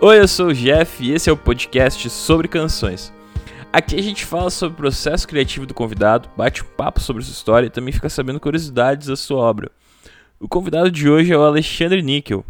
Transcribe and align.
Oi, 0.00 0.20
eu 0.20 0.28
sou 0.28 0.46
o 0.46 0.54
Jeff 0.54 1.04
e 1.04 1.10
esse 1.10 1.28
é 1.28 1.32
o 1.32 1.36
podcast 1.36 2.08
sobre 2.08 2.46
canções. 2.46 3.12
Aqui 3.72 3.96
a 3.96 4.02
gente 4.02 4.24
fala 4.24 4.48
sobre 4.48 4.74
o 4.74 4.76
processo 4.76 5.26
criativo 5.26 5.66
do 5.66 5.74
convidado, 5.74 6.30
bate 6.36 6.62
um 6.62 6.66
papo 6.76 7.00
sobre 7.00 7.24
sua 7.24 7.32
história 7.32 7.66
e 7.66 7.70
também 7.70 7.92
fica 7.92 8.08
sabendo 8.08 8.38
curiosidades 8.38 9.08
da 9.08 9.16
sua 9.16 9.38
obra. 9.40 9.72
O 10.38 10.46
convidado 10.46 10.88
de 10.88 11.10
hoje 11.10 11.32
é 11.32 11.36
o 11.36 11.42
Alexandre 11.42 12.00
Níquel. 12.00 12.44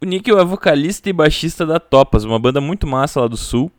O 0.00 0.06
Níquel 0.06 0.38
é 0.38 0.44
vocalista 0.44 1.10
e 1.10 1.12
baixista 1.12 1.66
da 1.66 1.80
Topas, 1.80 2.22
uma 2.22 2.38
banda 2.38 2.60
muito 2.60 2.86
massa 2.86 3.22
lá 3.22 3.26
do 3.26 3.36
sul, 3.36 3.72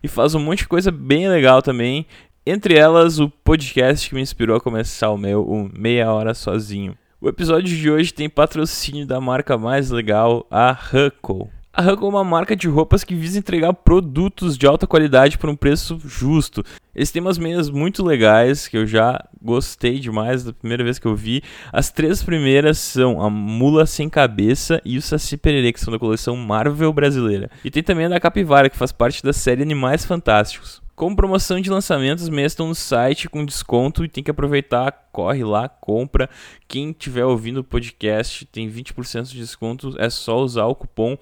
e 0.00 0.06
faz 0.06 0.36
um 0.36 0.40
monte 0.40 0.60
de 0.60 0.68
coisa 0.68 0.92
bem 0.92 1.28
legal 1.28 1.62
também, 1.62 2.06
entre 2.46 2.78
elas 2.78 3.18
o 3.18 3.28
podcast 3.28 4.08
que 4.08 4.14
me 4.14 4.22
inspirou 4.22 4.56
a 4.56 4.60
começar 4.60 5.10
o 5.10 5.18
meu, 5.18 5.42
o 5.42 5.68
Meia 5.76 6.12
Hora 6.12 6.34
Sozinho. 6.34 6.96
O 7.20 7.28
episódio 7.28 7.76
de 7.76 7.90
hoje 7.90 8.14
tem 8.14 8.30
patrocínio 8.30 9.04
da 9.04 9.20
marca 9.20 9.58
mais 9.58 9.90
legal, 9.90 10.46
a 10.48 10.70
Huckle. 10.70 11.50
A 11.72 11.82
Huckle 11.82 12.06
é 12.06 12.08
uma 12.08 12.24
marca 12.24 12.56
de 12.56 12.66
roupas 12.66 13.04
que 13.04 13.14
visa 13.14 13.38
entregar 13.38 13.72
produtos 13.72 14.58
de 14.58 14.66
alta 14.66 14.88
qualidade 14.88 15.38
por 15.38 15.48
um 15.48 15.54
preço 15.54 16.00
justo. 16.04 16.64
Eles 16.92 17.12
têm 17.12 17.22
umas 17.22 17.38
meias 17.38 17.70
muito 17.70 18.04
legais 18.04 18.66
que 18.66 18.76
eu 18.76 18.84
já 18.84 19.24
gostei 19.40 20.00
demais 20.00 20.42
da 20.42 20.52
primeira 20.52 20.82
vez 20.82 20.98
que 20.98 21.06
eu 21.06 21.14
vi. 21.14 21.44
As 21.72 21.88
três 21.88 22.24
primeiras 22.24 22.76
são 22.78 23.22
a 23.22 23.30
Mula 23.30 23.86
Sem 23.86 24.10
Cabeça 24.10 24.82
e 24.84 24.98
o 24.98 25.02
Saci 25.02 25.36
Pererê, 25.36 25.72
que 25.72 25.78
são 25.78 25.92
da 25.92 25.98
coleção 25.98 26.34
Marvel 26.36 26.92
brasileira. 26.92 27.48
E 27.64 27.70
tem 27.70 27.84
também 27.84 28.06
a 28.06 28.08
da 28.08 28.20
Capivara, 28.20 28.68
que 28.68 28.76
faz 28.76 28.90
parte 28.90 29.22
da 29.22 29.32
série 29.32 29.62
Animais 29.62 30.04
Fantásticos. 30.04 30.82
Com 30.96 31.14
promoção 31.14 31.60
de 31.60 31.70
lançamentos, 31.70 32.28
meias 32.28 32.50
estão 32.50 32.66
no 32.66 32.74
site 32.74 33.28
com 33.28 33.46
desconto 33.46 34.04
e 34.04 34.08
tem 34.08 34.24
que 34.24 34.30
aproveitar, 34.30 35.08
corre 35.12 35.44
lá, 35.44 35.68
compra. 35.68 36.28
Quem 36.66 36.90
estiver 36.90 37.24
ouvindo 37.24 37.60
o 37.60 37.64
podcast 37.64 38.44
tem 38.46 38.68
20% 38.68 39.28
de 39.30 39.38
desconto, 39.38 39.94
é 39.98 40.10
só 40.10 40.40
usar 40.40 40.66
o 40.66 40.74
cupom 40.74 41.16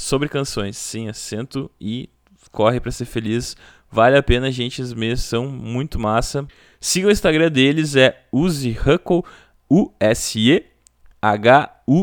sobre 0.00 0.28
canções. 0.28 0.76
Sim, 0.76 1.08
assento 1.08 1.70
e 1.80 2.08
corre 2.50 2.80
para 2.80 2.90
ser 2.90 3.04
feliz. 3.04 3.56
Vale 3.90 4.16
a 4.16 4.22
pena, 4.22 4.50
gente, 4.50 4.80
as 4.80 4.92
meias 4.92 5.20
são 5.20 5.48
muito 5.48 5.98
massa. 5.98 6.46
Siga 6.80 7.08
o 7.08 7.10
Instagram 7.10 7.50
deles, 7.50 7.96
é 7.96 8.24
usehuckle, 8.32 9.22
U-S-E 9.68 10.64
H-U-C-K-L-E 11.22 12.00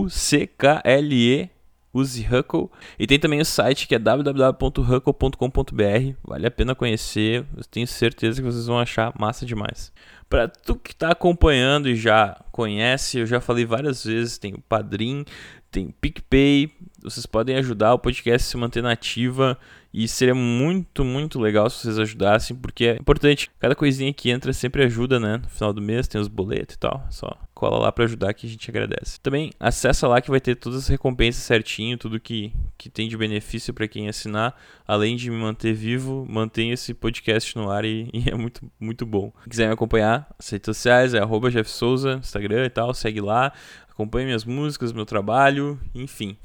Use 1.98 2.26
Huckle. 2.32 2.70
E 3.00 3.08
tem 3.08 3.20
também 3.20 3.42
o 3.42 3.46
site 3.46 3.88
que 3.88 3.96
é 3.96 4.00
www.huckle.com.br. 4.00 6.14
Vale 6.24 6.46
a 6.46 6.52
pena 6.52 6.76
conhecer. 6.76 7.44
Eu 7.56 7.64
tenho 7.64 7.88
certeza 7.88 8.40
que 8.42 8.48
vocês 8.48 8.68
vão 8.68 8.80
achar 8.80 9.12
massa 9.20 9.46
demais. 9.46 9.92
Para 10.30 10.48
tu 10.48 10.76
que 10.76 10.92
está 10.92 11.12
acompanhando 11.12 11.90
e 11.90 11.96
já 11.96 12.40
conhece, 12.52 13.20
eu 13.20 13.26
já 13.26 13.40
falei 13.40 13.66
várias 13.66 14.04
vezes, 14.04 14.38
tem 14.38 14.54
o 14.54 14.62
Padrim, 14.62 15.24
tem 15.72 15.94
PicPay. 16.02 16.72
Vocês 17.04 17.26
podem 17.26 17.56
ajudar 17.58 17.94
o 17.94 18.00
podcast 18.00 18.48
a 18.48 18.52
se 18.52 18.58
manter 18.58 18.84
nativa 18.84 19.58
e 19.94 20.08
seria 20.08 20.36
muito, 20.36 21.04
muito 21.04 21.40
legal 21.40 21.70
se 21.70 21.82
vocês 21.82 21.98
ajudassem, 21.98 22.56
porque 22.56 22.86
é 22.86 22.96
importante. 22.98 23.50
Cada 23.60 23.76
coisinha 23.76 24.14
que 24.14 24.30
entra 24.30 24.54
sempre 24.54 24.84
ajuda, 24.84 25.20
né? 25.20 25.38
No 25.38 25.50
final 25.50 25.74
do 25.74 25.82
mês 25.82 26.08
tem 26.08 26.20
os 26.20 26.28
boletos 26.28 26.76
e 26.76 26.80
tal. 26.80 27.06
Só 27.10 27.36
cola 27.58 27.80
lá 27.80 27.92
para 27.92 28.04
ajudar 28.04 28.32
que 28.36 28.46
a 28.46 28.50
gente 28.50 28.70
agradece. 28.70 29.20
Também 29.20 29.52
acessa 29.60 30.08
lá 30.08 30.22
que 30.22 30.30
vai 30.30 30.40
ter 30.40 30.56
todas 30.56 30.84
as 30.84 30.88
recompensas 30.88 31.42
certinho, 31.42 31.98
tudo 31.98 32.20
que, 32.20 32.54
que 32.78 32.88
tem 32.88 33.10
de 33.10 33.18
benefício 33.18 33.74
para 33.74 33.88
quem 33.88 34.08
assinar. 34.08 34.56
Além 34.88 35.16
de 35.16 35.32
me 35.32 35.38
manter 35.38 35.74
vivo, 35.74 36.28
mantém 36.30 36.70
esse 36.72 36.94
podcast 36.94 37.58
no 37.58 37.72
ar 37.72 37.84
e, 37.84 38.10
e, 38.14 38.30
é 38.30 38.36
muito, 38.36 38.70
muito 38.80 39.06
bom. 39.06 39.34
Se 39.44 39.50
quiser 39.50 39.68
me 39.68 39.74
acompanhar, 39.74 40.30
as 40.38 40.48
redes 40.48 40.68
sociais 40.68 41.16
é 41.16 41.20
arroba 41.20 41.50
Jeff 41.50 41.70
Souza, 41.70 42.20
Instagram 42.22 42.66
e 42.66 42.70
tal, 42.70 42.94
segue 42.94 43.20
lá. 43.20 43.52
Acompanhe 43.98 44.28
minhas 44.28 44.46
músicas, 44.46 44.94
meu 44.94 45.08
trabalho, 45.08 45.82
enfim. 45.96 46.38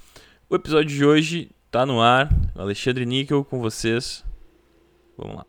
O 0.48 0.54
episódio 0.56 0.88
de 0.88 1.04
hoje 1.04 1.50
tá 1.70 1.84
no 1.84 2.00
ar. 2.00 2.34
Alexandre 2.54 3.04
Níquel 3.04 3.44
com 3.44 3.60
vocês. 3.60 4.24
Vamos 5.18 5.36
lá. 5.36 5.46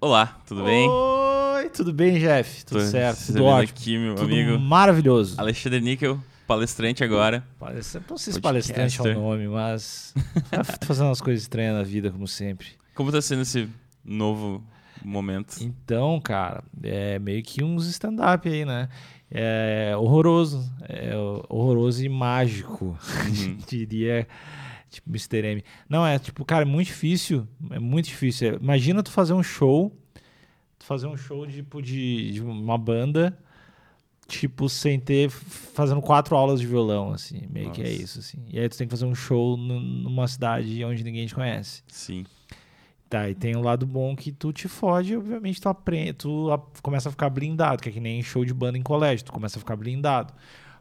Olá, 0.00 0.40
tudo 0.46 0.62
bem? 0.62 0.88
Oi, 0.88 1.68
tudo 1.70 1.92
bem, 1.92 2.20
Jeff? 2.20 2.64
Tudo 2.64 2.78
Tô 2.78 2.86
certo, 2.86 3.26
tudo 3.26 3.44
ótimo. 3.44 3.76
aqui, 3.76 3.98
meu 3.98 4.14
tudo 4.14 4.32
amigo. 4.32 4.56
maravilhoso. 4.60 5.40
Alexandre 5.40 5.80
Níquel, 5.80 6.20
palestrante 6.46 7.02
agora. 7.02 7.44
Palestra... 7.58 8.00
Não 8.08 8.16
sei 8.16 8.34
se 8.34 8.40
palestrante 8.40 9.00
é 9.00 9.02
o 9.02 9.14
nome, 9.14 9.48
mas 9.48 10.14
tô 10.78 10.86
fazendo 10.86 11.06
umas 11.06 11.20
coisas 11.20 11.42
estranhas 11.42 11.74
na 11.74 11.82
vida, 11.82 12.12
como 12.12 12.28
sempre. 12.28 12.68
Como 12.94 13.10
tá 13.10 13.20
sendo 13.20 13.42
esse 13.42 13.68
novo 14.04 14.62
momento? 15.04 15.56
Então, 15.60 16.20
cara, 16.20 16.62
é 16.80 17.18
meio 17.18 17.42
que 17.42 17.64
uns 17.64 17.88
stand-up 17.88 18.48
aí, 18.48 18.64
né? 18.64 18.88
É 19.34 19.94
horroroso. 19.96 20.70
É 20.88 21.12
horroroso 21.48 22.04
e 22.04 22.08
mágico, 22.08 22.98
Uhum. 23.26 23.56
diria 23.66 24.26
tipo 24.90 25.08
Mr. 25.08 25.38
M. 25.46 25.64
Não, 25.88 26.06
é 26.06 26.18
tipo, 26.18 26.44
cara, 26.44 26.62
é 26.62 26.66
muito 26.66 26.88
difícil. 26.88 27.48
É 27.70 27.78
muito 27.78 28.06
difícil. 28.06 28.52
É- 28.52 28.56
Imagina 28.56 29.02
tu 29.02 29.10
fazer 29.10 29.32
um 29.32 29.42
show, 29.42 29.90
tu 30.78 30.84
fazer 30.84 31.06
um 31.06 31.16
show 31.16 31.46
tipo 31.46 31.80
de, 31.80 32.32
de 32.32 32.42
uma 32.42 32.76
banda, 32.76 33.38
tipo, 34.28 34.68
sem 34.68 35.00
ter, 35.00 35.30
fazendo 35.30 36.02
quatro 36.02 36.36
aulas 36.36 36.60
de 36.60 36.66
violão, 36.66 37.10
assim, 37.12 37.42
meio 37.50 37.70
que 37.70 37.80
é 37.80 37.84
Nossa. 37.88 38.02
isso, 38.02 38.18
assim. 38.18 38.38
E 38.50 38.58
aí 38.58 38.68
tu 38.68 38.76
tem 38.76 38.86
que 38.86 38.90
fazer 38.90 39.06
um 39.06 39.14
show 39.14 39.56
nu- 39.56 39.80
numa 39.80 40.28
cidade 40.28 40.84
onde 40.84 41.02
ninguém 41.02 41.26
te 41.26 41.34
conhece. 41.34 41.82
Sim. 41.88 42.24
Tá, 43.12 43.28
e 43.28 43.34
tem 43.34 43.54
um 43.54 43.60
lado 43.60 43.84
bom 43.86 44.16
que 44.16 44.32
tu 44.32 44.54
te 44.54 44.66
fode, 44.68 45.12
e 45.12 45.16
obviamente 45.18 45.60
tu 45.60 45.68
aprende, 45.68 46.14
tu 46.14 46.50
a- 46.50 46.58
começa 46.82 47.10
a 47.10 47.12
ficar 47.12 47.28
blindado, 47.28 47.82
que 47.82 47.90
é 47.90 47.92
que 47.92 48.00
nem 48.00 48.22
show 48.22 48.42
de 48.42 48.54
banda 48.54 48.78
em 48.78 48.82
colégio, 48.82 49.26
tu 49.26 49.32
começa 49.32 49.58
a 49.58 49.60
ficar 49.60 49.76
blindado. 49.76 50.32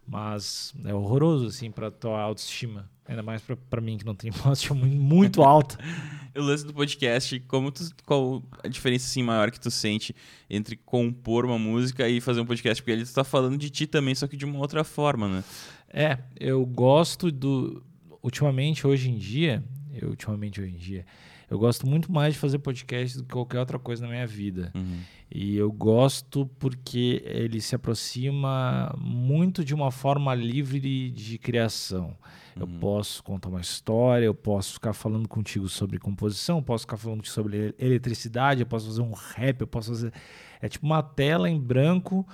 Mas 0.07 0.73
é 0.85 0.93
horroroso, 0.93 1.47
assim, 1.47 1.69
pra 1.69 1.91
tua 1.91 2.21
autoestima. 2.21 2.89
Ainda 3.05 3.21
mais 3.21 3.41
pra, 3.41 3.57
pra 3.69 3.81
mim, 3.81 3.97
que 3.97 4.05
não 4.05 4.15
tem 4.15 4.31
uma 4.35 4.45
autoestima 4.45 4.75
muito, 4.79 4.95
muito 4.95 5.43
alta. 5.43 5.77
O 6.33 6.39
lance 6.41 6.65
do 6.65 6.73
podcast, 6.73 7.37
como 7.41 7.69
tu, 7.69 7.83
qual 8.05 8.41
a 8.63 8.69
diferença 8.69 9.05
assim, 9.05 9.21
maior 9.21 9.51
que 9.51 9.59
tu 9.59 9.69
sente 9.69 10.15
entre 10.49 10.77
compor 10.77 11.43
uma 11.43 11.59
música 11.59 12.07
e 12.07 12.21
fazer 12.21 12.39
um 12.39 12.45
podcast? 12.45 12.81
Porque 12.81 12.93
ali 12.93 13.05
tu 13.05 13.13
tá 13.13 13.25
falando 13.25 13.57
de 13.57 13.69
ti 13.69 13.85
também, 13.85 14.15
só 14.15 14.25
que 14.27 14.37
de 14.37 14.45
uma 14.45 14.57
outra 14.57 14.85
forma, 14.85 15.27
né? 15.27 15.43
É, 15.89 16.17
eu 16.39 16.65
gosto 16.65 17.29
do. 17.29 17.83
Ultimamente, 18.23 18.87
hoje 18.87 19.09
em 19.09 19.17
dia, 19.17 19.61
eu 19.93 20.07
ultimamente 20.11 20.61
hoje 20.61 20.73
em 20.73 20.77
dia, 20.77 21.05
eu 21.51 21.59
gosto 21.59 21.85
muito 21.85 22.11
mais 22.11 22.33
de 22.33 22.39
fazer 22.39 22.57
podcast 22.59 23.17
do 23.17 23.23
que 23.25 23.33
qualquer 23.33 23.59
outra 23.59 23.77
coisa 23.77 24.01
na 24.03 24.09
minha 24.11 24.25
vida. 24.25 24.71
Uhum. 24.73 24.99
E 25.29 25.55
eu 25.57 25.71
gosto 25.71 26.45
porque 26.57 27.21
ele 27.25 27.61
se 27.61 27.75
aproxima 27.75 28.93
muito 28.97 29.63
de 29.63 29.73
uma 29.75 29.91
forma 29.91 30.33
livre 30.33 31.11
de 31.11 31.37
criação. 31.37 32.15
Eu 32.55 32.65
Uhum. 32.65 32.79
posso 32.79 33.23
contar 33.23 33.49
uma 33.49 33.61
história, 33.61 34.25
eu 34.25 34.33
posso 34.33 34.73
ficar 34.73 34.93
falando 34.93 35.27
contigo 35.27 35.69
sobre 35.69 35.99
composição, 35.99 36.57
eu 36.57 36.63
posso 36.63 36.83
ficar 36.83 36.97
falando 36.97 37.25
sobre 37.25 37.57
ele- 37.57 37.75
eletricidade, 37.79 38.61
eu 38.61 38.65
posso 38.65 38.87
fazer 38.87 39.01
um 39.01 39.11
rap, 39.13 39.61
eu 39.61 39.67
posso 39.67 39.89
fazer. 39.89 40.13
É 40.61 40.67
tipo 40.67 40.85
uma 40.85 41.01
tela 41.03 41.49
em 41.49 41.59
branco 41.59 42.27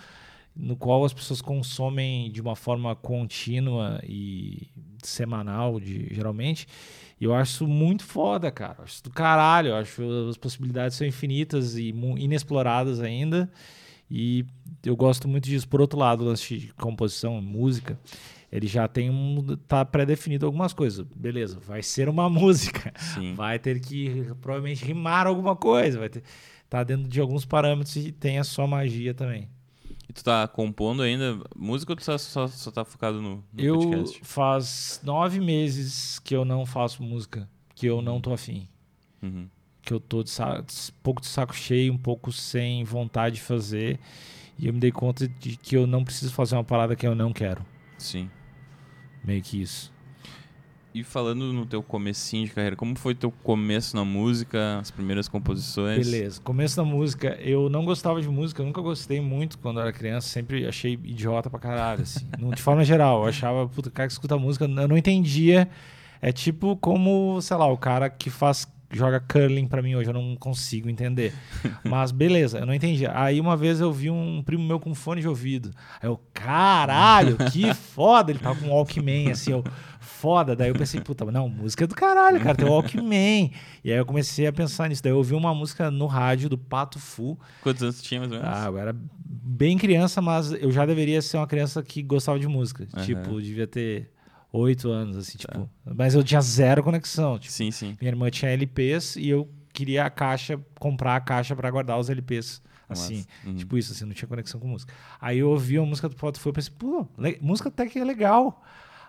no 0.56 0.76
qual 0.76 1.06
as 1.06 1.14
pessoas 1.14 1.40
consomem 1.40 2.32
de 2.32 2.42
uma 2.42 2.56
forma 2.56 2.96
contínua 2.96 4.00
e 4.04 4.68
semanal, 5.04 5.80
de, 5.80 6.08
geralmente. 6.14 6.68
E 7.20 7.26
eu 7.26 7.34
acho 7.34 7.52
isso 7.54 7.68
muito 7.68 8.04
foda, 8.04 8.52
cara. 8.52 8.76
Eu 8.80 8.84
acho 8.84 8.94
isso 8.94 9.04
do 9.04 9.10
caralho. 9.10 9.70
Eu 9.70 9.76
acho 9.76 10.02
as 10.30 10.38
possibilidades 10.38 10.98
são 10.98 11.06
infinitas 11.08 11.76
e 11.76 11.90
inexploradas 12.18 13.00
ainda. 13.00 13.50
E 14.10 14.46
eu 14.86 14.96
gosto 14.96 15.28
muito 15.28 15.46
disso. 15.46 15.68
Por 15.68 15.81
outro 15.81 16.00
lado, 16.00 16.24
o 16.24 16.28
lance 16.28 16.58
de 16.58 16.74
composição, 16.74 17.42
música, 17.42 18.00
ele 18.52 18.68
já 18.68 18.88
tem 18.88 19.10
um. 19.10 19.58
tá 19.68 19.84
pré-definido 19.84 20.46
algumas 20.46 20.74
coisas. 20.74 21.06
Beleza, 21.16 21.60
vai 21.60 21.81
ser 21.84 22.08
uma 22.08 22.30
música. 22.30 22.94
Sim. 22.98 23.34
Vai 23.34 23.60
ter 23.60 23.80
que 23.80 24.28
provavelmente 24.42 24.86
rimar 24.86 25.28
alguma 25.28 25.56
coisa. 25.56 26.00
Vai 26.00 26.10
ter. 26.10 26.24
Tá 26.70 26.84
dentro 26.84 27.08
de 27.08 27.20
alguns 27.20 27.46
parâmetros 27.46 27.96
e 27.96 28.12
tem 28.12 28.40
a 28.40 28.44
sua 28.44 28.68
magia 28.68 29.13
também. 29.13 29.50
Tu 30.18 30.24
tá 30.24 30.48
compondo 30.48 31.04
ainda 31.04 31.40
música 31.56 31.92
ou 31.92 31.96
tu 31.96 32.04
tá- 32.04 32.18
só, 32.18 32.48
só 32.48 32.72
tá 32.72 32.84
focado 32.84 33.22
no, 33.22 33.36
no 33.54 33.62
eu 33.64 33.78
podcast? 33.78 34.19
faz 34.24 35.00
nove 35.04 35.40
meses 35.40 36.18
que 36.18 36.36
eu 36.36 36.44
não 36.44 36.66
faço 36.66 37.04
música, 37.04 37.48
que 37.75 37.86
eu 37.86 38.02
não 38.02 38.19
tô 38.19 38.34
afim. 38.34 38.68
Uhum. 39.22 39.48
Que 39.80 39.94
eu 39.94 40.00
tô 40.00 40.24
de 40.24 40.31
sa- 40.31 40.60
um 40.60 41.02
pouco 41.04 41.22
de 41.22 41.28
saco 41.28 41.56
cheio, 41.56 41.94
um 41.94 41.98
pouco 42.00 42.31
sem 42.31 42.84
vontade 42.84 43.36
de 43.36 43.42
fazer. 43.42 44.00
E 44.58 44.66
eu 44.66 44.74
me 44.74 44.80
dei 44.80 44.92
conta 44.92 45.28
de 45.28 45.56
que 45.56 45.78
eu 45.78 45.86
não 45.86 46.04
preciso 46.04 46.34
fazer 46.34 46.56
uma 46.56 46.63
parada 46.63 46.96
que 46.96 47.06
eu 47.06 47.13
não 47.13 47.31
quero. 47.31 47.63
Sim. 48.00 48.28
Meio 49.24 49.44
que 49.44 49.62
isso. 49.62 49.94
E 50.98 51.04
falando 51.04 51.54
no 51.54 51.64
teu 51.64 51.84
comecinho 51.84 52.48
de 52.48 52.52
carreira, 52.52 52.76
como 52.76 52.98
foi 52.98 53.14
teu 53.14 53.30
começo 53.30 53.96
na 53.96 54.04
música, 54.04 54.80
as 54.80 54.90
primeiras 54.90 55.28
composições? 55.28 56.10
Beleza. 56.10 56.42
Começo 56.42 56.76
da 56.76 56.84
música, 56.84 57.38
eu 57.40 57.70
não 57.70 57.86
gostava 57.86 58.20
de 58.20 58.28
música, 58.28 58.64
eu 58.64 58.66
nunca 58.66 58.82
gostei 58.82 59.22
muito 59.22 59.60
quando 59.60 59.78
eu 59.78 59.84
era 59.84 59.94
criança, 59.94 60.28
sempre 60.28 60.66
achei 60.66 60.94
idiota 60.94 61.52
pra 61.52 61.60
caralho, 61.60 62.02
assim. 62.02 62.26
De 62.56 62.60
forma 62.64 62.84
geral, 62.84 63.22
eu 63.22 63.30
achava, 63.30 63.68
puta, 63.68 63.90
o 63.90 63.92
cara 63.92 64.08
que 64.08 64.14
escuta 64.14 64.40
música, 64.40 64.66
eu 64.66 64.88
não 64.88 64.98
entendia. 64.98 65.70
É 66.20 66.32
tipo 66.32 66.76
como, 66.78 67.40
sei 67.44 67.58
lá, 67.58 67.68
o 67.68 67.78
cara 67.78 68.10
que 68.10 68.32
faz 68.32 68.68
joga 68.92 69.19
curling 69.19 69.68
pra 69.68 69.81
mim 69.81 69.95
hoje, 69.95 70.10
eu 70.10 70.13
não 70.13 70.36
consigo 70.36 70.89
entender. 70.89 71.34
Mas 71.84 72.12
beleza, 72.12 72.60
eu 72.60 72.66
não 72.66 72.74
entendi. 72.74 73.06
Aí 73.06 73.39
uma 73.39 73.57
vez 73.57 73.80
eu 73.80 73.92
vi 73.92 74.10
um 74.10 74.42
primo 74.44 74.63
meu 74.63 74.80
com 74.80 74.94
fone 74.95 75.22
de 75.22 75.28
ouvido. 75.28 75.74
Aí 76.01 76.10
eu, 76.10 76.19
caralho, 76.34 77.38
que 77.51 77.74
foda! 77.75 78.31
Ele 78.31 78.39
tava 78.39 78.60
com 78.60 78.68
um 78.68 78.72
Walkman, 78.72 79.31
assim, 79.31 79.51
eu, 79.51 79.63
foda. 80.00 80.56
Daí 80.56 80.69
eu 80.69 80.75
pensei, 80.75 81.01
puta, 81.01 81.25
não, 81.25 81.50
música 81.50 81.84
é 81.84 81.88
do 81.88 81.95
caralho, 81.95 82.39
cara, 82.39 82.56
tem 82.56 82.68
Walkman. 82.68 83.51
E 83.84 83.92
aí 83.92 83.98
eu 83.98 84.06
comecei 84.06 84.48
a 84.48 84.54
pensar 84.54 84.89
nisso. 84.89 85.04
Daí 85.04 85.12
eu 85.12 85.18
ouvi 85.18 85.34
uma 85.34 85.54
música 85.54 85.92
no 85.92 86.06
rádio 86.06 86.50
do 86.50 86.57
Pato 86.57 87.00
Fu. 87.00 87.38
Quantos 87.62 87.84
anos 87.84 88.01
tinha 88.01 88.19
mais 88.22 88.31
ou 88.31 88.39
menos? 88.39 88.54
Ah, 88.54 88.68
eu 88.68 88.78
era 88.78 88.95
bem 89.25 89.78
criança, 89.78 90.22
mas 90.22 90.51
eu 90.51 90.72
já 90.72 90.86
deveria 90.86 91.22
ser 91.22 91.38
uma 91.38 91.48
criança 91.48 91.84
que 91.84 92.01
gostava 92.01 92.39
de 92.39 92.48
música. 92.48 92.88
Aham. 92.94 93.06
Tipo, 93.06 93.42
devia 93.42 93.68
ter 93.68 94.12
oito 94.52 94.90
anos, 94.90 95.18
assim, 95.18 95.38
tipo. 95.38 95.70
Mas 95.86 96.16
eu 96.16 96.24
tinha 96.24 96.42
zero 96.42 96.84
conexão. 96.84 97.38
Tipo, 97.38 97.54
Sim, 97.54 97.72
sim. 97.72 97.98
minha 98.00 98.12
irmã 98.12 98.30
tinha 98.30 98.52
LPs 98.52 99.16
e 99.16 99.30
eu 99.30 99.50
queria 99.74 100.06
a 100.06 100.10
caixa, 100.10 100.60
comprar 100.80 101.16
a 101.16 101.20
caixa 101.20 101.56
pra 101.56 101.70
guardar 101.70 102.00
os 102.00 102.10
LPs. 102.10 102.62
Assim. 102.90 103.26
Uhum. 103.46 103.56
tipo 103.56 103.78
isso, 103.78 103.92
assim, 103.92 104.06
não 104.06 104.14
tinha 104.14 104.28
conexão 104.30 104.60
com 104.60 104.68
música. 104.68 104.94
Aí 105.20 105.40
eu 105.40 105.50
ouvi 105.50 105.78
a 105.78 105.82
música 105.82 106.08
do 106.08 106.16
Pato 106.16 106.40
Fu 106.40 106.50
e 106.50 106.54
pensei, 106.54 106.74
pô, 106.78 107.06
música 107.42 107.68
até 107.68 107.86
que 107.86 108.00
é 108.00 108.04
legal. 108.04 108.64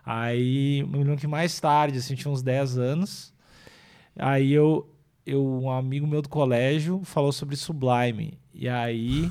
Aí, 0.05 0.83
me 0.89 0.99
lembro 0.99 1.17
que 1.17 1.27
mais 1.27 1.59
tarde, 1.61 1.99
assim, 1.99 2.15
tinha 2.15 2.33
uns 2.33 2.43
10 2.43 2.77
anos, 2.79 3.33
aí 4.17 4.53
eu, 4.53 4.93
eu, 5.25 5.47
um 5.47 5.71
amigo 5.71 6.07
meu 6.07 6.23
do 6.23 6.29
colégio 6.29 7.03
falou 7.05 7.31
sobre 7.31 7.55
Sublime. 7.55 8.39
E 8.53 8.69
aí 8.69 9.31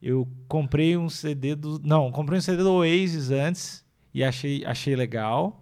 eu 0.00 0.28
comprei 0.46 0.96
um 0.96 1.08
CD 1.08 1.56
do. 1.56 1.80
Não, 1.82 2.12
comprei 2.12 2.38
um 2.38 2.42
CD 2.42 2.62
do 2.62 2.72
Oasis 2.72 3.30
antes 3.30 3.84
e 4.12 4.24
achei, 4.24 4.64
achei 4.64 4.96
legal. 4.96 5.60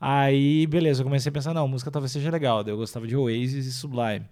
Aí, 0.00 0.66
beleza, 0.66 1.02
eu 1.02 1.04
comecei 1.04 1.28
a 1.28 1.32
pensar, 1.32 1.52
não, 1.52 1.68
música 1.68 1.90
talvez 1.90 2.10
seja 2.12 2.30
legal. 2.30 2.64
Daí 2.64 2.72
eu 2.72 2.78
gostava 2.78 3.06
de 3.06 3.16
Oasis 3.16 3.66
e 3.66 3.72
Sublime. 3.72 4.26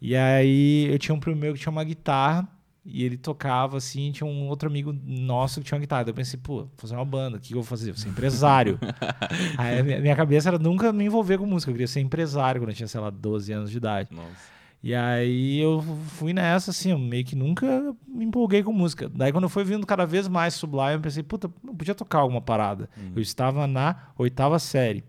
E 0.00 0.16
aí 0.16 0.88
eu 0.90 0.98
tinha 0.98 1.14
um 1.14 1.20
primo 1.20 1.36
meu 1.36 1.52
que 1.52 1.60
tinha 1.60 1.72
uma 1.72 1.84
guitarra 1.84 2.48
e 2.84 3.04
ele 3.04 3.16
tocava 3.16 3.76
assim, 3.76 4.10
tinha 4.10 4.26
um 4.26 4.48
outro 4.48 4.68
amigo 4.68 4.92
nosso 5.04 5.60
que 5.60 5.66
tinha 5.66 5.76
uma 5.76 5.80
guitarra. 5.80 6.04
Daí 6.04 6.12
eu 6.12 6.16
pensei, 6.16 6.38
pô, 6.40 6.58
vou 6.58 6.70
fazer 6.76 6.94
uma 6.94 7.04
banda, 7.04 7.36
o 7.36 7.40
que 7.40 7.52
eu 7.52 7.56
vou 7.56 7.64
fazer? 7.64 7.92
Vou 7.92 8.00
ser 8.00 8.08
empresário. 8.08 8.78
aí 9.58 9.82
minha 9.82 10.16
cabeça 10.16 10.48
era 10.48 10.58
nunca 10.58 10.92
me 10.92 11.04
envolver 11.04 11.38
com 11.38 11.46
música, 11.46 11.70
eu 11.70 11.74
queria 11.74 11.88
ser 11.88 12.00
empresário 12.00 12.60
quando 12.60 12.70
eu 12.70 12.76
tinha, 12.76 12.88
sei 12.88 13.00
lá, 13.00 13.10
12 13.10 13.52
anos 13.52 13.70
de 13.70 13.76
idade. 13.76 14.08
Nossa. 14.12 14.59
E 14.82 14.94
aí 14.94 15.58
eu 15.58 15.82
fui 16.08 16.32
nessa, 16.32 16.70
assim, 16.70 16.90
eu 16.90 16.98
meio 16.98 17.22
que 17.24 17.36
nunca 17.36 17.94
me 18.08 18.24
empolguei 18.24 18.62
com 18.62 18.72
música. 18.72 19.10
Daí 19.14 19.30
quando 19.30 19.44
eu 19.44 19.50
fui 19.50 19.62
vindo 19.62 19.86
cada 19.86 20.06
vez 20.06 20.26
mais 20.26 20.54
Sublime, 20.54 20.94
eu 20.94 21.00
pensei, 21.00 21.22
puta, 21.22 21.50
eu 21.66 21.74
podia 21.74 21.94
tocar 21.94 22.20
alguma 22.20 22.40
parada. 22.40 22.88
Eu 23.14 23.20
estava 23.20 23.66
na 23.66 23.94
oitava 24.16 24.58
série. 24.58 25.04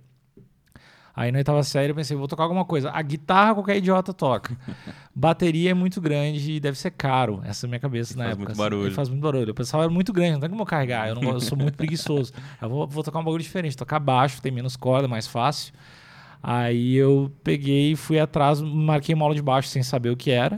Aí 1.15 1.31
na 1.31 1.39
oitava 1.39 1.61
série 1.63 1.91
eu 1.91 1.95
pensei, 1.95 2.15
vou 2.17 2.27
tocar 2.27 2.43
alguma 2.43 2.65
coisa. 2.65 2.89
A 2.91 3.01
guitarra 3.01 3.53
qualquer 3.53 3.77
idiota 3.77 4.13
toca. 4.13 4.57
Bateria 5.15 5.71
é 5.71 5.73
muito 5.73 6.01
grande 6.01 6.53
e 6.53 6.59
deve 6.59 6.77
ser 6.77 6.91
caro. 6.91 7.41
Essa 7.45 7.65
é 7.65 7.67
a 7.67 7.69
minha 7.69 7.79
cabeça 7.79 8.13
E 8.13 8.17
na 8.17 8.23
faz 8.25 8.31
época. 8.33 8.39
muito 8.47 8.51
assim. 8.51 8.59
barulho. 8.69 8.91
Faz 8.93 9.09
muito 9.09 9.21
barulho. 9.21 9.49
Eu 9.49 9.53
pensava, 9.53 9.83
era 9.83 9.91
muito 9.91 10.11
grande, 10.11 10.33
não 10.33 10.39
tem 10.41 10.49
como 10.49 10.61
eu 10.63 10.65
carregar. 10.65 11.07
Eu, 11.07 11.15
não, 11.15 11.31
eu 11.31 11.39
sou 11.39 11.57
muito 11.57 11.75
preguiçoso. 11.77 12.33
Eu 12.61 12.69
vou, 12.69 12.87
vou 12.87 13.03
tocar 13.03 13.19
um 13.19 13.23
bagulho 13.23 13.43
diferente. 13.43 13.75
Tocar 13.77 13.99
baixo, 13.99 14.41
tem 14.41 14.51
menos 14.51 14.75
corda, 14.75 15.07
mais 15.07 15.27
fácil. 15.27 15.73
Aí 16.43 16.95
eu 16.95 17.31
peguei 17.43 17.91
e 17.91 17.95
fui 17.95 18.19
atrás, 18.19 18.61
marquei 18.61 19.13
uma 19.13 19.25
aula 19.25 19.35
de 19.35 19.41
baixo 19.41 19.67
sem 19.69 19.83
saber 19.83 20.09
o 20.09 20.17
que 20.17 20.31
era. 20.31 20.57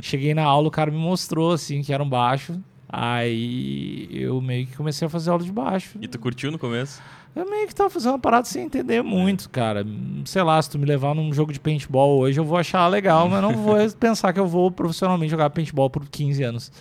Cheguei 0.00 0.32
na 0.32 0.44
aula, 0.44 0.68
o 0.68 0.70
cara 0.70 0.90
me 0.90 0.96
mostrou 0.96 1.52
assim 1.52 1.82
que 1.82 1.92
era 1.92 2.02
um 2.02 2.08
baixo. 2.08 2.58
Aí 2.88 4.08
eu 4.10 4.40
meio 4.40 4.66
que 4.66 4.76
comecei 4.76 5.06
a 5.06 5.10
fazer 5.10 5.30
aula 5.30 5.42
de 5.42 5.52
baixo. 5.52 5.98
E 6.00 6.08
tu 6.08 6.18
curtiu 6.18 6.50
no 6.50 6.58
começo? 6.58 7.02
Eu 7.36 7.48
meio 7.48 7.68
que 7.68 7.74
tava 7.74 7.90
fazendo 7.90 8.12
uma 8.12 8.18
parada 8.18 8.46
sem 8.46 8.64
entender 8.64 9.02
muito, 9.02 9.48
cara. 9.50 9.84
Sei 10.24 10.42
lá, 10.42 10.60
se 10.60 10.70
tu 10.70 10.78
me 10.78 10.86
levar 10.86 11.14
num 11.14 11.32
jogo 11.32 11.52
de 11.52 11.60
paintball 11.60 12.18
hoje, 12.18 12.40
eu 12.40 12.44
vou 12.44 12.56
achar 12.56 12.86
legal, 12.88 13.28
mas 13.28 13.40
não 13.42 13.52
vou 13.52 13.76
pensar 14.00 14.32
que 14.32 14.40
eu 14.40 14.46
vou 14.46 14.70
profissionalmente 14.72 15.30
jogar 15.30 15.50
paintball 15.50 15.88
por 15.90 16.08
15 16.08 16.42
anos. 16.42 16.72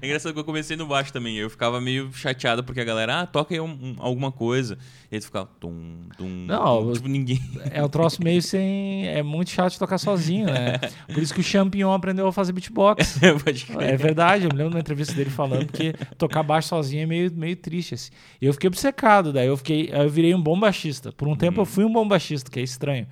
É 0.00 0.06
engraçado 0.06 0.32
que 0.32 0.38
eu 0.38 0.44
comecei 0.44 0.76
no 0.76 0.86
baixo 0.86 1.12
também. 1.12 1.36
Eu 1.36 1.50
ficava 1.50 1.80
meio 1.80 2.10
chateado 2.12 2.62
porque 2.64 2.80
a 2.80 2.84
galera, 2.84 3.20
ah, 3.22 3.26
toca 3.26 3.52
aí 3.52 3.60
um- 3.60 3.66
um- 3.66 3.96
alguma 3.98 4.30
coisa. 4.32 4.78
E 5.12 5.16
aí 5.16 5.20
tu 5.20 5.26
ficava, 5.26 5.46
tum, 5.60 6.08
tum. 6.16 6.26
Não, 6.26 6.86
tum. 6.86 6.92
Tipo, 6.94 7.06
ninguém. 7.08 7.38
É 7.70 7.84
um 7.84 7.88
troço 7.88 8.24
meio 8.24 8.40
sem. 8.40 9.06
É 9.06 9.22
muito 9.22 9.50
chato 9.50 9.72
de 9.72 9.78
tocar 9.78 9.98
sozinho, 9.98 10.46
né? 10.46 10.78
Por 11.06 11.22
isso 11.22 11.34
que 11.34 11.40
o 11.40 11.42
Champignon 11.42 11.92
aprendeu 11.92 12.26
a 12.26 12.32
fazer 12.32 12.54
beatbox. 12.54 13.18
Crer. 13.20 13.90
É 13.90 13.94
verdade, 13.94 14.44
eu 14.44 14.50
me 14.50 14.56
lembro 14.56 14.70
de 14.70 14.76
uma 14.76 14.80
entrevista 14.80 15.14
dele 15.14 15.28
falando 15.28 15.66
que 15.66 15.92
tocar 16.16 16.42
baixo 16.42 16.68
sozinho 16.68 17.02
é 17.02 17.06
meio, 17.06 17.30
meio 17.30 17.54
triste. 17.54 17.92
Assim. 17.92 18.10
E 18.40 18.46
eu 18.46 18.54
fiquei 18.54 18.68
obcecado, 18.68 19.34
daí 19.34 19.48
eu 19.48 19.56
fiquei, 19.58 19.90
eu 19.92 20.08
virei 20.08 20.34
um 20.34 20.40
bom 20.40 20.58
baixista. 20.58 21.12
Por 21.12 21.28
um 21.28 21.36
tempo 21.36 21.60
eu 21.60 21.66
fui 21.66 21.84
um 21.84 21.92
bom 21.92 22.08
baixista, 22.08 22.50
que 22.50 22.58
é 22.58 22.62
estranho. 22.62 23.06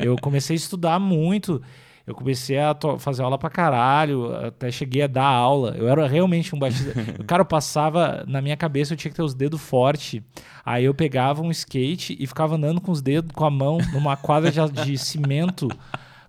Eu 0.00 0.14
comecei 0.20 0.54
a 0.54 0.56
estudar 0.56 1.00
muito, 1.00 1.60
eu 2.10 2.14
comecei 2.14 2.58
a 2.58 2.76
fazer 2.98 3.22
aula 3.22 3.38
pra 3.38 3.48
caralho, 3.50 4.34
até 4.46 4.70
cheguei 4.70 5.02
a 5.02 5.06
dar 5.06 5.24
aula. 5.26 5.74
Eu 5.76 5.88
era 5.88 6.06
realmente 6.06 6.54
um 6.54 6.58
baixista. 6.58 6.92
O 7.18 7.24
cara 7.24 7.42
eu 7.42 7.46
passava, 7.46 8.24
na 8.26 8.40
minha 8.42 8.56
cabeça 8.56 8.92
eu 8.92 8.96
tinha 8.96 9.10
que 9.10 9.16
ter 9.16 9.22
os 9.22 9.34
dedos 9.34 9.60
fortes. 9.60 10.22
Aí 10.64 10.84
eu 10.84 10.94
pegava 10.94 11.42
um 11.42 11.50
skate 11.50 12.16
e 12.18 12.26
ficava 12.26 12.54
andando 12.56 12.80
com 12.80 12.92
os 12.92 13.00
dedos, 13.00 13.32
com 13.32 13.44
a 13.44 13.50
mão, 13.50 13.78
numa 13.92 14.16
quadra 14.16 14.50
de, 14.50 14.84
de 14.84 14.98
cimento. 14.98 15.68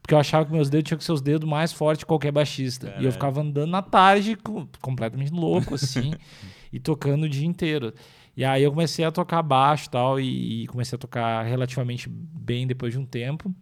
Porque 0.01 0.13
eu 0.15 0.19
achava 0.19 0.45
que 0.45 0.51
meus 0.51 0.69
dedos 0.69 0.87
tinham 0.87 0.97
que 0.97 1.03
ser 1.03 1.11
os 1.11 1.21
dedos 1.21 1.47
mais 1.47 1.71
fortes 1.71 1.99
de 1.99 2.05
qualquer 2.05 2.31
baixista. 2.31 2.87
E 2.99 3.05
eu 3.05 3.11
ficava 3.11 3.41
andando 3.41 3.69
na 3.69 3.81
tarde, 3.83 4.35
co- 4.35 4.67
completamente 4.81 5.31
louco, 5.31 5.75
assim, 5.75 6.13
e 6.73 6.79
tocando 6.79 7.23
o 7.25 7.29
dia 7.29 7.45
inteiro. 7.45 7.93
E 8.35 8.43
aí 8.43 8.63
eu 8.63 8.71
comecei 8.71 9.05
a 9.05 9.11
tocar 9.11 9.43
baixo 9.43 9.87
e 9.87 9.89
tal, 9.91 10.19
e, 10.19 10.63
e 10.63 10.67
comecei 10.67 10.95
a 10.95 10.99
tocar 10.99 11.43
relativamente 11.43 12.09
bem 12.09 12.65
depois 12.65 12.93
de 12.93 12.99
um 12.99 13.05
tempo. 13.05 13.53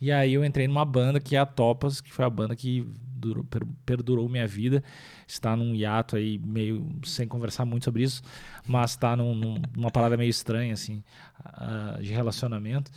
E 0.00 0.10
aí 0.12 0.34
eu 0.34 0.44
entrei 0.44 0.66
numa 0.68 0.84
banda 0.84 1.20
que 1.20 1.36
é 1.36 1.38
a 1.38 1.46
Topas, 1.46 2.00
que 2.00 2.12
foi 2.12 2.24
a 2.24 2.30
banda 2.30 2.54
que 2.56 2.86
durou- 3.16 3.44
per- 3.44 3.66
perdurou 3.86 4.28
minha 4.28 4.46
vida. 4.46 4.82
Está 5.26 5.56
num 5.56 5.74
hiato 5.74 6.16
aí, 6.16 6.38
meio 6.38 6.86
sem 7.04 7.26
conversar 7.26 7.64
muito 7.64 7.84
sobre 7.84 8.02
isso, 8.02 8.22
mas 8.66 8.90
está 8.90 9.16
num, 9.16 9.34
num- 9.34 9.62
numa 9.76 9.90
parada 9.90 10.16
meio 10.16 10.28
estranha, 10.30 10.74
assim, 10.74 11.02
ah, 11.44 11.98
de 12.00 12.12
relacionamento. 12.12 12.90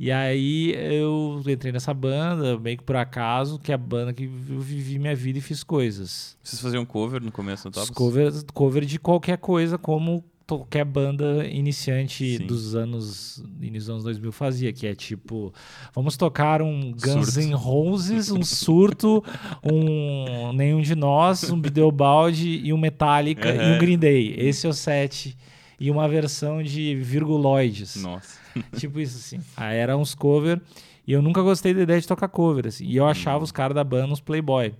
E 0.00 0.12
aí 0.12 0.72
eu 0.76 1.42
entrei 1.46 1.72
nessa 1.72 1.92
banda, 1.92 2.56
meio 2.58 2.78
que 2.78 2.84
por 2.84 2.94
acaso, 2.96 3.58
que 3.58 3.72
é 3.72 3.74
a 3.74 3.78
banda 3.78 4.12
que 4.12 4.24
eu 4.24 4.60
vivi 4.60 4.96
minha 4.98 5.14
vida 5.14 5.38
e 5.38 5.42
fiz 5.42 5.64
coisas. 5.64 6.36
Vocês 6.42 6.62
faziam 6.62 6.86
cover 6.86 7.20
no 7.22 7.32
começo 7.32 7.66
no 7.66 7.72
Tops? 7.72 7.90
Cover, 7.90 8.32
cover 8.54 8.84
de 8.84 8.98
qualquer 8.98 9.38
coisa, 9.38 9.76
como 9.76 10.24
qualquer 10.56 10.84
banda 10.84 11.46
iniciante 11.46 12.38
Sim. 12.38 12.46
dos 12.46 12.74
anos 12.74 13.44
início 13.60 13.80
dos 13.80 13.90
anos 13.90 14.04
2000 14.04 14.32
fazia, 14.32 14.72
que 14.72 14.86
é 14.86 14.94
tipo, 14.94 15.52
vamos 15.94 16.16
tocar 16.16 16.62
um 16.62 16.92
Guns. 16.92 17.36
N' 17.36 17.52
Roses, 17.52 18.30
um 18.30 18.42
Surto, 18.42 19.22
um 19.62 20.52
Nenhum 20.54 20.80
de 20.80 20.94
Nós, 20.94 21.50
um 21.50 21.60
Bideobaldi 21.60 22.62
e 22.64 22.72
um 22.72 22.78
Metallica 22.78 23.54
e 23.54 23.76
um. 23.76 23.78
Green 23.78 23.98
Day. 23.98 24.34
Esse 24.38 24.66
é 24.66 24.70
o 24.70 24.72
set. 24.72 25.36
E 25.80 25.92
uma 25.92 26.08
versão 26.08 26.60
de 26.60 26.96
virguloides. 26.96 27.94
Nossa. 27.96 28.36
Tipo 28.76 28.98
isso, 28.98 29.16
assim. 29.16 29.38
Aí 29.56 29.76
era 29.76 29.96
uns 29.96 30.12
cover. 30.12 30.60
E 31.08 31.12
eu 31.14 31.22
nunca 31.22 31.40
gostei 31.40 31.72
da 31.72 31.80
ideia 31.80 31.98
de 31.98 32.06
tocar 32.06 32.28
cover, 32.28 32.66
assim. 32.66 32.84
E 32.84 32.98
eu 32.98 33.06
achava 33.06 33.42
os 33.42 33.50
caras 33.50 33.74
da 33.74 33.82
banda 33.82 34.12
uns 34.12 34.20
playboy. 34.20 34.74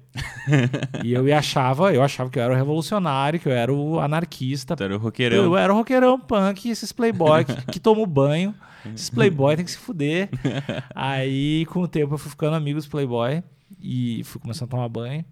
e 1.03 1.15
eu 1.15 1.35
achava, 1.35 1.95
eu 1.95 2.03
achava 2.03 2.29
que 2.29 2.39
eu 2.39 2.43
era 2.43 2.53
o 2.53 2.57
revolucionário, 2.57 3.41
que 3.41 3.49
eu 3.49 3.53
era 3.53 3.73
o 3.73 3.99
anarquista. 3.99 4.77
Tu 4.77 4.85
era 4.85 4.93
o 4.93 4.97
Eu, 4.97 5.01
roqueirão. 5.01 5.57
era 5.57 5.73
o 5.73 5.77
roqueirão 5.77 6.21
punk, 6.21 6.69
esses 6.69 6.93
playboy 6.93 7.47
que, 7.47 7.55
que 7.73 7.81
tomam 7.81 8.07
banho. 8.07 8.55
Esses 8.95 9.09
playboy 9.09 9.57
tem 9.57 9.65
que 9.65 9.71
se 9.71 9.79
fuder. 9.79 10.29
Aí, 10.95 11.65
com 11.71 11.81
o 11.81 11.89
tempo, 11.89 12.13
eu 12.13 12.19
fui 12.19 12.31
ficando 12.31 12.57
amigo 12.57 12.79
dos 12.79 12.87
playboy. 12.87 13.43
E 13.81 14.23
fui 14.25 14.41
começando 14.41 14.69
a 14.69 14.71
tomar 14.71 14.89
banho. 14.89 15.25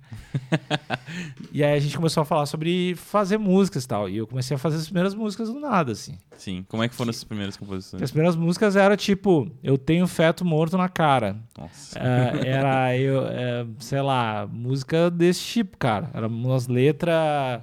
e 1.53 1.65
aí 1.65 1.77
a 1.77 1.81
gente 1.81 1.97
começou 1.97 2.23
a 2.23 2.25
falar 2.25 2.47
sobre 2.47 2.95
fazer 2.95 3.39
músicas 3.39 3.85
e 3.85 3.89
tal. 3.89 4.09
E 4.09 4.17
eu 4.17 4.27
comecei 4.27 4.55
a 4.55 4.59
fazer 4.59 4.77
as 4.77 4.85
primeiras 4.85 5.15
músicas 5.15 5.49
do 5.49 5.59
nada, 5.59 5.93
assim. 5.93 6.17
Sim. 6.37 6.65
Como 6.69 6.83
é 6.83 6.89
que 6.89 6.95
foram 6.95 7.11
essas 7.11 7.25
primeiras 7.25 7.57
composições? 7.57 8.03
As 8.03 8.11
primeiras 8.11 8.37
músicas 8.37 8.77
eram 8.77 8.97
tipo, 8.97 9.51
eu 9.63 9.77
tenho 9.77 10.07
feto 10.07 10.45
morto 10.45 10.77
na 10.77 10.89
cara. 10.89 11.37
Nossa. 11.59 11.99
É, 11.99 12.49
era, 12.49 12.97
eu, 12.97 13.27
é, 13.27 13.67
sei 13.81 14.01
lá, 14.01 14.47
música 14.47 15.11
desse 15.11 15.41
tipo, 15.41 15.77
cara. 15.77 16.11
Era 16.15 16.29
umas 16.29 16.69
letras. 16.69 17.63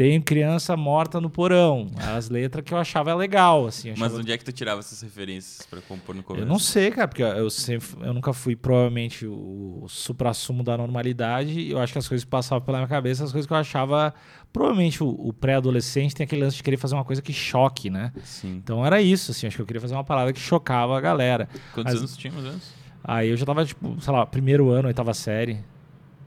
Tenho 0.00 0.22
criança 0.22 0.78
morta 0.78 1.20
no 1.20 1.28
porão. 1.28 1.88
As 2.16 2.30
letras 2.30 2.64
que 2.64 2.72
eu 2.72 2.78
achava 2.78 3.14
legal, 3.14 3.66
assim. 3.66 3.88
eu 3.88 3.94
Mas 3.98 4.04
achava- 4.06 4.20
onde 4.22 4.32
é 4.32 4.38
que 4.38 4.44
tu 4.46 4.50
tirava 4.50 4.80
essas 4.80 5.02
referências 5.02 5.66
pra 5.66 5.78
compor 5.82 6.14
no 6.14 6.22
começo? 6.22 6.42
Eu 6.42 6.48
não 6.48 6.58
sei, 6.58 6.90
cara, 6.90 7.06
porque 7.06 7.22
eu, 7.22 7.50
sempre, 7.50 7.86
eu 8.00 8.14
nunca 8.14 8.32
fui 8.32 8.56
provavelmente 8.56 9.26
o 9.26 9.84
supra-sumo 9.90 10.62
da 10.62 10.74
normalidade. 10.78 11.70
Eu 11.70 11.78
acho 11.78 11.92
que 11.92 11.98
as 11.98 12.08
coisas 12.08 12.24
que 12.24 12.30
passavam 12.30 12.64
pela 12.64 12.78
minha 12.78 12.88
cabeça, 12.88 13.24
as 13.24 13.30
coisas 13.30 13.46
que 13.46 13.52
eu 13.52 13.58
achava. 13.58 14.14
Provavelmente 14.50 15.04
o, 15.04 15.08
o 15.10 15.34
pré-adolescente 15.34 16.14
tem 16.14 16.24
aquele 16.24 16.44
lance 16.44 16.56
de 16.56 16.62
querer 16.62 16.78
fazer 16.78 16.94
uma 16.94 17.04
coisa 17.04 17.20
que 17.20 17.34
choque, 17.34 17.90
né? 17.90 18.10
Sim. 18.24 18.54
Então 18.56 18.86
era 18.86 19.02
isso, 19.02 19.32
assim. 19.32 19.48
Acho 19.48 19.56
que 19.56 19.62
eu 19.62 19.66
queria 19.66 19.82
fazer 19.82 19.92
uma 19.92 20.02
parada 20.02 20.32
que 20.32 20.40
chocava 20.40 20.96
a 20.96 21.00
galera. 21.02 21.46
Quantos 21.74 21.92
As- 21.92 21.98
anos 21.98 22.12
tu 22.16 22.18
tinha, 22.20 22.32
mais 22.32 22.46
ou 22.46 22.52
menos? 22.52 22.72
Aí 23.04 23.28
eu 23.28 23.36
já 23.36 23.44
tava, 23.44 23.66
tipo, 23.66 24.00
sei 24.00 24.12
lá, 24.14 24.24
primeiro 24.24 24.70
ano, 24.70 24.88
oitava 24.88 25.12
série. 25.12 25.58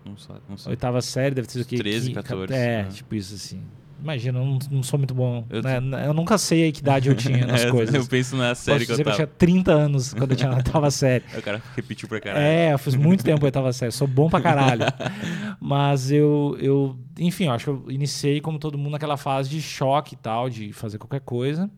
Não 0.06 0.18
sei. 0.18 0.36
Não 0.50 0.58
sei. 0.58 0.70
Oitava 0.72 1.02
série 1.02 1.34
deve 1.36 1.48
ter 1.48 1.54
sido 1.54 1.62
o 1.64 1.66
quê? 1.66 1.78
13, 1.78 2.08
Quin- 2.08 2.14
14, 2.14 2.54
É, 2.54 2.84
né? 2.84 2.90
tipo 2.92 3.16
isso 3.16 3.34
assim. 3.36 3.62
Imagina, 4.02 4.38
eu 4.40 4.44
não, 4.46 4.60
não 4.70 4.84
sou 4.84 5.00
muito 5.00 5.14
bom. 5.14 5.46
Eu 5.50 5.62
né? 5.62 5.80
Eu 6.06 6.14
nunca 6.14 6.38
sei 6.38 6.68
a 6.68 6.72
que 6.74 6.80
idade 6.82 7.08
eu 7.08 7.16
tinha 7.16 7.46
nas 7.48 7.62
É, 7.64 7.72
coisas. 7.72 7.96
Eu 7.96 8.06
penso 8.06 8.36
na 8.36 8.54
série 8.54 8.80
Posso 8.80 8.86
que 8.88 8.92
eu 8.92 8.96
dizer 8.96 9.04
que 9.04 9.10
eu 9.10 9.14
tava. 9.14 9.28
tinha 9.28 9.38
30 9.38 9.72
anos 9.72 10.14
quando 10.14 10.32
eu 10.32 10.36
tinha 10.36 10.50
na 10.52 10.58
oitava 10.58 10.92
série. 10.92 11.24
O 11.38 11.42
cara 11.42 11.62
repetiu 11.74 12.10
pra 12.10 12.20
caralho. 12.20 12.44
É, 12.44 12.74
eu 12.74 12.78
fiz 12.78 12.96
muito 12.96 13.24
tempo 13.24 13.46
a 13.46 13.48
oitava 13.48 13.72
série, 13.72 13.94
sou 13.94 14.06
bom 14.06 14.30
pra 14.30 14.42
caralho. 14.42 14.84
Mas 15.60 16.12
eu, 16.12 16.58
eu, 16.60 16.98
enfim, 17.18 17.46
eu 17.46 17.52
acho 17.54 17.64
que 17.64 17.70
eu 17.70 17.86
iniciei 17.92 18.42
como 18.42 18.60
todo 18.60 18.78
mundo 18.78 18.92
naquela 18.92 19.16
fase 19.16 19.50
de 19.50 19.62
choque 19.62 20.16
e 20.16 20.18
tal, 20.18 20.50
de 20.50 20.74
fazer 20.74 20.98
qualquer 20.98 21.22
coisa. 21.22 21.72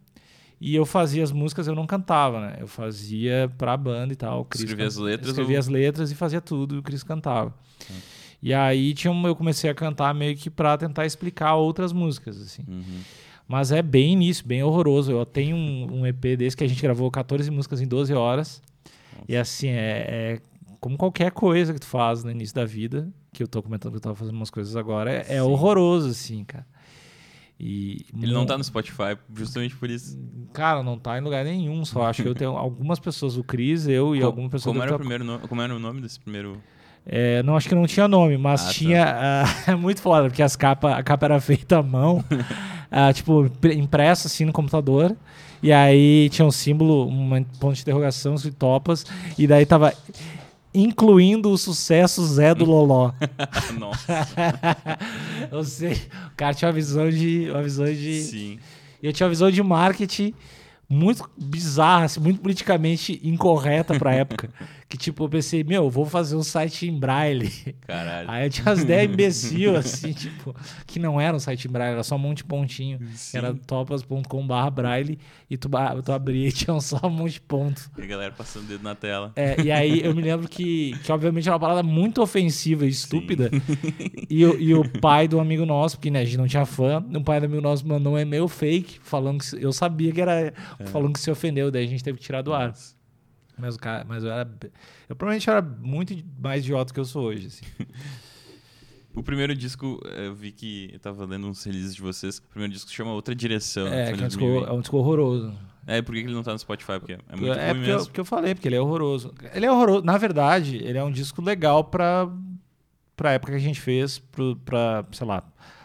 E 0.60 0.74
eu 0.74 0.86
fazia 0.86 1.24
as 1.24 1.32
músicas, 1.32 1.68
eu 1.68 1.76
não 1.76 1.86
cantava, 1.86 2.40
né? 2.40 2.56
Eu 2.60 2.66
fazia 2.68 3.52
pra 3.58 3.76
banda 3.78 4.14
e 4.14 4.16
tal. 4.16 4.48
Escrevia 4.52 4.78
can- 4.78 4.88
as 4.88 4.96
letras 4.98 5.28
Escrevia 5.30 5.58
ou- 5.58 5.60
as 5.60 5.68
letras 5.68 6.12
e 6.12 6.16
fazia 6.16 6.42
tudo, 6.42 6.80
o 6.80 6.82
Cris 6.82 7.04
cantava. 7.04 7.54
E 8.42 8.54
aí 8.54 8.94
tinha 8.94 9.12
um, 9.12 9.26
eu 9.28 9.36
comecei 9.36 9.70
a 9.70 9.74
cantar 9.74 10.14
meio 10.14 10.36
que 10.36 10.50
pra 10.50 10.78
tentar 10.78 11.06
explicar 11.06 11.56
outras 11.56 11.92
músicas, 11.94 12.40
assim. 12.42 12.64
Uhum. 12.68 13.00
Mas 13.48 13.72
é 13.72 13.82
bem 13.82 14.14
início, 14.14 14.46
bem 14.46 14.64
horroroso. 14.64 15.12
Eu 15.12 15.26
tenho 15.26 15.56
um, 15.56 16.02
um 16.02 16.06
EP 16.08 16.36
desse 16.38 16.56
que 16.58 16.64
a 16.64 16.68
gente 16.68 16.82
gravou 16.82 17.10
14 17.12 17.50
músicas 17.52 17.82
em 17.82 17.88
12 17.88 18.14
horas. 18.14 18.62
E 19.28 19.36
assim, 19.36 19.68
é, 19.70 20.06
é 20.08 20.42
como 20.80 20.98
qualquer 20.98 21.32
coisa 21.32 21.74
que 21.74 21.80
tu 21.80 21.86
faz 21.88 22.24
no 22.24 22.30
início 22.32 22.56
da 22.56 22.66
vida, 22.66 23.12
que 23.34 23.42
eu 23.42 23.48
tô 23.48 23.62
comentando 23.64 23.92
que 23.94 23.98
eu 23.98 24.02
tava 24.02 24.16
fazendo 24.16 24.36
umas 24.36 24.50
coisas 24.50 24.76
agora, 24.76 25.12
é, 25.12 25.36
é 25.38 25.44
horroroso, 25.44 26.10
assim, 26.10 26.44
cara. 26.44 26.66
E 27.60 28.06
Ele 28.22 28.34
não 28.34 28.46
tá 28.46 28.58
no 28.58 28.64
Spotify, 28.64 29.18
justamente 29.34 29.76
por 29.78 29.90
isso. 29.90 30.20
Cara, 30.52 30.84
não 30.84 31.00
tá 31.00 31.18
em 31.18 31.22
lugar 31.22 31.46
nenhum, 31.46 31.86
só 31.86 32.04
acho 32.04 32.22
que 32.22 32.28
eu 32.28 32.36
tenho 32.36 32.52
algumas 32.58 33.00
pessoas, 33.00 33.38
o 33.38 33.44
Cris, 33.44 33.88
eu 33.88 34.16
e 34.16 34.20
Co- 34.20 34.26
alguma 34.26 34.50
pessoa 34.50 34.74
como 34.74 34.84
era 34.84 34.94
o 34.94 35.00
primeiro 35.00 35.24
nome? 35.24 35.48
Como 35.48 35.62
era 35.62 35.74
o 35.76 35.80
nome 35.80 36.02
desse 36.02 36.20
primeiro? 36.20 36.62
É, 37.08 37.44
não, 37.44 37.56
acho 37.56 37.70
que 37.70 37.76
não 37.76 37.86
tinha 37.86 38.08
nome, 38.08 38.38
mas 38.38 38.62
Ah, 38.62 38.66
tá. 38.66 38.74
tinha. 38.74 39.06
ah, 39.06 39.46
é 39.72 39.76
muito 39.76 40.02
foda, 40.02 40.28
porque 40.28 40.42
as 40.42 40.56
capa, 40.56 40.96
a 40.96 41.04
capa 41.04 41.26
era 41.26 41.40
feita 41.40 41.78
à 41.80 41.84
mão, 41.84 42.24
ah, 42.92 43.14
tipo, 43.14 43.50
pre- 43.62 43.76
impressa 43.76 44.28
assim 44.28 44.46
no 44.46 44.52
computador. 44.54 45.16
E 45.64 45.72
aí 45.72 46.30
tinha 46.30 46.46
um 46.46 46.52
símbolo, 46.52 47.08
um 47.08 47.44
ponto 47.60 47.76
de 47.76 47.82
interrogação, 47.82 48.36
de 48.36 48.52
topas, 48.52 49.06
e 49.38 49.48
daí 49.48 49.66
tava 49.66 49.94
incluindo 50.74 51.50
o 51.52 51.58
sucesso 51.58 52.24
Zé 52.26 52.54
do 52.54 52.66
Loló. 52.66 53.12
Nossa, 53.80 54.28
Eu 55.52 55.64
sei, 55.64 55.94
o 55.94 56.36
cara 56.36 56.54
tinha 56.54 56.68
uma 56.68 56.74
visão 56.74 57.10
de. 57.10 57.50
Uma 57.50 57.64
visão 57.64 57.86
de 57.86 58.22
sim. 58.22 58.60
eu 59.02 59.14
tinha 59.14 59.26
uma 59.26 59.30
visão 59.32 59.50
de 59.50 59.62
marketing 59.64 60.34
muito 60.88 61.28
bizarra, 61.38 62.06
assim, 62.06 62.20
muito 62.20 62.42
politicamente 62.42 63.20
incorreta 63.24 63.98
pra 63.98 64.14
época. 64.14 64.50
Que 64.88 64.98
tipo, 65.00 65.24
eu 65.24 65.30
pensei, 65.30 65.64
meu, 65.64 65.86
eu 65.86 65.90
vou 65.90 66.06
fazer 66.06 66.36
um 66.36 66.44
site 66.44 66.88
em 66.88 66.98
braille. 67.00 67.50
Caralho. 67.88 68.30
Aí 68.30 68.46
eu 68.46 68.50
tinha 68.52 68.68
umas 68.68 68.82
ideias 68.84 69.10
imbecil, 69.12 69.76
assim, 69.76 70.14
tipo, 70.14 70.56
que 70.86 71.00
não 71.00 71.20
era 71.20 71.36
um 71.36 71.40
site 71.40 71.68
em 71.68 71.72
braille, 71.72 71.94
era 71.94 72.04
só 72.04 72.16
um 72.16 72.20
monte 72.20 72.38
de 72.38 72.44
pontinho. 72.44 73.00
Sim. 73.16 73.38
Era 73.40 73.52
topas.com.br 73.54 74.70
braille 74.72 75.18
e 75.50 75.58
tu, 75.58 75.70
tu 76.04 76.12
abria 76.12 76.48
e 76.48 76.52
tinha 76.54 76.80
só 76.80 77.00
um 77.04 77.10
monte 77.10 77.34
de 77.34 77.42
ponto. 77.42 77.90
E 77.98 78.02
a 78.04 78.06
galera 78.06 78.32
passando 78.32 78.66
o 78.66 78.68
dedo 78.68 78.84
na 78.84 78.94
tela. 78.94 79.32
É, 79.36 79.60
e 79.62 79.72
aí 79.72 80.02
eu 80.06 80.14
me 80.14 80.22
lembro 80.22 80.48
que, 80.48 80.96
que 81.04 81.12
obviamente 81.12 81.48
era 81.48 81.54
uma 81.56 81.60
parada 81.60 81.82
muito 81.84 82.22
ofensiva 82.22 82.86
e 82.86 82.90
estúpida. 82.90 83.50
E, 84.30 84.46
o- 84.46 84.60
e 84.60 84.74
o 84.76 84.88
pai 85.02 85.28
do 85.28 85.40
amigo 85.40 85.66
nosso, 85.66 85.98
porque 85.98 86.12
né, 86.12 86.22
a 86.22 86.26
gente 86.26 86.38
não 86.38 86.48
tinha 86.48 86.66
fã, 86.66 87.04
o 87.14 87.24
pai 87.24 87.40
do 87.40 87.46
amigo 87.48 87.62
nosso 87.62 87.88
mandou 87.88 88.14
um 88.14 88.20
e-mail 88.20 88.48
fake, 88.48 89.00
falando 89.02 89.40
que 89.44 89.56
eu 89.64 89.74
sabia 89.74 90.12
que 90.12 90.22
era. 90.22 90.54
falando 90.92 91.14
que 91.14 91.20
se 91.20 91.32
ofendeu, 91.32 91.72
daí 91.72 91.86
a 91.86 91.88
gente 91.88 92.04
teve 92.04 92.20
que 92.20 92.24
tirar 92.24 92.44
do 92.44 92.54
ar. 92.54 92.68
Nossa. 92.70 92.95
Mas 93.58 93.76
o 93.76 93.80
cara, 93.80 94.04
mas 94.08 94.24
eu 94.24 94.32
era. 94.32 94.50
Eu 95.08 95.16
provavelmente 95.16 95.50
era 95.50 95.62
muito 95.62 96.16
mais 96.38 96.64
idiota 96.64 96.94
que 96.94 97.00
eu 97.00 97.06
sou 97.06 97.26
hoje, 97.26 97.48
assim. 97.48 97.66
O 99.16 99.24
primeiro 99.24 99.56
disco, 99.56 99.98
eu 100.18 100.36
vi 100.36 100.52
que 100.52 100.90
eu 100.92 101.00
tava 101.00 101.26
lendo 101.26 101.48
uns 101.48 101.64
releases 101.64 101.96
de 101.96 102.02
vocês. 102.02 102.38
O 102.38 102.42
primeiro 102.50 102.74
disco 102.74 102.92
chama 102.92 103.14
Outra 103.14 103.34
Direção. 103.34 103.88
É, 103.88 104.12
que 104.12 104.22
é 104.22 104.26
um, 104.26 104.28
disco, 104.28 104.42
2020. 104.42 104.70
é 104.70 104.74
um 104.74 104.80
disco 104.82 104.98
horroroso. 104.98 105.54
É, 105.88 106.02
por 106.02 106.14
que 106.14 106.22
ele 106.22 106.34
não 106.34 106.44
tá 106.44 106.52
no 106.52 106.60
Spotify? 106.60 107.00
Porque 107.00 107.14
é 107.14 107.36
muito 107.38 107.54
é 107.54 107.72
ruim 107.72 107.80
porque 107.80 107.92
eu, 107.92 107.96
mesmo. 107.96 108.06
porque 108.08 108.20
eu 108.20 108.26
falei, 108.26 108.54
porque 108.54 108.68
ele 108.68 108.76
é 108.76 108.82
horroroso. 108.82 109.34
Ele 109.54 109.66
é 109.66 109.72
horroroso. 109.72 110.04
Na 110.04 110.18
verdade, 110.18 110.78
ele 110.84 110.98
é 110.98 111.04
um 111.04 111.12
disco 111.12 111.42
legal 111.42 111.86
pra, 111.86 112.30
pra 113.16 113.32
época 113.32 113.54
que 113.54 113.58
a 113.58 113.62
gente 113.62 113.80
fez, 113.80 114.20
pro, 114.20 114.58
pra, 114.58 115.06
sei 115.14 115.26
lá, 115.26 115.44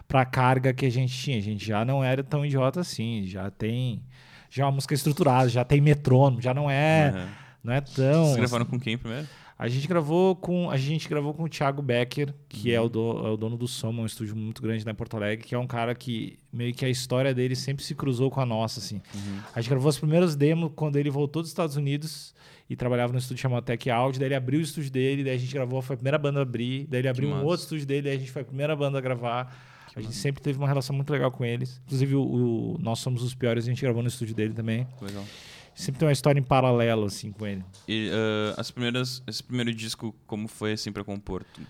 pra 0.09 0.25
carga 0.25 0.73
que 0.73 0.85
a 0.85 0.91
gente 0.91 1.17
tinha. 1.17 1.39
A 1.39 1.43
gente 1.43 1.65
já 1.65 1.85
não 1.85 2.03
era 2.03 2.25
tão 2.25 2.45
idiota 2.45 2.81
assim. 2.81 3.25
Já 3.27 3.49
tem. 3.49 4.03
Já 4.51 4.65
é 4.65 4.67
uma 4.67 4.73
música 4.73 4.93
estruturada, 4.93 5.49
já 5.49 5.65
tem 5.65 5.81
metrônomo, 5.81 6.43
já 6.43 6.53
não 6.53 6.69
é. 6.69 7.11
Aham. 7.11 7.29
Não 7.63 7.73
é 7.73 7.81
tão. 7.81 8.25
Vocês 8.27 8.37
gravaram 8.37 8.65
com 8.65 8.79
quem 8.79 8.97
primeiro? 8.99 9.27
A 9.59 9.69
gente 9.69 9.87
gravou 9.87 10.35
com 10.35 10.71
a 10.71 10.77
gente 10.79 11.07
gravou 11.07 11.35
com 11.35 11.43
o 11.43 11.49
Thiago 11.49 11.83
Becker, 11.83 12.33
que 12.49 12.71
Uhum. 12.71 12.75
é, 12.77 12.81
o 12.81 12.89
do- 12.89 13.27
é 13.27 13.31
o 13.31 13.37
dono 13.37 13.59
do 13.59 13.69
Soma, 13.69 14.03
um 14.03 14.07
estúdio 14.07 14.35
muito 14.35 14.63
grande 14.63 14.89
em 14.89 14.95
Porto 14.95 15.19
Alegre, 15.19 15.45
que 15.47 15.55
é 15.55 15.59
um 15.59 15.67
cara 15.67 15.95
que 15.95 16.39
meio 16.51 16.73
que 16.73 16.83
a 16.83 16.89
história 16.89 17.35
dele 17.35 17.55
sempre 17.55 17.85
se 17.85 17.95
cruzou 17.95 18.31
com 18.31 18.41
a 18.41 18.47
nossa, 18.47 18.81
assim. 18.81 19.03
Uhum. 19.15 19.39
A 19.55 19.61
gente 19.61 19.69
gravou 19.69 19.91
as 19.91 19.99
primeiras 19.99 20.35
demos 20.35 20.73
quando 20.75 20.97
ele 20.97 21.11
voltou 21.11 21.43
dos 21.43 21.51
Estados 21.51 21.77
Unidos 21.77 22.35
e 22.71 22.75
trabalhava 22.75 23.13
no 23.13 23.19
estúdio 23.19 23.43
chamado 23.43 23.63
Tech 23.63 23.91
Audio, 23.91 24.19
daí 24.19 24.29
ele 24.29 24.35
abriu 24.35 24.61
o 24.61 24.63
estúdio 24.63 24.91
dele, 24.91 25.23
daí 25.25 25.35
a 25.35 25.39
gente 25.39 25.53
gravou, 25.53 25.83
foi 25.83 25.93
a 25.93 25.97
primeira 25.99 26.17
banda 26.17 26.39
a 26.39 26.43
abrir, 26.43 26.87
daí 26.89 27.01
ele 27.03 27.09
abriu 27.09 27.29
um 27.29 27.33
massa. 27.33 27.45
outro 27.45 27.63
estúdio 27.65 27.85
dele, 27.85 28.03
daí 28.03 28.17
a 28.17 28.19
gente 28.19 28.31
foi 28.31 28.41
a 28.41 28.45
primeira 28.47 28.75
banda 28.75 28.97
a 28.97 29.01
gravar. 29.03 29.55
a 29.95 30.01
gente 30.01 30.15
sempre 30.15 30.41
teve 30.41 30.57
uma 30.57 30.69
relação 30.69 30.95
muito 30.97 31.13
legal 31.13 31.31
com 31.33 31.45
eles. 31.45 31.83
Inclusive, 31.85 32.15
o, 32.15 32.23
o 32.23 32.79
Nós 32.81 33.01
Somos 33.01 33.23
os 33.25 33.35
Piores, 33.35 33.65
a 33.65 33.67
gente 33.69 33.83
gravou 33.83 34.01
no 34.03 34.09
estúdio 34.09 34.35
dele 34.37 34.55
também. 34.55 34.87
Legal. 35.03 35.25
Sempre 35.75 35.99
tem 36.01 36.07
uma 36.09 36.13
história 36.13 36.39
em 36.39 36.43
paralelo, 36.43 37.05
assim, 37.05 37.33
com 37.33 37.47
ele. 37.47 37.65
E 37.89 38.11
ah, 38.13 38.55
as 38.61 38.71
primeiras, 38.71 39.23
esse 39.27 39.43
primeiro 39.43 39.73
disco, 39.73 40.15
como 40.27 40.47
foi 40.49 40.73
assim 40.73 40.93
pra 40.93 41.03
compor? 41.05 41.45
Tu- 41.55 41.63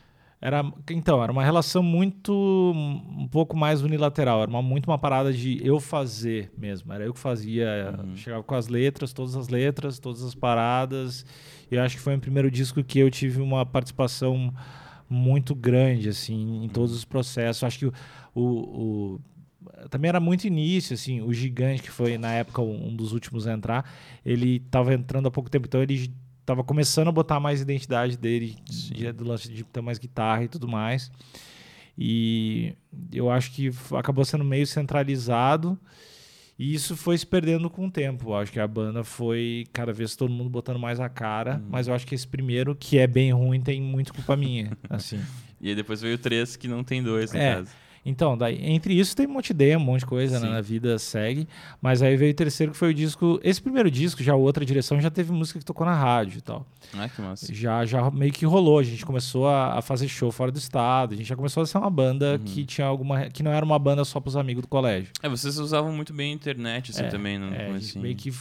Era, 0.42 0.64
então, 0.90 1.22
era 1.22 1.30
uma 1.30 1.44
relação 1.44 1.82
muito, 1.82 2.32
um 2.74 3.28
pouco 3.30 3.54
mais 3.56 3.82
unilateral, 3.82 4.40
era 4.42 4.50
uma, 4.50 4.62
muito 4.62 4.86
uma 4.90 4.98
parada 4.98 5.30
de 5.32 5.60
eu 5.62 5.78
fazer 5.78 6.50
mesmo, 6.56 6.90
era 6.94 7.04
eu 7.04 7.12
que 7.12 7.20
fazia, 7.20 7.94
Uhum. 8.02 8.16
chegava 8.16 8.42
com 8.42 8.54
as 8.54 8.66
letras, 8.66 9.12
todas 9.12 9.36
as 9.36 9.48
letras, 9.48 9.98
todas 9.98 10.24
as 10.24 10.34
paradas, 10.34 11.26
e 11.70 11.74
eu 11.74 11.82
acho 11.82 11.96
que 11.96 12.02
foi 12.02 12.16
o 12.16 12.18
primeiro 12.18 12.50
disco 12.50 12.82
que 12.82 12.98
eu 12.98 13.10
tive 13.10 13.40
uma 13.42 13.66
participação 13.66 14.52
muito 15.08 15.54
grande, 15.54 16.08
assim, 16.08 16.64
em 16.64 16.68
todos 16.68 16.94
os 16.94 17.04
processos, 17.04 17.62
acho 17.62 17.78
que 17.78 17.86
o, 17.86 17.92
o, 18.34 18.42
o- 18.44 19.20
também 19.90 20.08
era 20.08 20.20
muito 20.20 20.46
início, 20.46 20.94
assim, 20.94 21.20
o 21.20 21.32
Gigante, 21.32 21.82
que 21.82 21.90
foi 21.90 22.16
na 22.18 22.32
época 22.32 22.62
um 22.62 22.94
dos 22.94 23.12
últimos 23.12 23.46
a 23.46 23.52
entrar, 23.52 23.90
ele 24.24 24.56
estava 24.56 24.94
entrando 24.94 25.26
há 25.28 25.30
pouco 25.30 25.50
tempo, 25.50 25.66
então 25.66 25.82
ele 25.82 26.12
estava 26.40 26.64
começando 26.64 27.08
a 27.08 27.12
botar 27.12 27.38
mais 27.38 27.60
identidade 27.60 28.16
dele, 28.16 28.56
de, 28.64 29.12
do 29.12 29.24
lance 29.24 29.48
de 29.52 29.62
ter 29.64 29.80
mais 29.80 29.98
guitarra 29.98 30.44
e 30.44 30.48
tudo 30.48 30.66
mais. 30.66 31.10
E 31.98 32.74
eu 33.12 33.30
acho 33.30 33.52
que 33.52 33.70
acabou 33.96 34.24
sendo 34.24 34.44
meio 34.44 34.66
centralizado 34.66 35.78
e 36.58 36.74
isso 36.74 36.96
foi 36.96 37.16
se 37.16 37.26
perdendo 37.26 37.68
com 37.68 37.86
o 37.86 37.90
tempo. 37.90 38.30
Eu 38.30 38.36
acho 38.36 38.50
que 38.52 38.58
a 38.60 38.66
banda 38.66 39.04
foi 39.04 39.66
cada 39.72 39.92
vez 39.92 40.16
todo 40.16 40.30
mundo 40.32 40.48
botando 40.50 40.78
mais 40.78 40.98
a 40.98 41.08
cara, 41.08 41.62
mas 41.68 41.88
eu 41.88 41.94
acho 41.94 42.06
que 42.06 42.14
esse 42.14 42.26
primeiro, 42.26 42.74
que 42.74 42.98
é 42.98 43.06
bem 43.06 43.32
ruim, 43.32 43.60
tem 43.60 43.80
muito 43.80 44.12
culpa 44.14 44.36
minha, 44.36 44.76
assim. 44.88 45.20
E 45.60 45.68
aí 45.68 45.74
depois 45.74 46.00
veio 46.00 46.14
o 46.14 46.18
3, 46.18 46.56
que 46.56 46.66
não 46.68 46.82
tem 46.82 47.02
dois, 47.02 47.32
no 47.32 47.38
É. 47.38 47.56
caso. 47.56 47.70
Então, 48.04 48.36
daí, 48.36 48.58
entre 48.64 48.94
isso 48.98 49.14
tem 49.14 49.26
um 49.26 49.32
monte 49.32 49.46
de 49.48 49.52
ideia, 49.52 49.76
um 49.76 49.80
monte 49.80 50.00
de 50.00 50.06
coisa 50.06 50.40
né, 50.40 50.48
na 50.48 50.60
vida 50.62 50.98
segue. 50.98 51.46
Mas 51.82 52.00
aí 52.00 52.16
veio 52.16 52.32
o 52.32 52.34
terceiro, 52.34 52.72
que 52.72 52.78
foi 52.78 52.90
o 52.92 52.94
disco. 52.94 53.38
Esse 53.44 53.60
primeiro 53.60 53.90
disco, 53.90 54.22
já 54.22 54.34
outra 54.34 54.64
direção, 54.64 54.98
já 54.98 55.10
teve 55.10 55.30
música 55.32 55.58
que 55.58 55.64
tocou 55.66 55.84
na 55.86 55.94
rádio 55.94 56.38
e 56.38 56.40
tal. 56.40 56.66
Ah, 56.96 57.08
que 57.10 57.20
massa. 57.20 57.52
Já, 57.54 57.84
já 57.84 58.10
meio 58.10 58.32
que 58.32 58.46
rolou. 58.46 58.78
A 58.78 58.82
gente 58.82 59.04
começou 59.04 59.46
a, 59.46 59.78
a 59.78 59.82
fazer 59.82 60.08
show 60.08 60.32
fora 60.32 60.50
do 60.50 60.58
estado. 60.58 61.12
A 61.12 61.16
gente 61.16 61.26
já 61.26 61.36
começou 61.36 61.62
a 61.62 61.66
ser 61.66 61.76
uma 61.76 61.90
banda 61.90 62.32
Uhum. 62.32 62.38
que 62.38 62.64
tinha 62.64 62.86
alguma. 62.86 63.26
que 63.28 63.42
não 63.42 63.52
era 63.52 63.64
uma 63.64 63.78
banda 63.78 64.02
só 64.04 64.18
pros 64.18 64.34
amigos 64.34 64.62
do 64.62 64.68
colégio. 64.68 65.10
É, 65.22 65.28
vocês 65.28 65.58
usavam 65.58 65.92
muito 65.92 66.14
bem 66.14 66.32
a 66.32 66.34
internet, 66.34 66.92
assim, 66.92 67.02
É, 67.02 67.08
também, 67.08 67.38
no 67.38 67.46
É, 67.48 67.48
a 67.48 67.58
gente 67.58 67.66
comecinho. 67.66 68.02
meio 68.02 68.16
que 68.16 68.32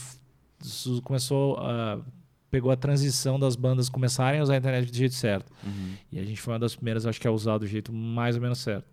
começou 1.02 1.56
a. 1.58 1.98
pegou 2.50 2.70
a 2.70 2.76
transição 2.76 3.38
das 3.38 3.56
bandas 3.56 3.88
começarem 3.88 4.40
a 4.40 4.42
usar 4.42 4.54
a 4.54 4.56
internet 4.56 4.90
do 4.90 4.96
jeito 4.96 5.14
certo. 5.14 5.52
Uhum. 5.64 5.92
E 6.10 6.18
a 6.18 6.24
gente 6.24 6.40
foi 6.40 6.52
uma 6.54 6.58
das 6.60 6.74
primeiras, 6.74 7.06
acho 7.06 7.20
que, 7.20 7.28
a 7.28 7.30
usar 7.30 7.58
do 7.58 7.66
jeito 7.66 7.92
mais 7.92 8.34
ou 8.36 8.42
menos 8.42 8.58
certo. 8.58 8.86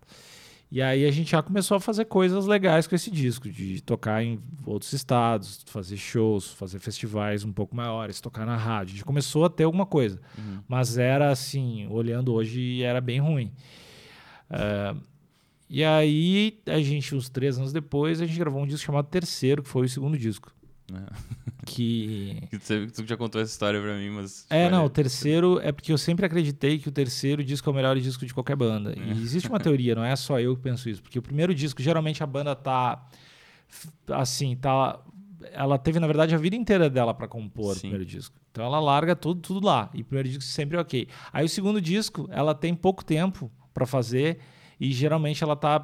E 0.70 0.82
aí 0.82 1.06
a 1.06 1.10
gente 1.10 1.30
já 1.30 1.42
começou 1.42 1.78
a 1.78 1.80
fazer 1.80 2.04
coisas 2.04 2.46
legais 2.46 2.86
com 2.86 2.94
esse 2.94 3.10
disco, 3.10 3.48
de 3.48 3.80
tocar 3.80 4.22
em 4.22 4.38
outros 4.66 4.92
estados, 4.92 5.64
fazer 5.66 5.96
shows, 5.96 6.52
fazer 6.52 6.78
festivais 6.78 7.42
um 7.42 7.52
pouco 7.52 7.74
maiores, 7.74 8.20
tocar 8.20 8.44
na 8.44 8.56
rádio. 8.56 8.92
A 8.92 8.96
gente 8.96 9.04
começou 9.04 9.46
a 9.46 9.50
ter 9.50 9.64
alguma 9.64 9.86
coisa. 9.86 10.20
Uhum. 10.36 10.60
Mas 10.68 10.98
era 10.98 11.30
assim, 11.30 11.86
olhando 11.88 12.34
hoje, 12.34 12.82
era 12.82 13.00
bem 13.00 13.18
ruim. 13.18 13.50
Ah, 14.50 14.94
e 15.70 15.84
aí, 15.84 16.58
a 16.66 16.80
gente, 16.80 17.14
uns 17.14 17.28
três 17.28 17.58
anos 17.58 17.72
depois, 17.72 18.20
a 18.22 18.26
gente 18.26 18.38
gravou 18.38 18.62
um 18.62 18.66
disco 18.66 18.86
chamado 18.86 19.06
Terceiro, 19.06 19.62
que 19.62 19.68
foi 19.68 19.84
o 19.86 19.88
segundo 19.88 20.16
disco. 20.16 20.52
É. 21.60 21.66
Que 21.66 22.48
você- 22.58 22.86
Tu 22.86 23.06
já 23.06 23.14
contou 23.16 23.40
essa 23.42 23.52
história 23.52 23.78
pra 23.80 23.94
mim, 23.96 24.08
mas. 24.10 24.46
é, 24.48 24.70
não, 24.70 24.86
o 24.86 24.88
terceiro 24.90 25.60
é 25.62 25.70
porque 25.70 25.92
eu 25.92 25.98
sempre 25.98 26.24
acreditei 26.24 26.78
que 26.78 26.88
o 26.88 26.92
terceiro 26.92 27.44
disco 27.44 27.68
é 27.68 27.72
o 27.72 27.76
melhor 27.76 27.98
disco 27.98 28.24
de 28.24 28.32
qualquer 28.32 28.56
banda. 28.56 28.94
E 28.96 29.10
existe 29.10 29.48
uma 29.50 29.60
teoria, 29.60 29.94
não 29.94 30.02
é 30.02 30.16
só 30.16 30.40
eu 30.40 30.56
que 30.56 30.62
penso 30.62 30.88
isso, 30.88 31.02
porque 31.02 31.18
o 31.18 31.22
primeiro 31.22 31.54
disco, 31.54 31.82
geralmente 31.82 32.22
a 32.22 32.26
banda 32.26 32.56
tá 32.56 33.06
assim, 34.10 34.56
tá 34.56 34.98
ela 35.52 35.78
teve 35.78 36.00
na 36.00 36.06
verdade 36.06 36.34
a 36.34 36.38
vida 36.38 36.56
inteira 36.56 36.88
dela 36.90 37.12
pra 37.14 37.28
compor 37.28 37.72
o 37.72 37.74
Sim. 37.74 37.80
primeiro 37.80 38.04
disco. 38.06 38.34
Então 38.50 38.64
ela 38.64 38.80
larga 38.80 39.14
tudo, 39.14 39.40
tudo 39.40 39.64
lá. 39.66 39.90
E 39.94 40.00
o 40.00 40.04
primeiro 40.04 40.28
disco 40.28 40.42
sempre 40.44 40.76
é 40.76 40.80
OK. 40.80 41.06
Aí 41.32 41.44
o 41.44 41.48
segundo 41.48 41.80
disco, 41.80 42.26
ela 42.32 42.54
tem 42.54 42.74
pouco 42.74 43.04
tempo 43.04 43.50
pra 43.74 43.86
fazer 43.86 44.38
e 44.80 44.90
geralmente 44.92 45.44
ela 45.44 45.54
tá 45.54 45.78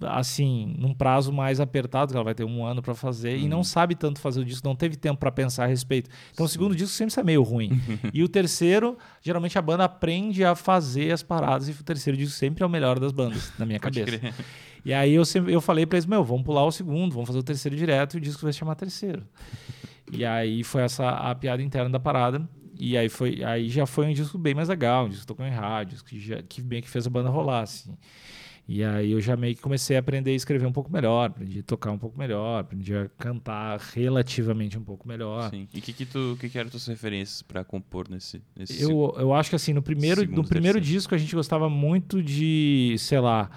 assim, 0.00 0.74
num 0.78 0.92
prazo 0.92 1.32
mais 1.32 1.60
apertado, 1.60 2.10
que 2.10 2.16
ela 2.16 2.24
vai 2.24 2.34
ter 2.34 2.44
um 2.44 2.64
ano 2.64 2.82
para 2.82 2.94
fazer, 2.94 3.36
e 3.38 3.48
não 3.48 3.58
Uhum. 3.58 3.64
sabe 3.64 3.94
tanto 3.94 4.20
fazer 4.20 4.40
o 4.40 4.44
disco, 4.44 4.66
não 4.66 4.74
teve 4.74 4.96
tempo 4.96 5.18
para 5.18 5.30
pensar 5.30 5.64
a 5.64 5.66
respeito. 5.66 6.10
Então, 6.32 6.44
o 6.46 6.48
segundo 6.48 6.74
disco 6.74 6.94
sempre 6.94 7.14
sai 7.14 7.24
meio 7.24 7.42
ruim. 7.42 7.70
e 8.12 8.22
o 8.22 8.28
terceiro, 8.28 8.98
geralmente 9.22 9.56
a 9.58 9.62
banda 9.62 9.84
aprende 9.84 10.44
a 10.44 10.54
fazer 10.54 11.12
as 11.12 11.22
paradas, 11.22 11.68
e 11.68 11.72
o 11.72 11.82
terceiro 11.84 12.16
disco 12.16 12.36
sempre 12.36 12.62
é 12.62 12.66
o 12.66 12.70
melhor 12.70 12.98
das 12.98 13.12
bandas, 13.12 13.52
na 13.58 13.64
minha 13.64 13.78
cabeça. 13.80 14.18
crer. 14.18 14.34
E 14.84 14.92
aí 14.92 15.14
eu, 15.14 15.24
sempre, 15.24 15.52
eu 15.52 15.60
falei 15.60 15.86
pra 15.86 15.96
eles, 15.96 16.06
meu, 16.06 16.22
vamos 16.22 16.42
pular 16.44 16.64
o 16.64 16.72
segundo, 16.72 17.12
vamos 17.12 17.26
fazer 17.28 17.38
o 17.38 17.42
terceiro 17.42 17.76
direto, 17.76 18.14
e 18.14 18.18
o 18.18 18.20
disco 18.20 18.42
vai 18.42 18.52
se 18.52 18.58
chamar 18.58 18.74
terceiro. 18.74 19.22
e 20.12 20.24
aí 20.24 20.62
foi 20.62 20.82
essa 20.82 21.08
a 21.08 21.34
piada 21.34 21.62
interna 21.62 21.88
da 21.88 22.00
parada. 22.00 22.46
E 22.78 22.98
aí 22.98 23.08
foi 23.08 23.42
aí 23.44 23.68
já 23.70 23.86
foi 23.86 24.06
um 24.08 24.12
disco 24.12 24.36
bem 24.36 24.52
mais 24.52 24.68
legal, 24.68 25.04
um 25.06 25.08
disco 25.08 25.22
que 25.22 25.26
tocou 25.28 25.46
em 25.46 25.50
rádio, 25.50 25.92
um 25.92 25.94
disco 25.94 26.08
que, 26.08 26.18
já, 26.18 26.42
que 26.42 26.60
bem 26.60 26.82
que 26.82 26.90
fez 26.90 27.06
a 27.06 27.10
banda 27.10 27.30
rolar, 27.30 27.62
assim. 27.62 27.96
E 28.66 28.82
aí 28.82 29.12
eu 29.12 29.20
já 29.20 29.36
meio 29.36 29.54
que 29.54 29.60
comecei 29.60 29.94
a 29.94 30.00
aprender 30.00 30.30
a 30.30 30.34
escrever 30.34 30.66
um 30.66 30.72
pouco 30.72 30.90
melhor, 30.90 31.26
aprendi 31.26 31.58
a 31.60 31.62
tocar 31.62 31.90
um 31.90 31.98
pouco 31.98 32.18
melhor, 32.18 32.60
aprendi 32.60 32.96
a 32.96 33.10
cantar 33.18 33.78
relativamente 33.92 34.78
um 34.78 34.82
pouco 34.82 35.06
melhor. 35.06 35.50
Sim. 35.50 35.68
E 35.74 35.78
o 35.78 35.82
que, 35.82 35.92
que, 35.92 36.06
tu, 36.06 36.34
que, 36.40 36.48
que 36.48 36.58
eram 36.58 36.70
tuas 36.70 36.86
referências 36.86 37.42
pra 37.42 37.62
compor 37.62 38.08
nesse, 38.08 38.40
nesse 38.56 38.80
Eu, 38.82 39.14
eu 39.18 39.34
acho 39.34 39.50
que 39.50 39.56
assim, 39.56 39.74
no 39.74 39.82
primeiro, 39.82 40.22
Segundo, 40.22 40.36
no 40.38 40.48
primeiro 40.48 40.78
terceiro. 40.78 40.98
disco 40.98 41.14
a 41.14 41.18
gente 41.18 41.34
gostava 41.34 41.68
muito 41.68 42.22
de, 42.22 42.96
sei 42.98 43.20
lá, 43.20 43.50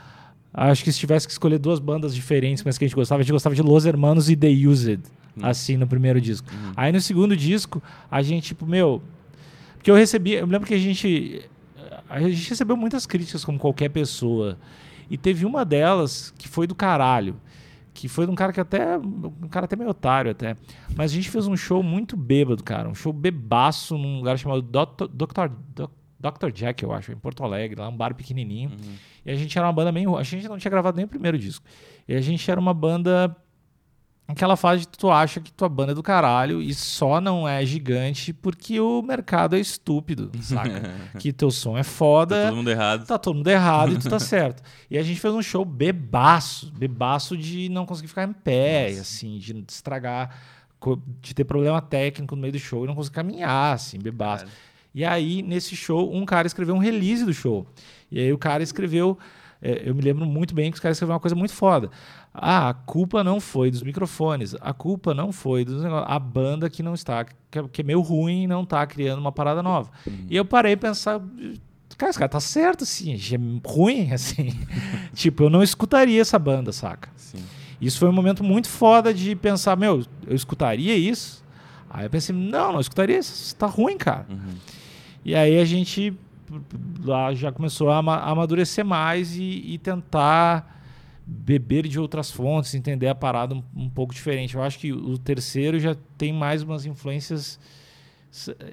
acho 0.53 0.83
que 0.83 0.91
se 0.91 0.99
tivesse 0.99 1.25
que 1.25 1.31
escolher 1.31 1.57
duas 1.57 1.79
bandas 1.79 2.13
diferentes, 2.13 2.63
mas 2.65 2.77
que 2.77 2.83
a 2.83 2.87
gente 2.87 2.95
gostava, 2.95 3.21
a 3.21 3.23
gente 3.23 3.31
gostava 3.31 3.55
de 3.55 3.61
Los 3.61 3.85
Hermanos 3.85 4.29
e 4.29 4.35
The 4.35 4.49
Used, 4.49 4.99
Hum. 5.37 5.41
assim, 5.45 5.77
no 5.77 5.85
primeiro 5.87 6.19
disco. 6.19 6.49
Uhum. 6.51 6.71
Aí 6.75 6.91
no 6.91 6.99
segundo 6.99 7.37
disco, 7.37 7.81
a 8.11 8.21
gente, 8.23 8.47
tipo, 8.47 8.65
meu, 8.65 9.01
porque 9.75 9.89
eu 9.89 9.95
recebi, 9.95 10.33
eu 10.33 10.47
lembro 10.47 10.67
que 10.67 10.73
a 10.73 10.77
gente 10.79 11.43
a 12.09 12.19
gente 12.21 12.49
recebeu 12.49 12.75
muitas 12.75 13.05
críticas 13.05 13.45
como 13.45 13.59
qualquer 13.59 13.89
pessoa. 13.89 14.57
E 15.09 15.17
teve 15.17 15.45
uma 15.45 15.63
delas 15.63 16.33
que 16.37 16.47
foi 16.47 16.67
do 16.67 16.75
caralho. 16.75 17.39
Que 17.93 18.07
foi 18.07 18.25
de 18.25 18.31
um 18.31 18.35
cara 18.35 18.53
que 18.53 18.59
até. 18.59 18.97
Um 18.97 19.47
cara 19.49 19.65
até 19.65 19.75
meio 19.75 19.89
otário 19.89 20.29
até. 20.29 20.55
Mas 20.95 21.11
a 21.11 21.15
gente 21.15 21.29
fez 21.29 21.47
um 21.47 21.57
show 21.57 21.81
muito 21.81 22.15
bêbado, 22.15 22.63
cara. 22.63 22.87
Um 22.87 22.93
show 22.93 23.11
bebaço 23.11 23.97
num 23.97 24.17
lugar 24.17 24.37
chamado 24.37 24.61
Dr. 24.61 25.07
Dr. 26.19 26.51
Jack, 26.51 26.83
eu 26.83 26.91
acho, 26.91 27.11
em 27.11 27.15
Porto 27.15 27.43
Alegre, 27.43 27.79
lá 27.79 27.87
um 27.89 27.95
bar 27.95 28.13
pequenininho. 28.15 28.71
Uhum. 28.71 28.95
E 29.25 29.31
a 29.31 29.35
gente 29.35 29.57
era 29.57 29.67
uma 29.67 29.73
banda 29.73 29.91
meio. 29.91 30.15
A 30.17 30.23
gente 30.23 30.47
não 30.47 30.57
tinha 30.57 30.71
gravado 30.71 30.95
nem 30.95 31.05
o 31.05 31.07
primeiro 31.07 31.37
disco. 31.37 31.65
E 32.07 32.15
a 32.15 32.21
gente 32.21 32.49
era 32.49 32.59
uma 32.59 32.73
banda. 32.73 33.35
Aquela 34.27 34.57
fase 34.57 34.85
que 34.85 34.97
tu 34.97 35.09
acha 35.09 35.39
que 35.39 35.53
tua 35.53 35.69
banda 35.69 35.93
é 35.93 35.95
do 35.95 36.03
caralho 36.03 36.61
e 36.61 36.73
só 36.73 37.21
não 37.21 37.47
é 37.47 37.65
gigante 37.65 38.33
porque 38.33 38.77
o 38.77 39.01
mercado 39.01 39.55
é 39.55 39.59
estúpido, 39.59 40.29
saca? 40.43 40.93
que 41.17 41.31
teu 41.31 41.49
som 41.49 41.77
é 41.77 41.83
foda 41.83 42.35
Tá 42.35 42.47
todo 42.49 42.55
mundo 42.57 42.69
errado. 42.69 43.05
tá 43.07 43.17
todo 43.17 43.35
mundo 43.37 43.47
errado 43.47 43.93
e 43.93 43.97
tu 43.97 44.09
tá 44.09 44.19
certo. 44.19 44.61
E 44.91 44.97
a 44.97 45.03
gente 45.03 45.19
fez 45.19 45.33
um 45.33 45.41
show 45.41 45.63
bebaço, 45.63 46.71
bebaço 46.77 47.37
de 47.37 47.69
não 47.69 47.85
conseguir 47.85 48.09
ficar 48.09 48.23
em 48.27 48.33
pé, 48.33 48.89
Nossa. 48.89 49.01
assim, 49.01 49.37
de 49.37 49.63
estragar, 49.69 50.35
de 51.21 51.33
ter 51.33 51.45
problema 51.45 51.81
técnico 51.81 52.35
no 52.35 52.41
meio 52.41 52.51
do 52.53 52.59
show 52.59 52.83
e 52.83 52.87
não 52.87 52.95
conseguir 52.95 53.15
caminhar, 53.15 53.75
assim, 53.75 53.97
bebaço. 53.97 54.43
Cara. 54.45 54.57
E 54.93 55.05
aí, 55.05 55.41
nesse 55.41 55.75
show, 55.75 56.13
um 56.13 56.25
cara 56.25 56.47
escreveu 56.47 56.75
um 56.75 56.79
release 56.79 57.23
do 57.23 57.33
show. 57.33 57.65
E 58.11 58.19
aí 58.19 58.33
o 58.33 58.37
cara 58.37 58.61
escreveu, 58.63 59.17
é, 59.61 59.83
eu 59.87 59.95
me 59.95 60.01
lembro 60.01 60.25
muito 60.25 60.53
bem 60.55 60.69
que 60.71 60.75
os 60.75 60.81
caras 60.81 60.97
escreveram 60.97 61.15
uma 61.15 61.19
coisa 61.21 61.35
muito 61.35 61.53
foda. 61.53 61.89
Ah, 62.33 62.69
a 62.69 62.73
culpa 62.73 63.23
não 63.23 63.39
foi 63.39 63.71
dos 63.71 63.81
microfones, 63.81 64.55
a 64.61 64.71
culpa 64.71 65.13
não 65.13 65.31
foi 65.31 65.65
dos 65.65 65.81
negócios, 65.81 66.07
a 66.07 66.19
banda 66.19 66.69
que 66.69 66.83
não 66.83 66.93
está, 66.93 67.25
que 67.25 67.81
é, 67.81 67.83
meio 67.83 67.99
ruim 68.01 68.43
e 68.43 68.47
não 68.47 68.63
tá 68.63 68.85
criando 68.85 69.19
uma 69.19 69.31
parada 69.31 69.63
nova. 69.63 69.89
E 70.29 70.35
eu 70.35 70.45
parei 70.45 70.73
a 70.73 70.77
pensar, 70.77 71.19
cara, 71.97 72.09
esse 72.09 72.19
cara 72.19 72.29
tá 72.29 72.39
certo, 72.39 72.83
assim, 72.83 73.13
é 73.13 73.67
ruim, 73.67 74.11
assim. 74.13 74.53
tipo, 75.13 75.43
eu 75.43 75.49
não 75.49 75.63
escutaria 75.63 76.21
essa 76.21 76.37
banda, 76.37 76.71
saca? 76.71 77.09
Sim. 77.15 77.43
Isso 77.81 77.99
foi 77.99 78.09
um 78.09 78.13
momento 78.13 78.43
muito 78.43 78.69
foda 78.69 79.13
de 79.13 79.35
pensar, 79.35 79.75
meu, 79.75 80.03
eu 80.25 80.35
escutaria 80.35 80.95
isso? 80.95 81.43
Aí 81.89 82.05
eu 82.05 82.09
pensei, 82.09 82.35
não, 82.35 82.73
não 82.73 82.79
escutaria 82.79 83.17
isso, 83.17 83.33
isso 83.33 83.55
tá 83.55 83.65
ruim, 83.65 83.97
cara. 83.97 84.25
Uhum. 84.29 84.55
E 85.25 85.33
aí 85.35 85.59
a 85.59 85.65
gente 85.65 86.13
lá 87.03 87.33
já 87.33 87.51
começou 87.51 87.89
a 87.89 87.97
amadurecer 87.97 88.85
mais 88.85 89.35
e, 89.35 89.63
e 89.65 89.77
tentar 89.77 90.76
beber 91.29 91.85
de 91.87 91.99
outras 91.99 92.31
fontes, 92.31 92.73
entender 92.73 93.07
a 93.09 93.15
parada 93.15 93.53
um, 93.53 93.61
um 93.75 93.89
pouco 93.89 94.13
diferente. 94.13 94.55
Eu 94.55 94.63
acho 94.63 94.79
que 94.79 94.93
o 94.93 95.17
terceiro 95.17 95.77
já 95.77 95.93
tem 96.17 96.31
mais 96.31 96.63
umas 96.63 96.85
influências. 96.85 97.59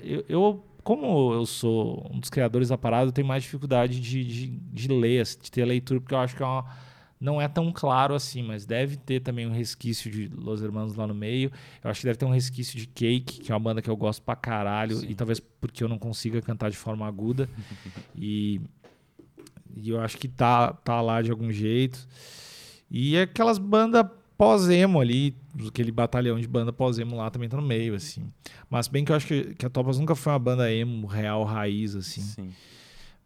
Eu, 0.04 0.24
eu- 0.28 0.64
como 0.84 1.32
eu 1.32 1.46
sou 1.46 2.08
um 2.12 2.20
dos 2.20 2.30
criadores 2.30 2.68
da 2.68 2.78
parada, 2.78 3.08
eu 3.08 3.12
tenho 3.12 3.26
mais 3.26 3.42
dificuldade 3.42 3.98
de, 4.00 4.22
de, 4.24 4.46
de 4.48 4.88
ler, 4.88 5.22
assim, 5.22 5.38
de 5.42 5.50
ter 5.50 5.64
leitura, 5.64 6.00
porque 6.00 6.14
eu 6.14 6.18
acho 6.18 6.36
que 6.36 6.42
é 6.42 6.46
uma- 6.46 6.64
não 7.20 7.40
é 7.40 7.48
tão 7.48 7.72
claro 7.72 8.14
assim, 8.14 8.42
mas 8.42 8.66
deve 8.66 8.96
ter 8.98 9.20
também 9.20 9.46
um 9.46 9.52
resquício 9.52 10.10
de 10.10 10.28
Los 10.28 10.62
Hermanos 10.62 10.94
lá 10.94 11.06
no 11.06 11.14
meio. 11.14 11.50
Eu 11.82 11.90
acho 11.90 12.00
que 12.00 12.06
deve 12.06 12.18
ter 12.18 12.26
um 12.26 12.30
resquício 12.32 12.78
de 12.78 12.86
Cake, 12.86 13.40
que 13.40 13.50
é 13.50 13.54
uma 13.54 13.60
banda 13.60 13.80
que 13.80 13.88
eu 13.88 13.96
gosto 13.96 14.20
pra 14.22 14.36
caralho, 14.36 14.96
Sim. 14.96 15.06
e 15.08 15.14
talvez 15.14 15.40
porque 15.40 15.82
eu 15.82 15.88
não 15.88 15.98
consiga 15.98 16.42
cantar 16.42 16.70
de 16.70 16.76
forma 16.76 17.06
aguda. 17.06 17.48
e, 18.14 18.60
e 19.74 19.88
eu 19.88 20.00
acho 20.02 20.18
que 20.18 20.28
tá, 20.28 20.72
tá 20.72 21.00
lá 21.00 21.22
de 21.22 21.30
algum 21.30 21.50
jeito. 21.50 22.06
E 22.90 23.18
aquelas 23.18 23.58
bandas 23.58 24.04
pós-emo 24.36 25.00
ali, 25.00 25.36
aquele 25.68 25.90
batalhão 25.92 26.38
de 26.40 26.46
banda 26.46 26.72
pós-emo 26.72 27.16
lá 27.16 27.30
também 27.30 27.48
tá 27.48 27.56
no 27.56 27.62
meio, 27.62 27.94
assim. 27.94 28.30
Mas 28.68 28.88
bem 28.88 29.04
que 29.04 29.12
eu 29.12 29.16
acho 29.16 29.26
que, 29.26 29.54
que 29.54 29.66
a 29.66 29.70
Topas 29.70 29.98
nunca 29.98 30.14
foi 30.14 30.32
uma 30.32 30.38
banda 30.38 30.72
emo 30.72 31.06
real, 31.06 31.44
raiz, 31.44 31.94
assim. 31.94 32.20
Sim. 32.20 32.52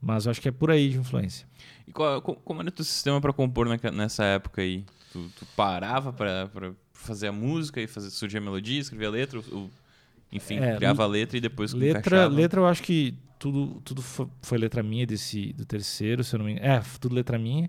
Mas 0.01 0.27
eu 0.27 0.31
acho 0.31 0.41
que 0.41 0.49
é 0.49 0.53
por 0.53 0.71
aí 0.71 0.91
de 0.91 0.99
influência. 0.99 1.47
E 1.87 1.93
qual, 1.93 2.21
co- 2.23 2.37
como 2.37 2.61
era 2.61 2.69
o 2.69 2.73
teu 2.73 2.85
sistema 2.85 3.21
pra 3.21 3.33
compor 3.33 3.67
nessa 3.93 4.25
época 4.25 4.63
aí? 4.63 4.85
Tu, 5.13 5.29
tu 5.39 5.47
parava 5.57 6.13
pra, 6.13 6.47
pra 6.49 6.73
fazer 6.93 7.29
a 7.29 7.33
música 7.33 7.81
e 7.81 7.87
fazer, 7.87 8.11
surgir 8.11 8.39
a 8.39 8.41
melodia, 8.41 8.79
escrever 8.81 9.07
a 9.07 9.11
letra? 9.11 9.41
Ou, 9.51 9.69
enfim, 10.31 10.59
É, 10.59 10.77
criava 10.77 11.03
a 11.03 11.07
letra 11.07 11.39
e 11.39 11.41
depois 11.41 11.73
Letra, 11.73 11.99
encaixava? 12.01 12.35
letra 12.35 12.61
eu 12.61 12.67
acho 12.67 12.83
que 12.83 13.15
tudo, 13.39 13.81
tudo 13.85 14.03
fo- 14.03 14.31
foi 14.43 14.59
letra 14.59 14.83
minha 14.83 15.07
desse 15.07 15.53
do 15.55 15.65
terceiro, 15.65 16.23
se 16.23 16.35
eu 16.35 16.39
não 16.39 16.47
me 16.47 16.53
engano. 16.53 16.67
É, 16.67 16.81
tudo 17.01 17.15
letra 17.15 17.39
minha. 17.39 17.69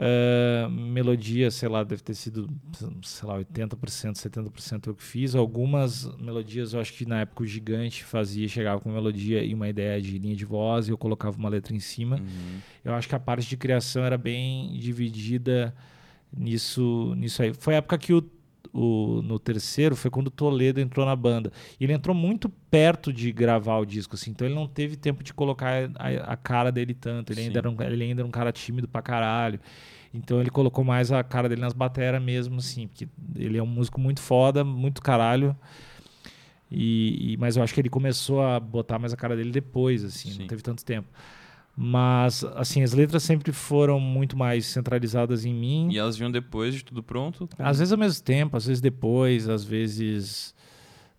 Ah, 0.00 0.68
melodia, 0.70 1.50
sei 1.50 1.68
lá, 1.68 1.82
deve 1.82 2.02
ter 2.02 2.14
sido, 2.14 2.48
sei 3.02 3.28
lá, 3.28 3.36
80%, 3.40 4.14
70% 4.14 4.86
eu 4.86 4.94
que 4.94 5.02
fiz. 5.02 5.34
Algumas 5.34 6.06
melodias 6.18 6.72
eu 6.72 6.80
acho 6.80 6.92
que 6.92 7.04
na 7.04 7.22
época 7.22 7.42
o 7.42 7.46
Gigante 7.46 8.04
fazia, 8.04 8.46
chegava 8.46 8.80
com 8.80 8.92
melodia 8.92 9.42
e 9.42 9.52
uma 9.52 9.68
ideia 9.68 10.00
de 10.00 10.16
linha 10.16 10.36
de 10.36 10.44
voz 10.44 10.86
e 10.86 10.92
eu 10.92 10.98
colocava 10.98 11.36
uma 11.36 11.48
letra 11.48 11.74
em 11.74 11.80
cima. 11.80 12.16
Uhum. 12.16 12.58
Eu 12.84 12.94
acho 12.94 13.08
que 13.08 13.14
a 13.16 13.18
parte 13.18 13.48
de 13.48 13.56
criação 13.56 14.04
era 14.04 14.16
bem 14.16 14.72
dividida 14.78 15.74
nisso, 16.32 17.12
nisso 17.16 17.42
aí. 17.42 17.52
Foi 17.52 17.74
a 17.74 17.78
época 17.78 17.98
que 17.98 18.12
o, 18.12 18.22
o- 18.72 19.20
no 19.22 19.38
terceiro 19.38 19.94
foi 19.96 20.10
quando 20.10 20.28
o 20.28 20.30
Toledo 20.30 20.80
entrou 20.80 21.04
na 21.06 21.14
banda. 21.16 21.52
Ele 21.80 21.92
entrou 21.92 22.14
muito 22.14 22.48
perto 22.48 23.12
de 23.12 23.30
gravar 23.32 23.78
o 23.78 23.84
disco, 23.84 24.14
assim, 24.14 24.30
então 24.30 24.46
ele 24.46 24.54
não 24.54 24.66
teve 24.66 24.96
tempo 24.96 25.22
de 25.24 25.32
colocar 25.34 25.90
a, 25.96 26.32
a 26.32 26.36
cara 26.36 26.70
dele 26.70 26.94
tanto. 26.94 27.32
Ele 27.32 27.40
Sim. 27.40 27.46
ainda, 27.48 27.58
era 27.60 27.70
um, 27.70 27.76
ele 27.82 28.04
ainda 28.04 28.20
era 28.22 28.28
um 28.28 28.30
cara 28.30 28.52
tímido 28.52 28.86
pra 28.88 29.00
caralho. 29.02 29.58
Então 30.12 30.40
ele 30.40 30.50
colocou 30.50 30.82
mais 30.82 31.12
a 31.12 31.22
cara 31.22 31.48
dele 31.48 31.60
nas 31.60 31.72
bateras 31.74 32.22
mesmo, 32.22 32.56
assim, 32.58 32.86
porque 32.88 33.06
ele 33.36 33.58
é 33.58 33.62
um 33.62 33.66
músico 33.66 34.00
muito 34.00 34.20
foda, 34.20 34.64
muito 34.64 35.02
caralho. 35.02 35.54
E, 36.70 37.32
e- 37.32 37.36
mas 37.38 37.56
eu 37.56 37.62
acho 37.62 37.72
que 37.72 37.80
ele 37.80 37.88
começou 37.88 38.42
a 38.42 38.60
botar 38.60 38.98
mais 38.98 39.12
a 39.12 39.16
cara 39.16 39.34
dele 39.36 39.50
depois, 39.50 40.04
assim, 40.04 40.30
Sim. 40.30 40.40
não 40.40 40.46
teve 40.46 40.62
tanto 40.62 40.84
tempo. 40.84 41.08
Mas, 41.80 42.42
assim, 42.56 42.82
as 42.82 42.92
letras 42.92 43.22
sempre 43.22 43.52
foram 43.52 44.00
muito 44.00 44.36
mais 44.36 44.66
centralizadas 44.66 45.44
em 45.44 45.54
mim. 45.54 45.88
E 45.92 45.96
elas 45.96 46.16
vinham 46.16 46.28
depois 46.28 46.74
de 46.74 46.84
tudo 46.84 47.04
pronto? 47.04 47.48
Às 47.56 47.78
vezes 47.78 47.92
ao 47.92 47.98
mesmo 47.98 48.20
tempo, 48.24 48.56
às 48.56 48.66
vezes 48.66 48.80
depois, 48.80 49.48
às 49.48 49.62
vezes. 49.62 50.52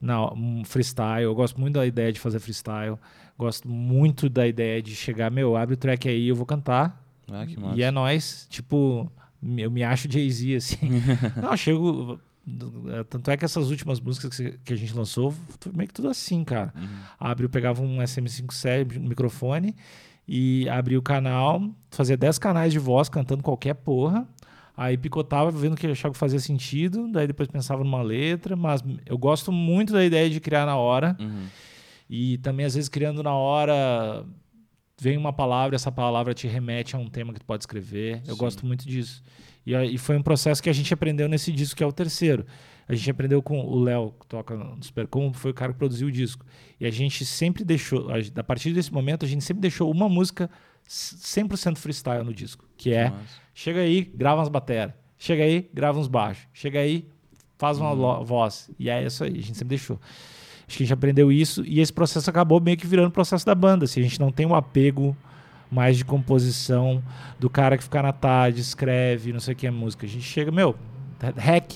Não, 0.02 0.34
um 0.36 0.66
freestyle. 0.66 1.24
Eu 1.24 1.34
gosto 1.34 1.58
muito 1.62 1.76
da 1.76 1.86
ideia 1.86 2.12
de 2.12 2.20
fazer 2.20 2.42
freestyle. 2.42 2.98
Gosto 3.38 3.70
muito 3.70 4.28
da 4.28 4.46
ideia 4.46 4.82
de 4.82 4.94
chegar, 4.94 5.32
meu, 5.32 5.56
abre 5.56 5.76
o 5.76 5.78
track 5.78 6.10
aí, 6.10 6.28
eu 6.28 6.36
vou 6.36 6.46
cantar. 6.46 7.02
Ah, 7.32 7.46
que 7.46 7.58
massa. 7.58 7.78
E 7.78 7.82
é 7.82 7.90
nóis. 7.90 8.46
Tipo, 8.50 9.10
eu 9.58 9.72
me 9.72 9.82
acho 9.82 10.12
Jay-Z, 10.12 10.56
assim. 10.56 10.90
Não, 11.42 11.52
eu 11.52 11.58
chego. 11.58 12.20
Tanto 13.10 13.32
é 13.32 13.38
que 13.38 13.46
essas 13.46 13.70
últimas 13.72 14.02
músicas 14.02 14.38
que 14.66 14.74
a 14.74 14.76
gente 14.76 14.94
lançou, 14.94 15.34
foi 15.62 15.72
meio 15.72 15.88
que 15.88 15.94
tudo 15.94 16.10
assim, 16.10 16.44
cara. 16.44 16.74
Uhum. 16.76 16.88
Abriu, 17.18 17.48
pegava 17.48 17.82
um 17.82 18.00
SM57 18.00 18.98
no 18.98 19.08
microfone 19.08 19.74
e 20.32 20.70
abria 20.70 21.00
o 21.00 21.02
canal, 21.02 21.60
fazia 21.90 22.16
10 22.16 22.38
canais 22.38 22.72
de 22.72 22.78
voz 22.78 23.10
cantando 23.10 23.42
qualquer 23.42 23.74
porra. 23.74 24.28
Aí 24.78 24.96
picotava, 24.96 25.50
vendo 25.50 25.76
que 25.76 25.88
eu 25.88 25.92
achava 25.92 26.14
que 26.14 26.20
fazia 26.20 26.40
sentido, 26.40 27.12
daí 27.12 27.26
depois 27.26 27.50
pensava 27.50 27.84
numa 27.84 28.04
letra, 28.04 28.56
mas 28.56 28.84
eu 29.08 29.18
gosto 29.18 29.52
muito 29.52 29.92
da 29.92 30.06
ideia 30.06 30.30
de 30.30 30.40
criar 30.40 30.68
na 30.68 30.78
hora. 30.78 31.18
Uhum. 31.20 31.48
E 32.08 32.38
também, 32.38 32.64
às 32.64 32.76
vezes, 32.76 32.88
criando 32.88 33.24
na 33.24 33.34
hora, 33.34 34.24
vem 35.02 35.18
uma 35.18 35.34
palavra, 35.34 35.76
essa 35.76 35.92
palavra 35.92 36.32
te 36.32 36.48
remete 36.48 36.96
a 36.96 37.00
um 37.00 37.10
tema 37.10 37.34
que 37.34 37.40
tu 37.40 37.46
pode 37.46 37.64
escrever. 37.64 38.22
Eu 38.28 38.36
Sim. 38.36 38.40
gosto 38.40 38.66
muito 38.68 38.88
disso. 38.88 39.24
E, 39.66 39.74
e 39.74 39.98
foi 39.98 40.16
um 40.16 40.22
processo 40.22 40.62
que 40.62 40.70
a 40.70 40.74
gente 40.74 40.94
aprendeu 40.94 41.28
nesse 41.28 41.52
disco, 41.52 41.76
que 41.76 41.84
é 41.84 41.88
o 41.88 41.92
terceiro. 41.92 42.46
A 42.90 42.96
gente 42.96 43.12
aprendeu 43.12 43.42
com 43.44 43.62
o 43.62 43.80
Léo, 43.84 44.14
que 44.20 44.26
toca 44.26 44.56
no 44.58 44.84
Supercombo, 44.84 45.38
foi 45.38 45.52
o 45.52 45.54
cara 45.54 45.72
que 45.72 45.78
produziu 45.78 46.08
o 46.08 46.12
disco. 46.12 46.44
E 46.80 46.88
a 46.88 46.90
gente 46.92 47.24
sempre 47.24 47.64
deixou, 47.64 48.10
a, 48.10 48.16
a 48.40 48.44
partir 48.44 48.74
desse 48.74 48.92
momento, 48.92 49.24
a 49.26 49.28
gente 49.30 49.44
sempre 49.44 49.62
deixou 49.62 49.92
uma 49.92 50.10
música 50.10 50.50
100% 50.88 51.78
freestyle 51.78 52.24
no 52.24 52.34
disco, 52.34 52.66
que 52.76 52.92
é 52.92 53.12
Massa. 53.12 53.24
chega 53.54 53.80
aí, 53.82 54.02
grava 54.16 54.40
umas 54.40 54.50
bateras, 54.50 54.94
chega 55.20 55.44
aí, 55.44 55.70
grava 55.72 56.00
uns 56.00 56.08
baixos, 56.08 56.48
chega 56.52 56.80
aí, 56.80 57.08
faz 57.60 57.78
uma 57.78 57.92
Uhum. 57.92 58.24
voz. 58.26 58.72
E 58.80 58.90
é 58.90 59.06
isso 59.06 59.24
aí, 59.24 59.32
a 59.34 59.42
gente 59.42 59.54
sempre 59.54 59.70
deixou. 59.70 60.00
Acho 60.68 60.78
que 60.78 60.84
a 60.84 60.86
gente 60.86 60.94
aprendeu 60.94 61.32
isso 61.32 61.64
e 61.66 61.80
esse 61.80 61.94
processo 61.94 62.28
acabou 62.30 62.60
meio 62.60 62.76
que 62.78 62.88
virando 62.88 63.10
o 63.10 63.12
processo 63.12 63.46
da 63.46 63.54
banda. 63.56 63.86
Assim, 63.86 64.00
a 64.00 64.04
gente 64.04 64.20
não 64.20 64.32
tem 64.32 64.46
um 64.46 64.54
apego 64.56 65.16
mais 65.72 65.98
de 65.98 66.06
composição 66.06 67.04
do 67.40 67.50
cara 67.50 67.78
que 67.78 67.84
fica 67.84 68.02
na 68.02 68.12
tarde, 68.14 68.62
escreve, 68.62 69.32
não 69.32 69.40
sei 69.40 69.54
o 69.54 69.58
que 69.58 69.68
é 69.68 69.72
música. 69.72 70.06
A 70.06 70.10
gente 70.10 70.24
chega, 70.24 70.52
meu, 70.52 70.76
hack, 71.38 71.72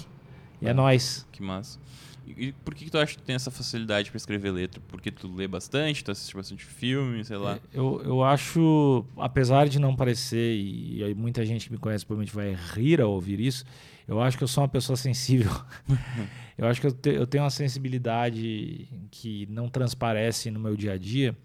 e 0.63 0.67
é 0.69 0.73
nóis. 0.73 1.27
Que 1.31 1.41
massa. 1.43 1.79
E, 2.25 2.47
e 2.47 2.51
por 2.53 2.73
que, 2.73 2.85
que 2.85 2.91
tu 2.91 2.97
acha 2.97 3.11
que 3.11 3.17
tu 3.21 3.25
tem 3.25 3.35
essa 3.35 3.51
facilidade 3.51 4.09
pra 4.09 4.17
escrever 4.17 4.51
letra? 4.51 4.81
Porque 4.87 5.11
tu 5.11 5.27
lê 5.33 5.47
bastante, 5.47 6.03
tu 6.03 6.11
assiste 6.11 6.33
bastante 6.35 6.63
filme, 6.65 7.23
sei 7.25 7.37
lá. 7.37 7.59
Eu, 7.73 8.01
eu 8.05 8.23
acho, 8.23 9.05
apesar 9.17 9.67
de 9.67 9.77
não 9.79 9.95
parecer, 9.95 10.55
e, 10.55 10.99
e 10.99 11.03
aí 11.03 11.13
muita 11.13 11.45
gente 11.45 11.65
que 11.67 11.71
me 11.73 11.77
conhece 11.77 12.05
provavelmente 12.05 12.33
vai 12.33 12.55
rir 12.75 13.01
ao 13.01 13.11
ouvir 13.11 13.39
isso, 13.41 13.65
eu 14.07 14.21
acho 14.21 14.37
que 14.37 14.43
eu 14.43 14.47
sou 14.47 14.63
uma 14.63 14.69
pessoa 14.69 14.95
sensível. 14.95 15.51
eu 16.57 16.65
acho 16.67 16.79
que 16.79 16.87
eu, 16.87 16.91
te- 16.93 17.09
eu 17.13 17.27
tenho 17.27 17.43
uma 17.43 17.49
sensibilidade 17.49 18.87
que 19.11 19.45
não 19.49 19.67
transparece 19.69 20.49
no 20.49 20.59
meu 20.59 20.75
dia 20.75 20.93
a 20.93 20.97
dia, 20.97 21.37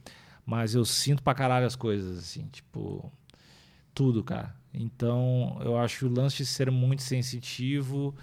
mas 0.46 0.74
eu 0.74 0.84
sinto 0.84 1.22
pra 1.22 1.34
caralho 1.34 1.66
as 1.66 1.76
coisas, 1.76 2.18
assim, 2.18 2.46
tipo, 2.52 3.12
tudo, 3.94 4.22
cara. 4.22 4.54
Então, 4.72 5.58
eu 5.64 5.76
acho 5.76 6.06
o 6.06 6.12
lance 6.12 6.36
de 6.38 6.46
ser 6.46 6.70
muito 6.70 7.02
sensitivo, 7.02 8.14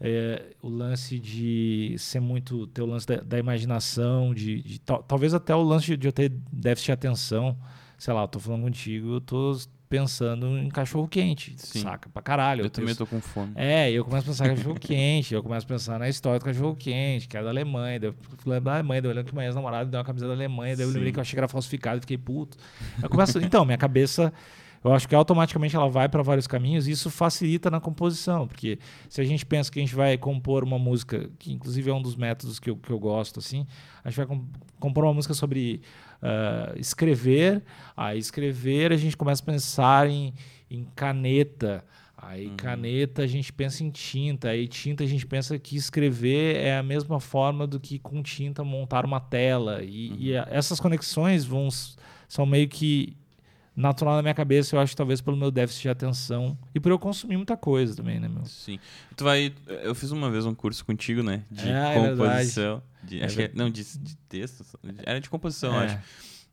é, 0.00 0.54
o 0.62 0.68
lance 0.68 1.18
de 1.18 1.94
ser 1.98 2.20
muito. 2.20 2.66
ter 2.68 2.82
o 2.82 2.86
lance 2.86 3.06
da, 3.06 3.16
da 3.16 3.38
imaginação, 3.38 4.32
de, 4.34 4.62
de 4.62 4.80
tal- 4.80 5.02
talvez 5.02 5.34
até 5.34 5.54
o 5.54 5.62
lance 5.62 5.86
de, 5.86 5.96
de 5.96 6.08
eu 6.08 6.12
ter 6.12 6.30
déficit 6.52 6.86
de 6.86 6.92
atenção. 6.92 7.56
Sei 7.98 8.14
lá, 8.14 8.22
eu 8.22 8.28
tô 8.28 8.40
falando 8.40 8.62
contigo, 8.62 9.14
eu 9.14 9.20
tô 9.20 9.54
pensando 9.90 10.56
em 10.56 10.68
cachorro 10.68 11.06
quente, 11.08 11.52
Sim. 11.58 11.80
saca? 11.82 12.08
Pra 12.08 12.22
caralho. 12.22 12.64
Eu, 12.64 12.70
também 12.70 12.88
penso- 12.94 12.98
tô 13.00 13.06
com 13.06 13.20
fome. 13.20 13.52
é, 13.56 13.90
eu 13.90 14.04
começo 14.04 14.24
a 14.24 14.30
pensar 14.30 14.46
em 14.46 14.56
cachorro 14.56 14.76
quente, 14.78 15.34
eu 15.34 15.42
começo 15.42 15.66
a 15.66 15.68
pensar 15.68 15.98
na 15.98 16.08
história 16.08 16.38
do 16.38 16.44
cachorro 16.44 16.74
quente, 16.76 17.26
que 17.28 17.36
é 17.36 17.42
da 17.42 17.50
Alemanha, 17.50 17.98
daí 18.00 18.08
eu 18.10 18.14
lembro 18.46 18.64
da 18.64 18.74
Alemanha, 18.74 19.02
daí 19.02 19.10
eu 19.10 19.14
lembro 19.16 19.28
que 19.30 19.34
minha 19.36 19.48
ex-namorada 19.48 19.90
deu 19.90 19.98
uma 19.98 20.04
camisa 20.04 20.26
da 20.28 20.32
Alemanha, 20.32 20.76
daí 20.76 20.84
eu 20.86 20.88
Sim. 20.88 20.94
lembrei 20.94 21.12
que 21.12 21.18
eu 21.18 21.22
achei 21.22 21.32
que 21.34 21.40
era 21.40 21.48
falsificado 21.48 21.98
e 21.98 22.00
fiquei 22.02 22.16
puto. 22.16 22.56
Eu 23.02 23.08
começo, 23.10 23.38
então, 23.40 23.64
minha 23.64 23.76
cabeça, 23.76 24.32
eu 24.82 24.92
acho 24.92 25.06
que 25.08 25.14
automaticamente 25.14 25.76
ela 25.76 25.88
vai 25.88 26.08
para 26.08 26.22
vários 26.22 26.46
caminhos 26.46 26.86
e 26.88 26.90
isso 26.92 27.10
facilita 27.10 27.70
na 27.70 27.80
composição, 27.80 28.46
porque 28.48 28.78
se 29.08 29.20
a 29.20 29.24
gente 29.24 29.44
pensa 29.44 29.70
que 29.70 29.78
a 29.78 29.82
gente 29.82 29.94
vai 29.94 30.16
compor 30.16 30.64
uma 30.64 30.78
música, 30.78 31.28
que 31.38 31.52
inclusive 31.52 31.90
é 31.90 31.94
um 31.94 32.00
dos 32.02 32.16
métodos 32.16 32.58
que 32.58 32.70
eu, 32.70 32.76
que 32.76 32.90
eu 32.90 32.98
gosto, 32.98 33.38
assim, 33.38 33.66
a 34.02 34.08
gente 34.08 34.16
vai 34.16 34.26
com- 34.26 34.46
compor 34.78 35.04
uma 35.04 35.12
música 35.14 35.34
sobre 35.34 35.82
ah, 36.22 36.72
escrever, 36.76 37.62
aí 37.96 38.18
escrever 38.18 38.92
a 38.92 38.96
gente 38.96 39.16
começa 39.16 39.42
a 39.42 39.46
pensar 39.46 40.08
em, 40.08 40.32
em 40.70 40.84
caneta, 40.94 41.84
Aí 42.22 42.48
Uhum. 42.48 42.56
caneta 42.56 43.22
a 43.22 43.26
gente 43.26 43.50
pensa 43.50 43.82
em 43.82 43.90
tinta, 43.90 44.50
aí 44.50 44.68
tinta 44.68 45.02
a 45.02 45.06
gente 45.06 45.26
pensa 45.26 45.58
que 45.58 45.74
escrever 45.74 46.54
é 46.56 46.76
a 46.76 46.82
mesma 46.82 47.18
forma 47.18 47.66
do 47.66 47.80
que 47.80 47.98
com 47.98 48.22
tinta 48.22 48.62
montar 48.62 49.06
uma 49.06 49.18
tela. 49.18 49.82
E, 49.82 50.12
e 50.18 50.34
Uhum. 50.34 50.40
a- 50.42 50.46
essas 50.50 50.78
conexões 50.78 51.46
vão 51.46 51.68
são 52.28 52.44
meio 52.44 52.68
que 52.68 53.16
natural 53.80 54.16
na 54.16 54.22
minha 54.22 54.34
cabeça, 54.34 54.76
eu 54.76 54.80
acho 54.80 54.94
talvez 54.96 55.20
pelo 55.20 55.36
meu 55.36 55.50
déficit 55.50 55.82
de 55.82 55.88
atenção 55.88 56.56
e 56.74 56.78
por 56.80 56.92
eu 56.92 56.98
consumir 56.98 57.36
muita 57.36 57.56
coisa 57.56 57.96
também, 57.96 58.20
né, 58.20 58.28
meu? 58.28 58.44
Sim. 58.44 58.78
Tu 59.16 59.24
vai. 59.24 59.52
Eu 59.82 59.94
fiz 59.94 60.10
uma 60.10 60.30
vez 60.30 60.44
um 60.46 60.54
curso 60.54 60.84
contigo, 60.84 61.22
né? 61.22 61.42
De 61.50 61.68
Ah, 61.68 61.88
é 61.94 62.10
composição. 62.10 62.82
de, 63.02 63.22
É 63.22 63.26
que 63.26 63.42
é- 63.42 63.50
não, 63.54 63.70
de, 63.70 63.82
de 63.98 64.16
texto. 64.28 64.64
Era 65.04 65.20
de 65.20 65.28
composição, 65.30 65.80
É. 65.80 65.84
acho. 65.86 65.98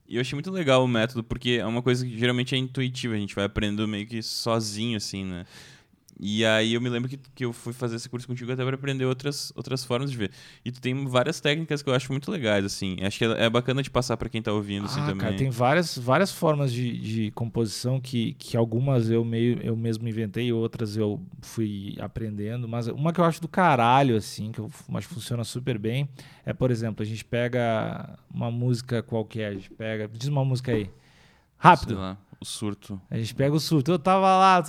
E 0.10 0.16
eu 0.16 0.22
achei 0.22 0.36
muito 0.38 0.50
legal 0.52 0.84
o 0.84 0.88
método, 0.88 1.22
porque 1.22 1.58
é 1.62 1.66
uma 1.66 1.82
coisa 1.82 2.06
que 2.06 2.18
geralmente 2.18 2.56
é 2.56 2.58
intuitiva, 2.58 3.14
a 3.14 3.18
gente 3.18 3.36
vai 3.36 3.44
aprendendo 3.44 3.86
meio 3.88 4.08
que 4.08 4.22
sozinho, 4.24 4.96
assim, 4.96 5.26
né? 5.26 5.46
E 6.20 6.44
aí 6.46 6.74
eu 6.74 6.82
me 6.82 6.90
lembro 6.90 7.08
que, 7.10 7.18
que 7.18 7.46
eu 7.46 7.54
fui 7.54 7.74
fazer 7.74 7.96
esse 7.96 8.10
curso 8.10 8.28
contigo 8.28 8.52
até 8.52 8.64
para 8.66 8.76
aprender 8.76 9.06
outras, 9.06 9.54
outras 9.56 9.84
formas 9.84 10.10
de 10.10 10.18
ver. 10.18 10.32
E 10.66 10.72
tu 10.72 10.82
tem 10.82 11.06
várias 11.06 11.40
técnicas 11.40 11.84
que 11.84 11.90
eu 11.90 11.94
acho 11.94 12.12
muito 12.12 12.32
legais, 12.32 12.66
assim. 12.66 12.98
Acho 13.02 13.18
que 13.20 13.26
é 13.26 13.46
é 13.46 13.50
bacana 13.50 13.84
de 13.84 13.90
passar 13.90 14.18
para 14.18 14.28
quem 14.30 14.42
tá 14.42 14.52
ouvindo, 14.52 14.86
assim, 14.86 15.02
Ah, 15.02 15.06
também. 15.06 15.18
cara, 15.20 15.34
tem 15.36 15.50
várias, 15.50 15.98
várias 15.98 16.32
formas 16.32 16.74
de, 16.74 16.98
de 16.98 17.32
composição 17.32 18.00
que, 18.02 18.34
que 18.34 18.58
algumas 18.58 19.10
eu 19.10 19.24
meio 19.24 19.60
eu 19.62 19.76
mesmo 19.76 20.08
inventei, 20.08 20.52
outras 20.52 20.98
eu 20.98 21.22
fui 21.42 21.96
aprendendo, 22.00 22.68
mas 22.68 22.88
uma 22.88 23.14
que 23.14 23.20
eu 23.20 23.24
acho 23.26 23.40
do 23.42 23.48
caralho, 23.48 24.16
assim, 24.18 24.52
que 24.52 24.60
eu 24.60 24.68
f- 24.70 24.84
acho 24.96 25.08
que 25.08 25.14
funciona 25.14 25.44
super 25.44 25.78
bem, 25.78 26.10
é, 26.46 26.52
por 26.54 26.72
exemplo, 26.72 27.04
a 27.04 27.06
gente 27.06 27.24
pega 27.24 28.18
uma 28.34 28.50
música 28.52 29.04
qualquer, 29.04 29.48
a 29.48 29.54
gente 29.54 29.70
pega. 29.72 30.08
Diz 30.08 30.28
uma 30.28 30.44
música 30.44 30.72
aí. 30.72 30.86
Sei 30.86 30.94
Rápido. 31.58 31.96
O 32.40 32.46
surto. 32.46 33.00
A 33.10 33.18
gente 33.18 33.34
pega 33.34 33.56
o 33.56 33.60
surto. 33.60 33.92
Eu 33.92 34.00
tava 34.00 34.26
lá, 34.38 34.64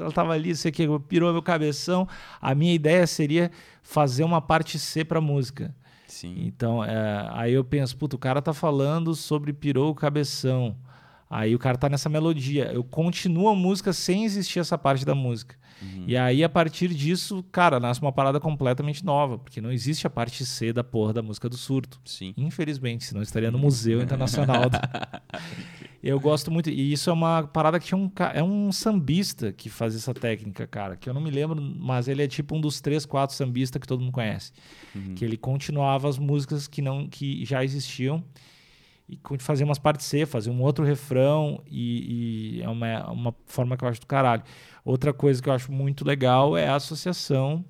ela 0.00 0.12
tava 0.12 0.32
ali, 0.32 0.54
sei 0.54 0.70
que 0.70 0.86
pirou 1.08 1.32
meu 1.32 1.42
cabeção. 1.42 2.06
A 2.40 2.54
minha 2.54 2.74
ideia 2.74 3.06
seria 3.06 3.50
fazer 3.82 4.24
uma 4.24 4.40
parte 4.40 4.78
C 4.78 5.04
pra 5.04 5.20
música. 5.20 5.74
Sim. 6.06 6.34
Então, 6.46 6.84
é, 6.84 7.28
aí 7.32 7.52
eu 7.54 7.64
penso, 7.64 7.96
puto, 7.96 8.16
o 8.16 8.18
cara 8.18 8.42
tá 8.42 8.52
falando 8.52 9.14
sobre 9.14 9.52
pirou 9.52 9.90
o 9.90 9.94
cabeção. 9.94 10.76
Aí 11.28 11.54
o 11.54 11.58
cara 11.58 11.78
tá 11.78 11.88
nessa 11.88 12.10
melodia. 12.10 12.70
Eu 12.72 12.84
continuo 12.84 13.48
a 13.48 13.54
música 13.54 13.92
sem 13.92 14.24
existir 14.24 14.58
essa 14.58 14.76
parte 14.76 15.06
da 15.06 15.14
música. 15.14 15.56
Uhum. 15.82 16.04
E 16.06 16.16
aí, 16.16 16.44
a 16.44 16.48
partir 16.48 16.88
disso, 16.94 17.44
cara, 17.50 17.80
nasce 17.80 18.00
uma 18.00 18.12
parada 18.12 18.38
completamente 18.38 19.04
nova, 19.04 19.38
porque 19.38 19.60
não 19.60 19.72
existe 19.72 20.06
a 20.06 20.10
parte 20.10 20.44
C 20.46 20.72
da 20.72 20.84
porra 20.84 21.12
da 21.12 21.22
música 21.22 21.48
do 21.48 21.56
surto. 21.56 22.00
Sim. 22.04 22.32
Infelizmente, 22.36 23.04
senão 23.04 23.20
estaria 23.22 23.50
no 23.50 23.58
Museu 23.58 24.00
Internacional. 24.00 24.70
do- 24.70 24.78
Eu 26.02 26.18
gosto 26.18 26.50
muito. 26.50 26.68
E 26.68 26.92
isso 26.92 27.08
é 27.10 27.12
uma 27.12 27.44
parada 27.44 27.78
que 27.78 27.86
tinha 27.86 27.96
um, 27.98 28.10
é 28.34 28.42
um 28.42 28.72
sambista 28.72 29.52
que 29.52 29.70
faz 29.70 29.94
essa 29.94 30.12
técnica, 30.12 30.66
cara. 30.66 30.96
Que 30.96 31.08
eu 31.08 31.14
não 31.14 31.20
me 31.20 31.30
lembro, 31.30 31.60
mas 31.62 32.08
ele 32.08 32.22
é 32.24 32.26
tipo 32.26 32.56
um 32.56 32.60
dos 32.60 32.80
três, 32.80 33.06
quatro 33.06 33.36
sambistas 33.36 33.80
que 33.80 33.86
todo 33.86 34.00
mundo 34.00 34.10
conhece. 34.12 34.52
Uhum. 34.94 35.14
Que 35.14 35.24
ele 35.24 35.36
continuava 35.36 36.08
as 36.08 36.18
músicas 36.18 36.66
que, 36.66 36.82
não, 36.82 37.06
que 37.06 37.44
já 37.44 37.62
existiam 37.62 38.22
e 39.08 39.18
fazia 39.38 39.64
umas 39.64 39.78
partes 39.78 40.06
C, 40.06 40.26
fazia 40.26 40.52
um 40.52 40.60
outro 40.60 40.84
refrão. 40.84 41.62
E, 41.70 42.56
e 42.58 42.62
é 42.62 42.68
uma, 42.68 43.08
uma 43.12 43.34
forma 43.46 43.76
que 43.76 43.84
eu 43.84 43.88
acho 43.88 44.00
do 44.00 44.06
caralho. 44.06 44.42
Outra 44.84 45.12
coisa 45.12 45.40
que 45.42 45.48
eu 45.48 45.52
acho 45.52 45.70
muito 45.70 46.04
legal 46.04 46.56
é 46.56 46.66
a 46.68 46.76
associação. 46.76 47.64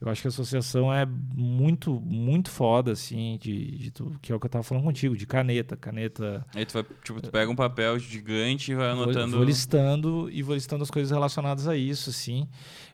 Eu 0.00 0.08
acho 0.08 0.22
que 0.22 0.28
a 0.28 0.30
associação 0.30 0.94
é 0.94 1.04
muito, 1.04 2.00
muito 2.00 2.50
foda, 2.50 2.92
assim, 2.92 3.36
de, 3.40 3.76
de 3.78 3.90
tu- 3.90 4.16
que 4.22 4.30
é 4.30 4.34
o 4.34 4.38
que 4.38 4.46
eu 4.46 4.50
tava 4.50 4.62
falando 4.62 4.84
contigo, 4.84 5.16
de 5.16 5.26
caneta. 5.26 5.76
Caneta. 5.76 6.46
Aí 6.54 6.64
tu 6.64 6.74
vai, 6.74 6.84
tipo, 7.02 7.20
tu 7.20 7.30
pega 7.32 7.50
um 7.50 7.56
papel 7.56 7.98
gigante 7.98 8.70
e 8.70 8.76
vai 8.76 8.94
Vou, 8.94 9.02
anotando. 9.04 9.34
vou 9.36 9.44
listando 9.44 10.30
e 10.30 10.40
vou 10.40 10.54
listando 10.54 10.84
as 10.84 10.90
coisas 10.90 11.10
relacionadas 11.10 11.66
a 11.66 11.76
isso, 11.76 12.10
assim. 12.10 12.46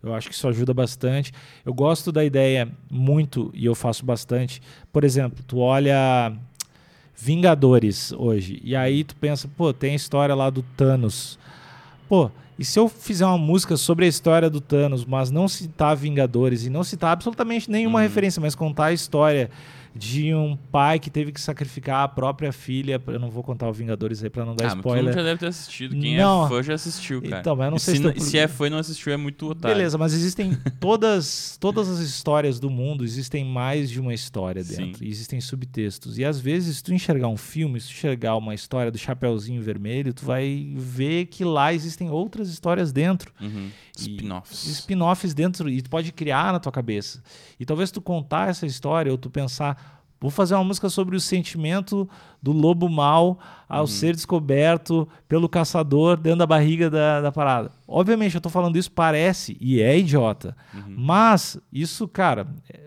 Eu 0.03 0.15
acho 0.15 0.29
que 0.31 0.35
isso 0.35 0.49
ajuda 0.49 0.73
bastante. 0.73 1.31
Eu 1.63 1.75
gosto 1.75 2.11
da 2.11 2.25
ideia 2.25 2.71
muito, 2.91 3.51
e 3.53 3.67
eu 3.67 3.75
faço 3.75 4.03
bastante. 4.03 4.63
Por 4.91 5.05
exemplo, 5.05 5.45
tu 5.47 5.59
olha 5.59 6.35
Vingadores 7.17 8.13
hoje, 8.13 8.61
e 8.65 8.75
aí 8.75 9.05
tu 9.05 9.15
pensa, 9.17 9.47
pô, 9.47 9.73
tem 9.75 9.93
a 9.93 9.97
história 9.97 10.35
lá 10.35 10.49
do 10.49 10.63
Thanos. 10.63 11.39
Pô, 12.09 12.31
e 12.59 12.65
se 12.65 12.79
eu 12.79 12.89
fizer 12.89 13.27
uma 13.27 13.39
música 13.39 13.77
sobre 13.77 14.05
a 14.05 14.09
história 14.09 14.49
do 14.49 14.61
Thanos, 14.61 15.05
mas 15.05 15.31
não 15.31 15.49
citar 15.49 15.97
Vingadores 15.97 16.65
e 16.65 16.71
não 16.71 16.85
citar 16.85 17.13
absolutamente 17.13 17.71
nenhuma 17.71 17.99
Uhum. 17.99 18.05
referência, 18.05 18.41
mas 18.41 18.55
contar 18.55 18.87
a 18.87 18.93
história 18.93 19.51
de 19.95 20.35
um 20.35 20.57
pai 20.57 20.99
que 20.99 21.09
teve 21.09 21.31
que 21.31 21.41
sacrificar 21.41 22.03
a 22.03 22.09
própria 22.09 22.53
filha. 22.53 23.01
Eu 23.07 23.19
não 23.21 23.31
vou 23.31 23.43
contar 23.43 23.69
o 23.69 23.73
Vingadores 23.73 24.23
aí 24.25 24.29
pra 24.31 24.45
não 24.45 24.55
dar 24.55 24.65
Ah, 24.65 24.69
mas 24.71 24.79
spoiler. 24.79 25.15
já 25.15 25.23
deve 25.23 25.39
ter 25.39 25.47
assistido. 25.47 25.97
Quem 25.97 26.17
Não. 26.17 26.47
é 26.47 26.49
fã 26.49 26.63
já 26.63 26.75
assistiu, 26.75 27.23
cara. 27.23 27.41
Então, 27.41 27.55
mas 27.55 27.65
eu 27.67 27.71
não 27.71 27.77
E 27.77 27.81
sei 27.81 27.97
se, 27.97 28.03
se 28.21 28.31
se 28.31 28.39
é 28.39 28.49
fã 28.49 28.67
e 28.67 28.71
não 28.71 28.79
assistiu, 28.79 29.13
é 29.13 29.17
muito 29.17 29.49
otário. 29.49 29.77
Beleza, 29.77 29.97
mas 29.97 30.13
existem 30.13 30.57
todas, 30.81 31.57
todas 31.61 31.89
as 31.89 32.01
histórias 32.01 32.59
do 32.59 32.69
mundo, 32.69 33.05
existem 33.05 33.45
mais 33.45 33.89
de 33.89 34.01
uma 34.01 34.13
história 34.13 34.63
Sim. 34.65 34.87
dentro, 34.87 35.05
e 35.05 35.09
existem 35.09 35.41
subtextos. 35.41 36.19
E 36.19 36.25
às 36.25 36.41
vezes, 36.41 36.79
se 36.79 36.83
tu 36.83 36.93
enxergar 36.93 37.29
um 37.29 37.37
filme, 37.37 37.81
se 37.81 37.89
tu 37.89 37.93
enxergar 37.93 38.37
uma 38.37 38.55
história 38.55 38.91
do 38.91 38.99
Chapeuzinho 38.99 39.63
Vermelho, 39.63 40.13
tu 40.13 40.25
vai 40.25 40.73
ver 40.77 41.27
que 41.27 41.45
lá 41.45 41.73
existem 41.73 42.11
outras 42.11 42.49
histórias 42.49 42.93
dentro. 42.93 43.33
Uhum. 43.41 43.69
Spin-offs. 43.97 44.65
Spin-offs 44.67 45.35
dentro, 45.35 45.69
e 45.69 45.81
tu 45.81 45.89
pode 45.89 46.11
criar 46.13 46.53
na 46.53 46.59
tua 46.59 46.73
cabeça. 46.73 47.23
E 47.59 47.65
talvez 47.65 47.91
tu 47.91 48.01
contar 48.01 48.49
essa 48.49 48.67
história, 48.67 49.11
ou 49.13 49.17
tu 49.17 49.31
pensar, 49.31 49.84
vou 50.21 50.31
fazer 50.31 50.55
uma 50.55 50.65
música 50.65 50.89
sobre 50.89 51.17
o 51.17 51.21
sentimento 51.21 52.09
do 52.43 52.53
lobo 52.53 52.89
mau 52.89 53.39
ao 53.69 53.83
Uhum. 53.83 53.87
ser 53.87 54.15
descoberto 54.15 55.09
pelo 55.29 55.49
caçador 55.49 56.17
dentro 56.17 56.39
da 56.39 56.47
barriga 56.47 56.89
da, 56.91 57.21
da 57.21 57.33
parada. 57.33 57.71
Obviamente, 57.87 58.35
eu 58.35 58.41
tô 58.41 58.49
falando 58.49 58.77
isso, 58.77 58.91
parece, 58.91 59.57
e 59.61 59.81
é 59.81 59.99
idiota. 59.99 60.57
Uhum. 60.75 60.95
Mas, 60.97 61.59
isso, 61.73 62.07
cara, 62.09 62.47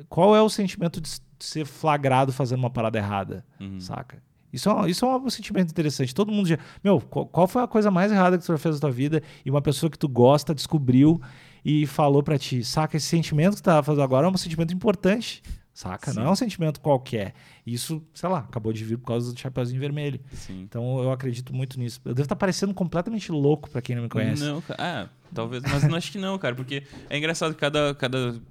qual 0.10 0.36
é 0.36 0.42
o 0.42 0.50
sentimento 0.50 1.00
de 1.02 1.10
ser 1.40 1.66
flagrado 1.66 2.32
fazendo 2.34 2.60
uma 2.60 2.70
parada 2.70 2.98
errada? 2.98 3.46
Uhum. 3.60 3.80
Saca? 3.80 4.18
Isso 4.52 4.70
é, 4.70 4.74
um- 4.74 4.88
isso 4.88 5.06
é 5.06 5.18
um 5.18 5.30
sentimento 5.30 5.70
interessante. 5.70 6.16
Todo 6.16 6.32
mundo 6.32 6.48
já. 6.48 6.58
Meu, 6.84 7.00
qual, 7.02 7.28
qual 7.28 7.48
foi 7.48 7.62
a 7.62 7.68
coisa 7.68 7.92
mais 7.92 8.12
errada 8.12 8.38
que 8.38 8.44
tu 8.46 8.52
já 8.54 8.58
fez 8.58 8.76
na 8.76 8.82
tua 8.82 8.92
vida 8.92 9.22
e 9.46 9.52
uma 9.52 9.62
pessoa 9.62 9.90
que 9.90 10.00
tu 10.00 10.08
gosta 10.08 10.56
descobriu 10.56 11.22
e 11.66 11.86
falou 11.86 12.24
pra 12.24 12.40
ti? 12.40 12.64
Saca? 12.64 12.96
Esse 12.98 13.08
sentimento 13.08 13.56
que 13.58 13.62
tu 13.62 13.66
tá 13.66 13.84
fazendo 13.84 14.02
agora 14.04 14.26
é 14.26 14.30
um 14.30 14.38
sentimento 14.38 14.74
importante. 14.74 15.44
Saca? 15.78 16.12
Sim. 16.12 16.20
Não 16.20 16.28
é 16.28 16.32
um 16.32 16.36
sentimento 16.36 16.82
qualquer. 16.82 17.36
Isso, 17.66 18.02
sei 18.14 18.28
lá, 18.28 18.40
acabou 18.40 18.74
de 18.74 18.84
vir 18.84 18.98
por 18.98 19.06
causa 19.06 19.32
do 19.32 19.40
Chapeuzinho 19.40 19.80
Vermelho. 19.80 20.20
Sim. 20.34 20.62
Então 20.62 21.04
eu 21.04 21.12
acredito 21.12 21.54
muito 21.54 21.80
nisso. 21.80 22.02
Eu 22.04 22.16
devo 22.16 22.26
estar 22.26 22.36
parecendo 22.36 22.74
completamente 22.74 23.32
louco 23.32 23.70
pra 23.70 23.80
quem 23.82 23.96
não 23.96 24.04
me 24.04 24.10
conhece. 24.10 24.44
Não, 24.44 24.60
cara. 24.62 24.80
Ah, 24.82 25.10
talvez, 25.34 25.62
mas 25.62 25.84
não 25.84 25.96
acho 25.96 26.12
que 26.12 26.18
não, 26.18 26.36
cara, 26.40 26.56
porque 26.56 26.82
é 27.10 27.18
engraçado 27.18 27.54
que 27.54 27.60
cada, 27.60 27.94
cada 27.94 28.42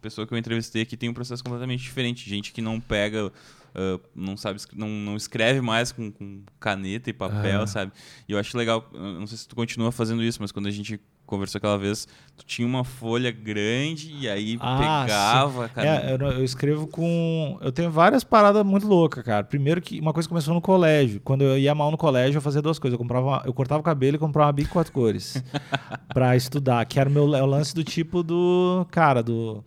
pessoa 0.00 0.26
que 0.26 0.34
eu 0.34 0.38
entrevistei 0.38 0.82
aqui 0.82 0.96
tem 0.96 1.08
um 1.08 1.14
processo 1.14 1.44
completamente 1.44 1.80
diferente. 1.80 2.28
Gente 2.28 2.52
que 2.52 2.60
não 2.60 2.80
pega, 2.80 3.30
ah, 3.74 4.00
não 4.12 4.36
sabe, 4.36 4.60
não, 4.74 4.88
não 4.88 5.16
escreve 5.16 5.60
mais 5.60 5.92
com, 5.92 6.10
com 6.10 6.42
caneta 6.58 7.08
e 7.08 7.12
papel, 7.12 7.62
Ah. 7.62 7.66
sabe? 7.68 7.92
E 8.28 8.32
eu 8.32 8.38
acho 8.38 8.58
legal, 8.58 8.90
não 8.92 9.28
sei 9.28 9.38
se 9.38 9.46
tu 9.46 9.54
continua 9.54 9.92
fazendo 9.92 10.24
isso, 10.24 10.38
mas 10.42 10.50
quando 10.50 10.66
a 10.66 10.72
gente 10.72 11.00
conversou 11.28 11.58
aquela 11.58 11.78
vez, 11.78 12.08
tu 12.36 12.44
tinha 12.44 12.66
uma 12.66 12.82
folha 12.82 13.30
grande 13.30 14.12
e 14.12 14.28
aí 14.28 14.58
Ah, 14.60 15.02
pegava 15.04 15.64
a 15.66 15.68
caneta. 15.68 16.06
É, 16.06 16.12
eu, 16.14 16.18
eu 16.38 16.44
escrevo 16.44 16.86
com. 16.86 17.56
Eu 17.60 17.70
tenho 17.70 17.90
várias 17.90 18.24
paradas 18.24 18.64
muito 18.64 18.86
loucas, 18.88 19.22
cara. 19.24 19.44
Primeiro 19.44 19.80
que 19.80 20.00
uma 20.00 20.12
coisa 20.12 20.28
começou 20.28 20.52
no 20.54 20.60
colégio. 20.60 21.20
Quando 21.24 21.42
eu 21.42 21.56
ia 21.58 21.74
mal 21.74 21.90
no 21.90 21.96
colégio, 21.98 22.38
eu 22.38 22.42
fazia 22.42 22.60
duas 22.62 22.78
coisas. 22.78 22.94
Eu, 22.94 22.98
comprava 22.98 23.26
uma- 23.26 23.42
eu 23.46 23.52
cortava 23.54 23.80
o 23.80 23.84
cabelo 23.84 24.16
e 24.16 24.18
comprava 24.18 24.46
uma 24.48 24.52
bico 24.52 24.70
quatro 24.72 24.92
cores 24.92 25.42
pra 26.12 26.34
estudar. 26.36 26.84
Que 26.86 26.98
era 26.98 27.08
o 27.08 27.12
meu 27.12 27.24
o 27.24 27.46
lance 27.46 27.74
do 27.74 27.84
tipo 27.84 28.22
do. 28.22 28.86
Cara, 28.90 29.22
do. 29.22 29.64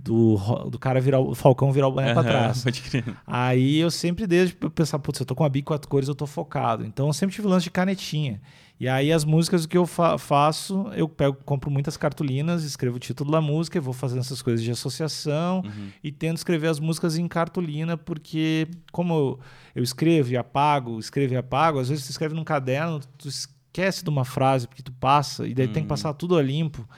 Do, 0.00 0.36
do 0.70 0.78
cara 0.78 1.00
virar 1.00 1.18
o 1.18 1.34
Falcão 1.34 1.72
virar 1.72 1.88
o 1.88 1.90
boné 1.92 2.12
pra 2.12 2.22
Aham, 2.22 2.30
trás. 2.30 2.62
Pode 2.62 2.80
crer. 2.82 3.04
Aí 3.26 3.78
eu 3.78 3.90
sempre 3.90 4.28
desde 4.28 4.56
eu 4.60 4.70
pensar, 4.70 4.96
putz, 5.00 5.18
eu 5.18 5.26
tô 5.26 5.34
com 5.34 5.42
a 5.44 5.48
bico 5.48 5.66
quatro 5.66 5.88
cores, 5.88 6.08
eu 6.08 6.14
tô 6.14 6.24
focado. 6.24 6.84
Então 6.86 7.08
eu 7.08 7.12
sempre 7.12 7.34
tive 7.34 7.48
lance 7.48 7.64
de 7.64 7.70
canetinha. 7.70 8.40
E 8.80 8.86
aí 8.88 9.12
as 9.12 9.24
músicas 9.24 9.64
o 9.64 9.68
que 9.68 9.76
eu 9.76 9.86
fa- 9.86 10.16
faço, 10.18 10.86
eu 10.94 11.08
pego, 11.08 11.36
compro 11.44 11.68
muitas 11.70 11.96
cartolinas, 11.96 12.62
escrevo 12.62 12.96
o 12.96 13.00
título 13.00 13.30
da 13.32 13.40
música, 13.40 13.76
e 13.76 13.80
vou 13.80 13.92
fazendo 13.92 14.20
essas 14.20 14.40
coisas 14.40 14.62
de 14.62 14.70
associação 14.70 15.62
Uhum. 15.64 15.88
e 16.02 16.12
tento 16.12 16.36
escrever 16.36 16.68
as 16.68 16.78
músicas 16.78 17.18
em 17.18 17.26
cartolina, 17.26 17.96
porque 17.96 18.68
como 18.92 19.14
eu, 19.14 19.40
eu 19.74 19.82
escrevo 19.82 20.30
e 20.30 20.36
apago, 20.36 20.98
escrevo 21.00 21.34
e 21.34 21.36
apago, 21.36 21.80
às 21.80 21.88
vezes 21.88 22.06
tu 22.06 22.10
escreve 22.10 22.34
num 22.34 22.44
caderno, 22.44 23.00
tu 23.18 23.26
esquece 23.28 24.04
de 24.04 24.10
uma 24.10 24.24
frase 24.24 24.68
porque 24.68 24.82
tu 24.82 24.92
passa, 24.92 25.46
e 25.48 25.54
daí 25.54 25.66
tem 25.66 25.74
que 25.74 25.80
Uhum. 25.80 25.88
passar 25.88 26.12
tudo 26.14 26.36
a 26.36 26.42
limpo. 26.42 26.88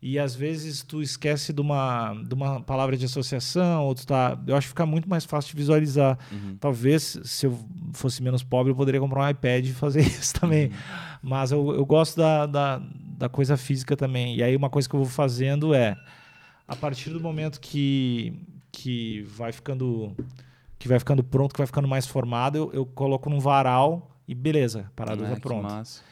E 0.00 0.16
às 0.16 0.32
vezes 0.34 0.82
tu 0.84 1.02
esquece 1.02 1.52
de 1.52 1.60
uma, 1.60 2.14
de 2.26 2.32
uma 2.32 2.60
palavra 2.60 2.96
de 2.96 3.04
associação, 3.04 3.84
ou 3.84 3.94
tu 3.96 4.06
tá. 4.06 4.38
Eu 4.46 4.54
acho 4.56 4.66
que 4.66 4.70
fica 4.70 4.86
muito 4.86 5.08
mais 5.08 5.24
fácil 5.24 5.50
de 5.50 5.56
visualizar. 5.56 6.16
Uhum. 6.30 6.56
Talvez, 6.60 7.18
se 7.24 7.46
eu 7.46 7.58
fosse 7.92 8.22
menos 8.22 8.44
pobre, 8.44 8.70
eu 8.70 8.76
poderia 8.76 9.00
comprar 9.00 9.24
um 9.26 9.28
iPad 9.28 9.66
e 9.66 9.72
fazer 9.72 10.02
isso 10.06 10.34
também. 10.38 10.66
Uhum. 10.68 10.72
Mas 11.22 11.50
eu, 11.50 11.74
eu 11.74 11.84
gosto 11.84 12.16
da, 12.16 12.46
da, 12.46 12.80
da 13.18 13.28
coisa 13.28 13.56
física 13.56 13.96
também. 13.96 14.36
E 14.36 14.42
aí 14.42 14.54
uma 14.54 14.70
coisa 14.70 14.88
que 14.88 14.94
eu 14.94 15.00
vou 15.00 15.08
fazendo 15.08 15.74
é, 15.74 15.96
a 16.68 16.76
partir 16.76 17.10
do 17.10 17.18
momento 17.20 17.58
que, 17.60 18.32
que 18.70 19.22
vai 19.22 19.50
ficando 19.50 20.14
que 20.78 20.86
vai 20.86 21.00
ficando 21.00 21.24
pronto, 21.24 21.52
que 21.52 21.58
vai 21.58 21.66
ficando 21.66 21.88
mais 21.88 22.06
formado, 22.06 22.56
eu, 22.56 22.70
eu 22.72 22.86
coloco 22.86 23.28
num 23.28 23.40
varal 23.40 24.16
e 24.28 24.34
beleza, 24.34 24.84
a 24.86 24.90
parada 24.94 25.24
Ah, 25.26 25.28
tá 25.30 25.34
que 25.34 25.40
pronta. 25.40 25.62
massa. 25.74 26.02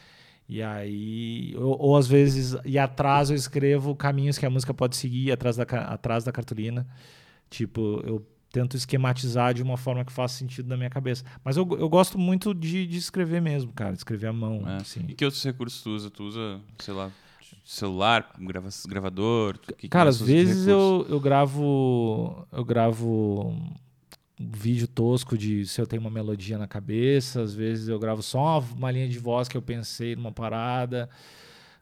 E 0.49 0.63
aí, 0.63 1.55
ou, 1.57 1.77
ou 1.79 1.97
às 1.97 2.07
vezes, 2.07 2.57
e 2.65 2.79
atrás 2.79 3.31
eu 3.31 3.37
escrevo 3.37 3.97
caminhos 3.97 4.39
que 4.39 4.47
a 4.47 4.51
música 4.51 4.73
pode 4.73 4.97
seguir 4.97 5.33
atrás 5.33 5.57
da, 5.57 5.65
atrás 5.65 6.25
da 6.25 6.31
cartolina. 6.31 6.87
Tipo, 7.51 8.01
eu 8.05 8.25
tento 8.53 8.77
esquematizar 8.77 9.53
de 9.53 9.63
uma 9.63 9.77
forma 9.77 10.05
que 10.05 10.13
faça 10.13 10.39
sentido 10.39 10.69
na 10.69 10.77
minha 10.77 10.91
cabeça. 10.91 11.25
Mas 11.45 11.57
eu, 11.57 11.69
eu 11.79 11.89
gosto 11.89 12.19
muito 12.19 12.55
de, 12.55 12.87
de 12.87 12.97
escrever 12.97 13.43
mesmo, 13.43 13.73
cara, 13.73 13.93
de 13.93 13.99
escrever 13.99 14.29
à 14.29 14.33
mão. 14.33 14.63
É. 14.67 14.77
Assim. 14.77 15.05
E 15.09 15.15
que 15.15 15.25
outros 15.25 15.43
recursos 15.43 15.83
tu 15.83 15.91
usa? 15.91 16.11
Tu 16.11 16.23
usa, 16.25 16.61
sei 16.79 16.95
lá, 16.95 17.11
celular, 17.65 18.33
grava 18.39 18.69
gravador? 18.89 19.59
Que 19.59 19.73
que 19.75 19.89
Cara, 19.89 20.07
mais 20.07 20.23
às 20.23 20.27
vezes 20.27 20.67
eu, 20.67 21.07
eu 21.09 21.21
gravo. 21.21 22.47
Eu 22.53 22.65
gravo 22.65 23.55
vídeo 24.39 24.87
tosco 24.87 25.37
de 25.37 25.65
se 25.67 25.81
eu 25.81 25.87
tenho 25.87 26.01
uma 26.03 26.11
melodia 26.11 26.59
na 26.59 26.67
cabeça, 26.67 27.41
às 27.43 27.55
vezes 27.55 27.89
eu 27.89 27.99
gravo 27.99 28.23
só 28.23 28.39
uma, 28.39 28.59
uma 28.77 28.91
linha 28.91 29.09
de 29.09 29.19
voz 29.19 29.49
que 29.49 29.57
eu 29.57 29.63
pensei 29.63 30.15
numa 30.17 30.33
parada. 30.33 31.09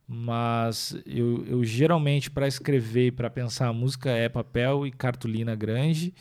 Mas 0.07 0.95
eu, 1.07 1.45
eu 1.47 1.65
geralmente, 1.65 2.31
para 2.31 2.47
escrever 2.47 3.07
e 3.07 3.11
para 3.11 3.31
pensar 3.31 3.69
a 3.69 3.73
música, 3.73 4.11
é 4.11 4.29
papel 4.29 4.87
e 4.87 4.93
cartolina 4.93 5.55
grande. 5.55 6.13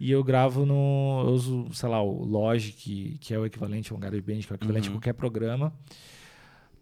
E 0.00 0.10
eu 0.10 0.22
gravo 0.24 0.66
no. 0.66 1.22
Eu 1.26 1.32
uso, 1.32 1.66
sei 1.72 1.88
lá, 1.88 2.02
o 2.02 2.24
Logic, 2.24 3.16
que 3.20 3.32
é 3.34 3.38
o 3.38 3.46
equivalente 3.46 3.92
a 3.92 3.96
um 3.96 4.00
GarageBand, 4.00 4.40
que 4.40 4.52
é 4.52 4.54
o 4.54 4.56
equivalente 4.56 4.88
Uhum. 4.88 4.94
a 4.94 4.98
qualquer 4.98 5.12
programa. 5.12 5.72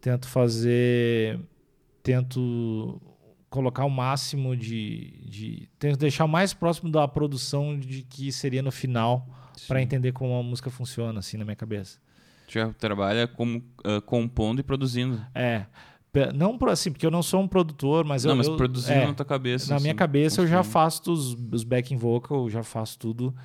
Tento 0.01 0.27
fazer. 0.27 1.39
Tento 2.03 3.01
colocar 3.49 3.85
o 3.85 3.89
máximo 3.89 4.55
de, 4.55 5.13
de. 5.25 5.69
Tento 5.79 5.97
deixar 5.97 6.25
o 6.25 6.27
mais 6.27 6.53
próximo 6.53 6.91
da 6.91 7.07
produção 7.07 7.77
de 7.79 8.03
que 8.03 8.31
seria 8.31 8.61
no 8.61 8.71
final, 8.71 9.27
para 9.67 9.81
entender 9.81 10.11
como 10.11 10.35
a 10.37 10.43
música 10.43 10.69
funciona, 10.69 11.19
assim, 11.19 11.37
na 11.37 11.45
minha 11.45 11.55
cabeça. 11.55 11.99
Tu 12.47 12.53
já 12.53 12.71
trabalha 12.73 13.27
como 13.27 13.63
ah, 13.83 14.01
compondo 14.01 14.59
e 14.59 14.63
produzindo. 14.63 15.25
É. 15.33 15.65
Não 16.33 16.57
por 16.57 16.69
assim, 16.69 16.91
porque 16.91 17.05
eu 17.05 17.11
não 17.11 17.21
sou 17.21 17.41
um 17.41 17.47
produtor, 17.47 18.03
mas 18.03 18.23
não, 18.23 18.31
eu. 18.31 18.37
mas 18.37 18.47
eu- 18.47 18.57
produzindo 18.57 18.99
é, 18.99 19.07
na 19.07 19.13
tua 19.13 19.25
cabeça. 19.25 19.71
Na 19.71 19.79
minha 19.79 19.91
assim, 19.91 19.97
cabeça 19.97 20.41
eu 20.41 20.47
já 20.47 20.63
faço 20.63 21.11
os, 21.11 21.37
os 21.51 21.63
backing 21.63 21.97
vocal, 21.97 22.45
eu 22.45 22.49
já 22.49 22.63
faço 22.63 22.97
tudo 22.97 23.35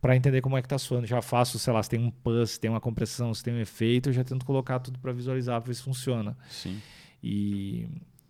para 0.00 0.16
entender 0.16 0.40
como 0.40 0.56
é 0.56 0.62
que 0.62 0.68
tá 0.68 0.78
soando. 0.78 1.06
Já 1.06 1.22
faço, 1.22 1.58
sei 1.58 1.72
lá, 1.72 1.82
se 1.82 1.90
tem 1.90 2.00
um 2.00 2.10
pulse, 2.10 2.54
se 2.54 2.60
tem 2.60 2.70
uma 2.70 2.80
compressão, 2.80 3.32
se 3.32 3.44
tem 3.44 3.54
um 3.54 3.60
efeito, 3.60 4.08
eu 4.08 4.12
já 4.12 4.24
tento 4.24 4.44
colocar 4.44 4.80
tudo 4.80 4.98
para 4.98 5.12
visualizar, 5.12 5.60
pra 5.60 5.68
ver 5.68 5.74
se 5.74 5.82
funciona. 5.82 6.36
Sim. 6.48 6.80
E, 7.22 7.86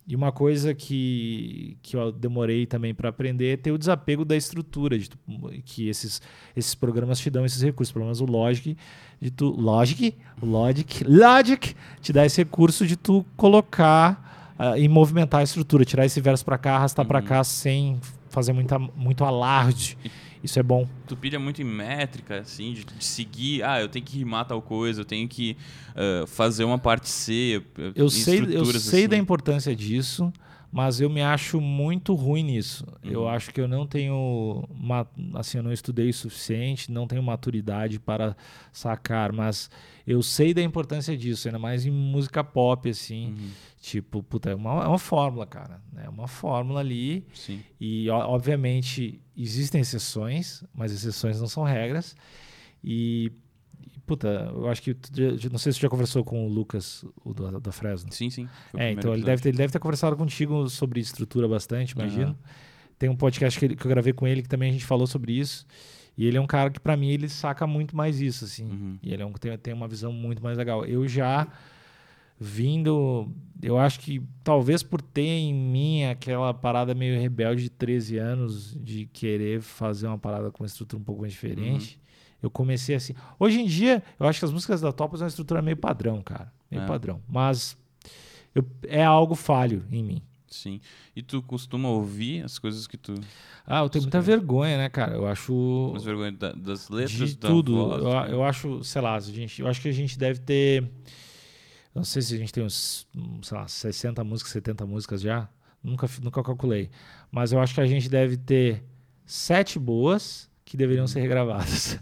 e 0.07 0.15
uma 0.15 0.31
coisa 0.31 0.73
que, 0.73 1.77
que 1.81 1.97
eu 1.97 2.11
demorei 2.13 2.65
também 2.65 2.93
para 2.95 3.09
aprender 3.09 3.53
é 3.53 3.57
ter 3.57 3.71
o 3.71 3.77
desapego 3.77 4.23
da 4.23 4.37
estrutura, 4.37 4.97
de 4.97 5.09
tu- 5.09 5.17
que 5.65 5.89
esses, 5.89 6.21
esses 6.55 6.73
programas 6.73 7.19
te 7.19 7.29
dão 7.29 7.45
esses 7.45 7.61
recursos. 7.61 7.91
Pelo 7.91 8.05
menos 8.05 8.21
o 8.21 8.25
Logic, 8.25 8.77
de 9.21 9.29
tu, 9.31 9.49
Logic, 9.49 10.15
Logic, 10.41 11.03
Logic 11.05 11.75
te 12.01 12.13
dá 12.13 12.25
esse 12.25 12.41
recurso 12.41 12.87
de 12.87 12.95
tu 12.95 13.25
colocar 13.35 14.55
ah, 14.57 14.77
e 14.79 14.87
movimentar 14.87 15.41
a 15.41 15.43
estrutura, 15.43 15.83
tirar 15.83 16.05
esse 16.05 16.21
verso 16.21 16.45
para 16.45 16.57
cá, 16.57 16.75
arrastar 16.77 17.05
para 17.05 17.19
Uhum. 17.19 17.25
cá 17.25 17.43
sem 17.43 17.99
fazer 18.29 18.53
muita, 18.53 18.79
muito 18.79 19.23
alarde. 19.25 19.97
Isso 20.47 20.57
é 20.59 20.63
bom. 20.63 20.87
Tu 21.05 21.17
pilha 21.17 21.37
muito 21.37 21.61
em 21.61 21.65
métrica, 21.65 22.39
assim, 22.39 22.71
de, 22.71 22.85
de 22.85 23.03
seguir. 23.03 23.63
Ah, 23.63 23.81
eu 23.81 23.89
tenho 23.89 24.05
que 24.05 24.17
rimar 24.17 24.45
tal 24.45 24.61
coisa, 24.61 25.01
eu 25.01 25.05
tenho 25.05 25.27
que 25.27 25.57
ah, 25.93 26.23
fazer 26.25 26.63
uma 26.63 26.79
parte 26.79 27.09
C. 27.09 27.61
eh, 27.77 27.91
Eu 27.93 28.09
sei, 28.09 28.39
eu 28.55 28.63
sei 28.65 28.99
assim. 29.01 29.07
da 29.09 29.17
importância 29.17 29.75
disso, 29.75 30.31
mas 30.71 30.99
eu 30.99 31.09
me 31.09 31.21
acho 31.21 31.59
muito 31.61 32.13
ruim 32.13 32.43
nisso. 32.43 32.85
Eu 33.03 33.21
Uhum. 33.21 33.27
acho 33.29 33.51
que 33.53 33.59
eu 33.61 33.67
não 33.67 33.87
tenho, 33.87 34.67
assim, 35.33 35.57
eu 35.57 35.63
não 35.63 35.71
estudei 35.71 36.09
o 36.09 36.13
suficiente, 36.13 36.91
não 36.91 37.07
tenho 37.07 37.23
maturidade 37.23 37.99
para 37.99 38.35
sacar, 38.71 39.31
mas 39.31 39.69
eu 40.05 40.21
sei 40.21 40.53
da 40.53 40.61
importância 40.61 41.17
disso, 41.17 41.47
ainda 41.47 41.57
mais 41.59 41.85
em 41.85 41.91
música 41.91 42.43
pop, 42.43 42.89
assim. 42.89 43.27
Uhum, 43.27 43.49
Tipo, 43.79 44.21
puta, 44.21 44.49
é 44.49 44.55
uma, 44.55 44.83
é 44.83 44.87
uma 44.87 44.97
fórmula, 44.99 45.45
cara. 45.45 45.79
É 46.03 46.09
uma 46.09 46.27
fórmula 46.27 46.81
ali. 46.81 47.25
sim. 47.33 47.61
E, 47.79 48.09
obviamente, 48.09 49.21
existem 49.35 49.79
exceções, 49.81 50.63
mas 50.73 50.91
exceções 50.91 51.39
não 51.39 51.47
são 51.47 51.63
regras. 51.63 52.15
E, 52.83 53.31
puta, 54.07 54.27
eu 54.55 54.67
acho 54.69 54.81
que. 54.81 54.95
Não 55.51 55.59
sei 55.59 55.71
se 55.71 55.77
você 55.77 55.81
já 55.83 55.89
conversou 55.89 56.23
com 56.23 56.47
o 56.47 56.49
Lucas, 56.49 57.05
o 57.23 57.33
da, 57.33 57.59
da 57.59 57.71
Fresno. 57.71 58.11
Sim, 58.11 58.29
sim. 58.29 58.47
É, 58.75 58.91
então 58.91 59.13
ele 59.13 59.23
deve, 59.23 59.41
ter, 59.43 59.49
ele 59.49 59.57
deve 59.57 59.71
ter 59.73 59.79
conversado 59.79 60.15
contigo 60.15 60.67
sobre 60.69 60.99
estrutura 60.99 61.47
bastante, 61.47 61.91
imagino. 61.91 62.27
Aham. 62.29 62.37
Tem 62.97 63.09
um 63.09 63.15
podcast 63.15 63.59
que, 63.59 63.65
ele- 63.65 63.75
que 63.75 63.85
eu 63.85 63.89
gravei 63.89 64.13
com 64.13 64.25
ele 64.25 64.41
que 64.41 64.49
também 64.49 64.69
a 64.69 64.73
gente 64.73 64.85
falou 64.85 65.05
sobre 65.05 65.33
isso. 65.33 65.67
E 66.17 66.25
ele 66.25 66.35
é 66.37 66.41
um 66.41 66.47
cara 66.47 66.71
que, 66.71 66.79
pra 66.79 66.97
mim, 66.97 67.09
ele 67.09 67.29
saca 67.29 67.67
muito 67.67 67.95
mais 67.95 68.19
isso, 68.19 68.43
assim. 68.45 68.63
Uhum. 68.65 68.97
E 69.03 69.13
ele 69.13 69.21
é 69.21 69.25
um, 69.25 69.33
tem, 69.33 69.55
tem 69.59 69.71
uma 69.73 69.87
visão 69.87 70.11
muito 70.11 70.41
mais 70.41 70.57
legal. 70.57 70.83
Eu 70.83 71.07
já 71.07 71.47
vindo, 72.39 73.31
eu 73.61 73.77
acho 73.79 73.99
que 73.99 74.21
talvez 74.43 74.83
por 74.83 75.01
ter 75.01 75.21
em 75.27 75.53
mim 75.53 76.03
aquela 76.05 76.53
parada 76.53 76.93
meio 76.93 77.19
rebelde 77.19 77.63
de 77.63 77.69
13 77.69 78.17
anos, 78.17 78.77
de 78.79 79.05
querer 79.07 79.61
fazer 79.61 80.07
uma 80.07 80.17
parada 80.19 80.51
com 80.51 80.63
uma 80.63 80.67
estrutura 80.67 81.01
um 81.01 81.03
pouco 81.05 81.21
mais 81.21 81.33
diferente, 81.33 81.99
eu 82.41 82.49
comecei 82.49 82.95
assim. 82.95 83.13
Hoje 83.39 83.59
em 83.61 83.65
dia, 83.65 84.03
eu 84.19 84.27
acho 84.27 84.39
que 84.39 84.45
as 84.45 84.51
músicas 84.51 84.81
da 84.81 84.91
Topaz 84.91 85.21
é 85.21 85.25
uma 85.25 85.29
estrutura 85.29 85.61
meio 85.61 85.77
padrão, 85.77 86.21
cara. 86.21 86.51
Meio 86.69 86.83
É. 86.83 86.87
padrão. 86.87 87.21
Mas 87.27 87.77
eu- 88.53 88.65
é 88.83 89.03
algo 89.03 89.35
falho 89.35 89.85
em 89.91 90.03
mim. 90.03 90.21
Sim. 90.49 90.79
E 91.15 91.21
tu 91.21 91.41
costuma 91.41 91.89
ouvir 91.89 92.43
as 92.43 92.57
coisas 92.57 92.87
que 92.87 92.95
tu. 92.95 93.13
Ah, 93.65 93.79
eu 93.79 93.89
tenho 93.89 94.03
muita 94.03 94.21
vergonha, 94.21 94.77
né, 94.77 94.87
cara? 94.89 95.13
Eu 95.13 95.27
acho. 95.27 95.91
As 95.95 96.03
vergonhas 96.05 96.37
da- 96.37 96.53
das 96.53 96.89
letras, 96.89 97.29
de 97.31 97.35
tudo. 97.37 97.75
voz, 97.75 98.01
eu, 98.03 98.09
né? 98.09 98.27
eu 98.31 98.43
acho, 98.43 98.81
sei 98.83 99.01
lá, 99.01 99.15
a 99.15 99.19
gente, 99.19 99.61
eu 99.61 99.67
acho 99.67 99.81
que 99.81 99.89
a 99.89 99.91
gente 99.91 100.17
deve 100.17 100.39
ter. 100.39 100.89
Não 101.93 102.03
sei 102.03 102.21
se 102.21 102.33
a 102.33 102.37
gente 102.37 102.53
tem 102.53 102.63
uns, 102.63 103.05
hum, 103.15 103.39
sei 103.43 103.57
lá, 103.57 103.67
60 103.67 104.23
músicas, 104.23 104.53
70 104.53 104.85
músicas 104.85 105.19
já. 105.21 105.49
Nunca, 105.83 106.09
nunca 106.21 106.41
calculei. 106.43 106.89
Mas 107.31 107.51
eu 107.51 107.59
acho 107.59 107.73
que 107.73 107.81
a 107.81 107.85
gente 107.87 108.07
deve 108.07 108.37
ter 108.37 108.83
sete 109.25 109.77
boas 109.77 110.49
que 110.63 110.77
deveriam 110.77 111.03
Uhum. 111.03 111.07
ser 111.07 111.19
regravadas. 111.21 111.99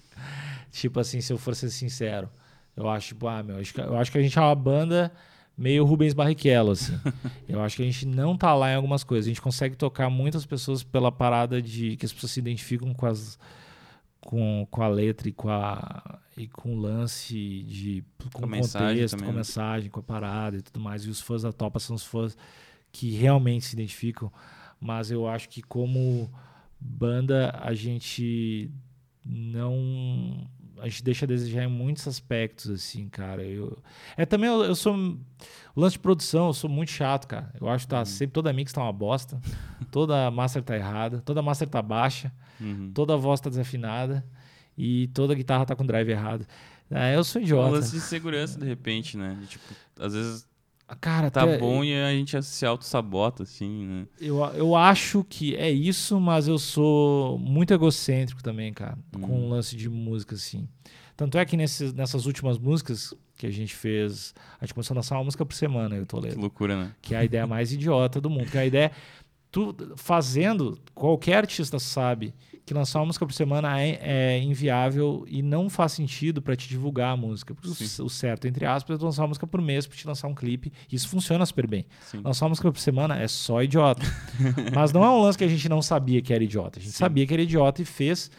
Tipo 0.82 1.00
assim, 1.00 1.22
se 1.22 1.32
eu 1.32 1.38
for 1.38 1.56
ser 1.56 1.70
sincero. 1.70 2.30
Eu 2.76 2.90
acho, 2.90 3.10
tipo, 3.10 3.28
ah, 3.28 3.42
meu, 3.42 3.58
eu 3.58 3.98
acho 3.98 4.12
que 4.12 4.18
a 4.18 4.22
gente 4.22 4.38
é 4.38 4.42
uma 4.42 4.56
banda 4.56 5.12
meio 5.58 5.86
Rubens 5.86 6.14
Barrichello, 6.14 6.72
assim. 6.72 7.00
eu 7.48 7.62
acho 7.62 7.78
que 7.78 7.82
a 7.84 7.86
gente 7.86 8.06
não 8.06 8.38
tá 8.38 8.54
lá 8.54 8.72
em 8.72 8.76
algumas 8.76 9.04
coisas. 9.04 9.26
A 9.26 9.30
gente 9.30 9.42
consegue 9.42 9.76
tocar 9.76 10.10
muitas 10.10 10.46
pessoas 10.46 10.84
pela 10.84 11.12
parada 11.12 11.62
de 11.62 11.96
que 11.96 12.06
as 12.06 12.12
pessoas 12.12 12.34
se 12.34 12.40
identificam 12.40 12.94
com 12.94 13.06
as 13.06 13.40
com, 14.20 14.68
com 14.72 14.82
a 14.82 14.88
letra 14.88 15.30
e 15.30 15.32
com 15.32 15.50
a 15.50 16.20
e 16.36 16.48
com 16.48 16.76
o 16.76 16.80
lance 16.80 17.64
de 17.64 18.04
com, 18.18 18.42
com 18.42 18.50
contexto, 18.50 19.18
com 19.18 19.24
a 19.24 19.28
né? 19.28 19.34
mensagem, 19.34 19.90
com 19.90 20.00
a 20.00 20.04
parada 20.04 20.58
e 20.58 20.62
tudo 20.62 20.80
mais. 20.80 21.06
E 21.06 21.10
os 21.10 21.22
fãs 21.22 21.44
da 21.44 21.54
Topa 21.54 21.80
são 21.80 21.96
os 21.96 22.04
fãs 22.04 22.36
que 22.92 23.12
realmente 23.12 23.66
se 23.66 23.76
identificam, 23.76 24.32
mas 24.80 25.12
eu 25.12 25.28
acho 25.28 25.48
que 25.48 25.62
como 25.62 26.30
banda 26.80 27.58
a 27.62 27.74
gente 27.74 28.70
não 29.24 30.48
a 30.86 30.90
gente 30.90 31.04
deixa 31.04 31.26
a 31.26 31.28
desejar 31.28 31.64
em 31.64 31.68
muitos 31.68 32.08
aspectos, 32.08 32.70
assim, 32.70 33.10
cara. 33.10 33.44
Eu, 33.44 33.76
é 34.16 34.24
também, 34.24 34.48
eu, 34.48 34.64
eu 34.64 34.76
sou. 34.76 34.96
O 35.76 35.82
lance 35.82 35.94
de 35.94 36.00
produção, 36.00 36.48
eu 36.48 36.54
sou 36.54 36.70
muito 36.70 36.92
chato, 36.92 37.28
cara. 37.28 37.52
Eu 37.60 37.68
acho 37.68 37.86
que 37.86 37.90
tá 37.90 38.00
uhum. 38.00 38.06
sempre 38.06 38.34
toda 38.34 38.54
mix 38.54 38.72
tá 38.72 38.84
uma 38.84 38.94
bosta, 38.94 39.42
toda 39.92 40.30
master 40.30 40.62
tá 40.62 40.76
errada, 40.76 41.22
toda 41.22 41.42
master 41.42 41.68
tá 41.68 41.82
baixa, 41.82 42.32
uhum. 42.62 42.92
toda 42.94 43.18
voz 43.18 43.42
tá 43.42 43.50
desafinada 43.50 44.24
e 44.78 45.08
toda 45.08 45.34
guitarra 45.34 45.66
tá 45.66 45.76
com 45.76 45.84
drive 45.84 46.10
errado. 46.10 46.46
É, 46.92 47.16
eu 47.16 47.24
sou 47.24 47.42
idiota. 47.42 47.70
Um 47.70 47.74
lance 47.74 47.92
de 47.92 48.00
segurança, 48.00 48.60
de 48.60 48.66
repente, 48.68 49.18
né? 49.18 49.36
De, 49.42 49.48
tipo, 49.48 49.66
às 50.00 50.14
vezes 50.14 50.48
Cara, 51.02 51.32
tá 51.32 51.44
até, 51.44 51.58
bom 51.58 51.84
e 51.84 51.96
a 51.96 52.12
gente 52.12 52.42
se 52.44 52.66
auto-sabota, 52.66 53.44
assim, 53.44 53.86
né? 53.86 54.08
Eu, 54.22 54.38
eu 54.54 54.76
acho 54.76 55.24
que 55.24 55.56
é 55.56 55.70
isso, 55.72 56.20
mas 56.20 56.48
eu 56.48 56.60
sou 56.60 57.40
muito 57.40 57.74
egocêntrico 57.74 58.44
também, 58.44 58.72
cara, 58.72 58.98
hum. 59.16 59.22
com 59.22 59.32
o 59.32 59.46
um 59.46 59.50
lance 59.50 59.76
de 59.76 59.90
música, 59.90 60.36
assim. 60.36 60.68
Tanto 61.18 61.38
é 61.38 61.46
que 61.46 61.58
nesses, 61.58 61.92
nessas 61.92 62.26
últimas 62.28 62.60
músicas 62.60 63.14
que 63.38 63.48
a 63.48 63.52
gente 63.52 63.74
fez, 63.74 64.34
a 64.60 64.66
gente 64.66 64.74
começou 64.74 64.94
a 64.94 64.98
lançar 64.98 65.16
uma 65.16 65.24
música 65.24 65.46
por 65.46 65.56
semana, 65.56 65.96
eu 65.96 66.06
tô 66.06 66.20
lendo. 66.20 66.36
Que 66.36 66.42
loucura, 66.42 66.78
né? 66.78 66.92
Que 67.02 67.16
é 67.16 67.18
a 67.18 67.26
ideia 67.26 67.48
mais 67.48 67.74
idiota 67.74 68.22
do 68.22 68.30
mundo. 68.30 68.50
Que 68.52 68.58
é 68.58 68.62
a 68.62 68.66
ideia. 68.66 68.92
Tu 69.52 69.76
fazendo, 69.96 70.78
qualquer 70.94 71.38
artista 71.38 71.80
sabe 71.80 72.34
que 72.66 72.74
lançar 72.74 73.00
uma 73.00 73.06
música 73.06 73.26
por 73.26 73.34
semana 73.34 73.80
é, 73.80 74.00
é 74.02 74.40
inviável 74.40 75.24
e 75.28 75.44
não 75.44 75.70
faz 75.70 75.92
sentido 75.92 76.42
para 76.42 76.56
te 76.56 76.68
divulgar 76.68 77.14
a 77.14 77.18
música. 77.18 77.56
O, 77.64 78.04
o, 78.04 78.10
certo, 78.10 78.48
entre 78.48 78.66
aspas, 78.66 79.00
é 79.00 79.04
lançar 79.04 79.22
uma 79.22 79.28
música 79.30 79.46
por 79.46 79.62
mês 79.62 79.86
para 79.86 79.96
te 79.96 80.08
lançar 80.08 80.28
um 80.28 80.34
clipe. 80.34 80.74
Isso 80.92 81.08
funciona 81.08 81.46
super 81.46 81.68
bem. 81.68 81.86
Sim. 82.02 82.22
Lançar 82.24 82.46
uma 82.46 82.50
música 82.50 82.72
por 82.72 82.80
semana 82.80 83.20
é 83.20 83.28
só 83.28 83.62
idiota. 83.62 84.02
Mas 84.74 84.92
não 84.92 85.04
é 85.04 85.10
um 85.10 85.22
lance 85.22 85.38
que 85.38 85.44
a 85.44 85.48
gente 85.48 85.70
não 85.70 85.82
sabia 85.82 86.22
que 86.24 86.34
era 86.34 86.44
idiota. 86.44 86.80
A 86.80 86.82
gente 86.82 86.94
Sim. 86.94 86.98
sabia 86.98 87.28
que 87.28 87.34
era 87.34 87.44
idiota 87.44 87.84
e 87.84 87.86
fez 87.86 88.32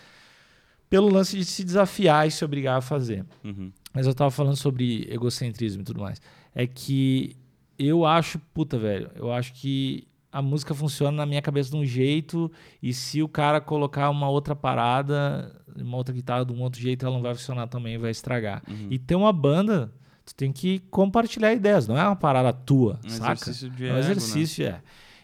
pelo 0.91 1.09
lance 1.09 1.37
de 1.37 1.45
se 1.45 1.63
desafiar 1.63 2.27
e 2.27 2.31
se 2.33 2.45
obrigar 2.45 2.79
a 2.79 2.81
fazer. 2.81 3.25
Uhum. 3.45 3.71
Mas 3.95 4.09
eu 4.09 4.15
tava 4.15 4.31
falando 4.33 4.57
sobre 4.57 5.07
egocentrismo 5.09 5.83
e 5.83 5.85
tudo 5.85 6.01
mais. 6.01 6.21
É 6.53 6.67
que 6.67 7.37
eu 7.79 8.05
acho, 8.05 8.41
puta, 8.53 8.77
velho, 8.77 9.09
eu 9.15 9.33
acho 9.33 9.53
que 9.55 10.07
a 10.37 10.43
música 10.43 10.75
funciona 10.75 11.17
na 11.17 11.25
minha 11.25 11.41
cabeça 11.41 11.71
de 11.71 11.77
um 11.77 11.85
jeito 11.87 12.53
e 12.83 12.93
se 12.93 13.23
o 13.23 13.29
cara 13.29 13.59
colocar 13.59 14.11
uma 14.11 14.29
outra 14.29 14.55
parada, 14.55 15.51
uma 15.75 15.97
outra 15.97 16.15
guitarra 16.15 16.45
de 16.45 16.53
um 16.53 16.61
outro 16.61 16.79
jeito, 16.79 17.07
ela 17.07 17.15
não 17.15 17.23
vai 17.23 17.35
funcionar 17.35 17.67
também, 17.69 17.97
vai 17.97 18.11
estragar. 18.11 18.63
Uhum. 18.69 18.89
E 18.91 18.99
ter 18.99 19.15
uma 19.15 19.33
banda, 19.33 19.91
tu 20.27 20.35
tem 20.35 20.53
que 20.53 20.81
compartilhar 20.91 21.55
ideias, 21.55 21.89
não 21.89 21.97
é 21.97 22.05
uma 22.05 22.15
parada 22.15 22.53
tua, 22.53 23.01
um 23.03 23.09
saca? 23.09 23.33
Exercício 23.33 23.71
de 23.71 23.87
é 23.87 23.95
um 23.95 23.97
exercício, 23.97 24.67
né? 24.67 24.73
é. 24.73 24.81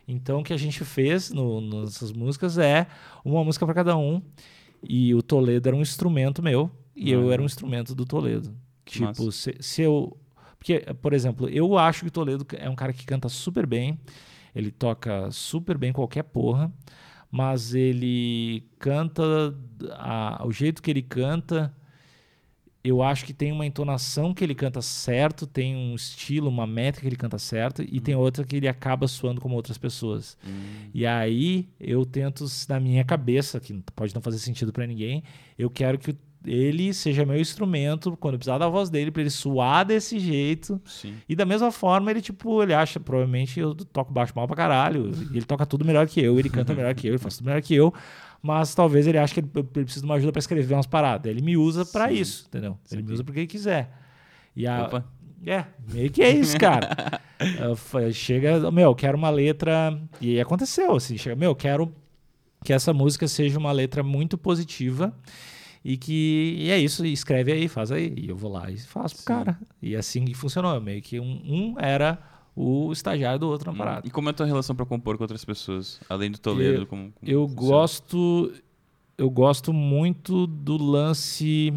Então 0.09 0.41
o 0.41 0.43
que 0.43 0.55
a 0.55 0.57
gente 0.57 0.83
fez 0.83 1.31
no, 1.31 1.61
nessas 1.61 2.11
músicas 2.11 2.57
é 2.57 2.87
uma 3.23 3.45
música 3.45 3.67
para 3.67 3.75
cada 3.75 3.95
um 3.95 4.23
e 4.83 5.15
o 5.15 5.21
Toledo 5.21 5.69
era 5.69 5.77
um 5.77 5.83
instrumento 5.83 6.43
meu 6.43 6.71
e 6.97 7.15
uhum. 7.15 7.25
eu 7.25 7.33
era 7.33 7.43
um 7.43 7.47
instrumento 7.47 7.95
do 7.95 8.07
Toledo. 8.07 8.57
Tipo, 8.87 9.31
se, 9.31 9.55
se 9.61 9.83
eu 9.83 10.17
porque, 10.57 10.79
por 11.03 11.13
exemplo, 11.13 11.51
eu 11.51 11.77
acho 11.77 12.01
que 12.01 12.09
o 12.09 12.11
Toledo 12.11 12.47
é 12.55 12.71
um 12.71 12.75
cara 12.75 12.95
que 12.95 13.05
canta 13.05 13.29
super 13.29 13.67
bem. 13.67 13.99
Ele 14.55 14.71
toca 14.71 15.31
super 15.31 15.79
bem 15.79 15.93
qualquer 15.93 16.25
porra, 16.25 16.73
mas 17.31 17.75
ele 17.75 18.69
canta 18.79 19.23
a, 19.93 20.43
o 20.47 20.53
jeito 20.53 20.83
que 20.83 20.91
ele 20.91 21.03
canta. 21.03 21.75
Eu 22.85 23.01
acho 23.01 23.25
que 23.25 23.33
tem 23.33 23.53
uma 23.53 23.65
entonação 23.65 24.35
que 24.35 24.43
ele 24.43 24.57
canta 24.57 24.83
certo, 24.83 25.47
tem 25.47 25.77
um 25.77 25.95
estilo, 25.95 26.49
uma 26.49 26.67
métrica 26.67 27.03
que 27.03 27.09
ele 27.09 27.17
canta 27.17 27.39
certo, 27.39 27.83
e 27.83 28.01
tem 28.01 28.17
hum. 28.17 28.19
outra 28.19 28.45
que 28.45 28.57
ele 28.57 28.67
acaba 28.67 29.07
soando 29.07 29.41
como 29.41 29.55
outras 29.55 29.79
pessoas. 29.79 30.37
Hum. 30.45 30.91
E 30.93 31.07
aí 31.07 31.69
eu 31.79 32.05
tento, 32.05 32.45
na 32.69 32.81
minha 32.81 33.05
cabeça, 33.05 33.61
que 33.61 33.73
pode 33.95 34.13
não 34.15 34.21
fazer 34.21 34.39
sentido 34.39 34.73
para 34.73 34.87
ninguém, 34.87 35.23
eu 35.57 35.71
quero 35.71 35.97
que 35.97 36.17
ele 36.45 36.93
seja 36.93 37.25
meu 37.25 37.39
instrumento 37.39 38.17
quando 38.17 38.35
eu 38.35 38.39
precisar 38.39 38.59
da 38.59 38.69
voz 38.69 38.91
dele 38.91 39.11
para 39.11 39.23
ele 39.23 39.31
suar 39.31 39.85
desse 39.85 40.19
jeito. 40.19 40.81
Sim. 40.85 41.15
E 41.29 41.37
da 41.37 41.45
mesma 41.45 41.71
forma, 41.71 42.11
ele 42.11 42.21
tipo, 42.21 42.63
ele 42.63 42.75
acha, 42.75 42.99
provavelmente 42.99 43.61
eu 43.61 43.75
toco 43.75 44.13
baixo 44.13 44.33
mal 44.35 44.47
pra 44.47 44.57
caralho, 44.57 45.11
ele 45.31 45.45
toca 45.45 45.65
tudo 45.67 45.85
melhor 45.85 46.07
que 46.07 46.21
eu, 46.21 46.39
ele 46.39 46.49
canta 46.49 46.75
melhor 46.75 46.95
que 46.95 47.07
eu, 47.07 47.13
ele 47.13 47.19
faz 47.19 47.37
tudo 47.37 47.47
melhor 47.47 47.63
que 47.63 47.75
eu, 47.75 47.93
mas 48.43 48.75
talvez 48.75 49.07
ele 49.07 49.19
ache 49.19 49.35
que 49.35 49.41
ele, 49.41 49.51
ele 49.55 49.85
precisa 49.85 50.01
de 50.01 50.07
uma 50.07 50.17
ajuda 50.17 50.33
para 50.33 50.41
escrever 50.41 50.75
umas 50.75 50.87
paradas. 50.87 51.31
Ele 51.31 51.43
me 51.43 51.57
usa 51.57 51.87
para 51.87 52.11
isso, 52.11 52.47
entendeu? 52.49 52.79
Sim. 52.85 52.97
Ele 52.97 53.07
me 53.07 53.13
usa 53.13 53.23
porque 53.23 53.41
ele 53.41 53.47
quiser. 53.47 53.91
E 54.57 54.67
a 54.67 54.85
Opa. 54.85 55.05
É, 55.45 55.65
meio 55.93 56.11
que 56.11 56.23
é 56.23 56.31
isso, 56.31 56.57
cara. 56.57 57.21
chega, 58.13 58.71
meu, 58.71 58.91
eu 58.91 58.95
quero 58.95 59.19
uma 59.19 59.31
letra 59.31 60.01
e 60.21 60.41
aconteceu 60.41 60.95
assim, 60.95 61.19
chega, 61.19 61.35
meu, 61.35 61.51
eu 61.51 61.57
quero 61.57 61.93
que 62.65 62.73
essa 62.73 62.93
música 62.93 63.27
seja 63.27 63.59
uma 63.59 63.73
letra 63.73 64.05
muito 64.05 64.39
positiva 64.39 65.13
e 65.85 65.97
que 65.97 66.57
e 66.59 66.71
é 66.71 66.79
isso, 66.79 67.05
escreve 67.05 67.53
aí, 67.53 67.69
faz 67.69 67.91
aí. 67.91 68.15
E 68.17 68.29
eu 68.29 68.37
vou 68.37 68.53
lá 68.53 68.71
e 68.71 68.79
faço 68.79 69.17
pro 69.17 69.25
cara. 69.25 69.59
E 69.81 69.97
assim 69.97 70.25
que 70.25 70.35
funcionou. 70.35 70.81
Meio 70.81 71.03
que 71.03 71.19
um, 71.19 71.43
um 71.45 71.75
era 71.79 72.19
o 72.55 72.93
estagiário 72.93 73.41
do 73.41 73.49
outro 73.49 73.67
na 73.67 73.75
hum, 73.75 73.79
parada. 73.79 74.07
E 74.07 74.11
como 74.11 74.29
é 74.29 74.31
a 74.31 74.35
tua 74.35 74.47
relação 74.47 74.77
para 74.77 74.87
compor 74.87 75.17
com 75.17 75.25
outras 75.25 75.45
pessoas? 75.45 76.01
Além 76.09 76.31
do 76.31 76.39
Toledo, 76.39 76.83
eu, 76.83 76.87
como, 76.87 77.13
como 77.13 77.31
Eu 77.31 77.47
gosto. 77.49 78.53
Eu 79.19 79.29
gosto 79.29 79.73
muito 79.73 80.47
do 80.47 80.77
lance 80.77 81.73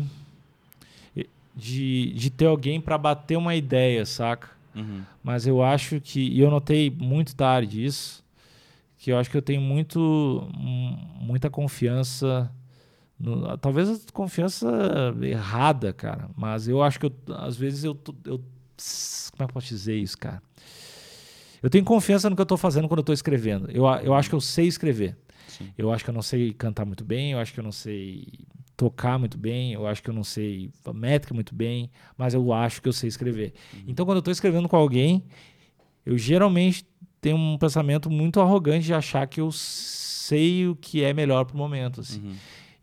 de, 1.55 2.13
de 2.13 2.29
ter 2.29 2.45
alguém 2.45 2.79
para 2.81 2.97
bater 2.97 3.37
uma 3.37 3.55
ideia, 3.55 4.05
saca? 4.05 4.49
Uhum. 4.75 5.01
Mas 5.23 5.47
eu 5.47 5.63
acho 5.63 5.99
que. 5.99 6.19
E 6.19 6.39
eu 6.39 6.51
notei 6.51 6.91
muito 6.91 7.35
tarde 7.35 7.83
isso. 7.83 8.23
Que 8.97 9.11
eu 9.11 9.17
acho 9.17 9.29
que 9.29 9.37
eu 9.37 9.41
tenho 9.41 9.61
muito, 9.61 10.47
muita 11.19 11.49
confiança 11.49 12.51
no, 13.25 13.57
talvez 13.57 13.89
a 13.89 14.11
confiança 14.13 14.67
errada, 15.21 15.91
cara. 15.91 16.29
Mas 16.35 16.67
eu 16.67 16.81
acho 16.83 16.99
que 16.99 17.07
eu, 17.07 17.13
às 17.35 17.57
vezes 17.57 17.83
eu, 17.83 17.97
eu. 18.25 18.38
Como 18.38 19.43
é 19.43 19.45
que 19.45 19.51
eu 19.51 19.53
posso 19.53 19.67
dizer 19.67 19.95
isso, 19.95 20.17
cara? 20.17 20.41
Eu 21.61 21.69
tenho 21.69 21.83
confiança 21.83 22.29
no 22.29 22.35
que 22.35 22.41
eu 22.41 22.43
estou 22.43 22.57
fazendo 22.57 22.88
quando 22.88 22.99
eu 22.99 23.03
estou 23.03 23.13
escrevendo. 23.13 23.71
Eu, 23.71 23.85
eu 24.03 24.13
acho 24.13 24.29
que 24.29 24.35
eu 24.35 24.41
sei 24.41 24.67
escrever. 24.67 25.17
Sim. 25.47 25.71
Eu 25.77 25.91
acho 25.91 26.03
que 26.03 26.09
eu 26.09 26.13
não 26.13 26.21
sei 26.21 26.53
cantar 26.53 26.85
muito 26.85 27.03
bem, 27.03 27.31
eu 27.31 27.39
acho 27.39 27.53
que 27.53 27.59
eu 27.59 27.63
não 27.63 27.71
sei 27.71 28.27
tocar 28.77 29.17
muito 29.17 29.38
bem, 29.38 29.73
eu 29.73 29.88
acho 29.88 30.03
que 30.03 30.09
eu 30.09 30.13
não 30.13 30.23
sei 30.23 30.69
a 30.83 30.93
métrica 30.93 31.33
muito 31.33 31.55
bem, 31.55 31.89
mas 32.17 32.33
eu 32.33 32.51
acho 32.53 32.81
que 32.81 32.88
eu 32.88 32.93
sei 32.93 33.07
escrever. 33.07 33.53
Uhum. 33.73 33.83
Então, 33.88 34.05
quando 34.05 34.17
eu 34.17 34.19
estou 34.19 34.31
escrevendo 34.31 34.67
com 34.67 34.75
alguém, 34.75 35.23
eu 36.05 36.17
geralmente 36.17 36.85
tenho 37.21 37.38
um 37.38 37.57
pensamento 37.57 38.09
muito 38.09 38.39
arrogante 38.39 38.85
de 38.85 38.93
achar 38.93 39.25
que 39.27 39.39
eu 39.39 39.49
sei 39.51 40.67
o 40.67 40.75
que 40.75 41.03
é 41.03 41.13
melhor 41.13 41.45
para 41.45 41.55
o 41.55 41.57
momento. 41.57 42.01
Assim. 42.01 42.21
Uhum. 42.21 42.35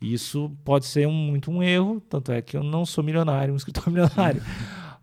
Isso 0.02 0.50
pode 0.64 0.86
ser 0.86 1.06
um, 1.06 1.12
muito 1.12 1.50
um 1.50 1.62
erro, 1.62 2.00
tanto 2.08 2.32
é 2.32 2.42
que 2.42 2.56
eu 2.56 2.62
não 2.62 2.84
sou 2.84 3.04
milionário, 3.04 3.54
um 3.54 3.56
escritor 3.56 3.86
milionário. 3.92 4.42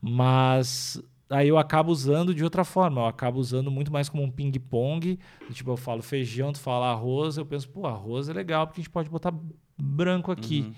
Mas 0.02 1.02
aí 1.30 1.48
eu 1.48 1.58
acabo 1.58 1.92
usando 1.92 2.34
de 2.34 2.44
outra 2.44 2.66
forma, 2.66 3.02
eu 3.02 3.06
acabo 3.06 3.40
usando 3.40 3.72
muito 3.72 3.92
mais 3.92 4.10
como 4.10 4.24
um 4.24 4.32
ping-pong. 4.32 5.18
Tipo, 5.52 5.72
eu 5.72 5.78
falo 5.78 6.02
feijão, 6.02 6.52
tu 6.52 6.60
fala 6.60 6.92
arroz, 6.92 7.38
eu 7.38 7.46
penso, 7.46 7.70
pô, 7.70 7.88
arroz 7.88 8.28
é 8.28 8.34
legal 8.34 8.68
porque 8.68 8.82
a 8.82 8.84
gente 8.84 8.92
pode 8.92 9.10
botar 9.10 9.34
branco 9.78 10.32
aqui. 10.32 10.62
Uhum. 10.62 10.74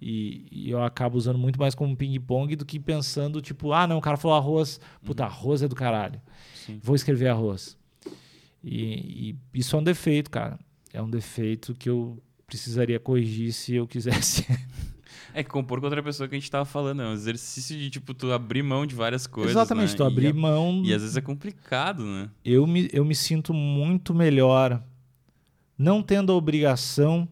E, 0.00 0.48
e, 0.50 0.70
eu 0.70 0.82
acabo 0.82 1.16
usando 1.16 1.38
muito 1.38 1.58
mais 1.58 1.72
como 1.72 1.96
ping-pong 1.96 2.56
do 2.56 2.64
que 2.64 2.80
pensando, 2.80 3.40
tipo, 3.40 3.72
ah, 3.72 3.86
não, 3.86 3.98
o 3.98 4.00
cara 4.00 4.16
falou 4.16 4.36
arroz, 4.36 4.80
puta, 5.04 5.22
uhum. 5.22 5.28
arroz 5.28 5.62
é 5.62 5.68
do 5.68 5.76
caralho. 5.76 6.20
Sim. 6.54 6.80
Vou 6.82 6.96
escrever 6.96 7.28
arroz. 7.28 7.78
E, 8.62 9.36
e 9.52 9.58
isso 9.60 9.76
é 9.76 9.78
um 9.78 9.84
defeito, 9.84 10.30
cara. 10.30 10.58
É 10.92 11.00
um 11.00 11.10
defeito 11.10 11.74
que 11.74 11.88
eu 11.88 12.22
precisaria 12.46 12.98
corrigir 12.98 13.52
se 13.52 13.74
eu 13.74 13.86
quisesse. 13.86 14.46
É 15.36 15.42
que 15.42 15.50
compor 15.50 15.80
com 15.80 15.86
outra 15.86 16.00
pessoa 16.00 16.28
que 16.28 16.36
a 16.36 16.38
gente 16.38 16.48
tava 16.48 16.64
falando, 16.64 17.02
é 17.02 17.08
um 17.08 17.12
exercício 17.12 17.76
de, 17.76 17.90
tipo, 17.90 18.14
tu 18.14 18.30
abrir 18.30 18.62
mão 18.62 18.86
de 18.86 18.94
várias 18.94 19.26
coisas. 19.26 19.50
Exatamente, 19.50 19.90
né? 19.90 19.96
tu 19.96 20.04
abrir 20.04 20.32
mão. 20.32 20.80
E 20.84 20.94
às 20.94 21.02
vezes 21.02 21.16
é 21.16 21.20
complicado, 21.20 22.04
né? 22.04 22.30
Eu 22.44 22.64
me, 22.68 22.88
eu 22.92 23.04
me 23.04 23.16
sinto 23.16 23.52
muito 23.52 24.14
melhor 24.14 24.80
não 25.76 26.00
tendo 26.04 26.30
a 26.32 26.36
obrigação 26.36 27.28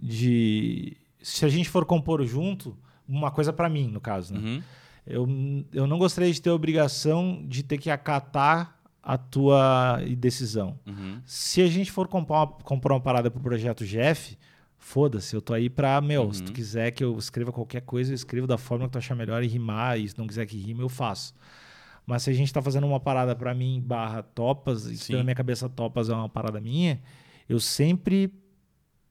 de. 0.00 0.96
Se 1.20 1.44
a 1.44 1.48
gente 1.48 1.68
for 1.68 1.84
compor 1.84 2.24
junto, 2.24 2.78
uma 3.08 3.32
coisa 3.32 3.52
para 3.52 3.68
mim, 3.68 3.88
no 3.88 4.00
caso, 4.00 4.34
né? 4.34 4.40
Uhum. 4.40 4.62
Eu, 5.04 5.28
eu 5.72 5.86
não 5.88 5.98
gostaria 5.98 6.32
de 6.32 6.40
ter 6.40 6.50
a 6.50 6.54
obrigação 6.54 7.44
de 7.48 7.64
ter 7.64 7.76
que 7.76 7.90
acatar 7.90 8.78
a 9.02 9.18
tua 9.18 10.00
decisão. 10.16 10.78
Uhum. 10.86 11.20
Se 11.24 11.60
a 11.60 11.66
gente 11.66 11.90
for 11.90 12.06
comprar 12.06 12.36
uma, 12.36 12.46
comprar 12.46 12.94
uma 12.94 13.00
parada 13.00 13.30
pro 13.30 13.40
projeto 13.40 13.84
Jeff, 13.84 14.38
foda-se, 14.78 15.34
eu 15.34 15.42
tô 15.42 15.52
aí 15.54 15.68
pra, 15.68 16.00
meu, 16.00 16.24
uhum. 16.24 16.32
se 16.32 16.42
tu 16.42 16.48
uhum. 16.48 16.54
quiser 16.54 16.90
que 16.92 17.02
eu 17.02 17.18
escreva 17.18 17.50
qualquer 17.50 17.82
coisa, 17.82 18.12
eu 18.12 18.14
escrevo 18.14 18.46
da 18.46 18.56
forma 18.56 18.86
que 18.86 18.92
tu 18.92 18.98
achar 18.98 19.14
melhor 19.14 19.42
e 19.42 19.48
rimar, 19.48 19.98
e 19.98 20.08
se 20.08 20.16
não 20.16 20.26
quiser 20.26 20.46
que 20.46 20.56
rime, 20.56 20.80
eu 20.80 20.88
faço. 20.88 21.34
Mas 22.06 22.22
se 22.22 22.30
a 22.30 22.32
gente 22.32 22.52
tá 22.52 22.60
fazendo 22.60 22.86
uma 22.86 23.00
parada 23.00 23.34
pra 23.34 23.54
mim, 23.54 23.80
barra 23.84 24.22
topas, 24.22 24.86
e 24.86 24.96
se 24.96 25.12
na 25.12 25.22
minha 25.22 25.34
cabeça 25.34 25.68
topas 25.68 26.08
é 26.08 26.14
uma 26.14 26.28
parada 26.28 26.60
minha, 26.60 27.00
eu 27.48 27.60
sempre 27.60 28.32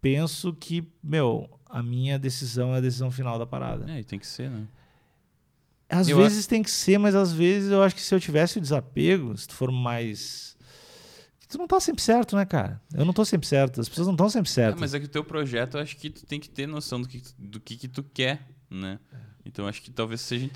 penso 0.01 0.53
que, 0.53 0.85
meu, 1.01 1.49
a 1.69 1.81
minha 1.81 2.19
decisão 2.19 2.73
é 2.75 2.77
a 2.77 2.81
decisão 2.81 3.11
final 3.11 3.39
da 3.39 3.45
parada. 3.45 3.89
É, 3.89 3.99
e 3.99 4.03
tem 4.03 4.19
que 4.19 4.27
ser, 4.27 4.49
né? 4.49 4.67
Às 5.91 6.07
Eu 6.07 6.17
vezes 6.17 6.47
tem 6.47 6.63
que 6.63 6.71
ser, 6.71 6.97
mas 6.97 7.13
às 7.15 7.31
vezes 7.33 7.69
eu 7.71 7.83
acho 7.83 7.93
que 7.95 8.01
se 8.01 8.13
eu 8.15 8.19
tivesse 8.19 8.57
o 8.57 8.61
desapego, 8.61 9.35
se 9.37 9.47
tu 9.47 9.53
for 9.53 9.71
mais. 9.71 10.55
Tu 11.49 11.57
não 11.57 11.67
tá 11.67 11.81
sempre 11.81 12.01
certo, 12.01 12.35
né, 12.37 12.45
cara? 12.45 12.81
Eu 12.93 13.03
não 13.03 13.11
tô 13.11 13.25
sempre 13.25 13.45
certo. 13.45 13.81
As 13.81 13.89
pessoas 13.89 14.07
não 14.07 14.13
estão 14.13 14.29
sempre 14.29 14.49
É, 14.49 14.53
certas. 14.53 14.79
mas 14.79 14.93
é 14.93 14.99
que 14.99 15.05
o 15.05 15.09
teu 15.09 15.21
projeto, 15.23 15.75
eu 15.75 15.81
acho 15.81 15.97
que 15.97 16.09
tu 16.09 16.25
tem 16.25 16.39
que 16.39 16.49
ter 16.49 16.65
noção 16.65 17.01
do 17.01 17.07
que, 17.09 17.19
tu- 17.19 17.33
do 17.37 17.59
que, 17.59 17.75
que 17.75 17.89
tu 17.89 18.01
quer, 18.03 18.47
né? 18.69 18.99
Então 19.45 19.67
acho 19.67 19.81
que 19.81 19.91
talvez 19.91 20.21
seja. 20.21 20.49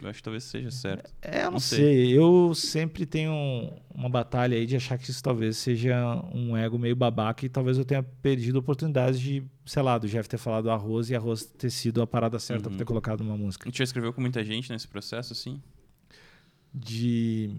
Eu 0.00 0.08
acho 0.08 0.18
que 0.18 0.22
talvez 0.24 0.44
seja 0.44 0.70
certo. 0.70 1.12
É, 1.22 1.40
eu 1.40 1.44
não, 1.46 1.52
Não 1.52 1.60
sei. 1.60 1.78
sei. 1.78 2.18
Eu 2.18 2.52
sempre 2.54 3.04
tenho 3.06 3.32
uma 3.94 4.08
batalha 4.08 4.56
aí 4.56 4.66
de 4.66 4.74
achar 4.76 4.98
que 4.98 5.08
isso 5.10 5.22
talvez 5.22 5.56
seja 5.56 5.94
um 6.34 6.56
ego 6.56 6.78
meio 6.78 6.96
babaca 6.96 7.44
e 7.44 7.48
talvez 7.48 7.78
eu 7.78 7.84
tenha 7.84 8.02
perdido 8.02 8.56
oportunidades 8.58 9.20
de, 9.20 9.42
sei 9.64 9.82
lá, 9.82 9.98
do 9.98 10.08
Jeff 10.08 10.28
ter 10.28 10.38
falado 10.38 10.70
arroz 10.70 11.10
e 11.10 11.14
arroz 11.14 11.44
ter 11.44 11.70
sido 11.70 12.02
a 12.02 12.06
parada 12.06 12.38
certa 12.38 12.64
Uhum. 12.68 12.70
pra 12.70 12.78
ter 12.78 12.84
colocado 12.84 13.20
uma 13.20 13.36
música. 13.36 13.66
A 13.66 13.68
gente 13.68 13.78
já 13.78 13.84
escreveu 13.84 14.12
com 14.12 14.20
muita 14.20 14.44
gente 14.44 14.70
nesse 14.72 14.88
processo, 14.88 15.32
assim? 15.32 15.60
De 16.74 17.50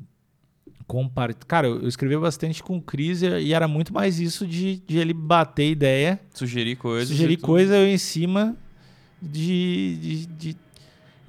compartilhar. 0.88 1.46
Cara, 1.46 1.68
eu 1.68 1.88
escrevi 1.88 2.18
bastante 2.18 2.62
com 2.64 2.78
o 2.78 2.82
Cris 2.82 3.22
e 3.22 3.28
e 3.40 3.54
era 3.54 3.68
muito 3.68 3.94
mais 3.94 4.20
isso 4.20 4.46
de, 4.46 4.78
de 4.86 4.98
ele 4.98 5.14
bater 5.14 5.70
ideia, 5.70 6.20
Sugerir 6.34 6.76
coisas. 6.76 7.10
sugerir 7.10 7.34
e 7.34 7.38
coisa 7.38 7.76
eu 7.78 7.88
em 7.88 7.98
cima 7.98 8.56
de, 9.22 9.98
de, 10.02 10.26
de- 10.26 10.58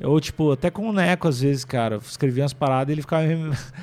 Ou, 0.03 0.21
tipo, 0.21 0.51
até 0.53 0.71
com 0.71 0.89
o 0.89 0.93
Neco, 0.93 1.29
às 1.29 1.41
vezes, 1.41 1.65
cara, 1.65 1.95
eu 1.97 1.99
escrevia 2.01 2.43
umas 2.43 2.53
paradas 2.53 2.91
e 2.91 2.95
ele 2.95 3.01
ficava. 3.03 3.25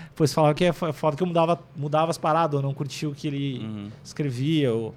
Depois 0.10 0.34
falava 0.34 0.54
que 0.54 0.66
é 0.66 0.74
fo- 0.74 0.92
foda 0.92 1.16
que 1.16 1.24
eu 1.24 1.28
mudava, 1.28 1.60
mudava 1.76 2.12
as 2.12 2.18
paradas, 2.18 2.56
ou 2.58 2.62
não 2.62 2.74
curtia 2.74 3.08
o 3.10 3.16
que 3.16 3.28
ele 3.28 3.60
Uhum. 3.60 3.90
escrevia. 4.04 4.74
Ou, 4.74 4.94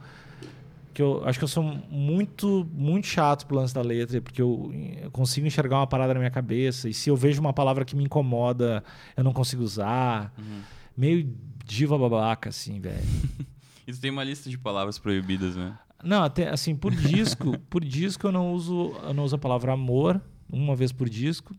que 0.92 1.02
eu 1.02 1.22
acho 1.26 1.38
que 1.40 1.44
eu 1.44 1.48
sou 1.48 1.62
muito, 1.90 2.68
muito 2.72 3.06
chato 3.08 3.46
pro 3.46 3.56
lance 3.56 3.74
da 3.74 3.82
letra, 3.82 4.20
porque 4.20 4.40
eu, 4.40 4.72
eu 5.02 5.10
consigo 5.10 5.44
enxergar 5.46 5.78
uma 5.78 5.86
parada 5.88 6.14
na 6.14 6.20
minha 6.20 6.30
cabeça, 6.30 6.88
e 6.88 6.94
se 6.94 7.10
eu 7.10 7.16
vejo 7.16 7.40
uma 7.40 7.52
palavra 7.52 7.84
que 7.84 7.96
me 7.96 8.04
incomoda, 8.04 8.82
eu 9.16 9.24
não 9.24 9.32
consigo 9.32 9.62
usar. 9.62 10.32
Uhum. 10.38 10.60
Meio 10.96 11.28
diva 11.64 11.98
babaca, 11.98 12.48
assim, 12.50 12.80
velho. 12.80 13.02
E 13.86 13.92
tu 13.92 14.00
tem 14.00 14.10
uma 14.10 14.24
lista 14.24 14.48
de 14.48 14.56
palavras 14.56 14.98
proibidas, 14.98 15.54
né? 15.56 15.76
Não, 16.02 16.22
até 16.24 16.48
assim, 16.48 16.74
por 16.74 16.90
disco, 16.94 17.58
por 17.68 17.84
disco 17.84 18.26
eu 18.28 18.32
não 18.32 18.52
uso, 18.54 18.92
eu 19.02 19.12
não 19.12 19.24
uso 19.24 19.36
a 19.36 19.38
palavra 19.38 19.72
amor, 19.74 20.20
uma 20.50 20.74
vez 20.76 20.92
por 20.92 21.08
disco. 21.08 21.54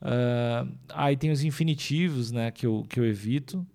Ah, 0.00 0.66
aí 0.94 1.16
tem 1.16 1.30
os 1.30 1.42
infinitivos, 1.42 2.30
né, 2.30 2.50
que 2.50 2.66
eu, 2.66 2.84
que 2.88 2.98
eu 3.00 3.06
evito. 3.06 3.66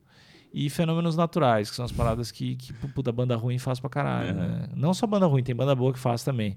E 0.55 0.69
fenômenos 0.69 1.15
naturais, 1.15 1.67
que 1.69 1.75
são 1.75 1.83
as 1.83 1.91
paradas 1.91 2.31
que, 2.31 2.55
que 2.55 2.71
puta, 2.89 3.11
banda 3.11 3.35
ruim 3.35 3.57
faz 3.57 3.79
pra 3.79 3.89
caralho. 3.89 4.29
Uhum. 4.35 4.35
Né? 4.35 4.69
Não 4.75 4.93
só 4.93 5.07
banda 5.07 5.25
ruim, 5.25 5.41
tem 5.43 5.55
banda 5.55 5.73
boa 5.73 5.91
que 5.91 5.97
faz 5.97 6.23
também. 6.23 6.55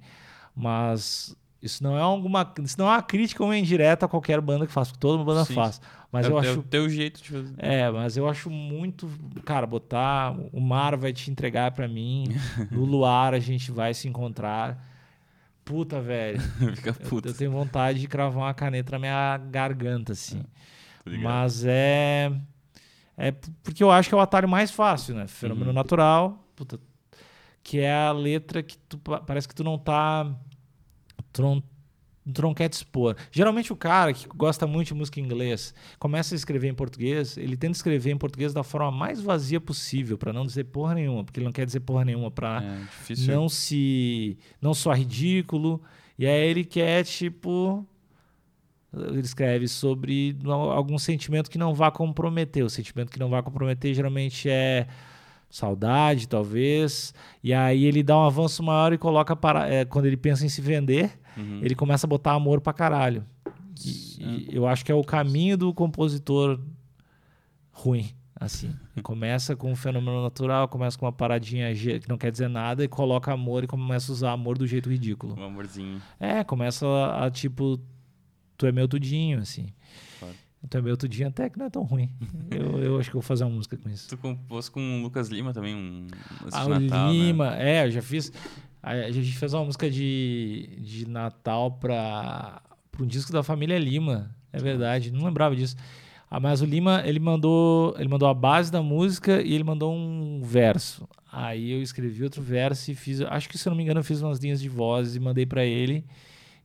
Mas 0.54 1.34
isso 1.62 1.82
não 1.82 1.96
é 1.96 2.00
alguma. 2.02 2.52
Isso 2.62 2.78
não 2.78 2.86
é 2.86 2.90
uma 2.96 3.02
crítica 3.02 3.42
ou 3.42 3.48
uma 3.48 3.56
indireta 3.56 4.04
a 4.04 4.08
qualquer 4.08 4.38
banda 4.42 4.66
que 4.66 4.72
faz, 4.72 4.88
porque 4.88 5.00
toda 5.00 5.24
banda 5.24 5.46
Sim. 5.46 5.54
faz. 5.54 5.80
Mas 6.12 6.26
é, 6.26 6.28
eu 6.28 6.34
o- 6.34 6.38
é 6.38 6.48
acho 6.48 6.60
o 6.60 6.62
teu 6.62 6.90
jeito 6.90 7.22
de 7.22 7.30
fazer. 7.30 7.54
é, 7.56 7.90
mas 7.90 8.18
eu 8.18 8.28
acho 8.28 8.50
muito. 8.50 9.08
Cara, 9.46 9.66
botar. 9.66 10.36
O 10.52 10.60
mar 10.60 10.94
vai 10.94 11.14
te 11.14 11.30
entregar 11.30 11.70
pra 11.70 11.88
mim. 11.88 12.24
No 12.70 12.84
luar 12.84 13.32
a 13.32 13.40
gente 13.40 13.72
vai 13.72 13.94
se 13.94 14.06
encontrar. 14.06 14.94
Puta, 15.66 16.00
velho. 16.00 16.40
Fica 16.76 16.90
Eu, 16.90 17.08
puto. 17.10 17.28
eu 17.28 17.34
tenho 17.34 17.50
vontade 17.50 17.98
de 18.00 18.06
cravar 18.08 18.44
uma 18.44 18.54
caneta 18.54 18.92
na 18.92 18.98
minha 19.00 19.36
garganta, 19.50 20.12
assim. 20.12 20.42
ligado? 21.04 21.22
mas 21.24 21.64
é. 21.66 22.32
É 23.18 23.32
porque 23.62 23.82
eu 23.82 23.90
acho 23.90 24.08
que 24.08 24.14
é 24.14 24.18
o 24.18 24.20
atalho 24.20 24.48
mais 24.48 24.70
fácil, 24.70 25.14
né? 25.14 25.26
Fenômeno 25.26 25.68
Uhum. 25.68 25.74
natural. 25.74 26.48
Puta, 26.54 26.78
que 27.62 27.80
é 27.80 27.92
a 27.92 28.12
letra 28.12 28.62
que 28.62 28.78
tu 28.78 28.96
pa- 28.98 29.20
parece 29.20 29.48
que 29.48 29.54
tu 29.54 29.64
não 29.64 29.76
tá. 29.76 30.32
Tu 31.32 31.42
não, 31.42 31.62
tu 32.32 32.42
não 32.42 32.54
quer 32.54 32.68
te 32.68 32.74
expor. 32.74 33.16
Geralmente 33.30 33.72
o 33.72 33.76
cara 33.76 34.12
que 34.12 34.26
gosta 34.34 34.66
muito 34.66 34.88
de 34.88 34.94
música 34.94 35.20
em 35.20 35.24
inglês 35.24 35.74
começa 35.98 36.34
a 36.34 36.36
escrever 36.36 36.68
em 36.68 36.74
português, 36.74 37.36
ele 37.36 37.56
tenta 37.56 37.72
escrever 37.72 38.10
em 38.10 38.18
português 38.18 38.52
da 38.52 38.62
forma 38.62 38.90
mais 38.90 39.20
vazia 39.20 39.60
possível, 39.60 40.18
pra 40.18 40.32
não 40.32 40.44
dizer 40.44 40.64
porra 40.64 40.94
nenhuma, 40.94 41.24
porque 41.24 41.38
ele 41.38 41.46
não 41.46 41.52
quer 41.52 41.66
dizer 41.66 41.80
porra 41.80 42.04
nenhuma 42.04 42.30
pra 42.30 42.62
É 42.62 43.32
não 43.32 43.48
se 43.48 44.36
não 44.60 44.74
soar 44.74 44.98
ridículo. 44.98 45.80
E 46.18 46.26
aí 46.26 46.48
ele 46.48 46.64
quer 46.64 47.04
tipo 47.04 47.86
ele 48.92 49.20
escreve 49.20 49.68
sobre 49.68 50.36
algum 50.46 50.98
sentimento 50.98 51.50
que 51.50 51.58
não 51.58 51.74
vá 51.74 51.90
comprometer. 51.90 52.64
O 52.64 52.70
sentimento 52.70 53.10
que 53.10 53.18
não 53.18 53.28
vai 53.28 53.42
comprometer 53.42 53.92
geralmente 53.92 54.48
é 54.48 54.86
saudade 55.50 56.26
talvez. 56.26 57.12
E 57.42 57.52
aí 57.52 57.84
ele 57.84 58.02
dá 58.02 58.16
um 58.16 58.24
avanço 58.24 58.62
maior 58.62 58.92
e 58.92 58.98
coloca 58.98 59.36
para 59.36 59.68
é, 59.68 59.84
quando 59.84 60.06
ele 60.06 60.16
pensa 60.16 60.46
em 60.46 60.48
se 60.48 60.60
vender 60.60 61.18
Uhum. 61.36 61.60
ele 61.62 61.74
começa 61.74 62.06
a 62.06 62.08
botar 62.08 62.32
amor 62.32 62.60
pra 62.60 62.72
caralho 62.72 63.24
e, 63.84 64.48
e 64.50 64.56
eu 64.56 64.66
acho 64.66 64.84
que 64.84 64.90
é 64.90 64.94
o 64.94 65.04
caminho 65.04 65.56
do 65.56 65.74
compositor 65.74 66.58
ruim 67.72 68.08
assim 68.38 68.74
começa 69.02 69.54
com 69.56 69.70
um 69.72 69.76
fenômeno 69.76 70.22
natural 70.22 70.68
começa 70.68 70.98
com 70.98 71.06
uma 71.06 71.12
paradinha 71.12 71.74
que 71.74 72.08
não 72.08 72.18
quer 72.18 72.30
dizer 72.30 72.48
nada 72.48 72.84
e 72.84 72.88
coloca 72.88 73.32
amor 73.32 73.64
e 73.64 73.66
começa 73.66 74.10
a 74.10 74.14
usar 74.14 74.32
amor 74.32 74.58
do 74.58 74.66
jeito 74.66 74.90
ridículo 74.90 75.38
Um 75.38 75.44
amorzinho. 75.44 76.00
é 76.20 76.42
começa 76.44 76.86
a, 76.86 77.26
a, 77.26 77.30
tipo 77.30 77.80
tu 78.56 78.66
é 78.66 78.72
meu 78.72 78.86
tudinho 78.88 79.38
assim 79.40 79.66
Claro. 80.18 80.34
tu 80.70 80.76
é 80.78 80.82
meu 80.82 80.96
tudinho 80.96 81.28
até 81.28 81.48
que 81.48 81.58
não 81.58 81.66
é 81.66 81.70
tão 81.70 81.82
ruim 81.82 82.10
eu, 82.50 82.78
eu 82.82 82.98
acho 82.98 83.08
que 83.10 83.14
vou 83.14 83.22
fazer 83.22 83.44
uma 83.44 83.54
música 83.54 83.76
com 83.76 83.88
isso 83.88 84.08
Tu 84.08 84.16
compôs 84.18 84.68
com 84.68 84.80
o 85.00 85.02
Lucas 85.02 85.28
Lima 85.28 85.52
também, 85.52 85.74
um. 85.74 86.06
ah, 86.52 86.64
o 86.66 86.68
Natal, 86.68 87.06
né? 87.06 87.12
Lima 87.12 87.56
é 87.56 87.86
eu 87.86 87.90
já 87.90 88.02
fiz 88.02 88.30
a, 88.86 89.10
gente 89.10 89.36
fez 89.36 89.52
uma 89.52 89.64
música 89.64 89.90
de, 89.90 90.68
de 90.78 91.08
Natal 91.08 91.72
para 91.72 92.62
um 93.00 93.06
disco 93.06 93.32
da 93.32 93.42
família 93.42 93.78
Lima 93.78 94.30
é 94.52 94.58
verdade 94.58 95.10
não 95.10 95.24
lembrava 95.24 95.56
disso 95.56 95.76
ah, 96.30 96.38
mas 96.38 96.62
o 96.62 96.64
Lima 96.64 97.02
ele 97.04 97.18
mandou 97.18 97.94
ele 97.98 98.08
mandou 98.08 98.28
a 98.28 98.34
base 98.34 98.70
da 98.70 98.82
música 98.82 99.42
e 99.42 99.52
ele 99.52 99.64
mandou 99.64 99.92
um 99.92 100.40
verso 100.42 101.08
aí 101.32 101.72
eu 101.72 101.82
escrevi 101.82 102.22
outro 102.22 102.40
verso 102.40 102.90
e 102.90 102.94
fiz 102.94 103.20
acho 103.22 103.48
que 103.48 103.58
se 103.58 103.68
eu 103.68 103.70
não 103.70 103.76
me 103.76 103.82
engano 103.82 104.00
eu 104.00 104.04
fiz 104.04 104.22
umas 104.22 104.38
linhas 104.38 104.60
de 104.60 104.68
voz 104.68 105.16
e 105.16 105.20
mandei 105.20 105.44
para 105.44 105.64
ele 105.64 106.04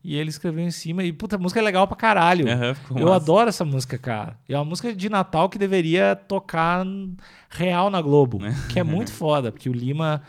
e 0.04 0.16
ele 0.16 0.30
escreveu 0.30 0.64
em 0.64 0.70
cima 0.70 1.04
e 1.04 1.12
puta 1.12 1.36
a 1.36 1.38
música 1.38 1.60
é 1.60 1.62
legal 1.62 1.86
pra 1.86 1.96
caralho 1.96 2.46
ficou 2.74 2.98
eu 2.98 3.06
massa. 3.06 3.16
adoro 3.16 3.48
essa 3.48 3.64
música, 3.64 3.96
cara. 3.96 4.36
É 4.48 4.56
uma 4.56 4.64
música 4.64 4.92
de 4.92 5.08
Natal 5.08 5.48
que 5.48 5.58
deveria 5.58 6.16
tocar 6.16 6.84
real 7.48 7.88
na 7.88 8.02
Globo, 8.02 8.40
que 8.68 8.80
é 8.80 8.82
muito 8.82 9.12
foda, 9.12 9.52
porque 9.52 9.70
o 9.70 9.72
Lima, 9.72 10.20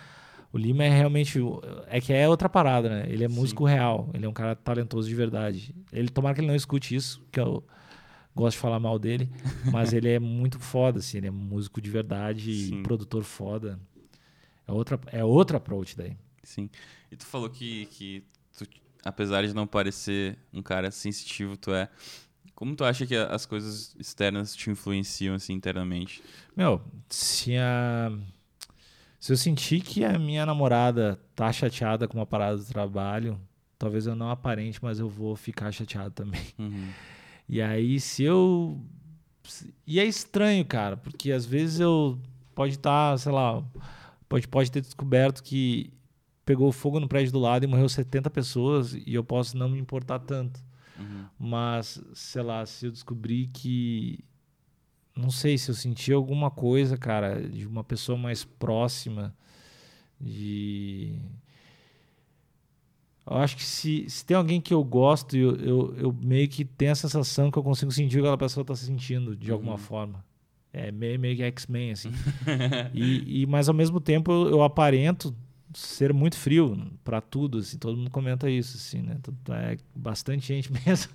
o 0.53 0.57
Lima 0.57 0.83
é 0.83 0.89
realmente 0.89 1.39
é 1.87 1.99
que 1.99 2.13
é 2.13 2.29
outra 2.29 2.47
parada, 2.47 2.87
né? 2.87 3.05
Ele 3.09 3.25
é 3.25 3.27
Sim. 3.27 3.33
músico 3.33 3.65
real, 3.65 4.09
ele 4.13 4.23
é 4.23 4.29
um 4.29 4.33
cara 4.33 4.55
talentoso 4.55 5.09
de 5.09 5.15
verdade. 5.15 5.75
Ele 5.91 6.07
tomara 6.07 6.35
que 6.35 6.41
ele 6.41 6.47
não 6.47 6.55
escute 6.55 6.93
isso, 6.95 7.25
que 7.31 7.39
eu 7.39 7.63
gosto 8.35 8.55
de 8.55 8.61
falar 8.61 8.79
mal 8.79 8.99
dele, 8.99 9.27
mas 9.73 9.93
ele 9.93 10.09
é 10.09 10.19
muito 10.19 10.59
foda 10.59 10.99
assim, 10.99 11.17
ele 11.17 11.27
é 11.27 11.31
músico 11.31 11.81
de 11.81 11.89
verdade, 11.89 12.51
e 12.51 12.67
Sim. 12.67 12.83
produtor 12.83 13.23
foda. 13.23 13.79
É 14.67 14.71
outra 14.71 14.99
é 15.07 15.25
outra 15.25 15.57
approach 15.57 15.97
daí. 15.97 16.15
Sim. 16.43 16.69
E 17.11 17.15
tu 17.15 17.25
falou 17.25 17.49
que, 17.49 17.87
que 17.87 18.23
tu, 18.55 18.65
apesar 19.03 19.45
de 19.45 19.55
não 19.55 19.65
parecer 19.65 20.37
um 20.53 20.61
cara 20.61 20.91
sensitivo, 20.91 21.57
tu 21.57 21.73
é. 21.73 21.89
Como 22.53 22.75
tu 22.75 22.83
acha 22.83 23.07
que 23.07 23.15
as 23.15 23.47
coisas 23.47 23.95
externas 23.99 24.55
te 24.55 24.69
influenciam 24.69 25.33
assim 25.33 25.53
internamente? 25.53 26.21
Meu, 26.55 26.79
se 27.09 27.57
a. 27.57 28.11
Se 29.23 29.31
eu 29.31 29.37
sentir 29.37 29.79
que 29.79 30.03
a 30.03 30.19
minha 30.19 30.45
namorada 30.45 31.17
tá 31.33 31.49
chateada 31.49 32.09
com 32.09 32.17
uma 32.17 32.25
parada 32.25 32.57
do 32.57 32.65
trabalho, 32.65 33.39
talvez 33.79 34.05
eu 34.05 34.17
não 34.17 34.29
aparente, 34.29 34.79
mas 34.83 34.99
eu 34.99 35.07
vou 35.07 35.33
ficar 35.33 35.71
chateado 35.71 36.11
também. 36.11 36.45
Uhum. 36.59 36.89
E 37.47 37.61
aí, 37.61 38.01
se 38.01 38.23
eu. 38.23 38.81
E 39.87 39.97
é 39.99 40.05
estranho, 40.05 40.65
cara, 40.65 40.97
porque 40.97 41.31
às 41.31 41.45
vezes 41.45 41.79
eu. 41.79 42.19
Pode 42.53 42.73
estar, 42.73 43.17
sei 43.17 43.31
lá. 43.31 43.63
Pode, 44.27 44.45
pode 44.45 44.69
ter 44.69 44.81
descoberto 44.81 45.41
que 45.41 45.93
pegou 46.45 46.69
fogo 46.73 46.99
no 46.99 47.07
prédio 47.07 47.31
do 47.31 47.39
lado 47.39 47.63
e 47.63 47.67
morreu 47.67 47.87
70 47.87 48.29
pessoas 48.29 48.93
e 48.93 49.13
eu 49.13 49.23
posso 49.23 49.57
não 49.57 49.69
me 49.69 49.79
importar 49.79 50.19
tanto. 50.19 50.59
Uhum. 50.99 51.25
Mas, 51.39 52.03
sei 52.13 52.41
lá, 52.41 52.65
se 52.65 52.87
eu 52.87 52.91
descobrir 52.91 53.47
que. 53.53 54.21
Não 55.15 55.29
sei, 55.29 55.57
se 55.57 55.69
eu 55.69 55.75
sentir 55.75 56.13
alguma 56.13 56.49
coisa, 56.49 56.97
cara, 56.97 57.47
de 57.47 57.67
uma 57.67 57.83
pessoa 57.83 58.17
mais 58.17 58.43
próxima, 58.43 59.33
de. 60.19 61.13
Eu 63.25 63.37
acho 63.37 63.55
que 63.55 63.63
se, 63.63 64.09
se 64.09 64.25
tem 64.25 64.35
alguém 64.35 64.59
que 64.59 64.73
eu 64.73 64.83
gosto, 64.83 65.37
eu, 65.37 65.55
eu, 65.55 65.95
eu 65.97 66.13
meio 66.21 66.47
que 66.49 66.65
tenho 66.65 66.91
a 66.91 66.95
sensação 66.95 67.49
que 67.49 67.57
eu 67.57 67.63
consigo 67.63 67.91
sentir 67.91 68.17
o 68.17 68.21
que 68.21 68.25
aquela 68.27 68.37
pessoa 68.37 68.65
tá 68.65 68.75
sentindo, 68.75 69.35
de 69.35 69.49
alguma 69.51 69.73
Uhum. 69.73 69.77
forma. 69.77 70.25
É 70.73 70.91
meio, 70.91 71.19
meio 71.19 71.35
que 71.37 71.43
X-Men, 71.43 71.91
assim. 71.91 72.09
e, 72.93 73.43
e, 73.43 73.45
mas 73.45 73.69
ao 73.69 73.75
mesmo 73.75 74.01
tempo 74.01 74.31
eu, 74.31 74.49
eu 74.49 74.63
aparento 74.63 75.33
ser 75.73 76.13
muito 76.13 76.37
frio 76.37 76.91
para 77.03 77.21
tudo, 77.21 77.59
assim, 77.59 77.77
todo 77.77 77.97
mundo 77.97 78.09
comenta 78.09 78.49
isso, 78.49 78.77
assim, 78.77 79.01
né? 79.01 79.17
É 79.49 79.77
bastante 79.95 80.47
gente 80.47 80.71
mesmo. 80.85 81.11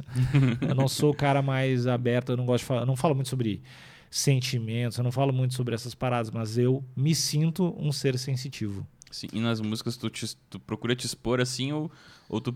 eu 0.61 0.75
não 0.75 0.89
sou 0.89 1.11
o 1.11 1.15
cara 1.15 1.43
mais 1.43 1.87
aberto, 1.87 2.31
eu 2.31 2.37
não 2.37 2.47
gosto 2.47 2.63
de 2.63 2.67
falar, 2.67 2.87
não 2.87 2.97
falo 2.97 3.15
muito 3.15 3.29
sobre 3.29 3.63
sentimentos, 4.11 4.99
eu 4.99 5.05
não 5.05 5.13
falo 5.13 5.33
muito 5.33 5.55
sobre 5.55 5.75
essas 5.75 5.95
paradas, 5.95 6.31
mas 6.31 6.59
eu 6.59 6.85
me 6.97 7.15
sinto 7.15 7.75
um 7.79 7.93
ser 7.93 8.19
sensitivo. 8.19 8.87
Sim, 9.11 9.29
e 9.33 9.41
nas 9.41 9.61
músicas 9.61 9.97
tu, 9.97 10.11
te, 10.11 10.37
tu 10.51 10.59
procura 10.61 10.95
te 10.95 11.07
expor 11.07 11.41
assim 11.41 11.73
ou, 11.73 11.91
ou 12.29 12.41
tu 12.41 12.55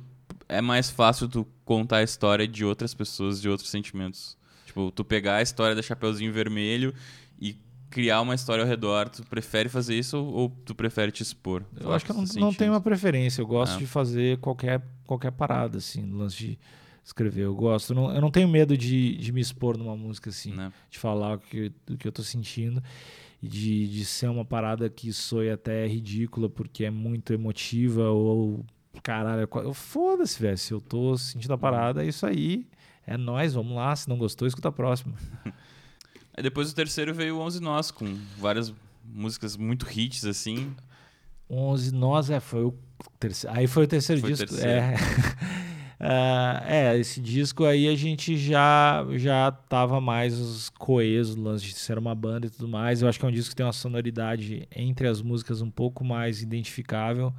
é 0.49 0.61
mais 0.61 0.91
fácil 0.91 1.29
tu 1.29 1.47
contar 1.65 1.99
a 1.99 2.03
história 2.03 2.47
de 2.47 2.65
outras 2.65 2.95
pessoas, 2.95 3.41
de 3.41 3.49
outros 3.49 3.71
sentimentos? 3.71 4.37
Tipo, 4.67 4.91
tu 4.91 5.05
pegar 5.05 5.37
a 5.37 5.43
história 5.43 5.75
da 5.75 5.83
Chapeuzinho 5.83 6.33
Vermelho 6.33 6.95
e 7.41 7.57
criar 7.93 8.23
uma 8.23 8.35
história 8.35 8.65
ao 8.65 8.69
redor, 8.69 9.11
tu 9.11 9.23
prefere 9.25 9.69
fazer 9.69 9.97
isso 9.97 10.17
ou, 10.17 10.49
tu 10.65 10.75
prefere 10.75 11.13
te 11.13 11.23
expor? 11.23 11.63
Eu 11.79 11.93
acho 11.93 12.05
que 12.05 12.11
eu 12.11 12.17
não, 12.17 12.25
não 12.37 12.55
tenho 12.55 12.73
uma 12.73 12.81
preferência. 12.81 13.43
Eu 13.43 13.47
gosto 13.47 13.77
é. 13.77 13.79
de 13.79 13.87
fazer 13.87 14.39
qualquer, 14.39 14.83
qualquer 15.07 15.31
parada, 15.31 15.77
assim, 15.77 16.01
no 16.01 16.17
lance 16.19 16.37
de 16.37 16.59
escrever. 17.05 17.43
Eu 17.43 17.55
gosto. 17.55 17.91
Eu 17.93 17.97
não, 17.97 18.15
eu 18.15 18.21
não 18.21 18.31
tenho 18.31 18.49
medo 18.49 18.77
de, 18.77 19.17
de 19.19 19.31
me 19.31 19.41
expor 19.41 19.77
numa 19.77 19.95
música, 19.95 20.31
assim, 20.31 20.53
né? 20.53 20.73
de 20.91 20.99
falar 20.99 21.37
o 21.37 21.39
que, 21.39 21.71
o 21.91 21.97
que 21.99 22.09
eu 22.09 22.13
tô 22.13 22.23
sentindo. 22.23 22.83
De, 23.43 23.89
de 23.89 24.05
ser 24.05 24.29
uma 24.29 24.45
parada 24.45 24.89
que 24.89 25.13
soe 25.13 25.51
até 25.51 25.85
ridícula 25.85 26.49
porque 26.49 26.85
é 26.85 26.91
muito 26.91 27.33
emotiva 27.33 28.09
ou 28.09 28.65
caralho, 29.03 29.49
foda-se, 29.75 30.41
velho. 30.41 30.57
Se 30.57 30.73
eu 30.73 30.81
tô 30.81 31.19
sentindo 31.19 31.51
a 31.51 31.55
uhum. 31.55 31.61
parada, 31.61 32.05
é 32.05 32.09
isso 32.09 32.25
aí. 32.25 32.67
É 33.07 33.17
nós, 33.17 33.53
vamos 33.55 33.75
lá. 33.75 33.95
Se 33.95 34.09
não 34.09 34.17
gostou, 34.17 34.47
escuta 34.47 34.69
a 34.69 34.73
próxima. 34.73 35.15
Aí 36.35 36.43
depois 36.43 36.71
o 36.71 36.75
terceiro 36.75 37.13
veio 37.15 37.37
o 37.37 37.41
11 37.41 37.61
Nós, 37.61 37.91
com 37.91 38.19
várias 38.39 38.73
músicas 39.05 39.57
muito 39.57 39.87
hits, 39.91 40.25
assim. 40.25 40.75
11 41.49 41.95
Nós, 41.95 42.31
é, 42.31 42.41
foi 42.41 42.65
o 42.65 42.75
terceiro. 43.21 43.57
Aí 43.57 43.67
foi 43.67 43.85
o 43.85 43.87
terceiro 43.87 44.21
foi 44.21 44.31
disco. 44.31 44.47
O 44.47 44.49
terceiro. 44.49 44.71
É. 44.71 44.95
uh, 46.01 46.65
é, 46.67 46.99
esse 46.99 47.21
disco 47.21 47.65
aí 47.65 47.87
a 47.87 47.95
gente 47.95 48.37
já 48.39 49.05
já 49.17 49.53
tava 49.53 50.01
mais 50.01 50.71
coeso, 50.71 51.39
lance 51.39 51.67
de 51.67 51.75
ser 51.75 51.99
uma 51.99 52.15
banda 52.15 52.47
e 52.47 52.51
tudo 52.51 52.67
mais. 52.67 53.03
Eu 53.03 53.09
acho 53.09 53.19
que 53.19 53.27
é 53.27 53.29
um 53.29 53.33
disco 53.33 53.51
que 53.51 53.57
tem 53.57 53.67
uma 53.67 53.73
sonoridade 53.73 54.67
entre 54.75 55.07
as 55.07 55.21
músicas 55.21 55.61
um 55.61 55.71
pouco 55.71 56.03
mais 56.03 56.41
identificável, 56.41 57.33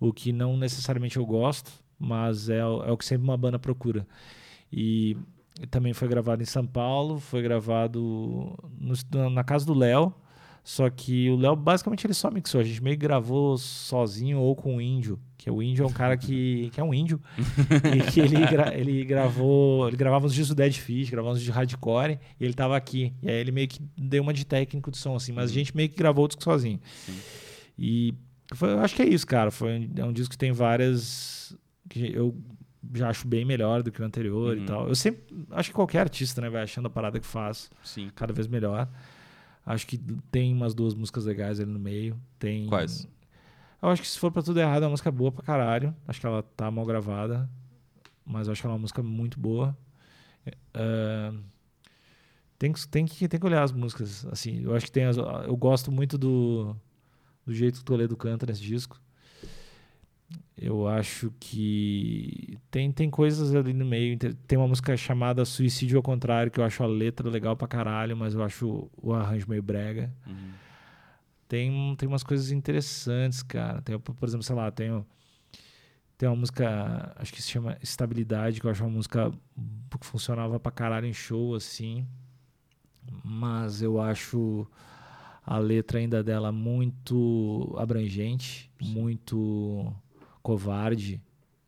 o 0.00 0.12
que 0.12 0.32
não 0.32 0.56
necessariamente 0.56 1.18
eu 1.18 1.24
gosto, 1.24 1.70
mas 1.96 2.48
é, 2.48 2.58
é 2.58 2.64
o 2.64 2.96
que 2.96 3.04
sempre 3.04 3.22
uma 3.22 3.36
banda 3.36 3.60
procura. 3.60 4.04
E 4.72 5.16
também 5.66 5.92
foi 5.92 6.08
gravado 6.08 6.42
em 6.42 6.46
São 6.46 6.66
Paulo, 6.66 7.18
foi 7.18 7.42
gravado 7.42 8.56
no, 8.78 9.30
na 9.30 9.44
casa 9.44 9.66
do 9.66 9.74
Léo. 9.74 10.14
Só 10.62 10.90
que 10.90 11.30
o 11.30 11.36
Léo 11.36 11.56
basicamente 11.56 12.06
ele 12.06 12.12
só 12.12 12.30
mixou. 12.30 12.60
A 12.60 12.64
gente 12.64 12.82
meio 12.82 12.94
que 12.94 13.02
gravou 13.02 13.56
sozinho 13.56 14.38
ou 14.38 14.54
com 14.54 14.76
o 14.76 14.80
índio. 14.82 15.18
Que 15.38 15.50
o 15.50 15.62
índio 15.62 15.84
é 15.84 15.86
um 15.86 15.92
cara 15.92 16.14
que, 16.14 16.68
que 16.74 16.78
é 16.78 16.84
um 16.84 16.92
índio. 16.92 17.18
e 17.96 18.10
que 18.10 18.20
ele, 18.20 18.36
gra, 18.46 18.74
ele 18.76 19.02
gravou. 19.02 19.88
Ele 19.88 19.96
gravava 19.96 20.26
uns 20.26 20.34
discos 20.34 20.48
do 20.48 20.54
Dead 20.56 20.74
Fish, 20.74 21.08
gravava 21.08 21.34
uns 21.34 21.40
de 21.40 21.50
hardcore, 21.50 22.18
e 22.38 22.44
ele 22.44 22.52
tava 22.52 22.76
aqui. 22.76 23.14
E 23.22 23.30
aí 23.30 23.36
ele 23.36 23.50
meio 23.50 23.66
que 23.66 23.80
deu 23.96 24.22
uma 24.22 24.34
de 24.34 24.44
técnico 24.44 24.90
de 24.90 24.98
som, 24.98 25.16
assim, 25.16 25.32
mas 25.32 25.50
a 25.50 25.54
gente 25.54 25.74
meio 25.74 25.88
que 25.88 25.96
gravou 25.96 26.26
o 26.26 26.28
disco 26.28 26.44
sozinho. 26.44 26.78
Sim. 27.06 27.18
E 27.78 28.14
foi, 28.54 28.72
eu 28.72 28.80
acho 28.80 28.94
que 28.94 29.00
é 29.00 29.08
isso, 29.08 29.26
cara. 29.26 29.50
Foi, 29.50 29.88
é 29.96 30.04
um 30.04 30.12
disco 30.12 30.32
que 30.32 30.38
tem 30.38 30.52
várias. 30.52 31.56
Que 31.88 32.12
eu 32.12 32.36
já 32.94 33.08
acho 33.08 33.26
bem 33.26 33.44
melhor 33.44 33.82
do 33.82 33.90
que 33.90 34.00
o 34.00 34.04
anterior 34.04 34.56
uhum. 34.56 34.62
e 34.62 34.66
tal. 34.66 34.88
Eu 34.88 34.94
sempre 34.94 35.22
acho 35.50 35.70
que 35.70 35.74
qualquer 35.74 36.00
artista, 36.00 36.40
né, 36.40 36.48
vai 36.48 36.62
achando 36.62 36.86
a 36.86 36.90
parada 36.90 37.18
que 37.18 37.26
faz 37.26 37.70
Sim. 37.82 38.10
cada 38.14 38.32
vez 38.32 38.46
melhor. 38.46 38.88
Acho 39.64 39.86
que 39.86 39.98
tem 40.30 40.52
umas 40.54 40.74
duas 40.74 40.94
músicas 40.94 41.26
legais 41.26 41.60
ali 41.60 41.70
no 41.70 41.78
meio. 41.78 42.18
Tem 42.38 42.66
Quais? 42.66 43.06
Eu 43.80 43.90
acho 43.90 44.02
que 44.02 44.08
se 44.08 44.18
for 44.18 44.32
para 44.32 44.42
tudo 44.42 44.58
errado, 44.58 44.82
é 44.82 44.86
uma 44.86 44.92
música 44.92 45.10
boa 45.10 45.30
pra 45.30 45.42
caralho. 45.42 45.94
Acho 46.06 46.20
que 46.20 46.26
ela 46.26 46.42
tá 46.42 46.70
mal 46.70 46.84
gravada, 46.84 47.48
mas 48.24 48.46
eu 48.46 48.52
acho 48.52 48.60
que 48.60 48.66
ela 48.66 48.74
é 48.74 48.76
uma 48.76 48.80
música 48.80 49.02
muito 49.02 49.38
boa. 49.38 49.76
Uh, 50.46 51.38
tem, 52.58 52.72
tem, 52.90 53.06
que, 53.06 53.28
tem 53.28 53.38
que 53.38 53.46
olhar 53.46 53.62
as 53.62 53.70
músicas, 53.70 54.26
assim. 54.26 54.62
Eu 54.62 54.74
acho 54.74 54.86
que 54.86 54.92
tem 54.92 55.04
as, 55.04 55.16
eu 55.16 55.56
gosto 55.56 55.92
muito 55.92 56.18
do, 56.18 56.74
do 57.46 57.54
jeito 57.54 57.76
que 57.76 57.82
o 57.82 57.84
Toledo 57.84 58.16
canta 58.16 58.46
nesse 58.46 58.62
disco. 58.62 59.00
Eu 60.60 60.88
acho 60.88 61.32
que 61.38 62.58
tem, 62.70 62.90
tem 62.90 63.08
coisas 63.08 63.54
ali 63.54 63.72
no 63.72 63.84
meio. 63.84 64.18
Tem 64.18 64.58
uma 64.58 64.66
música 64.66 64.96
chamada 64.96 65.44
Suicídio 65.44 65.98
ao 65.98 66.02
Contrário, 66.02 66.50
que 66.50 66.58
eu 66.58 66.64
acho 66.64 66.82
a 66.82 66.86
letra 66.86 67.28
legal 67.28 67.56
pra 67.56 67.68
caralho, 67.68 68.16
mas 68.16 68.34
eu 68.34 68.42
acho 68.42 68.90
o 69.00 69.12
arranjo 69.12 69.48
meio 69.48 69.62
brega. 69.62 70.12
Uhum. 70.26 70.50
Tem, 71.46 71.94
tem 71.96 72.08
umas 72.08 72.24
coisas 72.24 72.50
interessantes, 72.50 73.42
cara. 73.42 73.80
Tem, 73.82 73.98
por 73.98 74.28
exemplo, 74.28 74.42
sei 74.42 74.56
lá, 74.56 74.70
tem, 74.70 75.04
tem 76.18 76.28
uma 76.28 76.36
música, 76.36 77.12
acho 77.16 77.32
que 77.32 77.40
se 77.40 77.48
chama 77.50 77.78
Estabilidade, 77.80 78.60
que 78.60 78.66
eu 78.66 78.70
acho 78.70 78.82
uma 78.82 78.90
música 78.90 79.30
que 80.00 80.06
funcionava 80.06 80.58
pra 80.58 80.72
caralho 80.72 81.06
em 81.06 81.12
show, 81.12 81.54
assim. 81.54 82.04
Mas 83.24 83.80
eu 83.80 84.00
acho 84.00 84.66
a 85.46 85.56
letra 85.56 85.98
ainda 85.98 86.22
dela 86.22 86.52
muito 86.52 87.74
abrangente, 87.78 88.70
Sim. 88.82 88.92
muito 88.92 89.94
covarde 90.48 91.20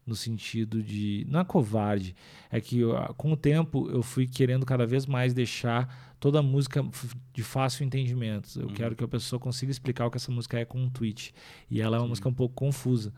no 0.07 0.17
sentido 0.17 0.83
de 0.83 1.27
não 1.29 1.41
é 1.41 1.45
covarde 1.45 2.17
é 2.51 2.59
que 2.63 2.79
eu, 2.79 2.95
com 3.15 3.31
o 3.31 3.37
tempo 3.37 3.91
eu 3.91 4.03
fui 4.03 4.27
querendo 4.27 4.65
cada 4.65 4.87
vez 4.87 5.05
mais 5.05 5.35
deixar 5.35 6.15
toda 6.19 6.39
a 6.39 6.43
música 6.43 6.83
de 7.31 7.43
fácil 7.43 7.85
entendimento. 7.85 8.59
Eu 8.59 8.69
uhum. 8.69 8.75
quero 8.75 8.97
que 8.97 9.05
a 9.05 9.09
pessoa 9.09 9.39
consiga 9.39 9.71
explicar 9.71 10.07
o 10.07 10.11
que 10.11 10.17
essa 10.17 10.33
música 10.33 10.59
é 10.59 10.65
com 10.65 10.79
um 10.79 10.89
tweet. 10.89 11.35
E 11.71 11.83
ela 11.83 11.97
é 11.97 12.01
uma 12.01 12.07
Sim. 12.07 12.09
música 12.09 12.29
um 12.31 12.33
pouco 12.33 12.55
confusa. 12.55 13.13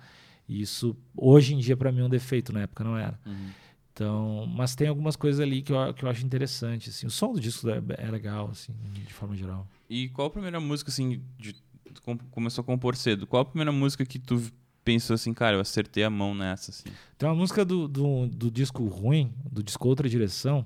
E 0.48 0.60
isso 0.60 0.96
hoje 1.16 1.54
em 1.54 1.58
dia 1.58 1.76
para 1.76 1.92
mim 1.92 2.00
é 2.00 2.04
um 2.04 2.08
defeito 2.08 2.52
na 2.52 2.62
época 2.62 2.82
não 2.82 2.98
era. 2.98 3.18
Uhum. 3.24 3.50
então 3.92 4.46
mas 4.48 4.74
tem 4.74 4.88
algumas 4.88 5.14
coisas 5.14 5.40
ali 5.40 5.62
que 5.62 5.72
eu, 5.72 5.94
que 5.94 6.04
eu 6.04 6.08
acho 6.08 6.26
interessante 6.26 6.90
assim. 6.90 7.06
O 7.06 7.10
som 7.10 7.32
do 7.32 7.40
disco 7.40 7.68
é, 7.70 7.80
é 7.98 8.10
legal 8.10 8.50
assim 8.50 8.74
de 8.92 9.14
forma 9.14 9.36
geral. 9.36 9.64
E 9.88 10.08
qual 10.08 10.26
a 10.26 10.30
primeira 10.30 10.58
música 10.58 10.90
assim 10.90 11.22
de 11.38 11.54
começou 12.32 12.62
a 12.62 12.64
compor 12.64 12.96
cedo? 12.96 13.28
Qual 13.28 13.42
a 13.42 13.44
primeira 13.44 13.70
música 13.70 14.04
que 14.04 14.18
tu 14.18 14.42
pensou 14.84 15.14
assim, 15.14 15.32
cara, 15.32 15.56
eu 15.56 15.60
acertei 15.60 16.04
a 16.04 16.10
mão 16.10 16.34
nessa, 16.34 16.70
assim? 16.70 16.88
Tem 17.16 17.28
uma 17.28 17.34
música 17.34 17.64
do, 17.64 17.88
do, 17.88 18.26
do 18.26 18.50
disco 18.50 18.84
ruim, 18.86 19.32
do 19.50 19.62
disco 19.62 19.88
Outra 19.88 20.08
Direção, 20.08 20.64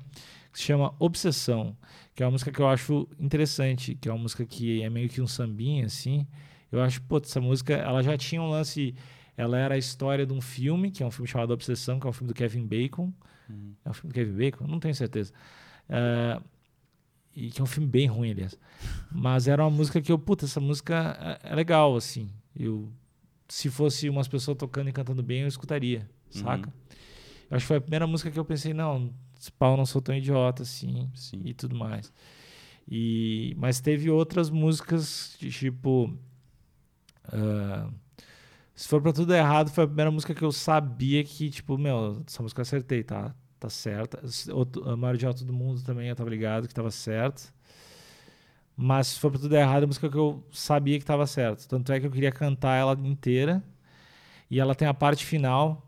que 0.52 0.58
se 0.58 0.64
chama 0.64 0.94
Obsessão, 0.98 1.76
que 2.14 2.22
é 2.22 2.26
uma 2.26 2.32
música 2.32 2.50
que 2.50 2.60
eu 2.60 2.68
acho 2.68 3.08
interessante, 3.18 3.94
que 3.94 4.08
é 4.08 4.12
uma 4.12 4.22
música 4.22 4.44
que 4.44 4.82
é 4.82 4.88
meio 4.88 5.08
que 5.08 5.20
um 5.20 5.26
sambinha, 5.26 5.86
assim. 5.86 6.26
Eu 6.72 6.82
acho, 6.82 7.00
pô, 7.02 7.18
essa 7.18 7.40
música, 7.40 7.74
ela 7.74 8.02
já 8.02 8.16
tinha 8.16 8.40
um 8.40 8.48
lance... 8.48 8.94
Ela 9.38 9.58
era 9.58 9.74
a 9.74 9.78
história 9.78 10.24
de 10.24 10.32
um 10.32 10.40
filme, 10.40 10.90
que 10.90 11.02
é 11.02 11.06
um 11.06 11.10
filme 11.10 11.28
chamado 11.28 11.52
Obsessão, 11.52 12.00
que 12.00 12.06
é 12.06 12.10
um 12.10 12.12
filme 12.12 12.32
do 12.32 12.34
Kevin 12.34 12.66
Bacon. 12.66 13.12
Uhum. 13.50 13.74
É 13.84 13.90
um 13.90 13.92
filme 13.92 14.10
do 14.10 14.14
Kevin 14.14 14.32
Bacon? 14.32 14.66
Não 14.66 14.80
tenho 14.80 14.94
certeza. 14.94 15.30
Uh, 15.90 16.42
e 17.34 17.50
que 17.50 17.60
é 17.60 17.62
um 17.62 17.66
filme 17.66 17.86
bem 17.86 18.06
ruim, 18.06 18.30
aliás. 18.30 18.58
Mas 19.12 19.46
era 19.46 19.62
uma 19.62 19.70
música 19.70 20.00
que 20.00 20.10
eu, 20.10 20.18
puta, 20.18 20.46
essa 20.46 20.58
música 20.58 21.38
é, 21.44 21.52
é 21.52 21.54
legal, 21.54 21.94
assim. 21.94 22.30
Eu 22.58 22.90
se 23.48 23.70
fosse 23.70 24.08
umas 24.08 24.28
pessoas 24.28 24.56
tocando 24.56 24.88
e 24.88 24.92
cantando 24.92 25.22
bem, 25.22 25.42
eu 25.42 25.48
escutaria, 25.48 26.08
uhum. 26.34 26.42
saca? 26.42 26.72
Eu 27.50 27.56
acho 27.56 27.64
que 27.64 27.68
foi 27.68 27.76
a 27.76 27.80
primeira 27.80 28.06
música 28.06 28.30
que 28.30 28.38
eu 28.38 28.44
pensei, 28.44 28.74
não, 28.74 29.12
esse 29.38 29.52
pau 29.52 29.76
não 29.76 29.86
sou 29.86 30.02
tão 30.02 30.14
idiota 30.14 30.62
assim 30.62 31.08
Sim. 31.14 31.42
e 31.44 31.54
tudo 31.54 31.76
mais. 31.76 32.12
E, 32.88 33.54
mas 33.58 33.80
teve 33.80 34.10
outras 34.10 34.48
músicas 34.48 35.36
de 35.38 35.50
tipo. 35.50 36.06
Uh, 37.26 37.92
se 38.74 38.88
for 38.88 39.00
pra 39.00 39.12
tudo 39.12 39.34
errado, 39.34 39.70
foi 39.70 39.84
a 39.84 39.86
primeira 39.86 40.10
música 40.10 40.34
que 40.34 40.44
eu 40.44 40.52
sabia 40.52 41.24
que, 41.24 41.50
tipo, 41.50 41.78
meu, 41.78 42.22
essa 42.26 42.42
música 42.42 42.60
eu 42.60 42.62
acertei, 42.62 43.02
tá? 43.02 43.34
Tá 43.58 43.70
certa. 43.70 44.20
A 44.84 44.96
Mário 44.96 45.18
de 45.18 45.26
Alto 45.26 45.44
do 45.44 45.52
Mundo 45.52 45.82
também 45.82 46.08
eu 46.08 46.14
tava 46.14 46.28
ligado 46.28 46.68
que 46.68 46.74
tava 46.74 46.90
certo. 46.90 47.52
Mas 48.76 49.06
se 49.08 49.20
for 49.20 49.30
pra 49.30 49.40
tudo 49.40 49.56
errado, 49.56 49.82
é 49.82 49.84
a 49.84 49.86
música 49.86 50.08
que 50.10 50.16
eu 50.16 50.44
sabia 50.52 50.98
que 50.98 51.02
estava 51.02 51.26
certo. 51.26 51.66
Tanto 51.66 51.90
é 51.92 51.98
que 51.98 52.06
eu 52.06 52.10
queria 52.10 52.30
cantar 52.30 52.76
ela 52.76 52.92
inteira. 53.04 53.62
E 54.50 54.60
ela 54.60 54.74
tem 54.74 54.86
a 54.86 54.94
parte 54.94 55.24
final 55.24 55.82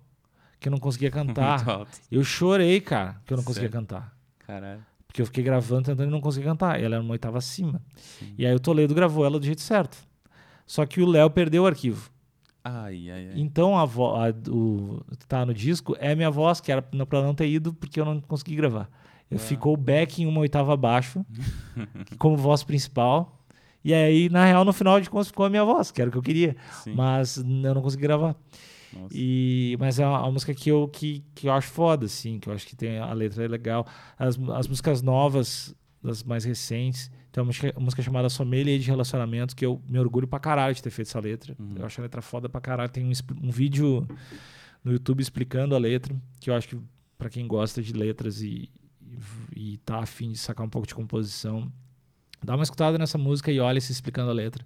que 0.59 0.69
eu 0.69 0.71
não 0.71 0.79
conseguia 0.79 1.11
cantar. 1.11 1.87
eu 2.11 2.25
chorei, 2.25 2.81
cara, 2.81 3.21
que 3.27 3.33
eu 3.33 3.37
não 3.37 3.45
conseguia 3.45 3.69
cantar. 3.69 4.17
Caralho. 4.39 4.85
Porque 5.07 5.23
eu 5.23 5.27
fiquei 5.27 5.45
gravando, 5.45 5.85
tentando 5.85 6.09
e 6.09 6.11
não 6.11 6.21
conseguia 6.21 6.49
cantar. 6.49 6.81
E 6.81 6.85
ela 6.85 6.97
era 6.97 7.05
uma 7.05 7.13
oitava 7.13 7.39
acima. 7.39 7.83
Sim. 7.95 8.35
E 8.39 8.47
aí 8.47 8.55
o 8.55 8.61
Toledo 8.61 8.95
gravou 8.95 9.25
ela 9.25 9.39
do 9.39 9.45
jeito 9.45 9.61
certo. 9.61 9.99
Só 10.67 10.85
que 10.85 11.01
o 11.01 11.07
Léo 11.07 11.31
perdeu 11.31 11.65
o 11.65 11.67
arquivo. 11.67 12.11
Ai, 12.65 13.11
ai, 13.11 13.29
ai. 13.29 13.33
Então 13.37 13.79
a 13.79 13.85
voz, 13.85 14.35
o 14.49 15.03
tá 15.27 15.47
no 15.47 15.55
disco 15.55 15.97
é 15.99 16.15
minha 16.15 16.31
voz, 16.31 16.61
que 16.61 16.71
era 16.71 16.83
pra 16.83 17.23
não 17.23 17.35
ter 17.35 17.49
ido 17.49 17.73
porque 17.73 18.01
eu 18.01 18.05
não 18.05 18.21
consegui 18.21 18.57
gravar. 18.57 18.91
Eu 19.31 19.37
é. 19.37 19.41
ficou 19.41 19.75
o 19.75 19.77
back 19.77 20.23
em 20.23 20.27
uma 20.27 20.41
oitava 20.41 20.73
abaixo, 20.73 21.25
como 22.19 22.37
voz 22.37 22.63
principal. 22.63 23.45
E 23.85 23.95
aí, 23.95 24.29
na 24.29 24.45
real, 24.45 24.65
no 24.65 24.73
final 24.73 25.01
de 25.01 25.09
contas, 25.09 25.29
ficou 25.29 25.47
a 25.47 25.51
minha 25.51 25.65
voz, 25.65 25.91
que 25.91 26.01
era 26.01 26.09
o 26.09 26.13
que 26.13 26.19
eu 26.19 26.23
queria. 26.23 26.57
Sim. 26.83 26.95
Mas 26.95 27.37
eu 27.37 27.45
não 27.75 27.83
consegui 27.83 28.03
gravar. 28.03 28.37
E, 29.13 29.77
mas 29.79 29.99
é 29.99 30.07
uma, 30.07 30.23
uma, 30.23 30.33
música 30.33 30.55
que 30.55 30.71
eu, 30.71 30.89
que, 30.89 31.25
que 31.35 31.49
eu 31.49 31.53
acho 31.53 31.69
foda, 31.69 32.07
assim, 32.07 32.39
que 32.39 32.49
eu 32.49 32.55
acho 32.55 32.67
que 32.67 32.75
tem 32.75 32.99
a 32.99 33.13
letra 33.13 33.45
é 33.45 33.49
legal. 33.49 33.87
As, 34.19 34.39
as 34.55 34.67
músicas 34.67 35.03
novas, 35.03 35.75
das 36.03 36.23
mais 36.23 36.45
recentes, 36.45 37.11
tem 37.31 37.43
uma 37.43 37.47
música, 37.47 37.73
uma 37.77 37.85
música 37.85 38.03
chamada 38.03 38.29
Sommelier 38.29 38.79
de 38.79 38.87
Relacionamento, 38.87 39.55
que 39.55 39.65
eu 39.65 39.83
me 39.87 39.99
orgulho 39.99 40.27
pra 40.27 40.39
caralho 40.39 40.75
de 40.75 40.83
ter 40.83 40.91
feito 40.91 41.09
essa 41.09 41.21
letra. 41.21 41.55
Uhum. 41.59 41.75
Eu 41.77 41.87
acho 41.87 42.01
a 42.01 42.03
letra 42.03 42.23
foda 42.23 42.49
pra 42.49 42.61
caralho. 42.61 42.91
Tem 42.91 43.05
um, 43.05 43.13
um 43.43 43.51
vídeo 43.51 44.07
no 44.83 44.93
YouTube 44.93 45.21
explicando 45.21 45.75
a 45.75 45.79
letra, 45.79 46.17
que 46.41 46.51
eu 46.51 46.55
acho 46.55 46.69
que 46.69 46.79
pra 47.17 47.29
quem 47.29 47.47
gosta 47.47 47.83
de 47.83 47.93
letras 47.93 48.41
e, 48.41 48.71
e, 49.55 49.79
tá 49.79 49.99
afim 49.99 50.33
de 50.33 50.39
sacar 50.39 50.67
um 50.67 50.69
pouco 50.69 50.87
de 50.87 50.95
composição, 50.95 51.71
dá 52.43 52.55
uma 52.55 52.63
escutada 52.63 52.99
nessa 52.99 53.19
música 53.19 53.51
e 53.51 53.61
olha 53.61 53.81
se 53.81 53.93
explicando 53.93 54.31
a 54.31 54.35
letra. 54.35 54.65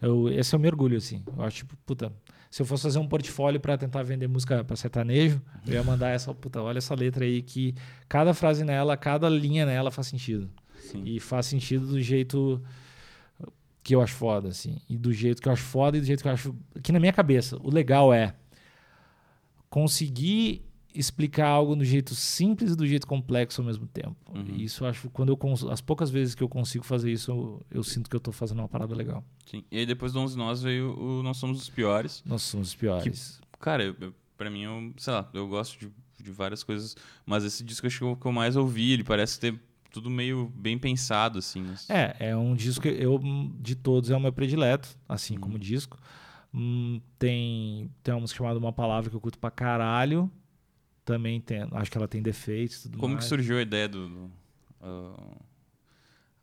Eu, 0.00 0.28
esse 0.28 0.54
é 0.54 0.58
o 0.58 0.60
meu 0.60 0.70
orgulho, 0.70 0.96
assim. 0.96 1.22
Eu 1.36 1.42
acho, 1.42 1.58
tipo, 1.58 1.76
puta, 1.84 2.12
se 2.50 2.62
eu 2.62 2.66
fosse 2.66 2.84
fazer 2.84 2.98
um 2.98 3.06
portfólio 3.06 3.60
pra 3.60 3.76
tentar 3.76 4.02
vender 4.02 4.28
música 4.28 4.62
pra 4.62 4.76
sertanejo, 4.76 5.40
eu 5.66 5.74
ia 5.74 5.82
mandar 5.82 6.10
essa, 6.10 6.32
puta, 6.32 6.62
olha 6.62 6.78
essa 6.78 6.94
letra 6.94 7.24
aí 7.24 7.42
que 7.42 7.74
cada 8.08 8.32
frase 8.32 8.64
nela, 8.64 8.96
cada 8.96 9.28
linha 9.28 9.66
nela 9.66 9.90
faz 9.90 10.06
sentido. 10.06 10.48
Sim. 10.78 11.02
E 11.04 11.20
faz 11.20 11.46
sentido 11.46 11.86
do 11.86 12.00
jeito 12.00 12.62
que 13.82 13.94
eu 13.94 14.00
acho 14.00 14.14
foda, 14.14 14.48
assim. 14.48 14.80
E 14.88 14.96
do 14.96 15.12
jeito 15.12 15.42
que 15.42 15.48
eu 15.48 15.52
acho 15.52 15.62
foda 15.62 15.96
e 15.96 16.00
do 16.00 16.06
jeito 16.06 16.22
que 16.22 16.28
eu 16.28 16.32
acho. 16.32 16.54
Que 16.82 16.92
na 16.92 17.00
minha 17.00 17.12
cabeça, 17.12 17.58
o 17.62 17.70
legal 17.70 18.12
é 18.12 18.34
conseguir 19.68 20.67
explicar 20.98 21.46
algo 21.48 21.76
do 21.76 21.84
jeito 21.84 22.14
simples 22.14 22.72
e 22.72 22.76
do 22.76 22.86
jeito 22.86 23.06
complexo 23.06 23.60
ao 23.60 23.66
mesmo 23.66 23.86
tempo. 23.86 24.16
Uhum. 24.34 24.44
E 24.56 24.64
isso 24.64 24.84
eu 24.84 24.88
acho 24.88 25.08
quando 25.10 25.28
eu 25.30 25.36
cons- 25.36 25.64
as 25.64 25.80
poucas 25.80 26.10
vezes 26.10 26.34
que 26.34 26.42
eu 26.42 26.48
consigo 26.48 26.84
fazer 26.84 27.12
isso, 27.12 27.30
eu, 27.30 27.62
eu 27.70 27.82
sinto 27.84 28.10
que 28.10 28.16
eu 28.16 28.20
tô 28.20 28.32
fazendo 28.32 28.58
uma 28.58 28.68
parada 28.68 28.94
legal. 28.94 29.24
Sim. 29.46 29.64
E 29.70 29.78
aí 29.78 29.86
depois 29.86 30.12
do 30.12 30.20
11 30.20 30.36
Nós 30.36 30.62
veio 30.62 30.98
o 30.98 31.22
Nós 31.22 31.36
Somos 31.36 31.60
os 31.62 31.68
Piores. 31.68 32.22
Nós 32.26 32.42
somos 32.42 32.68
os 32.68 32.74
piores. 32.74 33.40
Cara, 33.60 33.84
eu, 33.84 33.96
eu, 34.00 34.14
pra 34.36 34.50
mim, 34.50 34.62
eu, 34.62 34.92
sei 34.96 35.12
lá, 35.12 35.28
eu 35.32 35.46
gosto 35.48 35.78
de, 35.78 35.90
de 36.22 36.30
várias 36.30 36.62
coisas, 36.64 36.96
mas 37.24 37.44
esse 37.44 37.62
disco 37.64 37.86
eu 37.86 37.88
acho 37.88 37.98
que 37.98 38.04
o 38.04 38.16
que 38.16 38.26
eu 38.26 38.32
mais 38.32 38.56
ouvi, 38.56 38.92
ele 38.92 39.04
parece 39.04 39.38
ter 39.40 39.58
tudo 39.90 40.10
meio 40.10 40.52
bem 40.54 40.78
pensado, 40.78 41.38
assim. 41.38 41.62
mas- 41.62 41.88
É, 41.88 42.14
é 42.30 42.36
um 42.36 42.54
disco 42.54 42.82
que 42.82 42.88
eu, 42.88 43.18
de 43.58 43.74
todos, 43.74 44.10
é 44.10 44.16
o 44.16 44.20
meu 44.20 44.32
predileto, 44.32 44.88
assim 45.08 45.34
Uhum. 45.34 45.40
como 45.40 45.58
disco. 45.58 45.96
Hum, 46.54 47.00
tem, 47.18 47.90
tem 48.02 48.14
uma 48.14 48.20
música 48.20 48.38
chamada 48.38 48.58
Uma 48.58 48.72
Palavra 48.72 49.10
que 49.10 49.16
eu 49.16 49.20
curto 49.20 49.38
pra 49.38 49.50
caralho. 49.50 50.30
Também 51.08 51.40
tem, 51.40 51.66
acho 51.72 51.90
que 51.90 51.96
ela 51.96 52.06
tem 52.06 52.20
defeitos 52.20 52.86
Como 52.98 53.14
mais. 53.14 53.24
que 53.24 53.28
surgiu 53.30 53.56
a 53.56 53.62
ideia 53.62 53.88
do... 53.88 54.06
do 54.06 54.30
ah, 54.82 55.14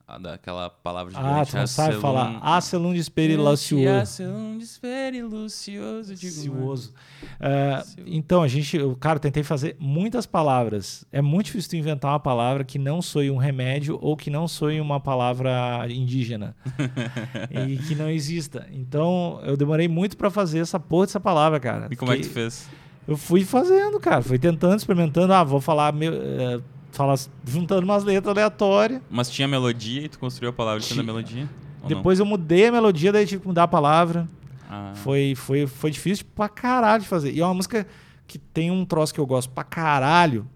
a 0.07 0.17
daquela 0.17 0.71
palavra 0.71 1.13
de 1.13 1.19
Ah, 1.19 1.45
tu 1.45 1.55
não 1.55 1.67
sabe 1.67 1.99
falar. 1.99 2.39
Acelum 2.41 2.91
de 2.93 2.99
Esperilucioso. 2.99 3.87
Acelum 4.01 4.57
desperilucioso. 4.57 6.17
Cioso. 6.17 6.93
É, 7.39 7.81
Cio- 7.81 8.03
então, 8.07 8.41
a 8.41 8.47
gente, 8.47 8.75
eu, 8.75 8.95
cara, 8.95 9.19
tentei 9.19 9.43
fazer 9.43 9.75
muitas 9.79 10.25
palavras. 10.25 11.05
É 11.11 11.21
muito 11.21 11.47
difícil 11.47 11.69
tu 11.69 11.75
inventar 11.75 12.11
uma 12.11 12.19
palavra 12.19 12.63
que 12.63 12.79
não 12.79 13.03
soe 13.03 13.29
um 13.29 13.37
remédio 13.37 13.99
ou 14.01 14.17
que 14.17 14.31
não 14.31 14.47
soe 14.47 14.81
uma 14.81 14.99
palavra 14.99 15.85
indígena 15.89 16.55
e 17.49 17.77
que 17.77 17.93
não 17.93 18.09
exista. 18.09 18.67
Então, 18.71 19.39
eu 19.43 19.55
demorei 19.55 19.87
muito 19.87 20.17
pra 20.17 20.31
fazer 20.31 20.57
essa 20.59 20.79
porra 20.79 21.05
dessa 21.05 21.19
palavra, 21.19 21.59
cara. 21.59 21.87
E 21.91 21.95
como 21.95 22.11
é 22.11 22.17
que 22.17 22.23
tu 22.23 22.29
fez? 22.29 22.67
Eu 23.07 23.15
fui 23.17 23.43
fazendo, 23.45 23.99
cara. 23.99 24.21
Fui 24.21 24.39
tentando, 24.39 24.77
experimentando. 24.77 25.31
Ah, 25.33 25.43
vou 25.43 25.61
falar, 25.61 25.93
meu, 25.93 26.13
é, 26.13 26.59
falar 26.91 27.15
juntando 27.45 27.83
umas 27.83 28.03
letras 28.03 28.31
aleatórias. 28.31 29.01
Mas 29.09 29.29
tinha 29.29 29.47
melodia 29.47 30.01
e 30.03 30.09
tu 30.09 30.17
construiu 30.19 30.49
a 30.49 30.53
palavra 30.53 30.81
tendo 30.81 30.91
a 30.93 30.93
Tinha. 30.95 31.03
melodia? 31.05 31.49
Depois 31.87 32.19
eu 32.19 32.25
mudei 32.25 32.67
a 32.67 32.71
melodia, 32.71 33.11
daí 33.11 33.25
tive 33.27 33.41
que 33.41 33.47
mudar 33.47 33.63
a 33.63 33.67
palavra. 33.67 34.21
não? 34.21 34.45
Ah, 34.67 34.93
Foi, 34.95 35.35
foi, 35.35 35.67
foi 35.67 35.91
difícil 35.91 36.25
pra 36.35 36.49
caralho 36.49 37.03
de 37.03 37.07
fazer. 37.07 37.31
E 37.31 37.39
é 37.41 37.45
uma 37.45 37.53
música 37.53 37.85
que 38.25 38.39
tem 38.39 38.71
um 38.71 38.83
troço 38.83 39.13
que 39.13 39.19
eu 39.19 39.25
gosto 39.27 39.51
pra 39.51 39.63
caralho, 39.63 40.49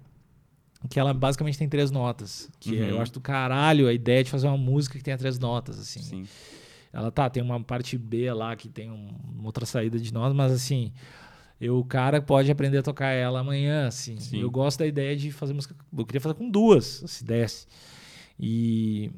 que 0.89 0.99
ela 0.99 1.13
basicamente 1.13 1.57
tem 1.59 1.69
três 1.69 1.91
notas. 1.91 2.49
Que 2.59 2.75
é- 2.79 2.81
Uhum. 2.81 2.89
eu 2.89 3.01
acho 3.01 3.11
do 3.13 3.21
caralho 3.21 3.87
a 3.87 3.93
ideia 3.93 4.23
de 4.23 4.31
fazer 4.31 4.47
uma 4.47 4.57
música 4.57 4.97
que 4.97 5.03
tenha 5.03 5.17
três 5.17 5.37
notas, 5.37 5.77
assim. 5.79 6.01
sim. 6.01 6.27
Ela 6.91 7.11
tá, 7.11 7.29
tem 7.29 7.43
uma 7.43 7.59
parte 7.63 7.95
B 7.99 8.33
lá 8.33 8.55
que 8.55 8.67
tem 8.67 8.89
um- 8.89 9.11
uma 9.37 9.45
outra 9.45 9.63
saída 9.67 9.99
de 9.99 10.11
notas, 10.11 10.33
mas 10.35 10.51
assim, 10.51 10.91
eu, 11.59 11.77
o 11.77 11.83
cara 11.83 12.21
pode 12.21 12.49
aprender 12.49 12.77
a 12.77 12.83
tocar 12.83 13.09
ela 13.09 13.41
amanhã, 13.41 13.87
assim. 13.87 14.17
Sim. 14.19 14.41
Eu 14.41 14.49
gosto 14.49 14.79
da 14.79 14.87
ideia 14.87 15.15
de 15.15 15.31
fazer 15.31 15.53
música. 15.53 15.75
Eu 15.95 16.05
queria 16.05 16.21
fazer 16.21 16.35
com 16.35 16.49
duas, 16.49 17.03
se 17.05 17.23
desse. 17.23 17.67
E, 18.39 19.11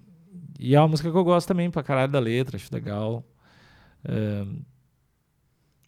e 0.59 0.73
é 0.73 0.79
uma 0.79 0.87
música 0.87 1.11
que 1.11 1.17
eu 1.17 1.23
gosto 1.23 1.47
também 1.47 1.69
pra 1.69 1.83
caralho 1.83 2.11
da 2.11 2.19
letra, 2.19 2.57
acho 2.57 2.73
legal. 2.73 3.23
É, 4.03 4.45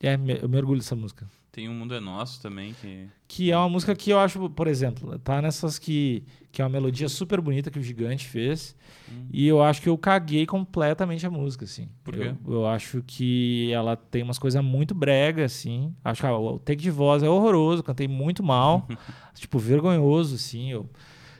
é, 0.10 0.14
eu 0.42 0.50
me 0.50 0.58
orgulho 0.58 0.80
dessa 0.80 0.96
música. 0.96 1.28
Tem 1.54 1.70
Um 1.70 1.76
Mundo 1.76 1.94
é 1.94 2.00
Nosso 2.00 2.42
também, 2.42 2.74
que... 2.82 3.08
Que 3.28 3.52
é 3.52 3.58
uma 3.58 3.70
música 3.70 3.94
que 3.94 4.10
eu 4.10 4.20
acho, 4.20 4.50
por 4.50 4.68
exemplo, 4.68 5.20
tá 5.20 5.40
nessas 5.40 5.78
que, 5.78 6.24
que 6.52 6.60
é 6.60 6.66
uma 6.66 6.70
melodia 6.72 7.08
super 7.08 7.40
bonita 7.40 7.70
que 7.70 7.78
o 7.78 7.82
Gigante 7.84 8.28
fez. 8.28 8.76
Hum. 9.08 9.28
E 9.32 9.48
eu 9.48 9.62
acho 9.62 9.80
que 9.80 9.88
eu 9.88 9.96
caguei 9.96 10.48
completamente 10.48 11.28
a 11.28 11.30
música, 11.30 11.66
assim. 11.66 11.90
Por 12.04 12.16
quê? 12.16 12.34
Eu, 12.44 12.54
eu 12.54 12.66
acho 12.66 13.04
que 13.06 13.72
ela 13.72 13.96
tem 13.96 14.24
umas 14.24 14.40
coisas 14.40 14.64
muito 14.64 14.96
brega, 14.96 15.46
assim. 15.46 15.94
Acho 16.04 16.22
que 16.22 16.28
ah, 16.28 16.36
o 16.36 16.58
take 16.58 16.82
de 16.82 16.90
voz 16.90 17.22
é 17.22 17.30
horroroso, 17.30 17.84
cantei 17.84 18.08
muito 18.08 18.42
mal. 18.42 18.88
tipo, 19.36 19.60
vergonhoso, 19.60 20.34
assim. 20.34 20.72
Eu, 20.72 20.90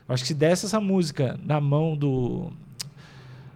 eu 0.08 0.14
acho 0.14 0.22
que 0.22 0.28
se 0.28 0.36
desse 0.36 0.68
essa 0.68 0.80
música 0.80 1.40
na 1.44 1.60
mão 1.60 1.98
do, 1.98 2.54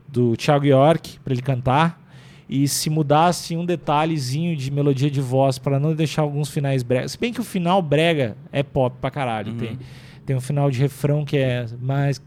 do 0.08 0.36
Thiago 0.36 0.66
York 0.66 1.20
pra 1.20 1.34
ele 1.34 1.44
cantar 1.44 2.07
e 2.50 2.68
se 2.68 2.90
mudasse 2.90 3.56
um 3.58 3.66
detalhezinho 3.66 4.56
de 4.56 4.72
melodia 4.72 5.12
de 5.12 5.20
voz 5.20 5.58
para 5.58 5.80
não 5.80 5.94
deixar 5.94 6.22
alguns 6.22 6.50
finais 6.50 6.84
brega. 6.84 7.08
Se 7.08 7.18
bem 7.18 7.34
que 7.34 7.42
o 7.42 7.44
final 7.44 7.82
brega 7.82 8.38
é 8.52 8.64
pop 8.64 8.96
pra 9.02 9.12
caralho. 9.12 9.52
Uhum. 9.52 9.58
Tem, 9.58 9.80
tem 10.26 10.36
um 10.36 10.42
final 10.42 10.72
de 10.72 10.80
refrão 10.80 11.26
que 11.26 11.38
é 11.38 11.66
mais 11.82 12.22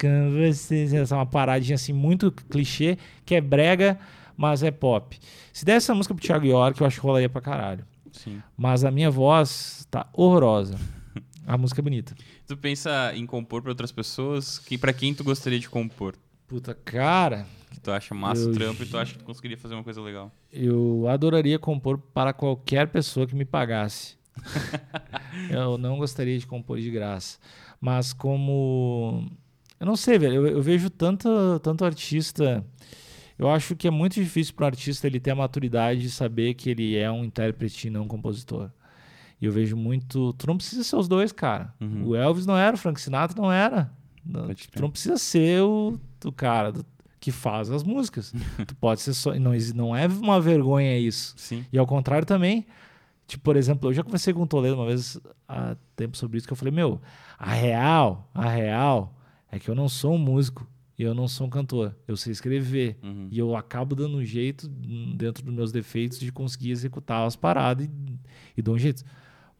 vocês, 0.52 0.92
essa 0.92 1.14
é 1.14 1.18
uma 1.18 1.26
paradinha 1.26 1.74
assim 1.74 1.92
muito 1.92 2.30
clichê, 2.32 2.98
que 3.24 3.34
é 3.34 3.40
brega, 3.40 3.98
mas 4.36 4.62
é 4.62 4.70
pop. 4.70 5.18
Se 5.52 5.64
desse 5.64 5.86
essa 5.86 5.94
música 5.94 6.14
pro 6.14 6.24
Thiago 6.24 6.46
York, 6.46 6.80
eu 6.80 6.86
acho 6.86 7.00
que 7.00 7.06
rolaria 7.06 7.28
pra 7.28 7.40
caralho. 7.40 7.84
Sim. 8.12 8.42
Mas 8.56 8.84
a 8.84 8.90
minha 8.90 9.10
voz 9.10 9.86
tá 9.90 10.06
horrorosa. 10.12 10.76
A 11.46 11.58
música 11.58 11.80
é 11.80 11.82
bonita. 11.82 12.14
Tu 12.46 12.56
pensa 12.56 13.12
em 13.14 13.26
compor 13.26 13.60
pra 13.60 13.72
outras 13.72 13.90
pessoas? 13.90 14.58
Que, 14.58 14.78
pra 14.78 14.92
quem 14.92 15.12
tu 15.12 15.24
gostaria 15.24 15.58
de 15.58 15.68
compor? 15.68 16.14
Puta, 16.50 16.74
cara, 16.74 17.46
Que 17.70 17.78
tu 17.80 17.92
acha 17.92 18.12
massa 18.12 18.44
o 18.44 18.50
Eu 18.50 18.54
trampo 18.54 18.82
e 18.82 18.86
tu 18.86 18.98
acha 18.98 19.12
que 19.12 19.20
tu 19.20 19.24
conseguiria 19.24 19.56
fazer 19.56 19.74
uma 19.74 19.84
coisa 19.84 20.02
legal? 20.02 20.32
eu 20.52 21.06
adoraria 21.08 21.60
compor 21.60 21.96
para 21.96 22.32
qualquer 22.32 22.88
pessoa 22.88 23.24
que 23.24 23.36
me 23.36 23.44
pagasse. 23.44 24.16
eu 25.48 25.78
não 25.78 25.96
gostaria 25.96 26.36
de 26.36 26.44
compor 26.44 26.80
de 26.80 26.90
graça. 26.90 27.38
Mas 27.80 28.12
como. 28.12 29.30
Eu 29.78 29.86
não 29.86 29.94
sei, 29.94 30.18
velho. 30.18 30.34
Eu, 30.34 30.46
eu 30.48 30.62
vejo 30.62 30.90
tanto, 30.90 31.28
tanto 31.62 31.84
artista. 31.84 32.64
Eu 33.38 33.48
acho 33.48 33.76
que 33.76 33.86
é 33.86 33.90
muito 33.90 34.14
difícil 34.14 34.52
para 34.54 34.64
um 34.64 34.66
artista 34.66 35.06
ele 35.06 35.20
ter 35.20 35.30
a 35.30 35.36
maturidade 35.36 36.00
de 36.02 36.10
saber 36.10 36.54
que 36.54 36.68
ele 36.68 36.96
é 36.96 37.10
um 37.10 37.24
intérprete 37.24 37.86
e 37.86 37.90
não 37.90 38.02
um 38.02 38.08
compositor. 38.08 38.70
E 39.40 39.46
eu 39.46 39.52
vejo 39.52 39.76
muito. 39.76 40.32
Tu 40.32 40.46
não 40.48 40.56
precisa 40.56 40.82
ser 40.82 40.96
os 40.96 41.06
dois, 41.06 41.30
cara. 41.30 41.72
Uhum. 41.80 42.08
O 42.08 42.16
Elvis 42.16 42.44
não 42.44 42.56
era, 42.56 42.74
o 42.74 42.78
Frank 42.78 43.00
Sinatra 43.00 43.40
não 43.40 43.52
era. 43.52 43.90
Não, 44.24 44.46
Pode 44.46 44.68
tu 44.68 44.82
não 44.82 44.90
precisa 44.90 45.16
ser 45.16 45.62
o, 45.62 45.98
o 46.24 46.32
cara 46.32 46.72
do- 46.72 46.84
que 47.18 47.30
faz 47.30 47.70
as 47.70 47.82
músicas. 47.82 48.32
tu 48.66 48.74
pode 48.76 49.00
ser 49.00 49.12
só. 49.14 49.34
Não, 49.34 49.52
não 49.74 49.94
é 49.96 50.06
uma 50.06 50.40
vergonha 50.40 50.98
isso. 50.98 51.34
Sim. 51.36 51.64
E 51.72 51.78
ao 51.78 51.86
contrário 51.86 52.26
também, 52.26 52.66
tipo, 53.26 53.42
por 53.44 53.56
exemplo, 53.56 53.88
eu 53.90 53.94
já 53.94 54.02
conversei 54.02 54.32
com 54.32 54.42
o 54.42 54.46
Toledo 54.46 54.76
uma 54.76 54.86
vez 54.86 55.18
há 55.48 55.76
tempo 55.96 56.16
sobre 56.16 56.38
isso, 56.38 56.46
que 56.46 56.52
eu 56.52 56.56
falei, 56.56 56.72
meu, 56.72 57.00
a 57.38 57.52
real, 57.52 58.28
a 58.34 58.48
real 58.48 59.14
é 59.52 59.58
que 59.58 59.68
eu 59.68 59.74
não 59.74 59.88
sou 59.88 60.14
um 60.14 60.18
músico 60.18 60.66
e 60.98 61.02
eu 61.02 61.14
não 61.14 61.26
sou 61.28 61.46
um 61.46 61.50
cantor. 61.50 61.94
Eu 62.06 62.16
sei 62.16 62.32
escrever. 62.32 62.98
Uhum. 63.02 63.28
E 63.30 63.38
eu 63.38 63.54
acabo 63.56 63.94
dando 63.94 64.16
um 64.18 64.24
jeito, 64.24 64.68
dentro 64.68 65.42
dos 65.44 65.52
meus 65.54 65.72
defeitos, 65.72 66.18
de 66.20 66.30
conseguir 66.30 66.70
executar 66.70 67.26
as 67.26 67.36
paradas 67.36 67.86
e, 67.86 67.90
e 68.56 68.62
dou 68.62 68.74
um 68.74 68.78
jeito. 68.78 69.02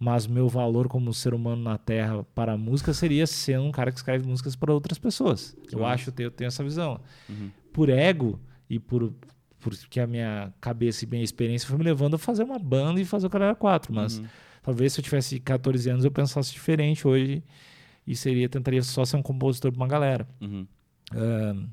Mas 0.03 0.26
meu 0.26 0.48
valor 0.48 0.88
como 0.88 1.12
ser 1.12 1.34
humano 1.34 1.62
na 1.62 1.76
Terra 1.76 2.24
para 2.34 2.55
a 2.55 2.57
música 2.57 2.94
seria 2.94 3.26
ser 3.26 3.61
um 3.61 3.70
cara 3.70 3.92
que 3.92 3.98
escreve 3.98 4.26
músicas 4.26 4.57
para 4.57 4.72
outras 4.72 4.98
pessoas. 4.98 5.55
Eu 5.70 5.80
Sim. 5.80 5.84
acho, 5.84 6.09
eu 6.09 6.12
tenho, 6.14 6.26
eu 6.28 6.30
tenho 6.30 6.48
essa 6.48 6.64
visão 6.64 6.98
Uhum. 7.28 7.51
por 7.72 7.90
ego 7.90 8.40
e 8.68 8.78
por 8.78 9.12
porque 9.59 10.01
a 10.01 10.07
minha 10.07 10.55
cabeça 10.59 11.05
e 11.05 11.09
minha 11.09 11.22
experiência 11.22 11.68
foi 11.68 11.76
me 11.76 11.84
levando 11.84 12.14
a 12.14 12.18
fazer 12.18 12.42
uma 12.44 12.59
banda 12.59 12.98
e 12.98 13.05
fazer 13.05 13.26
o 13.26 13.30
Caralho 13.30 13.55
4, 13.57 13.92
mas 13.94 14.16
Uhum. 14.18 14.24
talvez 14.62 14.94
se 14.94 15.01
eu 15.01 15.05
tivesse 15.05 15.38
14 15.38 15.90
anos 15.90 16.03
eu 16.03 16.11
pensasse 16.11 16.51
diferente 16.51 17.07
hoje 17.07 17.44
e 18.07 18.16
seria 18.16 18.48
tentaria 18.48 18.82
só 18.82 19.05
ser 19.05 19.18
um 19.18 19.22
compositor 19.22 19.70
para 19.70 19.76
uma 19.82 19.86
galera. 19.86 20.26
Ahn, 21.12 21.66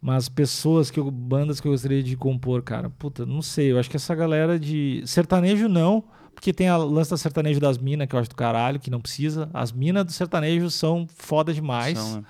mas 0.00 0.28
pessoas 0.28 0.90
que 0.90 0.98
eu, 0.98 1.10
bandas 1.10 1.60
que 1.60 1.66
eu 1.68 1.72
gostaria 1.72 2.02
de 2.02 2.16
compor, 2.16 2.62
cara, 2.62 2.88
puta, 2.88 3.24
não 3.26 3.40
sei, 3.42 3.72
eu 3.72 3.78
acho 3.78 3.88
que 3.90 3.96
essa 3.96 4.14
galera 4.14 4.58
de 4.58 5.02
sertanejo 5.06 5.68
não, 5.68 6.04
porque 6.34 6.52
tem 6.52 6.68
a 6.68 6.76
lance 6.76 7.10
da 7.10 7.16
sertanejo 7.16 7.60
das 7.60 7.78
minas 7.78 8.06
que 8.08 8.14
eu 8.14 8.20
acho 8.20 8.28
do 8.28 8.36
caralho, 8.36 8.78
que 8.80 8.90
não 8.90 9.00
precisa. 9.00 9.48
As 9.54 9.72
minas 9.72 10.04
do 10.04 10.12
sertanejo 10.12 10.70
são 10.70 11.06
foda 11.08 11.52
demais. 11.54 11.98
São, 11.98 12.20
né? 12.20 12.24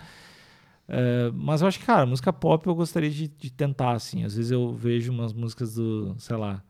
É, 0.87 1.31
mas 1.35 1.63
eu 1.63 1.67
acho 1.69 1.79
que, 1.79 1.87
cara, 1.87 2.05
música 2.05 2.33
pop 2.33 2.67
eu 2.67 2.75
gostaria 2.75 3.11
de, 3.11 3.27
de 3.27 3.51
tentar, 3.51 3.93
assim. 3.93 4.23
Às 4.23 4.37
vezes 4.37 4.51
eu 4.51 4.73
vejo 4.75 5.11
umas 5.11 5.33
músicas 5.33 5.75
do, 5.75 6.15
sei 6.19 6.37
lá, 6.37 6.63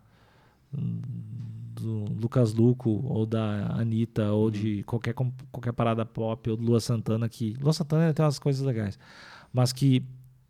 do 0.72 2.04
Lucas 2.20 2.54
Luco 2.54 3.04
ou 3.04 3.26
da 3.26 3.66
Anitta 3.76 4.32
ou 4.32 4.50
de 4.50 4.82
qualquer, 4.84 5.14
com- 5.14 5.32
qualquer 5.50 5.72
parada 5.72 6.04
pop 6.06 6.48
ou 6.50 6.56
do 6.56 6.62
Lua 6.64 6.80
Santana 6.80 7.28
que... 7.28 7.54
Lua 7.60 7.72
Santana 7.72 8.12
tem 8.14 8.24
umas 8.24 8.38
coisas 8.38 8.64
legais. 8.64 8.98
Mas 9.52 9.72
que 9.72 10.02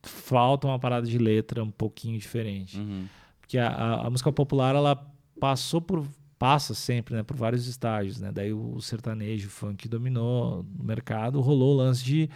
falta 0.02 0.66
uma 0.66 0.78
parada 0.78 1.06
de 1.06 1.16
letra 1.18 1.62
um 1.64 1.70
pouquinho 1.70 2.18
diferente. 2.18 2.78
Uhum. 2.78 3.06
Porque 3.40 3.58
a, 3.58 3.68
a, 3.68 4.06
a 4.06 4.10
música 4.10 4.30
popular, 4.30 4.74
ela 4.74 4.96
passou 5.40 5.80
por 5.80 6.06
passa 6.38 6.74
sempre, 6.74 7.14
né, 7.14 7.22
por 7.22 7.36
vários 7.36 7.66
estágios, 7.66 8.20
né? 8.20 8.30
Daí 8.32 8.52
o 8.52 8.80
sertanejo, 8.80 9.48
o 9.48 9.50
funk 9.50 9.88
dominou 9.88 10.64
no 10.76 10.84
mercado, 10.84 11.40
rolou 11.40 11.74
o 11.74 11.76
lance 11.76 12.04
de 12.04 12.28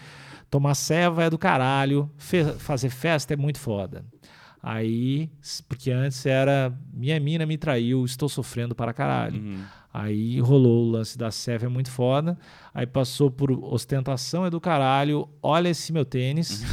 tomar 0.51 0.74
ceva 0.74 1.24
é 1.24 1.30
do 1.30 1.38
caralho, 1.38 2.11
fe 2.16 2.44
fazer 2.59 2.90
festa 2.90 3.34
é 3.34 3.36
muito 3.36 3.59
foda. 3.59 4.05
Aí, 4.62 5.30
porque 5.68 5.90
antes 5.90 6.26
era 6.26 6.76
minha 6.92 7.18
mina 7.20 7.46
me 7.46 7.57
traiu, 7.57 8.05
estou 8.05 8.28
sofrendo 8.28 8.74
para 8.74 8.92
caralho. 8.92 9.40
Uhum. 9.40 9.62
Aí 9.92 10.40
rolou 10.40 10.86
o 10.86 10.90
lance 10.90 11.16
da 11.16 11.30
Seve 11.30 11.66
é 11.66 11.68
muito 11.68 11.90
foda. 11.90 12.36
Aí 12.74 12.86
passou 12.86 13.30
por 13.30 13.51
ostentação 13.51 14.44
é 14.44 14.51
do 14.51 14.61
caralho. 14.61 15.28
Olha 15.42 15.68
esse 15.68 15.92
meu 15.92 16.05
tênis. 16.05 16.64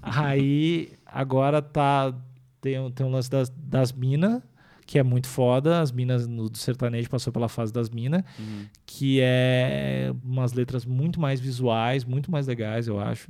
Aí 0.00 0.92
agora 1.06 1.60
tá 1.60 2.14
tem, 2.60 2.90
tem 2.92 3.04
um 3.04 3.10
lance 3.10 3.28
das, 3.28 3.50
das 3.50 3.92
minas, 3.92 4.40
que 4.86 4.98
é 4.98 5.02
muito 5.02 5.26
foda. 5.28 5.80
As 5.80 5.90
minas 5.92 6.26
no 6.26 6.48
do 6.48 6.58
sertanejo 6.58 7.08
passou 7.08 7.32
pela 7.32 7.48
fase 7.48 7.72
das 7.72 7.88
minas, 7.90 8.22
Uhum. 8.38 8.66
que 8.86 9.20
é 9.22 10.12
umas 10.24 10.52
letras 10.52 10.84
muito 10.84 11.20
mais 11.20 11.40
visuais, 11.40 12.04
muito 12.04 12.30
mais 12.30 12.46
legais, 12.46 12.86
eu 12.88 12.98
acho. 13.00 13.28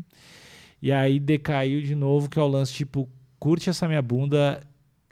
E 0.81 0.91
aí 0.91 1.21
decaiu 1.21 1.81
de 1.83 1.95
novo, 1.95 2.29
que 2.29 2.39
é 2.39 2.43
o 2.43 2.49
lance 2.49 2.73
tipo, 2.73 3.09
curte 3.39 3.71
essa 3.71 3.87
minha 3.87 4.03
bunda. 4.03 4.61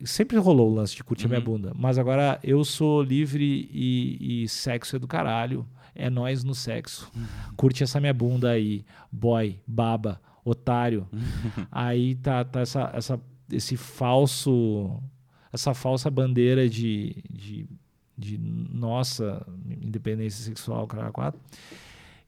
Sempre 0.03 0.39
rolou 0.39 0.71
o 0.71 0.75
lance 0.75 0.97
de 0.97 1.05
curte 1.05 1.27
a 1.27 1.29
minha 1.29 1.39
Uhum. 1.41 1.45
bunda. 1.45 1.73
Mas 1.77 1.99
agora 1.99 2.41
eu 2.43 2.65
sou 2.65 3.03
livre 3.03 3.69
e, 3.73 4.43
e 4.45 4.49
sexo 4.49 4.97
é 4.97 4.99
do 4.99 5.07
caralho. 5.07 5.67
É 5.95 6.09
nós 6.09 6.43
no 6.43 6.55
sexo. 6.55 7.11
Curte 7.57 7.83
essa 7.83 8.01
minha 8.01 8.15
bunda 8.15 8.51
aí. 8.51 8.85
Boy, 9.13 9.61
baba, 9.67 10.19
otário. 10.45 11.07
aí 11.71 12.15
tá, 12.15 12.43
tá 12.45 12.61
essa, 12.61 12.91
essa, 12.95 13.21
esse 13.53 13.77
falso. 13.77 15.03
Essa 15.53 15.75
falsa 15.75 16.11
bandeira 16.11 16.69
de, 16.69 17.23
de, 17.29 17.67
de 18.17 18.39
nossa 18.39 19.45
independência 19.83 20.45
sexual, 20.45 20.87
cara, 20.87 21.11
quatro. 21.11 21.41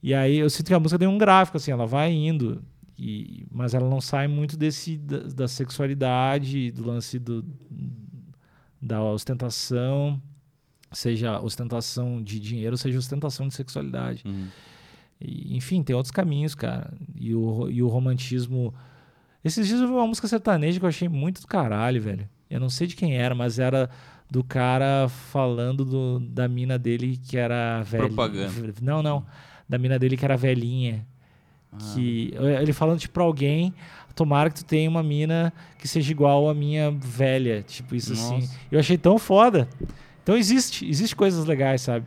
E 0.02 0.12
aí 0.12 0.38
eu 0.38 0.50
sinto 0.50 0.66
que 0.66 0.74
a 0.74 0.80
música 0.80 0.98
tem 0.98 1.06
um 1.06 1.18
gráfico, 1.18 1.56
assim, 1.56 1.70
ela 1.70 1.86
vai 1.86 2.12
indo. 2.12 2.62
E, 2.98 3.46
mas 3.50 3.74
ela 3.74 3.88
não 3.88 4.00
sai 4.00 4.26
muito 4.26 4.56
desse 4.56 4.96
da, 4.96 5.18
da 5.18 5.48
sexualidade, 5.48 6.70
do 6.72 6.84
lance 6.84 7.18
do, 7.18 7.44
da 8.80 9.02
ostentação, 9.02 10.20
seja 10.90 11.40
ostentação 11.40 12.22
de 12.22 12.38
dinheiro, 12.40 12.76
seja 12.76 12.98
ostentação 12.98 13.46
de 13.48 13.54
sexualidade. 13.54 14.22
Uhum. 14.26 14.48
E, 15.20 15.56
enfim, 15.56 15.82
tem 15.82 15.94
outros 15.94 16.10
caminhos, 16.10 16.54
cara. 16.54 16.92
E 17.14 17.34
o, 17.34 17.68
e 17.70 17.82
o 17.82 17.88
romantismo. 17.88 18.74
Esses 19.44 19.66
dias 19.66 19.80
eu 19.80 19.86
vi 19.86 19.92
uma 19.92 20.06
música 20.06 20.28
sertaneja 20.28 20.78
que 20.78 20.84
eu 20.84 20.88
achei 20.88 21.08
muito 21.08 21.40
do 21.40 21.46
caralho, 21.46 22.00
velho. 22.00 22.28
Eu 22.52 22.60
não 22.60 22.68
sei 22.68 22.86
de 22.86 22.94
quem 22.94 23.16
era, 23.16 23.34
mas 23.34 23.58
era 23.58 23.88
do 24.30 24.44
cara 24.44 25.08
falando 25.08 25.86
do, 25.86 26.20
da 26.20 26.46
mina 26.46 26.78
dele 26.78 27.16
que 27.16 27.38
era 27.38 27.82
velha. 27.82 28.08
Propaganda. 28.08 28.74
Não, 28.82 29.02
não. 29.02 29.24
Da 29.66 29.78
mina 29.78 29.98
dele 29.98 30.18
que 30.18 30.24
era 30.24 30.36
velhinha. 30.36 31.06
Ah. 31.72 31.78
Que, 31.78 32.34
ele 32.60 32.74
falando, 32.74 32.98
tipo, 32.98 33.14
pra 33.14 33.22
alguém, 33.22 33.72
tomara 34.14 34.50
que 34.50 34.56
tu 34.56 34.66
tenha 34.66 34.88
uma 34.90 35.02
mina 35.02 35.50
que 35.78 35.88
seja 35.88 36.12
igual 36.12 36.46
a 36.50 36.52
minha 36.52 36.90
velha. 36.90 37.62
Tipo, 37.62 37.94
isso 37.94 38.12
assim. 38.12 38.40
Nossa. 38.40 38.58
Eu 38.70 38.78
achei 38.78 38.98
tão 38.98 39.18
foda. 39.18 39.66
Então 40.22 40.36
existe, 40.36 40.86
existe 40.86 41.16
coisas 41.16 41.46
legais, 41.46 41.80
sabe? 41.80 42.04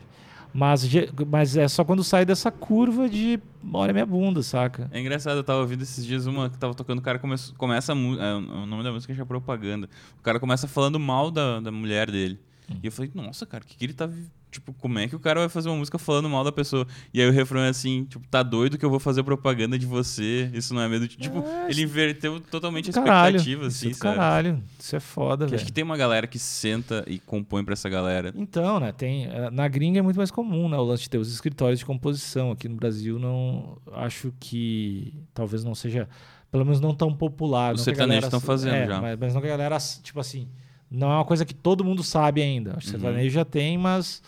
Mas, 0.56 0.90
mas 1.28 1.58
é 1.58 1.68
só 1.68 1.84
quando 1.84 2.02
sai 2.02 2.24
dessa 2.24 2.50
curva 2.50 3.10
de 3.10 3.38
olha 3.74 3.92
minha 3.92 4.06
bunda, 4.06 4.42
saca? 4.42 4.90
É 4.90 5.02
engraçado, 5.02 5.36
eu 5.36 5.44
tava 5.44 5.60
ouvindo 5.60 5.82
esses 5.82 6.06
dias 6.06 6.28
uma 6.28 6.50
que 6.50 6.58
tava 6.58 6.74
tocando, 6.74 7.00
o 7.00 7.02
cara 7.02 7.20
come, 7.20 7.36
começa 7.58 7.92
a 7.92 7.96
é, 7.96 8.34
o 8.36 8.66
nome 8.66 8.82
da 8.82 8.90
música 8.90 9.12
é 9.12 9.26
propaganda. 9.26 9.90
O 10.18 10.24
cara 10.24 10.40
começa 10.40 10.66
falando 10.66 10.98
mal 10.98 11.30
da, 11.30 11.60
da 11.60 11.74
mulher 11.74 12.10
dele. 12.10 12.40
Hum. 12.72 12.78
E 12.82 12.88
eu 12.88 12.92
falei, 12.94 13.12
nossa, 13.14 13.46
cara, 13.46 13.66
o 13.66 13.68
que, 13.68 13.76
que 13.76 13.84
ele 13.84 13.94
tá. 13.94 14.10
Tipo, 14.56 14.74
como 14.74 14.98
é 15.00 15.08
que 15.08 15.16
o 15.16 15.20
cara 15.20 15.42
vai 15.42 15.50
fazer 15.50 15.68
uma 15.70 15.76
música 15.78 15.98
falando 15.98 16.30
mal 16.30 16.44
da 16.44 16.52
pessoa? 16.52 16.88
E 17.14 17.22
aí 17.22 17.28
o 17.28 17.32
refrão 17.32 17.60
é 17.62 17.68
assim, 17.70 18.06
tipo, 18.06 18.26
tá 18.30 18.42
doido 18.42 18.78
que 18.78 18.86
eu 18.86 18.90
vou 18.90 19.00
fazer 19.00 19.22
propaganda 19.22 19.78
de 19.78 19.86
você. 19.86 20.50
Isso 20.54 20.74
não 20.74 20.82
é 20.82 20.88
medo 20.88 21.08
de. 21.08 21.18
Tipo, 21.18 21.40
É, 21.40 21.70
ele 21.70 21.82
inverteu 21.84 22.40
totalmente 22.40 22.88
a 22.88 22.90
expectativa, 22.92 23.68
isso 23.68 23.78
assim, 23.78 23.88
é 23.88 23.90
do 23.92 23.96
sabe? 23.98 24.16
caralho. 24.16 24.64
Isso 24.80 24.96
é 24.96 25.00
foda, 25.00 25.46
velho. 25.46 25.56
acho 25.58 25.66
que 25.66 25.74
tem 25.74 25.84
uma 25.84 25.98
galera 25.98 26.26
que 26.26 26.40
senta 26.40 27.04
e 27.08 27.20
compõe 27.20 27.64
pra 27.66 27.74
essa 27.74 27.90
galera. 27.90 28.34
Então, 28.36 28.80
né, 28.80 28.92
tem, 28.92 29.26
eh, 29.26 29.50
na 29.52 29.68
gringa 29.68 30.00
é 30.00 30.02
muito 30.02 30.18
mais 30.18 30.32
comum, 30.32 30.70
né, 30.70 30.78
o 30.78 30.84
lance 30.84 31.04
de 31.04 31.10
ter 31.10 31.18
os 31.18 31.32
escritórios 31.34 31.80
de 31.80 31.86
composição. 31.86 32.52
Aqui 32.52 32.70
no 32.70 32.76
Brasil 32.76 33.20
não, 33.20 33.78
acho 33.94 34.34
que 34.40 35.14
talvez 35.34 35.64
não 35.64 35.76
seja, 35.76 36.08
pelo 36.50 36.64
menos 36.64 36.80
não 36.80 36.94
tão 36.96 37.14
popular. 37.14 37.76
Os 37.76 37.82
sertanejos 37.82 38.22
galera- 38.22 38.32
tão 38.32 38.40
fazendo 38.40 38.76
é, 38.76 38.88
já. 38.88 39.02
Mas, 39.02 39.20
mas 39.20 39.34
não 39.34 39.42
que 39.42 39.48
a 39.48 39.52
galera, 39.52 39.78
tipo 40.02 40.20
assim, 40.20 40.48
não 40.96 41.12
é 41.12 41.16
uma 41.16 41.26
coisa 41.26 41.46
que 41.46 41.54
todo 41.54 41.84
mundo 41.84 42.04
sabe 42.04 42.42
ainda. 42.42 42.72
Que 42.72 42.86
Uhum. 42.86 42.92
sertanejo 42.92 43.30
já 43.34 43.46
tem, 43.46 43.78
mas 43.78 44.22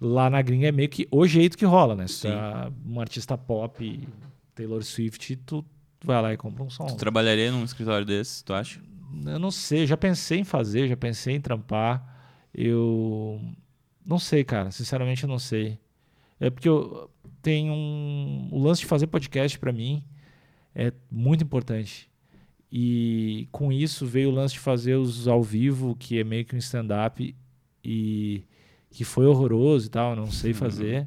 lá 0.00 0.28
na 0.30 0.42
gringa 0.42 0.68
é 0.68 0.72
meio 0.72 0.88
que 0.88 1.06
o 1.10 1.26
jeito 1.26 1.56
que 1.56 1.64
rola, 1.64 1.94
né? 1.94 2.06
Se 2.06 2.14
Sim. 2.22 2.28
é 2.28 2.70
um 2.86 3.00
artista 3.00 3.36
pop, 3.38 4.08
Taylor 4.54 4.82
Swift, 4.82 5.36
tu 5.36 5.64
vai 6.04 6.20
lá 6.20 6.32
e 6.32 6.36
compra 6.36 6.62
um 6.62 6.70
som. 6.70 6.86
Tu 6.86 6.96
trabalharia 6.96 7.50
num 7.50 7.64
escritório 7.64 8.06
desse, 8.06 8.44
tu 8.44 8.52
acha? 8.52 8.80
Eu 9.26 9.38
não 9.38 9.50
sei, 9.50 9.86
já 9.86 9.96
pensei 9.96 10.40
em 10.40 10.44
fazer, 10.44 10.88
já 10.88 10.96
pensei 10.96 11.36
em 11.36 11.40
trampar. 11.40 12.12
Eu 12.52 13.40
não 14.04 14.18
sei, 14.18 14.44
cara, 14.44 14.70
sinceramente 14.70 15.22
eu 15.24 15.28
não 15.28 15.38
sei. 15.38 15.78
É 16.40 16.50
porque 16.50 16.68
eu 16.68 17.10
tenho 17.40 17.72
um 17.72 18.48
o 18.52 18.58
lance 18.62 18.80
de 18.80 18.86
fazer 18.86 19.06
podcast 19.06 19.58
pra 19.58 19.72
mim 19.72 20.02
é 20.74 20.92
muito 21.10 21.44
importante. 21.44 22.10
E 22.76 23.46
com 23.52 23.70
isso 23.70 24.04
veio 24.04 24.30
o 24.30 24.32
lance 24.32 24.54
de 24.54 24.58
fazer 24.58 24.96
os 24.96 25.28
ao 25.28 25.40
vivo, 25.40 25.94
que 25.94 26.18
é 26.18 26.24
meio 26.24 26.44
que 26.44 26.56
um 26.56 26.58
stand-up 26.58 27.32
e 27.84 28.42
que 28.90 29.04
foi 29.04 29.26
horroroso 29.26 29.86
e 29.86 29.90
tal, 29.90 30.16
não 30.16 30.26
sei 30.26 30.52
fazer. 30.52 31.06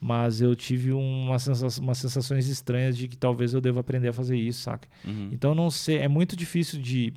Mas 0.00 0.40
eu 0.40 0.56
tive 0.56 0.92
uma 0.92 1.36
umas 1.82 1.98
sensações 1.98 2.48
estranhas 2.48 2.96
de 2.96 3.08
que 3.08 3.16
talvez 3.16 3.52
eu 3.52 3.60
deva 3.60 3.80
aprender 3.80 4.08
a 4.08 4.12
fazer 4.14 4.38
isso, 4.38 4.62
saca? 4.62 4.88
Uhum. 5.04 5.28
Então 5.32 5.54
não 5.54 5.68
sei, 5.68 5.98
é 5.98 6.08
muito 6.08 6.34
difícil 6.34 6.80
de 6.80 7.12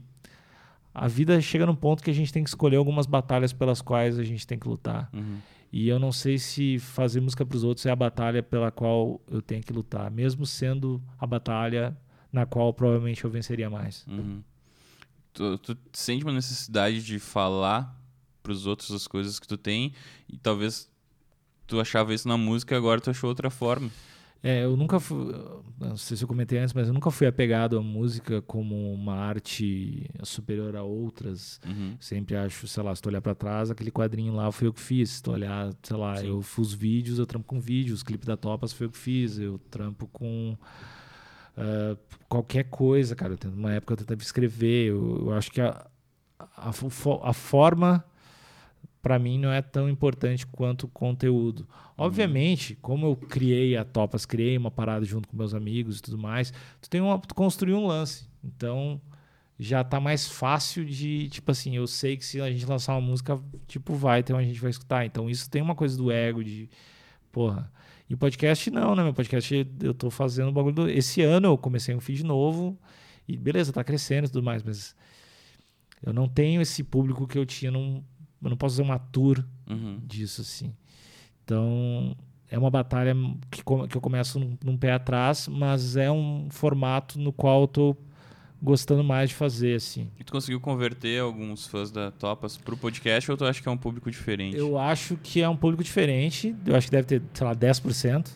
a 0.93 1.07
vida 1.07 1.39
chega 1.39 1.65
num 1.65 1.75
ponto 1.75 2.03
que 2.03 2.09
a 2.09 2.13
gente 2.13 2.34
tem 2.34 2.43
que 2.43 2.49
escolher 2.49 2.75
algumas 2.75 3.05
batalhas 3.05 3.53
pelas 3.53 3.82
quais 3.82 4.19
a 4.19 4.23
gente 4.23 4.45
tem 4.45 4.59
que 4.59 4.67
lutar. 4.67 5.09
Uhum. 5.13 5.38
E 5.71 5.88
eu 5.88 5.99
não 5.99 6.11
sei 6.11 6.38
se 6.38 6.80
fazer 6.80 7.21
música 7.21 7.45
para 7.45 7.55
os 7.55 7.63
outros 7.63 7.86
é 7.86 7.91
a 7.91 7.95
batalha 7.95 8.43
pela 8.43 8.71
qual 8.71 9.21
eu 9.32 9.41
tenho 9.41 9.63
que 9.63 9.71
lutar, 9.71 10.11
mesmo 10.11 10.45
sendo 10.45 11.01
a 11.17 11.25
batalha 11.25 11.95
na 12.32 12.45
qual 12.45 12.73
provavelmente 12.73 13.23
eu 13.23 13.30
venceria 13.30 13.69
mais. 13.69 14.05
Uhum. 14.07 14.41
Tu, 15.34 15.57
tu 15.59 15.77
sente 15.93 16.23
uma 16.23 16.34
necessidade 16.34 17.03
de 17.03 17.19
falar 17.19 17.95
pros 18.41 18.65
outros 18.65 18.91
as 18.91 19.07
coisas 19.07 19.39
que 19.39 19.47
tu 19.47 19.57
tem 19.57 19.93
e 20.27 20.38
talvez 20.38 20.89
tu 21.67 21.80
achava 21.80 22.13
isso 22.13 22.27
na 22.27 22.38
música 22.38 22.73
e 22.73 22.77
agora 22.77 22.99
tu 22.99 23.09
achou 23.09 23.30
outra 23.30 23.49
forma. 23.49 23.89
É, 24.41 24.63
eu 24.63 24.77
nunca 24.77 25.01
fui, 25.01 25.36
não 25.77 25.97
sei 25.97 26.15
se 26.15 26.23
eu 26.23 26.27
comentei 26.27 26.59
antes, 26.59 26.73
mas 26.73 26.88
eu 26.88 26.93
nunca 26.93 27.11
fui 27.11 27.27
apegado 27.27 27.77
à 27.77 27.82
música 27.82 28.41
como 28.43 28.93
uma 28.93 29.13
arte 29.13 30.09
superior 30.23 30.77
a 30.77 30.84
outras. 30.84 31.59
Uhum. 31.65 31.97
Sempre 31.99 32.38
acho, 32.38 32.65
sei 32.65 32.82
lá, 32.82 32.95
se 32.95 33.01
tu 33.01 33.09
olhar 33.09 33.21
pra 33.21 33.36
trás, 33.36 33.69
aquele 33.69 33.91
quadrinho 33.91 34.34
lá 34.34 34.49
foi 34.49 34.67
eu 34.67 34.73
que 34.73 34.80
fiz. 34.80 35.09
Se 35.09 35.23
tu 35.23 35.32
olhar, 35.32 35.73
sei 35.84 35.97
lá, 35.97 36.15
Sim. 36.15 36.27
eu 36.27 36.41
fiz 36.41 36.71
vídeos, 36.71 37.19
eu 37.19 37.25
trampo 37.25 37.47
com 37.47 37.59
vídeos. 37.59 37.97
Os 37.97 38.03
clipes 38.03 38.25
da 38.25 38.38
Topas 38.38 38.71
foi 38.71 38.88
eu 38.88 38.91
que 38.91 38.97
fiz. 38.97 39.38
Eu 39.38 39.59
trampo 39.69 40.07
com 40.07 40.57
ah, 41.60 41.97
qualquer 42.30 42.64
coisa, 42.66 43.16
cara. 43.16 43.36
Eu 43.43 43.51
Uma 43.51 43.74
época 43.74 43.93
eu 43.93 43.97
tentava 43.97 44.22
escrever. 44.22 44.88
Eu, 44.89 45.26
eu 45.26 45.34
acho 45.34 45.51
que 45.51 45.60
a, 45.60 45.86
a, 46.39 46.70
a 47.24 47.34
forma, 47.34 48.03
pra 49.01 49.20
mim, 49.20 49.38
não 49.38 49.51
é 49.51 49.62
tão 49.62 49.89
importante 49.89 50.47
quanto 50.47 50.86
o 50.86 50.89
conteúdo. 50.89 51.68
Obviamente, 51.97 52.76
como 52.82 53.05
eu 53.07 53.16
criei 53.16 53.76
a 53.76 53.84
Topas, 53.84 54.26
criei 54.26 54.57
uma 54.57 54.72
parada 54.72 55.03
junto 55.03 55.28
com 55.28 55.36
meus 55.36 55.53
amigos 55.53 55.99
e 55.99 56.01
tudo 56.01 56.18
mais, 56.18 56.53
tu 56.82 56.89
tem 56.89 57.01
uma, 57.01 57.20
tu 57.20 57.36
construiu 57.36 57.78
um 57.78 57.88
lance. 57.88 58.26
Então, 58.41 59.01
já 59.60 59.84
tá 59.84 59.99
mais 59.99 60.28
fácil 60.30 60.86
de, 60.86 61.28
tipo 61.28 61.51
assim, 61.51 61.76
eu 61.76 61.86
sei 61.86 62.16
que 62.16 62.26
se 62.26 62.39
a 62.39 62.49
gente 62.49 62.66
lançar 62.66 62.93
uma 62.93 63.01
música, 63.01 63.38
tipo, 63.68 63.93
vai 63.95 64.24
ter 64.24 64.32
uma 64.32 64.43
gente 64.43 64.62
vai 64.62 64.70
escutar. 64.70 65.05
Então, 65.05 65.30
isso 65.30 65.49
tem 65.49 65.62
uma 65.62 65.76
coisa 65.76 65.97
do 65.97 66.10
ego 66.10 66.41
de, 66.41 66.70
porra. 67.34 67.70
E 68.10 68.16
podcast 68.16 68.72
não, 68.72 68.95
né? 68.95 69.03
Meu 69.03 69.14
podcast 69.14 69.68
eu 69.82 69.93
tô 69.93 70.10
fazendo 70.10 70.49
o 70.49 70.51
bagulho 70.51 70.74
do... 70.76 70.89
Esse 70.89 71.22
ano 71.22 71.47
eu 71.47 71.57
comecei 71.57 71.93
um 71.93 71.99
feed 71.99 72.24
novo 72.24 72.78
e 73.28 73.38
beleza, 73.38 73.72
tá 73.72 73.84
crescendo 73.84 74.26
e 74.26 74.30
tudo 74.32 74.43
mais, 74.43 74.64
mas 74.64 74.95
eu 76.01 76.12
não 76.12 76.28
tenho 76.28 76.62
esse 76.62 76.84
público 76.84 77.28
que 77.28 77.38
eu 77.38 77.45
tinha 77.45 77.72
num... 77.72 78.03
Eu 78.41 78.49
não 78.49 78.57
posso 78.57 78.76
fazer 78.78 78.84
uma 78.89 78.97
tour 78.97 79.43
Uhum. 79.70 79.99
disso, 80.03 80.41
assim. 80.41 80.74
Então, 81.43 82.16
é 82.49 82.57
uma 82.57 82.72
batalha 82.72 83.14
que, 83.51 83.62
que 83.64 83.97
eu 83.97 84.01
começo 84.01 84.39
num, 84.39 84.57
num 84.64 84.78
pé 84.78 84.93
atrás, 84.93 85.47
mas 85.47 85.95
é 85.95 86.10
um 86.10 86.47
formato 86.49 87.20
no 87.20 87.32
qual 87.32 87.62
eu 87.62 87.68
tô 87.68 87.97
gostando 88.62 89.03
mais 89.03 89.30
de 89.30 89.36
fazer, 89.36 89.76
assim. 89.76 90.10
E 90.20 90.24
tu 90.24 90.32
conseguiu 90.32 90.60
converter 90.60 91.22
alguns 91.22 91.66
fãs 91.66 91.91
da 91.91 92.12
Topas 92.12 92.57
pro 92.57 92.76
podcast 92.76 93.30
ou 93.32 93.38
tu 93.38 93.45
acha 93.45 93.62
que 93.62 93.68
é 93.68 93.72
um 93.72 93.78
público 93.78 94.12
diferente? 94.12 94.57
Eu 94.57 94.78
acho 94.78 95.18
que 95.18 95.41
é 95.41 95.47
um 95.49 95.55
público 95.55 95.84
diferente, 95.84 96.55
eu 96.66 96.76
acho 96.76 96.88
que 96.88 96.91
deve 96.91 97.07
ter, 97.07 97.22
sei 97.34 97.47
lá, 97.47 97.55
10%. 97.55 98.28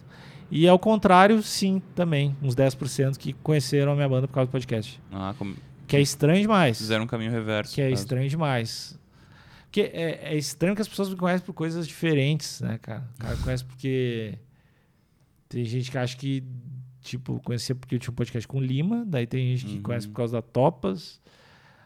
E 0.49 0.67
ao 0.67 0.78
contrário, 0.78 1.41
sim, 1.41 1.82
também. 1.95 2.36
Uns 2.41 2.55
10% 2.55 3.17
que 3.17 3.34
conheceram 3.34 3.93
a 3.93 3.95
minha 3.95 4.07
banda 4.07 4.28
por 4.28 4.34
causa 4.36 4.47
do 4.47 4.51
podcast. 4.51 5.01
Ah, 5.11 5.34
como... 5.38 5.55
Que 5.88 5.97
é 5.97 6.01
estranho 6.01 6.41
demais. 6.41 6.78
Fizeram 6.78 7.05
um 7.05 7.07
caminho 7.07 7.32
reverso. 7.32 7.74
Que 7.74 7.82
é 7.82 7.89
caso. 7.89 8.01
estranho 8.01 8.30
demais. 8.30 8.99
Porque 9.63 9.82
é, 9.82 10.34
é 10.34 10.38
estranho 10.38 10.76
que 10.76 10.82
as 10.84 10.88
pessoas 10.88 11.09
me 11.09 11.15
conhecem 11.15 11.43
por 11.43 11.53
coisas 11.53 11.88
diferentes, 11.88 12.61
né, 12.61 12.78
cara? 12.80 13.09
O 13.15 13.19
cara 13.19 13.38
conhece 13.38 13.65
porque. 13.65 14.38
Tem 15.49 15.65
gente 15.65 15.89
que 15.89 15.97
acha 15.97 16.15
que, 16.15 16.43
tipo, 17.03 17.39
conhecia 17.43 17.75
porque 17.75 17.95
eu 17.95 17.99
tinha 17.99 18.11
um 18.11 18.15
podcast 18.15 18.47
com 18.47 18.57
o 18.57 18.61
Lima, 18.61 19.03
daí 19.05 19.27
tem 19.27 19.55
gente 19.55 19.65
que 19.69 19.75
Uhum. 19.77 19.83
conhece 19.83 20.07
por 20.07 20.15
causa 20.15 20.33
da 20.37 20.41
Topas. 20.41 21.21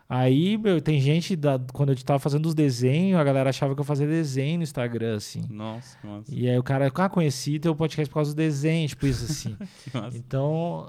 Aí, 0.10 0.58
meu, 0.58 0.80
tem 0.80 1.02
gente, 1.02 1.36
da, 1.36 1.60
quando 1.74 1.92
eu 1.92 1.96
tava 1.98 2.18
fazendo 2.20 2.46
os 2.46 2.54
desenhos, 2.54 3.20
a 3.20 3.24
galera 3.26 3.50
achava 3.50 3.76
que 3.76 3.82
eu 3.82 3.84
fazia 3.86 4.08
desenho 4.08 4.58
no 4.60 4.64
Instagram, 4.64 5.18
assim. 5.18 5.44
Nossa, 5.50 5.98
que 6.00 6.08
massa. 6.08 6.34
E 6.34 6.50
aí 6.50 6.58
o 6.58 6.64
cara, 6.64 6.88
ah, 6.94 7.10
conheci 7.10 7.60
teu 7.60 7.76
podcast 7.76 8.08
por 8.10 8.14
causa 8.16 8.34
do 8.34 8.38
desenho, 8.38 8.88
tipo 8.88 9.06
isso 9.06 9.26
assim. 9.26 9.58
Que 9.84 9.98
massa. 9.98 10.18
Então, 10.18 10.88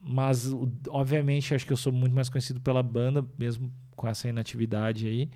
mas 0.00 0.50
obviamente 0.88 1.54
acho 1.54 1.64
que 1.64 1.72
eu 1.72 1.76
sou 1.76 1.92
muito 1.92 2.12
mais 2.12 2.28
conhecido 2.28 2.60
pela 2.60 2.82
banda, 2.82 3.24
mesmo 3.38 3.72
com 3.94 4.08
essa 4.08 4.28
inatividade 4.28 5.06
aí. 5.06 5.30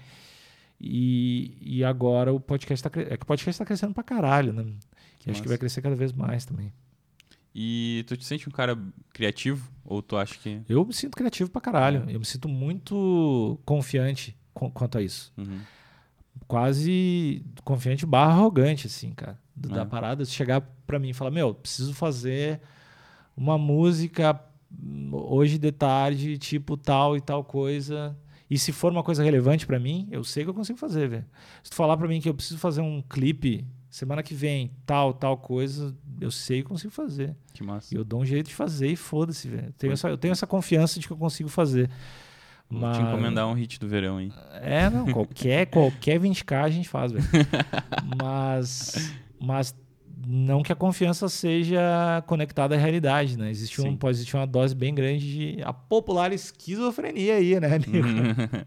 E, 0.80 1.56
e 1.60 1.84
agora 1.84 2.32
o 2.32 2.40
podcast 2.40 2.82
tá, 2.88 2.90
é 3.00 3.16
que 3.16 3.22
o 3.22 3.26
podcast 3.26 3.58
tá 3.58 3.64
crescendo 3.64 3.92
pra 3.94 4.02
caralho, 4.02 4.52
né? 4.52 4.64
Que 5.18 5.28
E 5.28 5.30
acho 5.30 5.42
que 5.42 5.48
vai 5.48 5.58
crescer 5.58 5.82
cada 5.82 5.94
vez 5.94 6.12
mais 6.12 6.44
também. 6.44 6.72
E 7.54 8.04
tu 8.06 8.16
te 8.16 8.24
sente 8.24 8.48
um 8.48 8.52
cara 8.52 8.78
criativo? 9.12 9.70
Ou 9.84 10.00
tu 10.00 10.16
acha 10.16 10.34
que. 10.38 10.60
Eu 10.68 10.84
me 10.84 10.92
sinto 10.92 11.16
criativo 11.16 11.50
pra 11.50 11.60
caralho. 11.60 12.04
É. 12.08 12.14
Eu 12.14 12.20
me 12.20 12.24
sinto 12.24 12.48
muito 12.48 13.58
confiante 13.64 14.36
com- 14.54 14.70
quanto 14.70 14.98
a 14.98 15.02
isso. 15.02 15.32
Uhum. 15.36 15.58
Quase 16.46 17.44
confiante 17.64 18.04
barra 18.06 18.32
arrogante, 18.32 18.86
assim, 18.86 19.12
cara. 19.12 19.38
do- 19.54 19.70
É. 19.70 19.74
Da 19.74 19.84
parada. 19.84 20.24
Se 20.24 20.30
chegar 20.32 20.60
pra 20.86 20.98
mim 20.98 21.10
e 21.10 21.12
falar, 21.14 21.30
meu, 21.30 21.54
preciso 21.54 21.92
fazer 21.92 22.60
uma 23.36 23.58
música 23.58 24.40
hoje 25.12 25.58
de 25.58 25.70
tarde, 25.70 26.38
tipo 26.38 26.76
tal 26.76 27.16
e 27.16 27.20
tal 27.20 27.44
coisa. 27.44 28.16
E 28.48 28.58
se 28.58 28.72
for 28.72 28.90
uma 28.90 29.02
coisa 29.02 29.22
relevante 29.22 29.66
pra 29.66 29.78
mim, 29.78 30.08
eu 30.10 30.24
sei 30.24 30.44
que 30.44 30.50
eu 30.50 30.54
consigo 30.54 30.78
fazer, 30.78 31.08
velho. 31.08 31.24
Se 31.62 31.70
tu 31.70 31.76
falar 31.76 31.96
pra 31.96 32.08
mim 32.08 32.20
que 32.20 32.28
eu 32.28 32.34
preciso 32.34 32.58
fazer 32.58 32.80
um 32.80 33.02
clipe 33.02 33.66
semana 33.90 34.22
que 34.22 34.32
vem, 34.34 34.70
tal, 34.86 35.12
tal 35.12 35.36
coisa, 35.36 35.94
eu 36.20 36.30
sei 36.30 36.60
que 36.60 36.66
eu 36.66 36.70
consigo 36.70 36.92
fazer. 36.92 37.34
Que 37.52 37.62
massa. 37.62 37.92
E 37.94 37.98
eu 37.98 38.04
dou 38.04 38.20
um 38.20 38.24
jeito 38.24 38.46
de 38.48 38.54
fazer 38.54 38.88
e 38.88 38.96
foda-se, 38.96 39.48
velho. 39.48 39.66
Eu 39.66 39.72
tenho 39.72 39.92
essa- 39.92 40.08
Eu 40.08 40.16
tenho 40.16 40.32
essa 40.32 40.46
confiança 40.46 40.98
de 41.00 41.06
que 41.06 41.12
eu 41.12 41.16
consigo 41.16 41.48
fazer. 41.48 41.90
Vou 42.70 42.92
te 42.92 43.00
encomendar 43.00 43.48
um 43.48 43.52
hit 43.52 43.80
do 43.80 43.88
verão, 43.88 44.20
hein? 44.20 44.32
É, 44.62 44.88
não, 44.88 45.04
qualquer, 45.10 45.66
qualquer 45.70 46.20
20k 46.20 46.62
a 46.62 46.70
gente 46.70 46.88
faz, 46.88 47.10
velho. 47.10 47.24
Mas, 48.22 49.12
mas 49.40 49.74
não 50.26 50.62
que 50.62 50.72
a 50.72 50.76
confiança 50.76 51.28
seja 51.28 52.22
conectada 52.26 52.74
à 52.74 52.78
realidade, 52.78 53.36
né? 53.36 53.50
Existe 53.50 53.80
um, 53.80 53.96
pode 53.96 54.16
existir 54.18 54.36
uma 54.36 54.46
dose 54.46 54.74
bem 54.74 54.94
grande 54.94 55.56
de 55.56 55.62
a 55.62 55.72
popular 55.72 56.32
esquizofrenia 56.32 57.34
aí, 57.36 57.58
né, 57.58 57.74
amigo? 57.74 58.06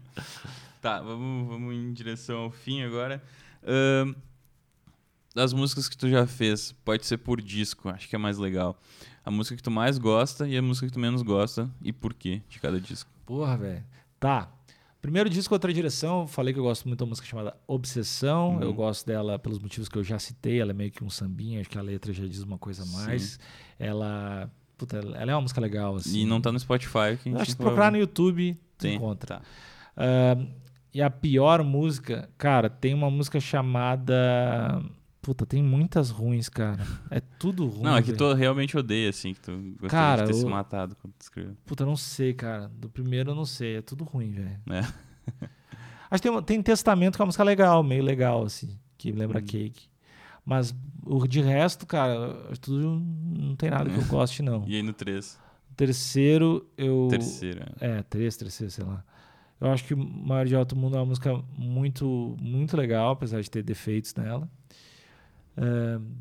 tá, 0.82 1.00
vamos, 1.00 1.48
vamos 1.48 1.74
em 1.74 1.92
direção 1.92 2.40
ao 2.42 2.50
fim 2.50 2.82
agora. 2.82 3.22
Ahn, 3.66 4.14
das 5.34 5.52
músicas 5.52 5.88
que 5.88 5.96
tu 5.96 6.08
já 6.08 6.26
fez, 6.26 6.72
pode 6.84 7.04
ser 7.04 7.18
por 7.18 7.40
disco, 7.40 7.88
acho 7.88 8.08
que 8.08 8.14
é 8.14 8.18
mais 8.18 8.38
legal. 8.38 8.78
A 9.24 9.30
música 9.30 9.56
que 9.56 9.62
tu 9.62 9.70
mais 9.70 9.98
gosta 9.98 10.46
e 10.46 10.56
a 10.56 10.62
música 10.62 10.86
que 10.86 10.92
tu 10.92 11.00
menos 11.00 11.22
gosta 11.22 11.68
e 11.82 11.92
por 11.92 12.14
quê 12.14 12.42
de 12.48 12.60
cada 12.60 12.80
disco. 12.80 13.10
Porra, 13.26 13.56
velho. 13.56 13.84
Tá. 14.20 14.50
Primeiro 15.00 15.28
disco, 15.28 15.52
outra 15.54 15.72
direção. 15.72 16.22
eu 16.22 16.26
Falei 16.26 16.54
que 16.54 16.60
eu 16.60 16.64
gosto 16.64 16.86
muito 16.86 17.00
da 17.00 17.06
música 17.06 17.26
chamada 17.26 17.56
Obsessão. 17.66 18.56
Uhum. 18.56 18.62
Eu 18.62 18.72
gosto 18.72 19.06
dela 19.06 19.38
pelos 19.38 19.58
motivos 19.58 19.88
que 19.88 19.98
eu 19.98 20.04
já 20.04 20.18
citei. 20.18 20.60
Ela 20.60 20.70
é 20.70 20.74
meio 20.74 20.90
que 20.90 21.02
um 21.02 21.10
sambinha, 21.10 21.60
acho 21.60 21.68
que 21.68 21.78
a 21.78 21.82
letra 21.82 22.12
já 22.12 22.24
diz 22.26 22.42
uma 22.42 22.56
coisa 22.58 22.84
a 22.84 22.86
mais. 22.86 23.38
Ela. 23.78 24.50
Puta, 24.78 24.96
ela 24.96 25.30
é 25.30 25.34
uma 25.34 25.42
música 25.42 25.60
legal, 25.60 25.96
assim. 25.96 26.20
E 26.20 26.24
não 26.24 26.40
tá 26.40 26.50
no 26.50 26.58
Spotify 26.58 27.18
que 27.22 27.28
a 27.28 27.32
gente 27.32 27.42
Acho 27.42 27.50
que 27.50 27.62
procurar 27.62 27.92
no. 27.92 27.98
YouTube, 27.98 28.58
tu 28.78 28.86
encontra. 28.86 29.38
tá. 29.38 29.42
Ah, 29.96 30.36
e 30.92 31.02
a 31.02 31.10
pior 31.10 31.62
música, 31.62 32.30
cara, 32.38 32.70
tem 32.70 32.94
uma 32.94 33.10
música 33.10 33.40
chamada. 33.40 34.82
Puta, 35.24 35.46
tem 35.46 35.62
muitas 35.62 36.10
ruins, 36.10 36.50
cara. 36.50 36.86
É 37.10 37.18
tudo 37.18 37.66
ruim. 37.66 37.82
Não, 37.82 37.96
é 37.96 38.02
que 38.02 38.12
tu 38.12 38.30
realmente 38.34 38.76
odeia, 38.76 39.08
assim, 39.08 39.32
que 39.32 39.40
tu 39.40 39.52
gostaria 39.80 39.88
Cara, 39.88 40.22
de 40.26 40.32
ter 40.32 40.34
se 40.34 40.44
o- 40.44 40.50
matado 40.50 40.94
quando 40.96 41.14
tu 41.14 41.22
escreveu. 41.22 41.56
Puta, 41.64 41.82
eu 41.82 41.86
não 41.86 41.96
sei, 41.96 42.34
cara. 42.34 42.68
Do 42.68 42.90
primeiro 42.90 43.30
eu 43.30 43.34
não 43.34 43.46
sei. 43.46 43.76
É 43.76 43.80
tudo 43.82 44.04
ruim, 44.04 44.32
velho. 44.32 44.60
É. 44.70 44.80
Acho 46.10 46.22
que 46.22 46.30
tem, 46.30 46.42
tem 46.42 46.62
Testamento 46.62 47.16
que 47.16 47.22
é 47.22 47.24
uma 47.24 47.28
música 47.28 47.42
legal, 47.42 47.82
meio 47.82 48.04
legal, 48.04 48.44
assim. 48.44 48.78
Que 48.98 49.10
lembra 49.12 49.38
Uhum. 49.40 49.46
Cake. 49.46 49.86
Mas 50.44 50.74
o 51.06 51.26
de 51.26 51.40
resto, 51.40 51.86
cara, 51.86 52.34
tudo 52.60 53.00
não 53.00 53.56
tem 53.56 53.70
nada 53.70 53.88
que 53.88 53.96
eu 53.98 54.04
goste, 54.06 54.42
não. 54.42 54.64
E 54.68 54.76
aí 54.76 54.82
no 54.82 54.92
3, 54.92 55.38
Terceiro, 55.74 56.66
eu. 56.76 57.08
terceira. 57.10 57.72
É, 57.80 58.02
três, 58.02 58.36
terceiro, 58.36 58.70
sei 58.70 58.84
lá. 58.84 59.02
Eu 59.60 59.70
acho 59.70 59.84
que 59.84 59.94
o 59.94 59.96
Maior 59.98 60.44
de 60.46 60.54
Alto 60.54 60.76
Mundo 60.76 60.96
é 60.96 61.00
uma 61.00 61.06
música 61.06 61.42
muito, 61.56 62.36
muito 62.40 62.76
legal, 62.76 63.12
apesar 63.12 63.40
de 63.40 63.50
ter 63.50 63.62
defeitos 63.62 64.14
nela. 64.14 64.48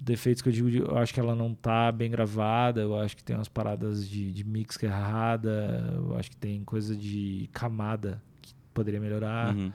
Defeitos 0.03 0.41
que 0.41 0.49
eu 0.49 0.53
digo, 0.53 0.69
de- 0.69 0.77
eu 0.79 0.97
acho 0.97 1.13
que 1.13 1.19
ela 1.19 1.35
não 1.35 1.53
tá 1.53 1.91
bem 1.91 2.09
gravada, 2.11 2.81
eu 2.81 2.95
acho 2.99 3.15
que 3.17 3.23
tem 3.23 3.35
umas 3.35 3.47
paradas 3.47 4.07
de, 4.07 4.31
de 4.31 4.43
mix 4.43 4.77
que 4.77 4.85
é 4.85 4.89
errada, 4.89 5.91
eu 5.95 6.15
acho 6.17 6.29
que 6.29 6.37
tem 6.37 6.63
coisa 6.63 6.95
de 6.95 7.49
camada 7.51 8.21
que 8.41 8.53
poderia 8.73 8.99
melhorar, 8.99 9.55
Uhum. 9.55 9.71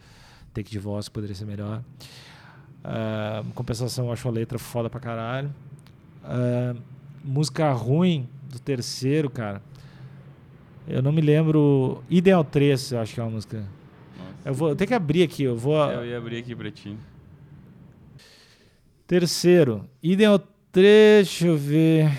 take 0.54 0.70
de 0.70 0.78
voz 0.78 1.08
que 1.08 1.14
poderia 1.14 1.34
ser 1.34 1.44
melhor. 1.44 1.82
Em 3.44 3.50
compensação, 3.50 4.06
eu 4.06 4.12
acho 4.12 4.26
a 4.28 4.30
letra 4.30 4.58
foda 4.58 4.88
pra 4.88 5.00
caralho. 5.00 5.52
É, 6.24 6.74
música 7.24 7.70
ruim 7.72 8.28
do 8.50 8.58
terceiro, 8.58 9.28
cara. 9.28 9.60
Eu 10.86 11.02
não 11.02 11.12
me 11.12 11.20
lembro. 11.20 12.02
Ideal 12.08 12.42
3, 12.44 12.92
eu 12.92 13.00
acho 13.00 13.12
que 13.14 13.20
é 13.20 13.22
uma 13.22 13.30
música. 13.32 13.58
Nossa. 13.58 14.48
Eu 14.48 14.54
vou 14.54 14.74
tenho 14.74 14.88
que 14.88 14.94
abrir 14.94 15.22
aqui, 15.22 15.42
eu 15.42 15.56
vou. 15.56 15.76
Eu 15.90 16.06
ia 16.06 16.16
abrir 16.16 16.38
aqui 16.38 16.54
pra 16.54 16.70
ti. 16.70 16.96
Terceiro, 19.08 19.88
Ideal 20.02 20.38
3, 20.70 21.26
deixa 21.26 21.46
eu 21.46 21.56
ver. 21.56 22.12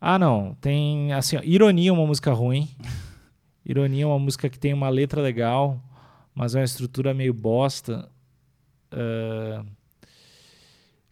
Ah, 0.00 0.16
não. 0.16 0.54
Tem 0.60 1.12
assim, 1.12 1.36
ó, 1.36 1.40
Ironia 1.42 1.90
é 1.90 1.92
uma 1.92 2.06
música 2.06 2.32
ruim. 2.32 2.68
Ironia 3.66 4.04
é 4.04 4.06
uma 4.06 4.20
música 4.20 4.48
que 4.48 4.60
tem 4.60 4.72
uma 4.72 4.88
letra 4.88 5.20
legal, 5.20 5.82
mas 6.32 6.54
é 6.54 6.60
uma 6.60 6.64
estrutura 6.64 7.12
meio 7.12 7.34
bosta. 7.34 8.08
Ah, 8.92 9.64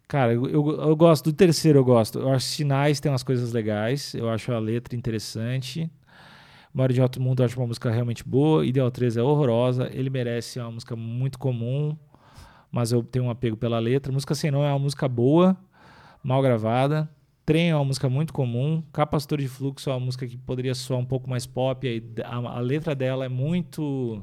Cara, 0.07 0.33
eu, 0.33 0.47
eu, 0.49 0.81
eu 0.81 0.97
gosto 0.97 1.25
do 1.25 1.37
terceiro, 1.37 1.81
eu 1.81 1.85
gosto. 1.85 2.21
Eu 2.21 2.31
acho 2.31 2.47
Sinais 2.47 3.01
tem 3.01 3.11
umas 3.11 3.25
coisas 3.25 3.53
legais. 3.53 4.15
Eu 4.15 4.31
acho 4.31 4.53
a 4.53 4.59
letra 4.61 4.95
interessante. 4.95 5.91
Maior 6.73 6.93
de 6.93 7.01
Alto 7.01 7.21
Mundo 7.21 7.43
eu 7.43 7.45
acho 7.47 7.59
uma 7.59 7.67
música 7.67 7.91
realmente 7.91 8.23
boa. 8.23 8.65
Ideal 8.65 8.89
3 8.89 9.17
é 9.17 9.23
horrorosa. 9.23 9.91
Ele 9.93 10.09
merece 10.09 10.61
uma 10.61 10.71
música 10.71 10.95
muito 10.95 11.41
comum, 11.41 11.99
mas 12.71 12.93
eu 12.93 13.03
tenho 13.03 13.27
um 13.27 13.31
apego 13.31 13.57
pela 13.57 13.79
letra. 13.79 14.13
Música 14.13 14.35
Sem 14.35 14.51
Não 14.51 14.65
é 14.65 14.69
uma 14.71 14.79
música 14.79 15.09
boa, 15.09 15.57
mal 16.23 16.43
gravada. 16.43 17.09
Trem 17.45 17.71
é 17.71 17.75
uma 17.75 17.85
música 17.87 18.09
muito 18.09 18.33
comum. 18.33 18.83
Capacitor 18.93 19.39
de 19.39 19.49
Fluxo 19.49 19.89
é 19.89 19.93
uma 19.95 20.01
música 20.01 20.27
que 20.27 20.37
poderia 20.37 20.75
soar 20.75 21.01
um 21.01 21.05
pouco 21.05 21.31
mais 21.31 21.47
pop. 21.47 22.03
A, 22.23 22.37
a 22.37 22.61
letra 22.61 22.95
dela 22.95 23.25
é 23.25 23.29
muito. 23.29 24.23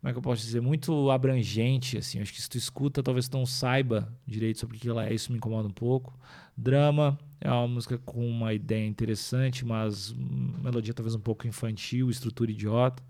Como 0.00 0.10
é 0.10 0.12
que 0.12 0.18
eu 0.18 0.22
posso 0.22 0.40
dizer? 0.40 0.62
Muito 0.62 1.10
abrangente. 1.10 1.98
Assim. 1.98 2.20
Acho 2.20 2.32
que 2.32 2.40
se 2.40 2.48
tu 2.48 2.56
escuta, 2.56 3.02
talvez 3.02 3.28
tu 3.28 3.36
não 3.36 3.44
saiba 3.44 4.10
direito 4.26 4.58
sobre 4.58 4.78
o 4.78 4.80
que 4.80 4.88
ela 4.88 5.06
é. 5.06 5.12
Isso 5.12 5.30
me 5.30 5.36
incomoda 5.36 5.68
um 5.68 5.72
pouco. 5.72 6.18
Drama 6.56 7.18
é 7.40 7.50
uma 7.50 7.68
música 7.68 7.98
com 7.98 8.26
uma 8.26 8.54
ideia 8.54 8.86
interessante, 8.86 9.64
mas 9.66 10.12
hum, 10.12 10.54
melodia 10.62 10.94
talvez 10.94 11.14
um 11.14 11.20
pouco 11.20 11.46
infantil, 11.46 12.08
estrutura 12.08 12.50
idiota. 12.50 13.02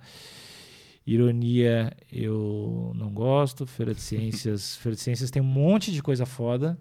Ironia 1.06 1.92
eu 2.10 2.92
não 2.94 3.10
gosto. 3.10 3.66
Feira 3.66 3.94
de 3.94 4.00
Ciências. 4.00 4.76
Feira 4.82 4.96
de 4.96 5.02
Ciências 5.02 5.30
tem 5.30 5.42
um 5.42 5.44
monte 5.46 5.92
de 5.92 6.02
coisa 6.02 6.24
foda. 6.24 6.78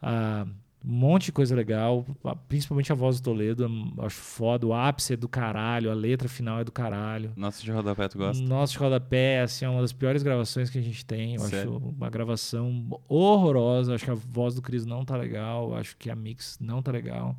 Ah, 0.00 0.44
um 0.84 0.92
monte 0.92 1.26
de 1.26 1.32
coisa 1.32 1.54
legal. 1.54 2.04
ah, 2.24 2.34
Principalmente 2.34 2.90
a 2.90 2.94
voz 2.96 3.20
do 3.20 3.24
Toledo. 3.24 3.64
eu 3.96 4.04
Acho 4.04 4.16
foda. 4.16 4.66
O 4.66 4.74
ápice 4.74 5.12
é 5.12 5.16
do 5.16 5.28
caralho. 5.28 5.92
A 5.92 5.94
letra 5.94 6.28
final 6.28 6.58
é 6.58 6.64
do 6.64 6.72
caralho. 6.72 7.32
Nossa, 7.36 7.62
de 7.62 7.70
rodapé 7.70 8.08
tu 8.08 8.18
gosta? 8.18 8.42
Nossa, 8.42 8.72
de 8.72 8.78
rodapé, 8.78 9.42
assim, 9.42 9.64
é 9.64 9.68
uma 9.68 9.80
das 9.80 9.92
piores 9.92 10.24
gravações 10.24 10.68
que 10.68 10.78
a 10.78 10.82
gente 10.82 11.04
tem. 11.06 11.34
Eu 11.34 11.40
Sério? 11.42 11.76
acho 11.76 11.84
uma 11.86 12.10
gravação 12.10 13.00
horrorosa. 13.08 13.94
Acho 13.94 14.04
que 14.04 14.10
a 14.10 14.14
voz 14.14 14.56
do 14.56 14.62
Cris 14.62 14.84
não 14.84 15.04
tá 15.04 15.16
legal. 15.16 15.72
Acho 15.76 15.96
que 15.96 16.10
a 16.10 16.16
mix 16.16 16.58
não 16.60 16.82
tá 16.82 16.90
legal. 16.90 17.36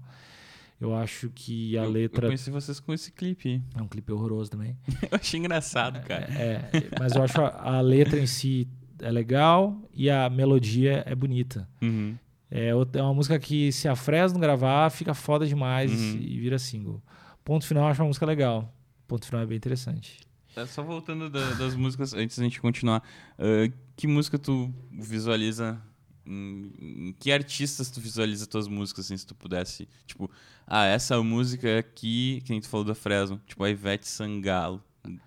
Eu 0.82 0.94
acho 0.96 1.30
que 1.34 1.78
a 1.78 1.82
Eu- 1.82 1.86
Eu 1.86 1.92
letra. 1.92 2.28
conheci 2.28 2.52
vocês 2.52 2.80
com 2.80 2.94
esse 2.94 3.12
clipe. 3.12 3.62
É 3.78 3.82
um 3.82 3.88
clipe 3.88 4.12
horroroso 4.12 4.52
também. 4.52 4.78
Eu 5.12 5.18
achei 5.20 5.40
engraçado, 5.40 6.06
cara. 6.06 6.26
É, 6.34 6.70
mas 7.00 7.16
eu 7.16 7.24
acho 7.24 7.40
a, 7.42 7.78
a 7.78 7.82
letra 7.82 8.20
em 8.20 8.28
si 8.28 8.68
é 9.00 9.10
legal 9.12 9.82
e 9.94 10.10
a 10.10 10.30
melodia 10.30 11.04
é 11.06 11.16
bonita. 11.16 11.68
Uhum. 11.82 12.16
É, 12.52 12.68
é 12.70 13.02
uma 13.02 13.14
música 13.14 13.40
que, 13.40 13.72
se 13.72 13.88
a 13.88 13.96
Fresno 13.96 14.40
gravar, 14.40 14.90
fica 14.90 15.14
foda 15.14 15.46
demais 15.48 15.92
Uhum. 15.92 16.18
e 16.22 16.40
vira 16.40 16.60
single. 16.60 17.02
Ponto 17.44 17.66
final, 17.66 17.84
eu 17.86 17.90
acho 17.90 18.02
uma 18.02 18.08
música 18.08 18.26
legal. 18.26 18.74
Ponto 19.08 19.26
final 19.26 19.42
é 19.42 19.46
bem 19.46 19.58
interessante. 19.58 20.20
É, 20.56 20.66
Só 20.66 20.84
voltando 20.84 21.30
da- 21.30 21.54
das 21.54 21.76
músicas, 21.76 22.14
antes 22.14 22.38
da 22.38 22.44
gente 22.44 22.62
continuar. 22.62 23.02
ah, 23.40 23.72
que 23.96 24.06
música 24.08 24.38
tu 24.38 24.72
visualiza 24.92 25.82
em, 26.26 26.72
em 26.80 27.16
que 27.20 27.32
artistas 27.32 27.90
tu 27.90 28.00
visualiza 28.00 28.48
tuas 28.48 28.68
músicas, 28.68 29.06
assim, 29.06 29.18
se 29.18 29.26
tu 29.26 29.36
pudesse. 29.36 29.88
Tipo, 30.06 30.30
ah, 30.66 30.86
essa 30.86 31.22
música 31.22 31.80
aqui, 31.80 32.42
que 32.46 32.52
nem 32.52 32.62
tu 32.62 32.70
falou 32.70 32.86
da 32.86 32.96
Fresno, 32.96 33.42
tipo 33.46 33.64
a 33.64 33.70
Ivete 33.70 34.08
Sangalo 34.08 34.84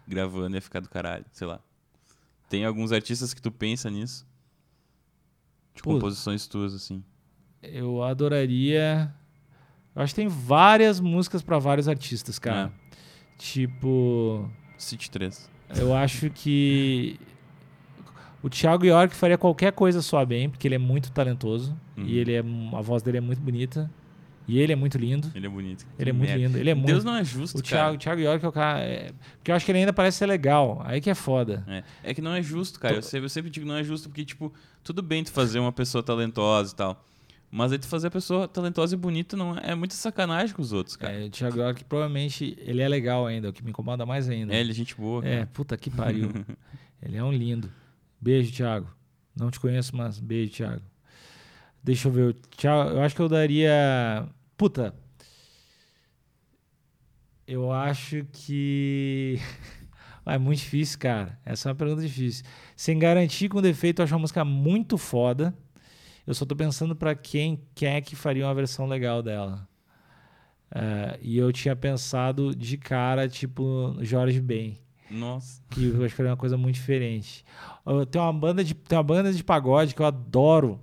gravando 0.06 0.56
ia 0.56 0.62
ficar 0.62 0.80
do 0.80 0.88
caralho, 0.88 1.24
sei 1.32 1.46
lá. 1.46 1.60
Tem 2.48 2.64
alguns 2.64 2.92
artistas 2.92 3.34
que 3.34 3.42
tu 3.42 3.50
pensa 3.50 3.90
nisso? 3.90 4.26
De 5.74 5.82
Pô. 5.82 5.94
composições 5.94 6.46
tuas, 6.46 6.74
assim. 6.74 7.04
Eu 7.62 8.02
adoraria. 8.02 9.12
Eu 9.94 10.02
acho 10.02 10.14
que 10.14 10.20
tem 10.20 10.28
várias 10.28 11.00
músicas 11.00 11.42
pra 11.42 11.58
vários 11.58 11.88
artistas, 11.88 12.38
cara. 12.38 12.72
Tipo, 13.36 14.48
City 14.78 15.10
3. 15.10 15.50
eu 15.76 15.94
acho 15.94 16.30
que 16.30 17.18
o 18.42 18.48
Thiago 18.48 18.84
York 18.84 19.14
faria 19.14 19.36
qualquer 19.38 19.72
coisa 19.72 20.00
soar 20.02 20.26
bem, 20.26 20.48
porque 20.48 20.66
ele 20.68 20.74
é 20.74 20.78
muito 20.78 21.10
talentoso 21.12 21.76
Uhum. 21.96 22.04
e 22.06 22.18
ele 22.18 22.32
é 22.34 22.40
a 22.40 22.80
voz 22.80 23.02
dele 23.02 23.18
é 23.18 23.20
muito 23.20 23.40
bonita 23.40 23.90
e 24.46 24.58
ele 24.60 24.72
é 24.72 24.76
muito 24.76 24.96
lindo. 24.98 25.30
Ele 25.34 25.46
é 25.46 25.48
bonito. 25.48 25.84
Ele 25.98 26.10
é 26.10 26.12
muito 26.12 26.28
merda. 26.28 26.44
lindo. 26.46 26.58
Ele 26.58 26.70
é 26.70 26.74
muito 26.74 26.86
Deus 26.86 27.02
não 27.02 27.16
é 27.16 27.24
justo, 27.24 27.58
O 27.58 27.62
cara. 27.62 27.68
Thiago, 27.68 27.98
Thiago 27.98 28.20
York 28.20 28.44
é 28.44 28.48
o 28.48 28.52
cara. 28.52 28.78
é- 28.80 29.12
Porque 29.38 29.50
eu 29.50 29.56
acho 29.56 29.64
que 29.64 29.72
ele 29.72 29.80
ainda 29.80 29.92
parece 29.92 30.18
ser 30.18 30.26
legal. 30.26 30.80
Aí 30.84 31.00
que 31.00 31.10
é 31.10 31.14
foda. 31.14 31.64
É. 31.66 31.82
É 32.04 32.14
que 32.14 32.20
não 32.22 32.32
é 32.32 32.40
justo, 32.42 32.78
cara. 32.78 32.94
Eu 32.94 33.02
sempre, 33.02 33.24
eu 33.24 33.28
sempre 33.30 33.50
digo 33.50 33.66
não 33.66 33.74
é 33.76 33.82
justo 33.82 34.08
porque, 34.08 34.24
tipo, 34.24 34.52
tudo 34.84 35.02
bem 35.02 35.24
tu 35.24 35.32
fazer 35.32 35.58
uma 35.58 35.72
pessoa 35.72 36.02
talentosa 36.02 36.72
e 36.72 36.76
tal. 36.76 37.04
Mas 37.50 37.72
aí 37.72 37.78
tu 37.78 37.88
fazer 37.88 38.08
a 38.08 38.10
pessoa 38.10 38.46
talentosa 38.46 38.94
e 38.94 38.98
bonita 38.98 39.36
não 39.36 39.56
é, 39.56 39.70
é 39.70 39.74
muita 39.74 39.94
sacanagem 39.94 40.54
com 40.54 40.60
os 40.62 40.72
outros, 40.72 40.94
cara. 40.96 41.14
É, 41.14 41.26
o 41.26 41.30
Thiago 41.30 41.58
York 41.58 41.84
provavelmente 41.84 42.56
ele 42.60 42.82
é 42.82 42.88
legal 42.88 43.26
ainda, 43.26 43.48
o 43.48 43.52
que 43.52 43.64
me 43.64 43.70
incomoda 43.70 44.04
mais 44.04 44.28
ainda. 44.28 44.54
É, 44.54 44.60
ele 44.60 44.70
é 44.72 44.74
gente 44.74 44.94
boa, 44.96 45.22
cara. 45.22 45.34
É, 45.34 45.46
puta 45.46 45.76
que 45.76 45.88
pariu. 45.88 46.30
ele 47.02 47.16
é 47.16 47.24
um 47.24 47.32
lindo. 47.32 47.70
Beijo, 48.20 48.52
Thiago. 48.52 48.88
Não 49.34 49.50
te 49.50 49.60
conheço, 49.60 49.94
mas 49.94 50.18
beijo, 50.18 50.52
Thiago. 50.52 50.82
Deixa 51.82 52.08
eu 52.08 52.12
ver. 52.12 52.36
eu 52.64 53.02
acho 53.02 53.14
que 53.14 53.22
eu 53.22 53.28
daria. 53.28 54.28
Puta. 54.56 54.94
Eu 57.46 57.72
acho 57.72 58.24
que. 58.32 59.38
É 60.28 60.38
muito 60.38 60.58
difícil, 60.58 60.98
cara. 60.98 61.38
Essa 61.44 61.68
é 61.68 61.70
uma 61.70 61.76
pergunta 61.76 62.02
difícil. 62.02 62.44
Sem 62.74 62.98
garantir 62.98 63.48
com 63.48 63.62
defeito, 63.62 64.00
eu 64.00 64.04
acho 64.04 64.12
uma 64.12 64.22
música 64.22 64.44
muito 64.44 64.98
foda. 64.98 65.54
Eu 66.26 66.34
só 66.34 66.44
tô 66.44 66.56
pensando 66.56 66.96
pra 66.96 67.14
quem, 67.14 67.62
quem 67.76 67.90
é 67.90 68.00
que 68.00 68.16
faria 68.16 68.44
uma 68.44 68.52
versão 68.52 68.86
legal 68.86 69.22
dela. 69.22 69.68
É, 70.74 71.18
e 71.22 71.38
eu 71.38 71.52
tinha 71.52 71.76
pensado 71.76 72.54
de 72.56 72.76
cara, 72.76 73.28
tipo, 73.28 73.96
Jorge 74.00 74.40
Ben. 74.40 74.76
Nossa. 75.10 75.62
Que 75.70 75.86
eu 75.86 76.04
acho 76.04 76.14
que 76.14 76.20
era 76.22 76.30
uma 76.30 76.36
coisa 76.36 76.56
muito 76.56 76.74
diferente. 76.76 77.44
Eu- 77.84 78.04
Tem 78.06 78.20
uma 78.20 78.32
banda 78.32 78.62
de, 78.64 78.74
tem 78.74 78.96
uma 78.96 79.04
banda 79.04 79.32
de 79.32 79.42
pagode 79.44 79.94
que 79.94 80.00
eu 80.02 80.06
adoro. 80.06 80.80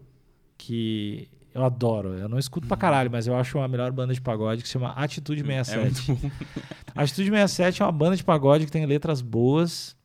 Que 0.58 1.28
eu 1.54 1.64
adoro. 1.64 2.14
Eu 2.18 2.28
não 2.30 2.40
escuto 2.40 2.68
pra 2.68 2.78
caralho, 2.78 3.12
mas 3.12 3.28
eu 3.28 3.36
acho 3.36 3.60
a 3.60 3.68
melhor 3.68 3.92
banda 3.92 4.14
de 4.14 4.22
pagode 4.22 4.62
que 4.62 4.68
se 4.68 4.74
chama 4.74 4.90
Atitude 4.92 5.42
É 5.42 5.64
67. 5.64 6.12
muito 6.12 6.22
bom. 6.24 6.32
Atitude 6.96 7.30
67 7.30 7.82
é 7.82 7.86
uma 7.86 7.92
banda 7.92 8.16
de 8.16 8.24
pagode 8.24 8.66
que 8.66 8.72
tem 8.72 8.86
letras 8.86 9.22
boas. 9.22 9.96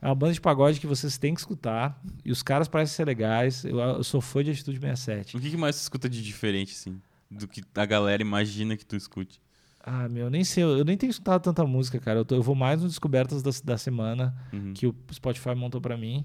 É 0.00 0.06
uma 0.06 0.14
banda 0.14 0.32
de 0.32 0.40
pagode 0.40 0.78
que 0.80 0.86
vocês 0.86 1.18
têm 1.18 1.34
que 1.34 1.40
escutar. 1.40 2.00
E 2.24 2.30
os 2.30 2.42
caras 2.42 2.68
parecem 2.68 2.94
ser 2.94 3.04
legais. 3.04 3.64
Eu, 3.64 3.78
eu 3.80 4.04
sou 4.04 4.20
fã 4.20 4.42
de 4.44 4.50
Atitude 4.52 4.78
67. 4.78 5.36
O 5.36 5.40
que, 5.40 5.50
que 5.50 5.56
mais 5.56 5.76
tu 5.76 5.80
escuta 5.80 6.08
de 6.08 6.22
diferente, 6.22 6.72
assim? 6.72 7.00
Do 7.30 7.46
que 7.48 7.62
a 7.74 7.84
galera 7.84 8.22
imagina 8.22 8.76
que 8.76 8.86
tu 8.86 8.96
escute? 8.96 9.40
Ah, 9.90 10.08
meu, 10.08 10.28
nem 10.30 10.44
sei. 10.44 10.64
Eu 10.64 10.84
nem 10.84 10.96
tenho 10.96 11.10
escutado 11.10 11.42
tanta 11.42 11.64
música, 11.64 11.98
cara. 11.98 12.20
Eu, 12.20 12.24
tô- 12.24 12.34
eu 12.34 12.42
vou 12.42 12.54
mais 12.54 12.82
no 12.82 12.88
Descobertas 12.88 13.42
da, 13.42 13.50
da 13.64 13.78
semana 13.78 14.34
Uhum. 14.52 14.72
que 14.74 14.86
o 14.86 14.94
Spotify 15.12 15.54
montou 15.54 15.80
pra 15.80 15.96
mim. 15.96 16.24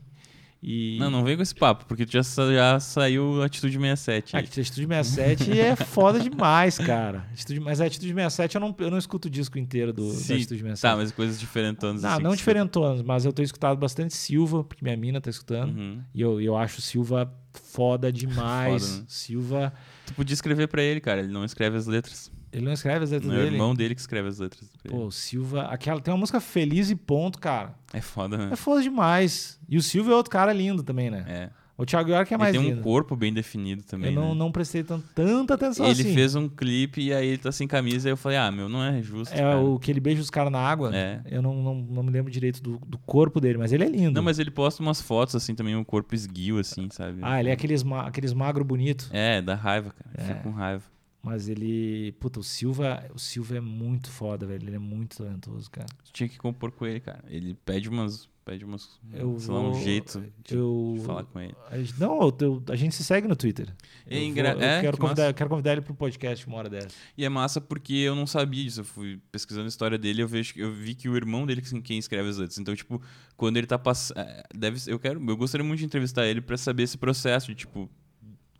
E... 0.65 0.97
Não, 0.97 1.11
não 1.11 1.25
vem 1.25 1.35
com 1.35 1.43
esse 1.43 1.53
papo, 1.53 1.85
porque 1.85 2.05
tu 2.05 2.13
já, 2.13 2.21
já 2.21 2.79
saiu 2.79 3.43
Atitude 3.43 3.77
67. 3.77 4.33
Ah, 4.33 4.39
Atitude 4.39 4.63
67 4.87 5.59
é 5.59 5.75
foda 5.75 6.21
demais, 6.21 6.77
cara. 6.77 7.27
Atitude, 7.33 7.59
mas 7.59 7.81
a 7.81 7.85
Atitude 7.85 8.13
67 8.13 8.55
eu 8.55 8.61
não, 8.61 8.73
eu 8.79 8.89
não 8.89 8.97
escuto 8.97 9.27
o 9.27 9.31
disco 9.31 9.59
inteiro 9.59 9.91
do, 9.91 10.07
da 10.07 10.13
Sim, 10.13 10.35
Atitude 10.35 10.61
67. 10.61 10.81
Tá, 10.81 10.95
mas 10.95 11.11
coisas 11.11 11.37
diferentonas. 11.37 12.01
Não, 12.03 12.11
assim, 12.11 12.23
não 12.23 12.31
que 12.31 12.37
tu- 12.37 12.39
diferentonas, 12.39 13.01
mas 13.01 13.25
eu 13.25 13.33
tenho 13.33 13.43
escutado 13.45 13.77
bastante 13.77 14.13
Silva, 14.15 14.63
porque 14.63 14.85
minha 14.85 14.95
mina 14.95 15.19
tá 15.19 15.29
escutando. 15.29 15.77
Uhum. 15.77 16.01
E 16.15 16.21
eu, 16.21 16.39
eu 16.39 16.55
acho 16.55 16.81
Silva 16.81 17.29
foda 17.51 18.09
demais. 18.09 18.87
Foda, 18.87 18.99
né? 18.99 19.05
Silva. 19.09 19.73
Tu 20.05 20.13
podia 20.13 20.33
escrever 20.33 20.67
pra 20.69 20.81
ele, 20.81 21.01
cara. 21.01 21.19
Ele 21.19 21.31
não 21.33 21.43
escreve 21.43 21.75
as 21.75 21.87
letras. 21.87 22.31
Ele 22.53 22.65
não 22.65 22.73
escreve 22.73 23.03
as 23.03 23.11
letras 23.11 23.27
Não 23.29 23.35
é 23.35 23.41
o 23.41 23.43
dele. 23.43 23.55
irmão 23.55 23.73
dele 23.75 23.95
que 23.95 24.01
escreve 24.01 24.27
as 24.29 24.39
letras. 24.39 24.69
pra 24.81 24.91
Pô, 24.91 24.97
ele. 24.97 25.05
o 25.07 25.11
Silva. 25.11 25.63
Aquela, 25.63 25.99
tem 25.99 26.13
uma 26.13 26.19
música 26.19 26.39
Feliz 26.39 26.89
e 26.91 26.95
Ponto, 26.95 27.39
cara. 27.39 27.73
É 27.91 27.99
foda, 28.01 28.37
né? 28.37 28.49
É 28.51 28.55
foda 28.55 28.81
demais. 28.81 29.59
E 29.67 29.75
o 29.77 29.81
Silva 29.81 30.11
é 30.11 30.15
outro 30.15 30.31
cara 30.31 30.53
lindo 30.53 30.83
também, 30.83 31.09
né? 31.09 31.25
É. 31.27 31.49
O 31.75 31.87
Thiago 31.87 32.11
York 32.11 32.31
é 32.31 32.37
mais 32.37 32.53
ele 32.53 32.63
tem 32.63 32.71
um 32.71 32.75
lindo. 32.75 32.83
corpo 32.83 33.15
bem 33.15 33.33
definido 33.33 33.81
também. 33.81 34.13
eu 34.13 34.21
não, 34.21 34.29
né? 34.29 34.35
não 34.35 34.51
prestei 34.51 34.83
tan- 34.83 35.01
tanta 35.15 35.55
atenção 35.55 35.87
Ele 35.87 36.01
assim. 36.03 36.13
fez 36.13 36.35
um 36.35 36.47
clipe 36.47 37.01
e 37.01 37.11
aí 37.11 37.27
ele 37.29 37.39
tá 37.39 37.51
sem 37.51 37.67
camisa. 37.67 38.07
E 38.07 38.11
eu 38.11 38.15
falei, 38.15 38.37
ah, 38.37 38.51
meu, 38.51 38.69
não 38.69 38.83
é 38.83 39.01
justo. 39.01 39.33
É 39.33 39.39
cara. 39.39 39.57
o 39.59 39.79
que 39.79 39.89
ele 39.89 39.99
beija 39.99 40.21
os 40.21 40.29
caras 40.29 40.51
na 40.51 40.59
água. 40.59 40.95
É. 40.95 41.21
Eu 41.25 41.41
não, 41.41 41.55
não, 41.63 41.73
não 41.75 42.03
me 42.03 42.11
lembro 42.11 42.31
direito 42.31 42.61
do, 42.61 42.77
do 42.85 42.99
corpo 42.99 43.41
dele, 43.41 43.57
mas 43.57 43.73
ele 43.73 43.83
é 43.83 43.89
lindo. 43.89 44.11
Não, 44.11 44.21
mas 44.21 44.37
ele 44.37 44.51
posta 44.51 44.83
umas 44.83 45.01
fotos 45.01 45.35
assim 45.35 45.55
também, 45.55 45.75
um 45.75 45.83
corpo 45.83 46.13
esguio, 46.13 46.59
assim, 46.59 46.89
sabe? 46.91 47.17
Ah, 47.23 47.39
ele 47.39 47.49
é 47.49 47.53
aqueles, 47.53 47.81
ma 47.81 48.03
aqueles 48.03 48.33
magro 48.33 48.63
bonito. 48.63 49.09
É, 49.11 49.41
dá 49.41 49.55
raiva, 49.55 49.91
cara. 49.97 50.15
É. 50.15 50.21
Fica 50.27 50.39
com 50.41 50.51
raiva. 50.51 50.83
Mas 51.23 51.47
ele. 51.47 52.11
Puta, 52.19 52.41
o 52.41 52.43
Silva. 52.43 53.01
O 53.15 53.17
Silva 53.17 53.55
é 53.57 53.61
muito 53.61 54.11
foda, 54.11 54.45
velho. 54.45 54.67
Ele 54.67 54.75
é 54.75 54.79
muito 54.79 55.17
talentoso, 55.17 55.71
cara. 55.71 55.87
Tu 56.03 56.11
tinha 56.11 56.27
que 56.27 56.37
compor 56.37 56.69
com 56.71 56.85
ele, 56.85 56.99
cara. 56.99 57.23
Ele 57.29 57.53
pede 57.65 57.87
umas. 57.87 58.27
Pede 58.43 58.65
umas. 58.65 58.99
Eu 59.13 59.39
sei 59.39 59.53
lá, 59.53 59.61
um 59.61 59.71
vou- 59.71 59.81
jeito 59.81 60.21
de, 60.43 60.55
eu. 60.55 60.95
de 60.97 61.05
falar 61.05 61.23
com 61.23 61.39
ele. 61.39 61.55
a 61.71 61.77
Não, 61.97 62.19
eu- 62.23 62.37
eu- 62.41 62.63
a 62.67 62.75
gente 62.75 62.93
se 62.93 63.01
segue 63.01 63.25
no 63.25 63.37
Twitter. 63.37 63.73
É 64.05 64.17
Eu, 64.21 64.33
vou- 64.33 64.43
eu 64.43 64.61
é, 64.61 64.81
quero, 64.81 64.97
que 64.97 65.01
convidar, 65.01 65.27
eu 65.29 65.33
quero 65.33 65.49
convidar 65.49 65.71
ele 65.71 65.81
pro 65.81 65.95
podcast 65.95 66.45
uma 66.45 66.57
hora 66.57 66.69
dessa. 66.69 66.89
E 67.17 67.23
é 67.23 67.29
massa 67.29 67.61
porque 67.61 67.93
eu 67.93 68.13
não 68.15 68.27
sabia 68.27 68.61
disso. 68.65 68.81
Eu 68.81 68.83
fui 68.83 69.17
pesquisando 69.31 69.63
a 69.63 69.69
história 69.69 69.97
dele 69.97 70.21
eu 70.21 70.27
vejo 70.27 70.55
eu 70.57 70.73
vi 70.73 70.93
que 70.93 71.07
o 71.07 71.15
irmão 71.15 71.45
dele 71.45 71.61
é 71.73 71.79
quem 71.81 71.97
escreve 71.97 72.27
as 72.27 72.37
letras. 72.37 72.57
Então, 72.57 72.75
tipo, 72.75 73.01
quando 73.37 73.55
ele 73.55 73.65
tá 73.65 73.79
passando. 73.79 74.17
Deve 74.53 74.77
ser- 74.77 74.91
eu 74.91 74.99
quero. 74.99 75.23
Eu 75.25 75.37
gostaria 75.37 75.65
muito 75.65 75.79
de 75.79 75.85
entrevistar 75.85 76.27
ele 76.27 76.41
pra 76.41 76.57
saber 76.57 76.83
esse 76.83 76.97
processo 76.97 77.47
de, 77.47 77.55
tipo, 77.55 77.89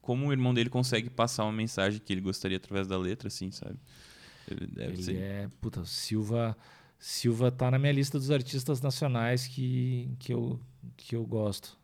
como 0.03 0.27
o 0.27 0.31
irmão 0.33 0.53
dele 0.53 0.69
consegue 0.69 1.09
passar 1.09 1.45
uma 1.45 1.53
mensagem 1.53 1.99
que 1.99 2.11
ele 2.13 2.19
gostaria 2.21 2.57
através 2.57 2.85
da 2.85 2.97
letra, 2.97 3.29
assim, 3.29 3.49
sabe? 3.51 3.79
Ele 4.51 4.67
deve 4.67 4.93
Ele 4.93 5.03
ser. 5.03 5.15
é. 5.15 5.49
Puta, 5.61 5.85
Silva. 5.85 6.55
Silva 6.99 7.49
tá 7.49 7.71
na 7.71 7.79
minha 7.79 7.93
lista 7.93 8.19
dos 8.19 8.29
artistas 8.29 8.81
nacionais 8.81 9.47
que, 9.47 10.09
que, 10.19 10.33
eu, 10.33 10.59
que 10.97 11.15
eu 11.15 11.25
gosto. 11.25 11.77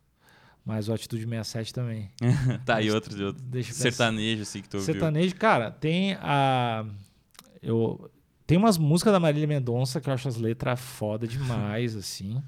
Mas 0.62 0.88
o 0.90 0.92
Atitude 0.92 1.22
67 1.22 1.72
também. 1.72 2.10
tá, 2.66 2.82
e 2.82 2.90
outros, 2.90 3.18
e 3.18 3.24
outros. 3.24 3.42
Deixa 3.46 3.70
pensar. 3.70 3.82
Sertanejo, 3.84 4.42
assim, 4.42 4.60
que 4.60 4.68
tu 4.68 4.76
ouviu. 4.76 4.92
Sertanejo, 4.92 5.34
cara, 5.36 5.70
tem 5.70 6.12
a. 6.20 6.84
Eu, 7.62 8.10
tem 8.46 8.58
umas 8.58 8.76
músicas 8.76 9.14
da 9.14 9.18
Marília 9.18 9.48
Mendonça 9.48 9.98
que 9.98 10.10
eu 10.10 10.12
acho 10.14 10.28
as 10.28 10.36
letras 10.36 10.78
foda 10.78 11.26
demais, 11.26 11.96
assim. 11.96 12.42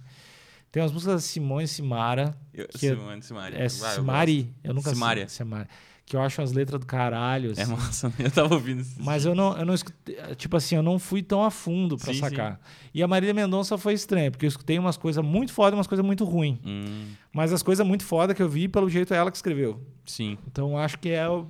Tem 0.72 0.82
umas 0.82 0.90
músicas 0.90 1.14
da 1.16 1.20
Simone 1.20 1.64
e 1.64 1.68
Simara. 1.68 2.34
Eu, 2.52 2.66
que 2.66 2.86
é- 2.86 2.90
Simone, 2.96 3.22
Simari. 3.22 3.54
É 3.56 3.60
Ah, 3.60 3.64
eu 3.64 3.70
Simari. 3.70 4.54
Eu 4.64 4.74
nunca 4.74 4.90
Simária. 4.90 5.28
sei. 5.28 5.44
Simari. 5.44 5.68
Que 6.04 6.16
eu 6.16 6.20
acho 6.22 6.42
as 6.42 6.50
letras 6.52 6.80
do 6.80 6.86
caralho. 6.86 7.52
É 7.56 7.62
assim. 7.62 7.70
massa, 7.72 8.12
eu 8.18 8.30
tava 8.30 8.54
ouvindo 8.54 8.80
isso. 8.80 8.96
Mas 8.98 9.24
eu 9.24 9.34
não, 9.34 9.56
eu 9.56 9.64
não 9.64 9.72
escutei. 9.74 10.16
Tipo 10.36 10.56
assim, 10.56 10.74
eu 10.74 10.82
não 10.82 10.98
fui 10.98 11.22
tão 11.22 11.44
a 11.44 11.50
fundo 11.50 11.96
pra 11.96 12.12
Sim, 12.12 12.18
sacar. 12.20 12.60
E 12.92 13.02
a 13.02 13.06
Marília 13.06 13.32
Mendonça 13.32 13.78
foi 13.78 13.92
estranha, 13.94 14.30
porque 14.30 14.44
eu 14.44 14.48
escutei 14.48 14.78
umas 14.78 14.96
coisas 14.96 15.24
muito 15.24 15.52
foda 15.52 15.76
e 15.76 15.78
umas 15.78 15.86
coisas 15.86 16.04
muito 16.04 16.24
ruins. 16.24 16.58
Hum, 16.64 17.06
Mas 17.32 17.52
as 17.52 17.62
coisas 17.62 17.86
muito 17.86 18.04
foda 18.04 18.34
que 18.34 18.42
eu 18.42 18.48
vi, 18.48 18.66
pelo 18.66 18.88
jeito 18.90 19.14
é 19.14 19.16
ela 19.18 19.30
que 19.30 19.36
escreveu. 19.36 19.80
sim. 20.04 20.36
Então 20.46 20.70
eu 20.70 20.78
acho 20.78 20.98
que 20.98 21.10
é. 21.10 21.28
o- 21.28 21.46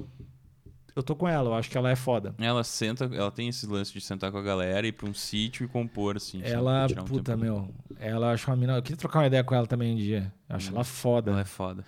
Eu 0.95 1.03
tô 1.03 1.17
com 1.17 1.27
ela, 1.27 1.49
eu 1.51 1.55
acho 1.55 1.71
que 1.71 1.79
ela 1.79 1.91
é 1.91 1.97
foda. 1.97 2.35
Ela 2.39 2.63
senta, 2.63 3.05
ela 3.07 3.31
tem 3.31 3.49
esse 3.49 3.67
lance 3.67 3.93
de 3.93 4.01
sentar 4.01 4.31
com 4.31 4.39
a 4.39 4.43
galera, 4.43 4.87
ir 4.87 4.93
pra 4.93 5.09
um 5.09 5.15
sítio 5.15 5.65
e 5.65 5.69
compor, 5.69 6.17
assim. 6.17 6.41
Ela, 6.45 6.87
um 6.87 7.05
puta, 7.05 7.33
tempo. 7.33 7.43
meu. 7.45 7.75
Ela 7.99 8.33
acho 8.33 8.51
uma 8.51 8.57
mina. 8.57 8.77
Eu 8.77 8.83
queria 8.83 8.97
trocar 8.99 9.21
uma 9.21 9.27
ideia 9.27 9.43
com 9.43 9.55
ela 9.55 9.67
também 9.67 9.95
um 9.95 9.97
dia. 9.97 10.33
Eu 10.49 10.57
acho 10.57 10.71
Hum. 10.71 10.75
ela 10.75 10.85
foda. 10.85 11.31
Ela 11.31 11.41
é 11.41 11.45
foda. 11.45 11.85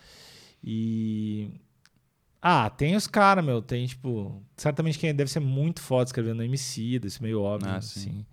E. 0.62 1.50
Ah, 2.40 2.68
tem 2.70 2.96
os 2.96 3.06
caras, 3.06 3.44
meu. 3.44 3.60
Tem, 3.60 3.86
tipo. 3.86 4.42
Certamente 4.56 4.98
quem 4.98 5.14
deve 5.14 5.30
ser 5.30 5.40
muito 5.40 5.80
foda 5.82 6.04
escrevendo 6.08 6.42
MC, 6.42 6.98
desse 6.98 7.22
meio 7.22 7.42
óbvio. 7.42 7.70
Ah, 7.70 7.80
sim. 7.82 8.00
assim. 8.00 8.26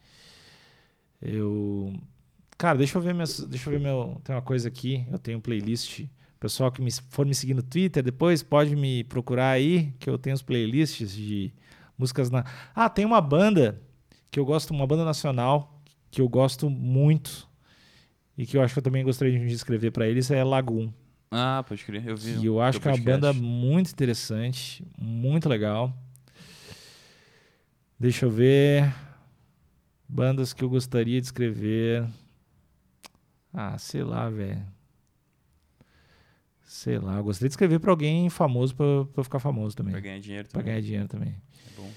Eu. 1.21 1.93
Cara, 2.57 2.77
deixa 2.77 2.97
eu 2.97 3.01
ver 3.01 3.13
minhas, 3.13 3.39
Deixa 3.39 3.69
eu 3.69 3.73
ver 3.73 3.79
meu. 3.79 4.21
Tem 4.23 4.35
uma 4.35 4.41
coisa 4.41 4.67
aqui. 4.67 5.05
Eu 5.11 5.19
tenho 5.19 5.37
um 5.37 5.41
playlist. 5.41 6.05
Pessoal 6.41 6.71
que 6.71 6.81
me, 6.81 6.89
for 7.11 7.23
me 7.23 7.35
seguir 7.35 7.53
no 7.53 7.61
Twitter, 7.61 8.01
depois 8.01 8.41
pode 8.41 8.75
me 8.75 9.03
procurar 9.03 9.51
aí, 9.51 9.93
que 9.99 10.09
eu 10.09 10.17
tenho 10.17 10.33
os 10.33 10.41
playlists 10.41 11.11
de 11.11 11.53
músicas 11.95 12.31
na. 12.31 12.43
Ah, 12.73 12.89
tem 12.89 13.05
uma 13.05 13.21
banda 13.21 13.79
que 14.31 14.39
eu 14.39 14.43
gosto, 14.43 14.71
uma 14.71 14.87
banda 14.87 15.05
nacional, 15.05 15.79
que 16.09 16.19
eu 16.19 16.27
gosto 16.27 16.67
muito. 16.67 17.47
E 18.35 18.43
que 18.47 18.57
eu 18.57 18.63
acho 18.63 18.73
que 18.73 18.79
eu 18.79 18.83
também 18.83 19.03
gostaria 19.03 19.37
de 19.37 19.53
escrever 19.53 19.91
pra 19.91 20.07
eles, 20.07 20.31
é 20.31 20.43
Lagoon. 20.43 20.91
Ah, 21.29 21.63
pode 21.67 21.85
crer. 21.85 22.07
Eu 22.07 22.17
vi. 22.17 22.39
E 22.39 22.47
eu 22.47 22.59
acho 22.59 22.79
que 22.81 22.87
é 22.87 22.91
uma 22.91 22.97
banda 22.97 23.31
muito 23.33 23.91
interessante, 23.91 24.83
muito 24.97 25.47
legal. 25.47 25.95
Deixa 27.99 28.25
eu 28.25 28.31
ver. 28.31 28.91
Bandas 30.09 30.53
que 30.53 30.63
eu 30.63 30.69
gostaria 30.69 31.21
de 31.21 31.27
escrever. 31.27 32.03
Ah, 33.53 33.77
sei 33.77 34.03
lá, 34.03 34.27
velho. 34.27 34.65
Sei 36.73 36.97
lá, 36.97 37.17
eu 37.17 37.23
gostaria 37.25 37.49
de 37.49 37.53
escrever 37.53 37.79
pra 37.79 37.91
alguém 37.91 38.29
famoso 38.29 38.73
eu 38.79 39.23
ficar 39.25 39.39
famoso 39.39 39.75
também. 39.75 39.91
Pra 39.91 39.99
ganhar 39.99 40.19
dinheiro 40.21 40.47
Pra 40.47 40.61
também. 40.61 40.65
ganhar 40.73 40.81
dinheiro 40.81 41.07
também. 41.09 41.35
É 41.67 41.75
bom. 41.75 41.89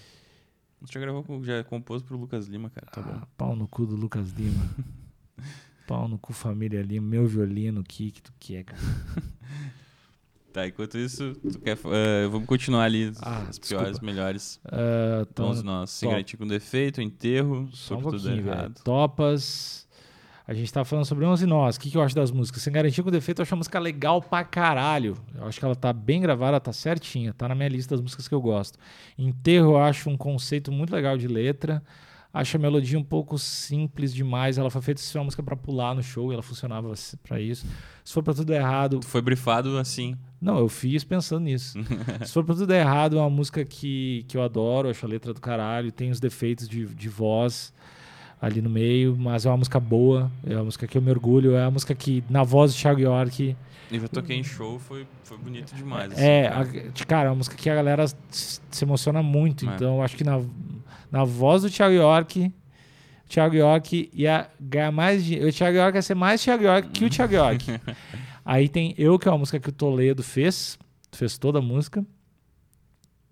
Você 0.80 0.92
já 0.94 1.00
gravou 1.00 1.44
já 1.44 1.62
compôs 1.62 2.02
pro 2.02 2.16
Lucas 2.18 2.48
Lima, 2.48 2.68
cara. 2.70 2.88
Tá 2.90 3.00
bom. 3.00 3.10
Ah, 3.22 3.28
pau 3.36 3.54
no 3.54 3.68
cu 3.68 3.86
do 3.86 3.94
Lucas 3.94 4.32
Lima. 4.32 4.68
pau 5.86 6.08
no 6.08 6.18
cu 6.18 6.32
família 6.32 6.82
Lima. 6.82 7.06
Meu 7.06 7.24
violino, 7.24 7.84
que 7.84 8.10
que 8.10 8.20
tu 8.20 8.32
quer, 8.40 8.64
cara? 8.64 8.82
Tá, 10.52 10.68
enquanto 10.68 10.96
isso, 10.96 11.34
tu 11.34 11.58
quer, 11.58 11.76
eh, 11.86 12.28
vamos 12.28 12.46
continuar 12.46 12.84
ali 12.84 13.12
Ah, 13.20 13.40
as 13.48 13.58
piores, 13.58 13.88
desculpa. 13.90 14.06
melhores. 14.06 14.60
Ah, 14.64 15.26
Então, 15.28 15.50
então, 15.52 15.62
nós, 15.64 16.00
garantir 16.00 16.36
com 16.36 16.46
defeito, 16.46 17.02
enterro, 17.02 17.68
Só 17.72 17.96
um 17.98 18.02
tudo 18.02 18.30
errado. 18.30 18.80
Topas. 18.84 19.83
A 20.46 20.52
gente 20.52 20.70
tá 20.70 20.84
falando 20.84 21.06
sobre 21.06 21.24
11 21.24 21.46
Nós. 21.46 21.76
O 21.76 21.80
que, 21.80 21.90
que 21.90 21.96
eu 21.96 22.02
acho 22.02 22.14
das 22.14 22.30
músicas? 22.30 22.62
Sem 22.62 22.72
garantia 22.72 23.02
com 23.02 23.10
defeito, 23.10 23.38
eu 23.40 23.44
acho 23.44 23.54
a 23.54 23.56
música 23.56 23.78
legal 23.78 24.20
pra 24.20 24.44
caralho. 24.44 25.16
Eu 25.34 25.46
acho 25.46 25.58
que 25.58 25.64
ela 25.64 25.74
tá 25.74 25.90
bem 25.92 26.20
gravada, 26.20 26.60
tá 26.60 26.72
certinha. 26.72 27.32
Tá 27.32 27.48
na 27.48 27.54
minha 27.54 27.68
lista 27.68 27.94
das 27.94 28.02
músicas 28.02 28.28
que 28.28 28.34
eu 28.34 28.42
gosto. 28.42 28.78
Enterro, 29.16 29.72
eu 29.72 29.78
acho 29.78 30.10
um 30.10 30.16
conceito 30.18 30.70
muito 30.70 30.94
legal 30.94 31.16
de 31.16 31.26
letra. 31.26 31.82
Acho 32.30 32.56
a 32.56 32.60
melodia 32.60 32.98
um 32.98 33.02
pouco 33.04 33.38
simples 33.38 34.12
demais. 34.12 34.58
Ela 34.58 34.68
foi 34.68 34.82
feita 34.82 35.00
se 35.00 35.16
uma 35.16 35.24
música 35.24 35.42
pra 35.42 35.56
pular 35.56 35.94
no 35.94 36.02
show 36.02 36.30
e 36.30 36.34
ela 36.34 36.42
funcionava 36.42 36.92
pra 37.22 37.40
isso. 37.40 37.64
Se 38.04 38.12
for 38.12 38.22
pra 38.22 38.34
tudo 38.34 38.52
errado, 38.52 38.98
Tu 38.98 39.06
foi 39.06 39.22
brifado 39.22 39.78
assim. 39.78 40.14
não, 40.42 40.58
eu 40.58 40.68
fiz 40.68 41.04
pensando 41.04 41.44
nisso. 41.44 41.78
Se 42.26 42.32
for 42.32 42.44
pra 42.44 42.54
tudo 42.54 42.70
errado, 42.74 43.16
é 43.16 43.20
uma 43.20 43.30
música 43.30 43.64
que, 43.64 44.24
que 44.28 44.36
eu 44.36 44.42
adoro, 44.42 44.90
acho 44.90 45.06
a 45.06 45.08
letra 45.08 45.32
do 45.32 45.40
caralho, 45.40 45.90
tem 45.92 46.10
os 46.10 46.18
defeitos 46.20 46.68
de, 46.68 46.84
de 46.86 47.08
voz 47.08 47.72
ali 48.44 48.60
no 48.60 48.68
meio, 48.70 49.16
mas 49.18 49.46
é 49.46 49.50
uma 49.50 49.56
música 49.56 49.78
boa, 49.80 50.30
é 50.46 50.54
uma 50.54 50.64
música 50.64 50.86
que 50.86 50.96
eu 50.98 51.02
me 51.02 51.10
orgulho, 51.10 51.54
é 51.56 51.62
uma 51.64 51.70
música 51.72 51.94
que, 51.94 52.22
na 52.28 52.42
voz 52.42 52.74
do 52.74 52.78
Thiago 52.78 53.00
York, 53.00 53.56
Eu 53.90 54.00
já 54.00 54.08
toquei 54.08 54.36
em 54.36 54.44
show, 54.44 54.78
foi, 54.78 55.06
foi 55.22 55.38
bonito 55.38 55.74
demais. 55.74 56.12
assim, 56.12 56.22
é, 56.22 56.48
cara. 56.48 56.60
a- 56.62 57.06
cara, 57.06 57.28
é 57.28 57.30
uma 57.30 57.36
música 57.36 57.56
que 57.56 57.70
a 57.70 57.74
galera 57.74 58.04
se 58.30 58.60
emociona 58.84 59.22
muito, 59.22 59.68
É. 59.68 59.74
então 59.74 59.96
eu 59.96 60.02
acho 60.02 60.16
que 60.16 60.24
na, 60.24 60.40
na 61.10 61.24
voz 61.24 61.62
do 61.62 61.70
Thiago 61.70 61.94
York, 61.94 62.52
o 63.24 63.28
Thiago 63.28 63.54
York 63.56 64.10
ia 64.12 64.48
ganhar 64.60 64.92
mais 64.92 65.24
dinheiro, 65.24 65.48
o 65.48 65.52
Thiago 65.52 65.76
York 65.76 65.96
ia 65.96 66.02
ser 66.02 66.14
mais 66.14 66.42
Thiago 66.42 66.64
York 66.64 66.88
que 66.90 67.04
o 67.04 67.10
Thiago 67.10 67.34
York. 67.34 67.64
Aí 68.44 68.68
tem 68.68 68.94
Eu, 68.98 69.18
que 69.18 69.26
é 69.26 69.30
uma 69.30 69.38
música 69.38 69.58
que 69.58 69.70
o 69.70 69.72
Toledo 69.72 70.22
fez, 70.22 70.78
fez 71.12 71.38
toda 71.38 71.60
a 71.60 71.62
música. 71.62 72.04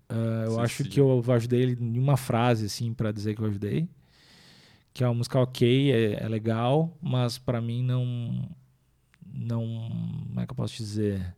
Ah, 0.09 0.43
eu 0.45 0.51
Sim, 0.55 0.59
acho 0.61 0.83
sim. 0.83 0.89
que 0.89 0.99
eu 0.99 1.23
ajudei 1.29 1.61
ele 1.61 1.77
em 1.79 1.99
uma 1.99 2.17
frase, 2.17 2.65
assim, 2.65 2.93
pra 2.93 3.11
dizer 3.11 3.35
que 3.35 3.41
eu 3.41 3.45
ajudei. 3.47 3.87
Que 4.93 5.03
é 5.03 5.07
uma 5.07 5.15
música 5.15 5.39
ok, 5.39 5.91
é, 5.91 6.23
é 6.23 6.27
legal, 6.27 6.95
mas 7.01 7.37
pra 7.37 7.59
mim 7.59 7.81
não. 7.83 8.47
Não. 9.33 9.89
Como 10.27 10.39
é 10.39 10.45
que 10.45 10.51
eu 10.51 10.55
posso 10.55 10.75
dizer? 10.77 11.35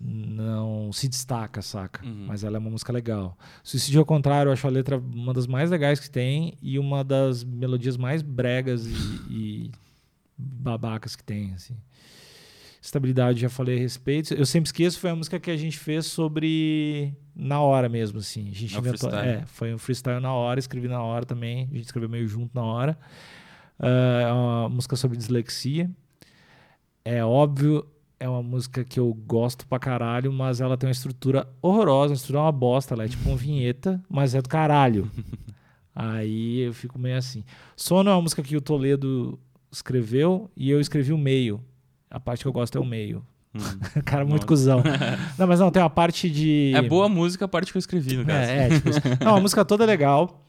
Não 0.00 0.92
se 0.92 1.08
destaca, 1.08 1.60
saca? 1.60 2.04
Uhum. 2.04 2.26
Mas 2.26 2.44
ela 2.44 2.56
é 2.56 2.60
uma 2.60 2.70
música 2.70 2.92
legal. 2.92 3.36
Suicídio 3.62 4.00
ao 4.00 4.06
contrário, 4.06 4.48
eu 4.48 4.52
acho 4.52 4.66
a 4.66 4.70
letra 4.70 4.96
uma 4.98 5.34
das 5.34 5.46
mais 5.46 5.70
legais 5.70 6.00
que 6.00 6.08
tem 6.08 6.56
e 6.62 6.78
uma 6.78 7.02
das 7.02 7.42
melodias 7.44 7.96
mais 7.96 8.22
bregas 8.22 8.86
e, 8.86 8.92
e 9.30 9.70
babacas 10.36 11.16
que 11.16 11.24
tem, 11.24 11.52
assim. 11.54 11.76
Estabilidade, 12.84 13.40
já 13.40 13.48
falei 13.48 13.76
a 13.76 13.80
respeito. 13.80 14.34
Eu 14.34 14.44
sempre 14.44 14.68
esqueço, 14.68 15.00
foi 15.00 15.08
a 15.10 15.16
música 15.16 15.40
que 15.40 15.50
a 15.50 15.56
gente 15.56 15.78
fez 15.78 16.04
sobre 16.04 17.14
na 17.34 17.58
hora 17.60 17.88
mesmo, 17.88 18.18
assim. 18.18 18.48
A 18.50 18.54
gente 18.54 18.74
É 18.76 18.78
inventou, 18.78 19.08
freestyle. 19.10 19.28
é, 19.42 19.46
foi 19.46 19.72
um 19.74 19.78
freestyle 19.78 20.20
na 20.20 20.32
hora, 20.34 20.60
escrevi 20.60 20.86
na 20.86 21.02
hora 21.02 21.24
também. 21.24 21.62
A 21.70 21.74
gente 21.74 21.86
escreveu 21.86 22.10
meio 22.10 22.28
junto 22.28 22.50
na 22.54 22.62
hora. 22.62 22.98
Ah, 23.78 24.20
é 24.28 24.32
uma 24.32 24.68
música 24.68 24.96
sobre 24.96 25.16
dislexia. 25.16 25.90
É 27.04 27.24
óbvio, 27.24 27.86
é 28.20 28.28
uma 28.28 28.42
música 28.42 28.84
que 28.84 29.00
eu 29.00 29.12
gosto 29.14 29.66
pra 29.66 29.78
caralho, 29.78 30.30
mas 30.30 30.60
ela 30.60 30.76
tem 30.76 30.86
uma 30.86 30.92
estrutura 30.92 31.48
horrorosa, 31.62 32.12
a 32.12 32.16
estrutura 32.16 32.40
é 32.40 32.42
uma 32.42 32.52
bosta, 32.52 32.94
ela 32.94 33.04
é 33.04 33.08
tipo 33.08 33.26
uma 33.28 33.36
vinheta, 33.36 33.98
mas 34.10 34.34
é 34.34 34.42
do 34.42 34.48
caralho. 34.48 35.10
Aí 35.94 36.60
eu 36.60 36.74
fico 36.74 36.98
meio 36.98 37.16
assim. 37.16 37.44
Sono 37.76 38.10
é 38.10 38.12
uma 38.14 38.20
música 38.22 38.42
que 38.42 38.56
o 38.56 38.60
Toledo 38.60 39.38
escreveu 39.72 40.50
e 40.56 40.70
eu 40.70 40.80
escrevi 40.80 41.12
o 41.12 41.18
meio. 41.18 41.62
A 42.14 42.20
parte 42.20 42.42
que 42.42 42.48
eu 42.48 42.52
gosto 42.52 42.78
é 42.78 42.80
o 42.80 42.84
meio. 42.84 43.24
Hum. 43.54 43.58
Cara, 44.04 44.24
muito 44.24 44.42
Nossa. 44.42 44.46
cuzão. 44.46 44.82
Não, 45.38 45.46
mas 45.46 45.60
não, 45.60 45.70
tem 45.70 45.82
uma 45.82 45.90
parte 45.90 46.28
de. 46.30 46.72
É 46.74 46.82
boa 46.82 47.06
a 47.06 47.08
música, 47.08 47.44
a 47.44 47.48
parte 47.48 47.70
que 47.72 47.76
eu 47.76 47.80
escrevi, 47.80 48.16
no 48.16 48.24
caso. 48.24 48.50
É, 48.50 48.66
é, 48.66 48.68
tipo 48.70 48.88
isso. 48.90 49.00
Não, 49.24 49.36
a 49.36 49.40
música 49.40 49.64
toda 49.64 49.84
é 49.84 49.86
legal. 49.86 50.44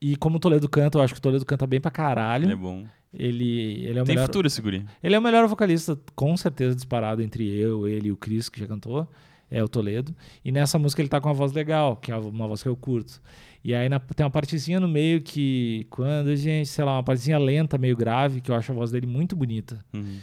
E 0.00 0.16
como 0.16 0.36
o 0.36 0.40
Toledo 0.40 0.68
canta, 0.68 0.98
eu 0.98 1.02
acho 1.02 1.14
que 1.14 1.18
o 1.18 1.22
Toledo 1.22 1.44
canta 1.46 1.66
bem 1.66 1.80
pra 1.80 1.90
caralho. 1.90 2.50
É 2.50 2.56
bom. 2.56 2.84
Ele, 3.12 3.84
ele 3.86 3.98
é 3.98 4.02
o 4.02 4.04
Tem 4.04 4.14
melhor. 4.16 4.26
futuro 4.26 4.46
esse 4.46 4.60
guri. 4.60 4.84
Ele 5.02 5.14
é 5.14 5.18
o 5.18 5.22
melhor 5.22 5.46
vocalista, 5.46 5.96
com 6.16 6.36
certeza, 6.36 6.74
disparado 6.74 7.22
entre 7.22 7.48
eu, 7.48 7.86
ele 7.86 8.08
e 8.08 8.12
o 8.12 8.16
Chris, 8.16 8.48
que 8.48 8.58
já 8.58 8.66
cantou. 8.66 9.06
É 9.50 9.62
o 9.62 9.68
Toledo. 9.68 10.12
E 10.44 10.50
nessa 10.50 10.78
música 10.78 11.00
ele 11.00 11.08
tá 11.08 11.20
com 11.20 11.28
uma 11.28 11.34
voz 11.34 11.52
legal, 11.52 11.96
que 11.96 12.10
é 12.10 12.16
uma 12.16 12.48
voz 12.48 12.62
que 12.62 12.68
eu 12.68 12.74
curto. 12.76 13.20
E 13.62 13.72
aí 13.74 13.88
na- 13.88 14.00
tem 14.00 14.24
uma 14.24 14.30
partezinha 14.30 14.80
no 14.80 14.88
meio 14.88 15.20
que, 15.22 15.86
quando 15.90 16.28
a 16.28 16.36
gente, 16.36 16.66
sei 16.68 16.84
lá, 16.84 16.96
uma 16.96 17.02
partezinha 17.04 17.38
lenta, 17.38 17.78
meio 17.78 17.96
grave, 17.96 18.40
que 18.40 18.50
eu 18.50 18.54
acho 18.56 18.72
a 18.72 18.74
voz 18.74 18.90
dele 18.90 19.06
muito 19.06 19.36
bonita. 19.36 19.78
Uhum. 19.94 20.18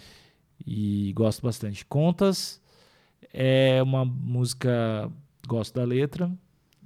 E 0.65 1.11
gosto 1.13 1.41
bastante. 1.41 1.85
Contas 1.85 2.61
é 3.33 3.81
uma 3.83 4.03
música, 4.05 5.11
gosto 5.47 5.73
da 5.75 5.83
letra. 5.83 6.31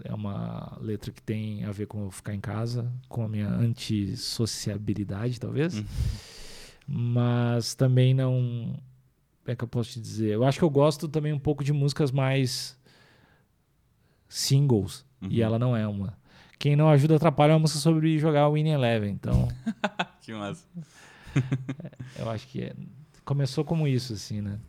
É 0.03 0.13
uma 0.13 0.77
letra 0.81 1.11
que 1.11 1.21
tem 1.21 1.63
a 1.63 1.71
ver 1.71 1.85
com 1.87 2.03
eu 2.03 2.11
ficar 2.11 2.33
em 2.33 2.39
casa, 2.41 2.91
com 3.07 3.23
a 3.23 3.29
minha 3.29 3.47
antissociabilidade, 3.49 5.39
talvez. 5.39 5.77
Uhum. 5.77 5.85
Mas 6.87 7.73
também 7.75 8.13
não. 8.13 8.77
Como 9.43 9.53
é 9.53 9.55
que 9.55 9.63
eu 9.63 9.67
posso 9.67 9.91
te 9.91 10.01
dizer? 10.01 10.31
Eu 10.33 10.43
acho 10.43 10.57
que 10.59 10.65
eu 10.65 10.69
gosto 10.69 11.07
também 11.07 11.31
um 11.31 11.39
pouco 11.39 11.63
de 11.63 11.71
músicas 11.71 12.11
mais 12.11 12.77
singles. 14.27 15.05
E 15.21 15.39
Uhum. 15.39 15.45
ela 15.45 15.59
não 15.59 15.75
é 15.77 15.87
uma. 15.87 16.17
Quem 16.59 16.75
não 16.75 16.89
ajuda 16.89 17.15
atrapalha 17.15 17.51
é 17.51 17.53
uma 17.53 17.59
música 17.59 17.79
sobre 17.79 18.17
jogar 18.19 18.49
Winning 18.49 18.71
Eleven. 18.71 19.11
Então, 19.11 19.47
Que 20.21 20.33
massa. 20.33 20.65
eu 22.19 22.29
acho 22.29 22.47
que 22.47 22.61
é- 22.63 22.75
começou 23.25 23.65
como 23.65 23.87
isso, 23.87 24.13
assim, 24.13 24.39
né? 24.39 24.59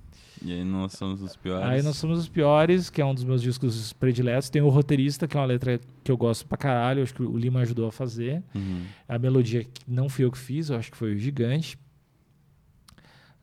E 0.42 0.52
aí 0.52 0.64
nós 0.64 0.92
somos 0.92 1.22
os 1.22 1.36
piores. 1.36 1.66
Aí 1.66 1.82
nós 1.82 1.96
somos 1.96 2.18
os 2.18 2.28
piores, 2.28 2.90
que 2.90 3.00
é 3.00 3.04
um 3.04 3.14
dos 3.14 3.24
meus 3.24 3.40
discos 3.40 3.92
prediletos. 3.92 4.50
Tem 4.50 4.60
o 4.60 4.68
Roteirista, 4.68 5.26
que 5.26 5.36
é 5.36 5.40
uma 5.40 5.46
letra 5.46 5.80
que 6.02 6.10
eu 6.10 6.16
gosto 6.16 6.46
pra 6.46 6.58
caralho. 6.58 7.02
Acho 7.02 7.14
que 7.14 7.22
o 7.22 7.36
Lima 7.36 7.60
ajudou 7.60 7.88
a 7.88 7.92
fazer. 7.92 8.42
Uhum. 8.54 8.82
A 9.08 9.18
melodia 9.18 9.64
que 9.64 9.82
não 9.86 10.08
fui 10.08 10.24
eu 10.24 10.30
que 10.30 10.38
fiz, 10.38 10.68
eu 10.68 10.76
acho 10.76 10.90
que 10.90 10.96
foi 10.96 11.14
o 11.14 11.18
Gigante. 11.18 11.78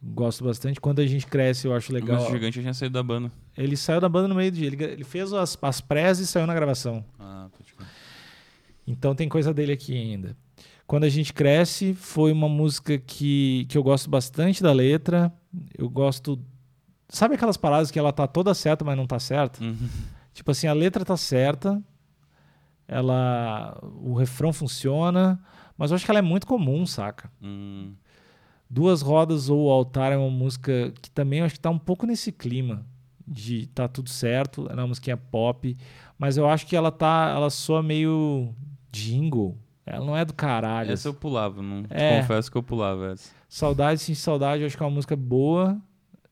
Gosto 0.01 0.43
bastante. 0.43 0.81
Quando 0.81 0.99
a 0.99 1.05
gente 1.05 1.25
cresce, 1.25 1.65
eu 1.65 1.73
acho 1.73 1.93
legal. 1.93 2.17
Mas 2.17 2.27
o 2.27 2.31
gigante 2.31 2.61
já 2.61 2.73
saído 2.73 2.93
da 2.93 3.01
banda. 3.01 3.31
Ele 3.57 3.77
saiu 3.77 4.01
da 4.01 4.09
banda 4.09 4.27
no 4.27 4.35
meio 4.35 4.51
do 4.51 4.55
dia. 4.55 4.67
Ele, 4.67 4.83
ele 4.83 5.03
fez 5.05 5.31
as, 5.31 5.57
as 5.61 5.79
prés 5.79 6.19
e 6.19 6.27
saiu 6.27 6.45
na 6.45 6.53
gravação. 6.53 7.05
Ah, 7.17 7.47
pode. 7.57 7.73
Então 8.85 9.15
tem 9.15 9.29
coisa 9.29 9.53
dele 9.53 9.71
aqui 9.71 9.95
ainda. 9.95 10.35
Quando 10.93 11.05
a 11.05 11.09
gente 11.09 11.33
cresce, 11.33 11.95
foi 11.95 12.31
uma 12.31 12.47
música 12.47 12.99
que, 12.99 13.65
que 13.67 13.75
eu 13.75 13.81
gosto 13.81 14.07
bastante 14.07 14.61
da 14.61 14.71
letra. 14.71 15.33
Eu 15.75 15.89
gosto. 15.89 16.39
Sabe 17.09 17.33
aquelas 17.33 17.57
paradas 17.57 17.89
que 17.89 17.97
ela 17.97 18.13
tá 18.13 18.27
toda 18.27 18.53
certa, 18.53 18.85
mas 18.85 18.95
não 18.95 19.07
tá 19.07 19.17
certa? 19.17 19.63
Uhum. 19.63 19.89
Tipo 20.35 20.51
assim, 20.51 20.67
a 20.67 20.73
letra 20.73 21.03
tá 21.03 21.17
certa, 21.17 21.83
ela, 22.87 23.75
o 24.03 24.13
refrão 24.13 24.53
funciona, 24.53 25.43
mas 25.75 25.89
eu 25.89 25.95
acho 25.95 26.05
que 26.05 26.11
ela 26.11 26.19
é 26.19 26.21
muito 26.21 26.45
comum, 26.45 26.85
saca? 26.85 27.27
Hum. 27.41 27.95
Duas 28.69 29.01
Rodas 29.01 29.49
ou 29.49 29.65
O 29.65 29.71
Altar 29.71 30.11
é 30.11 30.17
uma 30.17 30.29
música 30.29 30.93
que 31.01 31.09
também 31.09 31.39
eu 31.39 31.45
acho 31.45 31.55
que 31.55 31.59
tá 31.59 31.71
um 31.71 31.79
pouco 31.79 32.05
nesse 32.05 32.31
clima 32.31 32.85
de 33.27 33.65
tá 33.65 33.87
tudo 33.87 34.11
certo, 34.11 34.67
é 34.69 34.73
uma 34.75 34.85
musiquinha 34.85 35.17
pop, 35.17 35.75
mas 36.19 36.37
eu 36.37 36.47
acho 36.47 36.67
que 36.67 36.75
ela 36.75 36.91
tá, 36.91 37.33
ela 37.35 37.49
soa 37.49 37.81
meio 37.81 38.53
jingle. 38.91 39.57
Ela 39.85 40.05
não 40.05 40.15
é 40.15 40.23
do 40.23 40.33
caralho. 40.33 40.91
Essa 40.91 41.09
eu 41.09 41.13
pulava, 41.13 41.61
não 41.61 41.83
É. 41.89 42.21
confesso 42.21 42.49
que 42.51 42.57
eu 42.57 42.63
pulava 42.63 43.11
essa. 43.11 43.29
Saudade, 43.49 43.99
sim, 44.01 44.13
saudade, 44.15 44.61
eu 44.61 44.67
acho 44.67 44.77
que 44.77 44.83
é 44.83 44.85
uma 44.85 44.91
música 44.95 45.15
boa. 45.15 45.77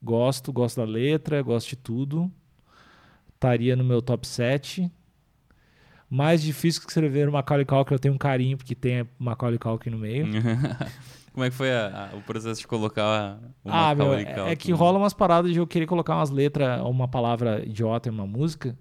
Gosto, 0.02 0.52
gosto 0.54 0.78
da 0.78 0.86
letra, 0.86 1.42
gosto 1.42 1.70
de 1.70 1.76
tudo. 1.76 2.32
Estaria 3.36 3.76
no 3.76 3.84
meu 3.84 4.02
top 4.02 4.26
7. 4.26 4.90
Mais 6.10 6.42
difícil 6.42 6.82
que 6.82 6.88
escrever 6.90 7.30
o 7.30 7.32
Macaulay 7.32 7.66
Culkin, 7.66 7.94
eu 7.94 8.00
tenho 8.00 8.14
um 8.14 8.18
carinho 8.18 8.58
porque 8.58 8.76
tem 8.76 9.08
Macaulay 9.18 9.58
Culkin 9.58 9.90
no 9.92 9.98
meio. 9.98 10.28
Como 11.34 11.46
é 11.46 11.50
que 11.50 11.56
foi 11.56 11.72
a- 11.72 12.10
a- 12.12 12.18
o 12.18 12.22
processo 12.22 12.60
de 12.60 12.68
colocar 12.68 13.40
o 13.64 13.70
ah, 13.70 13.96
meu, 13.96 14.06
Macaulay 14.08 14.24
é, 14.26 14.34
Culkin? 14.34 14.50
é 14.50 14.56
que 14.56 14.72
rola 14.74 14.98
umas 14.98 15.14
paradas 15.14 15.52
de 15.54 15.60
eu 15.60 15.66
querer 15.68 15.86
colocar 15.86 16.16
umas 16.16 16.30
letras 16.30 16.82
ou 16.82 16.92
uma 16.92 17.08
palavra 17.08 17.64
idiota 17.66 18.10
em 18.10 18.12
uma 18.12 18.28
música. 18.28 18.78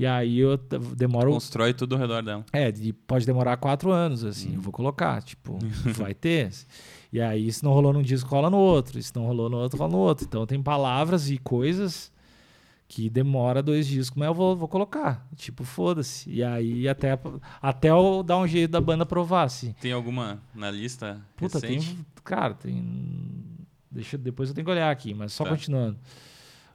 E 0.00 0.06
aí 0.06 0.38
eu 0.38 0.56
demoro. 0.96 1.30
Constrói 1.32 1.74
tudo 1.74 1.94
ao 1.94 2.00
redor 2.00 2.22
dela. 2.22 2.42
É, 2.54 2.72
de- 2.72 2.92
pode 2.94 3.26
demorar 3.26 3.58
quatro 3.58 3.90
anos, 3.90 4.24
assim, 4.24 4.54
eu 4.54 4.60
vou 4.60 4.72
colocar, 4.72 5.22
tipo, 5.22 5.58
vai 5.94 6.14
ter. 6.14 6.50
E 7.12 7.20
aí, 7.20 7.52
se 7.52 7.62
não 7.62 7.72
rolou 7.72 7.92
num 7.92 8.00
disco, 8.00 8.30
rola 8.30 8.48
no 8.48 8.56
outro. 8.56 9.02
Se 9.02 9.14
não 9.14 9.26
rolou 9.26 9.50
no 9.50 9.58
outro, 9.58 9.76
rola 9.78 9.90
no 9.92 9.98
outro. 9.98 10.24
Então 10.24 10.46
tem 10.46 10.62
palavras 10.62 11.28
e 11.28 11.36
coisas 11.36 12.10
que 12.88 13.10
demora 13.10 13.62
dois 13.62 13.86
discos, 13.86 14.16
mas 14.18 14.28
eu 14.28 14.34
vou, 14.34 14.56
vou 14.56 14.66
colocar. 14.68 15.26
Tipo, 15.36 15.64
foda-se. 15.64 16.30
E 16.30 16.42
aí 16.42 16.88
até, 16.88 17.18
até 17.60 17.90
eu 17.90 18.22
dar 18.22 18.38
um 18.38 18.46
jeito 18.46 18.70
da 18.70 18.80
banda 18.80 19.04
provar, 19.04 19.42
assim. 19.42 19.74
Tem 19.82 19.92
alguma 19.92 20.40
na 20.54 20.70
lista 20.70 21.20
Puta, 21.36 21.58
recente? 21.58 21.88
tem. 21.94 22.06
Cara, 22.24 22.54
tem. 22.54 22.82
Deixa, 23.90 24.16
depois 24.16 24.48
eu 24.48 24.54
tenho 24.54 24.64
que 24.64 24.70
olhar 24.70 24.90
aqui, 24.90 25.12
mas 25.12 25.32
só 25.34 25.44
Tá. 25.44 25.50
continuando. 25.50 25.98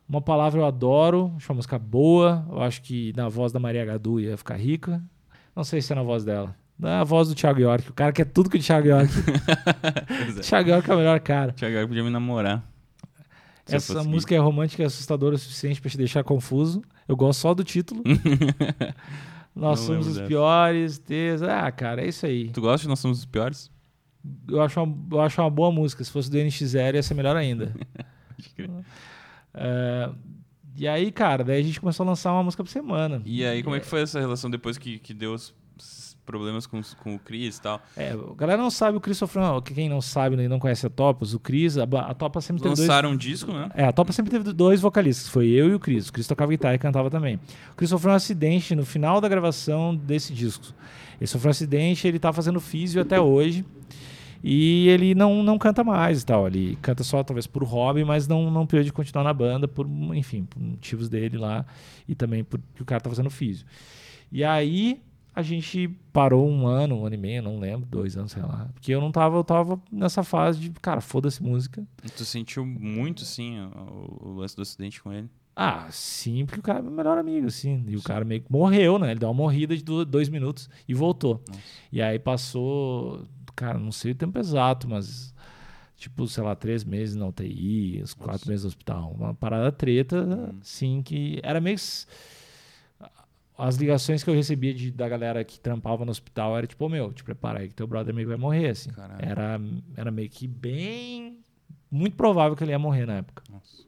Uma 0.07 0.21
palavra 0.21 0.61
eu 0.61 0.65
adoro, 0.65 1.33
acho 1.35 1.51
uma 1.51 1.55
música 1.57 1.79
boa. 1.79 2.45
Eu 2.49 2.61
acho 2.61 2.81
que 2.81 3.11
na 3.15 3.27
voz 3.27 3.51
da 3.51 3.59
Maria 3.59 3.83
Gadu 3.85 4.19
ia 4.19 4.37
ficar 4.37 4.55
rica. 4.55 5.01
Não 5.55 5.63
sei 5.63 5.81
se 5.81 5.91
é 5.93 5.95
na 5.95 6.03
voz 6.03 6.23
dela. 6.23 6.55
Na 6.77 7.03
voz 7.03 7.29
do 7.29 7.35
Thiago 7.35 7.59
York, 7.59 7.89
o 7.89 7.93
cara 7.93 8.11
quer 8.11 8.25
tudo 8.25 8.49
que 8.49 8.57
o 8.57 8.61
Thiago 8.61 8.87
York. 8.87 9.11
É. 10.37 10.41
Thiago 10.41 10.69
York 10.69 10.89
é 10.89 10.93
o 10.93 10.97
melhor 10.97 11.19
cara. 11.21 11.51
Thiago 11.53 11.87
podia 11.87 12.03
me 12.03 12.09
namorar. 12.09 12.63
Se 13.65 13.75
Essa 13.75 14.03
música 14.03 14.35
é 14.35 14.37
romântica 14.37 14.83
e 14.83 14.85
assustadora 14.85 15.35
o 15.35 15.37
suficiente 15.37 15.81
pra 15.81 15.89
te 15.89 15.97
deixar 15.97 16.23
confuso. 16.23 16.83
Eu 17.07 17.15
gosto 17.15 17.39
só 17.39 17.53
do 17.53 17.63
título. 17.63 18.03
Nós 19.55 19.79
Não 19.79 19.87
somos 19.87 20.07
os 20.07 20.15
dessa. 20.15 20.27
piores. 20.27 20.97
Tes... 20.99 21.41
Ah, 21.41 21.71
cara, 21.71 22.03
é 22.03 22.07
isso 22.09 22.25
aí. 22.25 22.49
Tu 22.49 22.61
gosta 22.61 22.83
de 22.83 22.89
Nós 22.89 22.99
Somos 22.99 23.19
os 23.19 23.25
Piores? 23.25 23.71
Eu 24.47 24.61
acho, 24.61 24.81
uma, 24.83 24.95
eu 25.11 25.21
acho 25.21 25.41
uma 25.41 25.49
boa 25.49 25.71
música. 25.71 26.03
Se 26.03 26.11
fosse 26.11 26.29
do 26.29 26.37
NX0, 26.37 26.95
ia 26.95 27.03
ser 27.03 27.13
melhor 27.13 27.35
ainda. 27.35 27.67
Pode 28.35 28.49
crer. 28.55 28.69
É, 29.55 30.09
e 30.77 30.87
aí, 30.87 31.11
cara, 31.11 31.43
daí 31.43 31.61
a 31.61 31.63
gente 31.63 31.79
começou 31.79 32.03
a 32.03 32.09
lançar 32.09 32.33
uma 32.33 32.43
música 32.43 32.63
por 32.63 32.69
semana. 32.69 33.21
E 33.25 33.45
aí, 33.45 33.63
como 33.63 33.75
é 33.75 33.79
que 33.79 33.87
foi 33.87 34.01
essa 34.01 34.19
relação 34.19 34.49
depois 34.49 34.77
que, 34.77 34.99
que 34.99 35.13
deu 35.13 35.33
os 35.33 35.53
problemas 36.25 36.65
com, 36.65 36.81
com 37.01 37.15
o 37.15 37.19
Chris 37.19 37.57
e 37.57 37.61
tal? 37.61 37.81
É, 37.95 38.11
a 38.11 38.35
galera 38.35 38.61
não 38.61 38.69
sabe 38.69 38.97
o 38.97 39.01
Chris 39.01 39.17
sofreu. 39.17 39.61
Quem 39.61 39.87
não 39.87 40.01
sabe 40.01 40.35
e 40.35 40.47
não 40.47 40.59
conhece 40.59 40.85
a 40.85 40.89
Topos, 40.89 41.33
o 41.33 41.39
Chris, 41.39 41.77
a, 41.77 41.83
a 41.83 42.13
Topa 42.13 42.41
sempre 42.41 42.61
teve 42.61 42.75
dois. 42.75 42.87
Lançaram 42.87 43.11
um 43.11 43.17
disco, 43.17 43.53
né? 43.53 43.69
É, 43.73 43.85
a 43.85 43.93
Topa 43.93 44.11
sempre 44.11 44.31
teve 44.31 44.51
dois 44.51 44.81
vocalistas, 44.81 45.29
foi 45.29 45.47
eu 45.47 45.69
e 45.69 45.75
o 45.75 45.79
Chris. 45.79 46.09
O 46.09 46.13
Chris 46.13 46.27
tocava 46.27 46.51
guitarra 46.51 46.75
e 46.75 46.79
cantava 46.79 47.09
também. 47.09 47.39
O 47.71 47.75
Chris 47.75 47.89
sofreu 47.89 48.11
um 48.11 48.15
acidente 48.15 48.75
no 48.75 48.85
final 48.85 49.21
da 49.21 49.29
gravação 49.29 49.95
desse 49.95 50.33
disco. 50.33 50.73
Ele 51.19 51.27
sofreu 51.27 51.49
um 51.49 51.51
acidente, 51.51 52.07
ele 52.07 52.19
tá 52.19 52.33
fazendo 52.33 52.59
físio 52.59 53.01
até 53.01 53.19
hoje. 53.21 53.63
E 54.47 54.87
ele 54.89 55.15
não, 55.15 55.41
não 55.41 55.57
canta 55.57 55.83
mais 55.83 56.21
e 56.21 56.25
tal. 56.25 56.45
Ele 56.45 56.77
canta 56.81 57.03
só, 57.03 57.23
talvez, 57.23 57.47
por 57.47 57.63
hobby, 57.63 58.03
mas 58.05 58.27
não, 58.27 58.51
não 58.51 58.67
pôde 58.67 58.93
continuar 58.93 59.23
na 59.23 59.33
banda, 59.33 59.67
por, 59.67 59.87
enfim, 60.13 60.45
por 60.45 60.61
motivos 60.61 61.09
dele 61.09 61.35
lá. 61.37 61.65
E 62.07 62.13
também 62.13 62.43
porque 62.43 62.83
o 62.83 62.85
cara 62.85 63.01
tá 63.01 63.09
fazendo 63.09 63.31
físio. 63.31 63.65
E 64.31 64.43
aí 64.43 65.01
a 65.33 65.41
gente 65.41 65.87
parou 66.13 66.47
um 66.47 66.67
ano, 66.67 66.95
um 67.01 67.05
ano 67.07 67.15
e 67.15 67.17
meio, 67.17 67.41
não 67.41 67.57
lembro, 67.59 67.87
dois 67.89 68.15
anos, 68.15 68.31
sei 68.33 68.43
lá. 68.43 68.69
Porque 68.73 68.91
eu 68.93 69.01
não 69.01 69.11
tava, 69.11 69.35
eu 69.37 69.43
tava 69.43 69.81
nessa 69.91 70.21
fase 70.23 70.59
de, 70.59 70.69
cara, 70.79 71.01
foda-se 71.01 71.41
música. 71.41 71.83
E 72.05 72.09
Tu 72.09 72.23
sentiu 72.23 72.63
muito, 72.65 73.25
sim, 73.25 73.59
o, 73.59 74.27
o 74.29 74.33
lance 74.35 74.55
do 74.55 74.61
acidente 74.61 75.01
com 75.01 75.11
ele? 75.11 75.27
Ah, 75.57 75.87
sim, 75.89 76.45
porque 76.45 76.59
o 76.59 76.63
cara 76.63 76.79
é 76.79 76.81
meu 76.81 76.91
melhor 76.91 77.17
amigo, 77.17 77.47
assim. 77.47 77.83
E 77.87 77.95
o 77.95 78.01
cara 78.03 78.23
meio 78.25 78.41
que 78.41 78.51
morreu, 78.51 78.99
né? 78.99 79.11
Ele 79.11 79.19
deu 79.21 79.29
uma 79.29 79.33
morrida 79.35 79.75
de 79.75 79.81
do- 79.83 80.05
dois 80.05 80.27
minutos 80.29 80.69
e 80.87 80.93
voltou. 80.93 81.41
Nossa. 81.47 81.59
E 81.91 82.01
aí 82.01 82.19
passou, 82.19 83.25
cara, 83.55 83.77
não 83.79 83.91
sei 83.91 84.11
o 84.11 84.15
tempo 84.15 84.37
exato, 84.39 84.87
mas 84.89 85.33
tipo, 85.97 86.27
sei 86.27 86.43
lá, 86.43 86.55
três 86.55 86.83
meses 86.83 87.15
na 87.15 87.27
UTI, 87.27 88.01
uns 88.03 88.13
quatro 88.13 88.33
Nossa. 88.33 88.49
meses 88.49 88.63
no 88.63 88.67
hospital. 88.69 89.11
Uma 89.17 89.33
parada 89.33 89.71
treta, 89.71 90.21
Hum. 90.23 90.59
sim, 90.61 91.01
que 91.01 91.39
era 91.43 91.61
meio. 91.61 91.77
As 93.57 93.77
ligações 93.77 94.21
que 94.21 94.29
eu 94.29 94.33
recebia 94.33 94.73
de, 94.73 94.91
da 94.91 95.07
galera 95.07 95.41
que 95.45 95.57
trampava 95.57 96.03
no 96.03 96.11
hospital 96.11 96.57
era 96.57 96.67
tipo, 96.67 96.85
ô 96.85 96.89
meu, 96.89 97.13
te 97.13 97.23
prepara 97.23 97.59
aí 97.61 97.69
que 97.69 97.73
teu 97.75 97.87
brother 97.87 98.13
meio 98.13 98.27
que 98.27 98.35
vai 98.35 98.37
morrer, 98.37 98.69
assim. 98.69 98.89
Era, 99.17 99.57
era 99.95 100.11
meio 100.11 100.29
que 100.29 100.45
bem. 100.45 101.39
Muito 101.89 102.17
provável 102.17 102.57
que 102.57 102.63
ele 102.65 102.71
ia 102.71 102.79
morrer 102.79 103.05
na 103.05 103.13
época. 103.19 103.43
Nossa. 103.49 103.85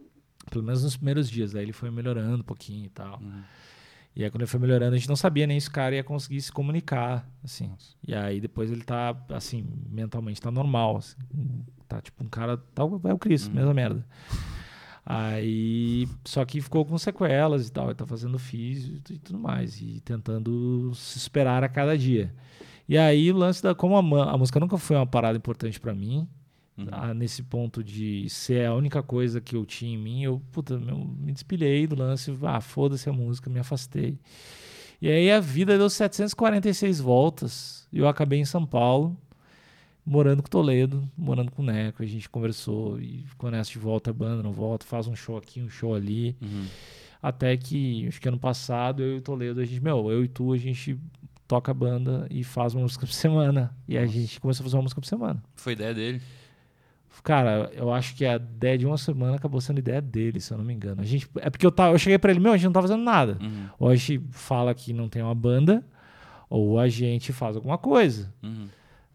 Pelo 0.49 0.64
menos 0.64 0.84
nos 0.85 0.95
primeiros 0.95 1.30
dias. 1.30 1.52
Daí 1.52 1.64
ele 1.64 1.73
foi 1.73 1.91
melhorando 1.91 2.38
um 2.38 2.44
pouquinho 2.44 2.85
e 2.85 2.89
tal. 2.89 3.19
Uhum. 3.19 3.41
E 4.19 4.23
aí 4.23 4.31
quando 4.31 4.41
ele 4.41 4.49
foi 4.49 4.60
melhorando, 4.60 4.95
a 4.95 4.98
gente 4.98 5.07
não 5.07 5.15
sabia 5.15 5.45
nem 5.45 5.60
se 5.60 5.69
o 5.69 5.72
cara 5.72 5.94
ia 5.94 6.03
conseguir 6.03 6.41
se 6.41 6.52
comunicar, 6.52 7.30
assim. 7.44 7.68
Nossa. 7.68 7.94
E 8.07 8.15
aí 8.15 8.41
depois 8.41 8.72
ele 8.72 8.81
tá, 8.84 9.15
assim, 9.30 9.64
mentalmente 9.91 10.41
tá 10.41 10.49
normal, 10.49 10.98
assim. 10.98 11.15
Tá 11.88 12.02
tipo 12.02 12.23
um 12.23 12.27
cara, 12.27 12.57
tá, 12.57 12.81
é 12.81 13.14
o 13.14 13.18
Chris, 13.19 13.45
Uhum. 13.48 13.53
mesma 13.53 13.73
merda. 13.76 14.03
Aí, 15.06 16.07
só 16.26 16.44
que 16.44 16.60
ficou 16.60 16.84
com 16.84 16.98
sequelas 16.98 17.68
e 17.68 17.72
tal, 17.72 17.85
ele 17.85 17.95
tá 17.95 18.06
fazendo 18.06 18.38
físio 18.38 18.95
e 18.95 18.99
tu- 18.99 19.19
tudo 19.19 19.39
mais, 19.39 19.80
e 19.81 20.02
tentando 20.02 20.91
se 20.95 21.18
esperar 21.18 21.64
a 21.64 21.69
cada 21.69 21.98
dia. 21.98 22.34
E 22.89 22.98
aí 22.98 23.31
o 23.31 23.38
lance 23.38 23.61
da, 23.64 23.73
como 23.76 23.95
a, 24.18 24.31
a 24.31 24.38
música 24.38 24.60
nunca 24.60 24.77
foi 24.77 24.95
uma 24.98 25.06
parada 25.06 25.38
importante 25.38 25.80
pra 25.80 25.94
mim, 25.94 26.27
Uhum. 26.78 26.86
ah, 26.91 27.14
nesse 27.14 27.41
ponto 27.41 27.84
de 27.84 28.30
ser 28.30 28.68
a 28.68 28.76
única 28.76 29.02
coisa 29.02 29.41
que 29.41 29.56
eu 29.56 29.66
tinha 29.66 29.94
em 29.94 29.98
mim, 29.98 30.24
eu 30.24 30.41
puta, 30.52 30.78
meu, 30.78 30.98
me 30.98 31.32
despilhei 31.32 31.88
do 31.88 31.95
lance, 31.95 32.32
ah, 32.44 32.62
foda-se 32.62 33.10
a 33.10 33.14
música, 33.14 33.49
me 33.49 33.60
afastei. 33.60 34.20
E 35.02 35.10
aí 35.10 35.32
a 35.32 35.40
vida 35.40 35.78
deu 35.78 35.90
746 35.90 36.99
voltas 36.99 37.88
e 37.91 37.99
eu 37.99 38.08
acabei 38.08 38.40
em 38.40 38.45
São 38.45 38.66
Paulo, 38.66 39.18
morando 40.06 40.41
com 40.41 40.48
o 40.48 40.52
Toledo, 40.52 41.10
morando 41.18 41.52
com 41.52 41.62
o 41.62 41.66
Neco, 41.66 42.04
a 42.04 42.06
gente 42.06 42.30
conversou 42.30 42.99
e 42.99 43.24
ficou 43.28 43.52
nessa 43.52 43.72
de 43.72 43.80
volta 43.80 44.12
a 44.12 44.14
banda, 44.14 44.41
não 44.41 44.52
volta, 44.52 44.86
faz 44.86 45.08
um 45.08 45.16
show 45.16 45.38
aqui, 45.38 45.62
um 45.62 45.70
show 45.70 45.94
ali. 45.94 46.36
Uhum. 46.41 46.66
Até 47.22 47.58
que, 47.58 48.08
acho 48.08 48.22
que 48.22 48.28
ano 48.28 48.40
passado, 48.40 49.02
eu 49.02 49.16
e 49.16 49.18
o 49.18 49.22
Toledo, 49.22 49.60
a 49.60 49.66
gente, 49.66 49.82
meu, 49.82 50.12
eu 50.12 50.24
e 50.24 50.28
tu, 50.28 50.54
a 50.54 50.58
gente 50.58 50.98
toca 51.48 51.72
a 51.72 51.74
banda 51.74 52.28
e 52.30 52.44
faz 52.44 52.76
uma 52.76 52.84
música 52.84 53.06
por 53.06 53.14
semana. 53.14 53.76
E 53.88 53.98
a 53.98 54.02
Nossa. 54.02 54.14
gente 54.14 54.40
começou 54.40 54.64
a 54.64 54.66
fazer 54.66 54.76
uma 54.76 54.84
música 54.84 55.02
por 55.02 55.08
semana. 55.08 55.44
Foi 55.56 55.74
ideia 55.74 55.94
dele? 55.94 56.22
Cara, 57.23 57.69
eu 57.76 57.91
acho 57.91 58.15
que 58.15 58.26
a 58.26 58.35
ideia 58.35 58.77
de 58.77 58.85
uma 58.85 58.98
semana 58.98 59.35
acabou 59.35 59.60
sendo 59.60 59.80
ideia 59.80 60.02
dele, 60.02 60.39
se 60.39 60.52
eu 60.53 60.57
não 60.57 60.64
me 60.65 60.73
engano. 60.73 61.02
A 61.02 61.06
gente, 61.06 61.27
é 61.38 61.49
porque 61.49 61.65
eu, 61.65 61.72
tava, 61.72 61.94
eu 61.94 61.99
cheguei 61.99 62.18
pra 62.18 62.31
ele, 62.31 62.39
meu, 62.39 62.53
a 62.53 62.57
gente 62.57 62.65
não 62.65 62.72
tá 62.72 62.81
fazendo 62.81 63.03
nada. 63.03 63.38
Uhum. 63.41 63.65
Ou 63.80 63.89
a 63.89 63.95
gente 63.95 64.22
fala 64.31 64.73
que 64.73 64.94
não 64.94 65.10
tem 65.10 65.22
uma 65.22 65.35
banda, 65.35 65.84
ou 66.49 66.80
a 66.80 66.88
gente 66.88 67.34
faz 67.34 67.56
alguma 67.56 67.77
coisa. 67.77 68.34
Uhum. 68.41 68.68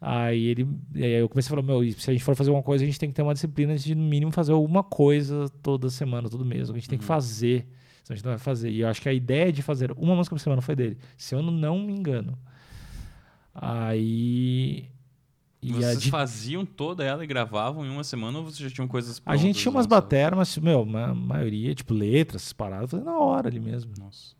Aí 0.05 0.47
ele. 0.47 0.67
aí 0.95 1.13
eu 1.21 1.29
comecei 1.29 1.47
a 1.47 1.51
falar, 1.55 1.61
meu, 1.65 1.81
se 1.93 2.09
a 2.09 2.13
gente 2.13 2.23
for 2.25 2.35
fazer 2.35 2.49
alguma 2.49 2.61
coisa, 2.63 2.83
a 2.83 2.85
gente 2.87 2.99
tem 2.99 3.09
que 3.09 3.15
ter 3.15 3.21
uma 3.21 3.33
disciplina 3.33 3.75
de, 3.75 3.95
no 3.95 4.03
mínimo, 4.03 4.31
fazer 4.31 4.51
alguma 4.51 4.83
coisa 4.83 5.47
toda 5.61 5.89
semana, 5.89 6.29
todo 6.29 6.43
mês. 6.45 6.69
A 6.69 6.73
gente 6.73 6.89
tem 6.89 6.99
que 6.99 7.05
Uhum. 7.05 7.07
fazer. 7.07 7.65
Senão 8.03 8.13
a 8.13 8.15
gente 8.15 8.25
não 8.25 8.31
vai 8.33 8.39
fazer. 8.39 8.69
E 8.69 8.81
eu 8.81 8.87
acho 8.89 9.01
que 9.01 9.07
a 9.07 9.13
ideia 9.13 9.51
de 9.51 9.61
fazer 9.61 9.93
uma 9.93 10.13
música 10.13 10.35
por 10.35 10.41
semana 10.41 10.61
foi 10.61 10.75
dele. 10.75 10.97
Se 11.17 11.33
eu 11.33 11.41
não 11.41 11.79
me 11.79 11.93
engano. 11.93 12.37
Aí. 13.55 14.89
E 15.63 15.71
Vocês 15.71 16.01
de- 16.03 16.11
faziam 16.11 16.65
toda 16.65 17.03
ela 17.03 17.23
e 17.23 17.27
gravavam 17.27 17.85
em 17.85 17.89
uma 17.89 18.03
semana 18.03 18.39
ou 18.39 18.43
vocês 18.45 18.69
já 18.69 18.75
tinham 18.75 18.87
coisas 18.87 19.21
a 19.25 19.35
gente 19.35 19.43
prontas 19.45 19.61
tinha 19.61 19.71
umas 19.71 19.85
bateras, 19.85 20.37
mas, 20.37 20.57
meu, 20.57 20.81
a 20.81 21.13
maioria, 21.13 21.73
tipo, 21.73 21.93
letras, 21.93 22.51
paradas, 22.51 22.89
fazia 22.91 23.05
na 23.05 23.17
hora 23.17 23.47
ali 23.47 23.59
mesmo. 23.59 23.91
Nossa. 23.97 24.35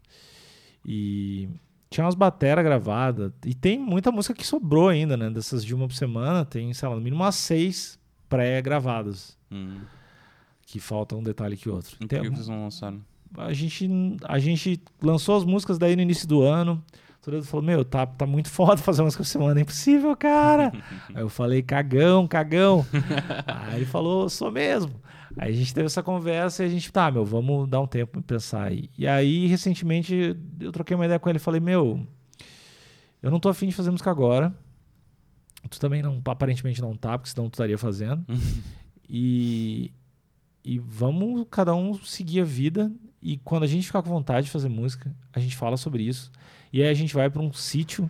E 0.86 1.48
tinha 1.90 2.04
umas 2.06 2.16
bateras 2.16 2.64
gravadas. 2.64 3.32
E 3.46 3.54
tem 3.54 3.80
muita 3.80 4.12
música 4.12 4.34
que 4.34 4.46
sobrou 4.46 4.90
ainda, 4.90 5.16
né? 5.16 5.30
Dessas 5.30 5.64
de 5.64 5.74
uma 5.74 5.88
por 5.88 5.94
semana, 5.96 6.44
tem, 6.44 6.74
sei 6.74 6.90
lá, 6.90 6.96
no 6.96 7.02
mínimo 7.02 7.24
umas 7.24 7.36
seis 7.36 7.98
pré-gravadas. 8.28 9.38
Hum. 9.52 9.80
Que 10.66 10.80
falta 10.80 11.16
um 11.16 11.24
detalhe 11.24 11.56
que 11.56 11.70
outro. 11.70 11.96
E 11.96 12.00
por 12.00 12.08
Tem- 12.08 12.22
que 12.24 12.30
vocês 12.30 12.48
não 12.48 12.64
lançaram? 12.64 13.00
a, 13.38 13.52
gente, 13.54 13.90
a 14.26 14.38
gente 14.40 14.80
lançou 15.02 15.36
as 15.38 15.44
músicas 15.46 15.78
daí 15.78 15.96
no 15.96 16.02
início 16.02 16.28
do 16.28 16.42
ano. 16.42 16.84
O 17.24 17.26
Toledo 17.26 17.46
falou: 17.46 17.66
Meu, 17.66 17.86
tá, 17.86 18.06
tá 18.06 18.26
muito 18.26 18.50
foda 18.50 18.76
fazer 18.76 19.02
uma 19.02 19.06
música 19.06 19.24
por 19.24 19.30
semana, 19.30 19.58
é 19.58 19.64
impossível, 19.64 20.14
cara. 20.14 20.74
Aí 21.16 21.22
eu 21.22 21.30
falei: 21.30 21.64
Cagão, 21.64 22.28
cagão. 22.28 22.86
Aí 23.48 23.78
ele 23.78 23.86
falou: 23.86 24.28
Sou 24.28 24.52
mesmo. 24.52 24.92
Aí 25.38 25.54
a 25.54 25.56
gente 25.56 25.74
teve 25.74 25.86
essa 25.86 26.04
conversa 26.04 26.64
e 26.64 26.66
a 26.66 26.70
gente, 26.70 26.92
tá, 26.92 27.10
meu, 27.10 27.24
vamos 27.24 27.70
dar 27.70 27.80
um 27.80 27.88
tempo 27.88 28.12
pra 28.12 28.22
pensar 28.22 28.64
aí. 28.64 28.90
E 28.98 29.08
aí, 29.08 29.48
recentemente, 29.48 30.38
eu 30.60 30.72
troquei 30.74 30.96
uma 30.96 31.06
ideia 31.06 31.18
com 31.18 31.30
ele 31.30 31.38
e 31.38 31.40
falei: 31.40 31.62
Meu, 31.62 32.06
eu 33.22 33.32
não 33.32 33.40
tô 33.40 33.48
afim 33.48 33.70
de 33.70 33.74
fazer 33.74 33.90
música 33.90 34.12
agora. 34.12 34.54
Tu 35.70 35.80
também 35.80 36.02
não, 36.02 36.22
aparentemente 36.26 36.82
não 36.82 36.94
tá, 36.94 37.18
porque 37.18 37.32
senão 37.32 37.50
tu 37.50 37.54
estaria 37.54 37.78
fazendo. 37.78 38.26
E, 39.16 39.92
e 40.64 40.80
vamos 40.80 41.46
cada 41.52 41.76
um 41.76 41.94
seguir 41.94 42.42
a 42.42 42.44
vida. 42.44 42.92
E 43.22 43.38
quando 43.38 43.62
a 43.62 43.68
gente 43.68 43.86
ficar 43.86 44.02
com 44.02 44.10
vontade 44.10 44.46
de 44.46 44.52
fazer 44.52 44.70
música, 44.70 45.14
a 45.32 45.40
gente 45.40 45.56
fala 45.56 45.78
sobre 45.78 46.02
isso. 46.04 46.32
E 46.74 46.82
aí 46.82 46.90
a 46.90 46.94
gente 46.94 47.14
vai 47.14 47.30
para 47.30 47.42
um 47.42 47.54
sítio 47.54 48.10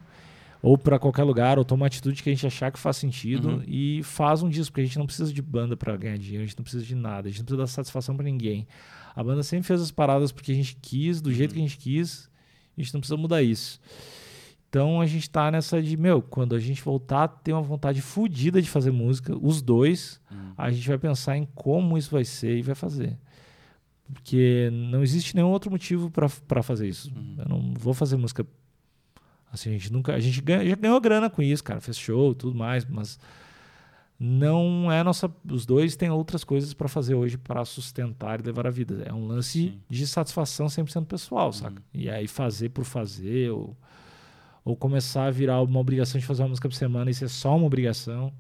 ou 0.61 0.77
para 0.77 0.97
qualquer 0.97 1.23
lugar, 1.23 1.59
ou 1.59 1.65
toma 1.65 1.81
uma 1.81 1.87
atitude 1.87 2.23
que 2.23 2.29
a 2.29 2.33
gente 2.33 2.47
achar 2.47 2.71
que 2.71 2.79
faz 2.79 2.95
sentido 2.95 3.49
Uhum. 3.49 3.63
e 3.67 4.01
faz 4.03 4.41
um 4.41 4.49
disco, 4.49 4.71
porque 4.71 4.81
a 4.81 4.85
gente 4.85 4.97
não 4.97 5.05
precisa 5.05 5.33
de 5.33 5.41
banda 5.41 5.75
para 5.75 5.95
ganhar 5.97 6.17
dinheiro, 6.17 6.43
a 6.43 6.47
gente 6.47 6.57
não 6.57 6.63
precisa 6.63 6.85
de 6.85 6.95
nada, 6.95 7.27
a 7.27 7.29
gente 7.31 7.39
não 7.39 7.45
precisa 7.45 7.61
dar 7.61 7.67
satisfação 7.67 8.15
para 8.15 8.23
ninguém. 8.23 8.65
A 9.13 9.21
banda 9.21 9.43
sempre 9.43 9.67
fez 9.67 9.81
as 9.81 9.91
paradas 9.91 10.31
porque 10.31 10.53
a 10.53 10.55
gente 10.55 10.77
quis, 10.81 11.21
do 11.21 11.33
jeito 11.33 11.51
Uhum. 11.51 11.55
que 11.55 11.59
a 11.65 11.67
gente 11.67 11.77
quis, 11.77 12.29
a 12.77 12.81
gente 12.81 12.93
não 12.93 13.01
precisa 13.01 13.17
mudar 13.17 13.41
isso. 13.43 13.77
Então 14.69 15.01
a 15.01 15.05
gente 15.05 15.29
tá 15.29 15.51
nessa 15.51 15.81
de, 15.83 15.95
meu, 15.97 16.21
quando 16.21 16.55
a 16.55 16.59
gente 16.59 16.81
voltar 16.81 17.25
a 17.25 17.27
ter 17.27 17.51
uma 17.53 17.61
vontade 17.61 18.01
fodida 18.01 18.61
de 18.61 18.69
fazer 18.69 18.89
música, 18.91 19.37
os 19.39 19.61
dois, 19.61 20.19
Hum. 20.31 20.53
a 20.57 20.71
gente 20.71 20.87
vai 20.87 20.97
pensar 20.97 21.37
em 21.37 21.45
como 21.53 21.97
isso 21.97 22.09
vai 22.09 22.23
ser 22.25 22.57
e 22.57 22.61
vai 22.61 22.73
fazer. 22.73 23.17
Porque 24.13 24.69
não 24.71 25.01
existe 25.03 25.35
nenhum 25.35 25.49
outro 25.49 25.71
motivo 25.71 26.11
para 26.11 26.61
fazer 26.63 26.87
isso. 26.87 27.11
Uhum. 27.15 27.35
Eu 27.37 27.45
não 27.49 27.73
vou 27.73 27.93
fazer 27.93 28.15
música 28.15 28.45
assim, 29.51 29.69
a 29.69 29.73
gente 29.73 29.91
nunca, 29.93 30.15
a 30.15 30.19
gente 30.19 30.41
ganha, 30.41 30.67
já 30.67 30.75
ganhou 30.75 30.99
grana 30.99 31.29
com 31.29 31.41
isso, 31.41 31.63
cara, 31.63 31.79
fez 31.79 31.97
show, 31.97 32.33
tudo 32.33 32.57
mais, 32.57 32.85
mas 32.85 33.19
não 34.19 34.91
é 34.91 35.03
nossa, 35.03 35.31
os 35.51 35.65
dois 35.65 35.95
têm 35.95 36.09
outras 36.09 36.43
coisas 36.43 36.73
para 36.73 36.87
fazer 36.87 37.13
hoje 37.13 37.37
para 37.37 37.63
sustentar 37.65 38.39
e 38.39 38.43
levar 38.43 38.65
a 38.65 38.71
vida. 38.71 39.03
É 39.05 39.13
um 39.13 39.27
lance 39.27 39.69
Sim. 39.69 39.79
de 39.89 40.07
satisfação 40.07 40.67
100% 40.67 41.05
pessoal, 41.05 41.51
saca? 41.53 41.81
E 41.93 42.09
aí 42.09 42.27
fazer 42.27 42.69
por 42.69 42.85
fazer 42.85 43.51
ou 43.51 43.77
ou 44.65 44.75
começar 44.77 45.25
a 45.25 45.31
virar 45.31 45.61
uma 45.61 45.79
obrigação 45.79 46.19
de 46.19 46.25
fazer 46.25 46.41
uma 46.43 46.49
música 46.49 46.69
por 46.69 46.75
semana 46.75 47.11
e 47.11 47.13
ser 47.13 47.27
só 47.27 47.55
uma 47.55 47.65
obrigação, 47.65 48.31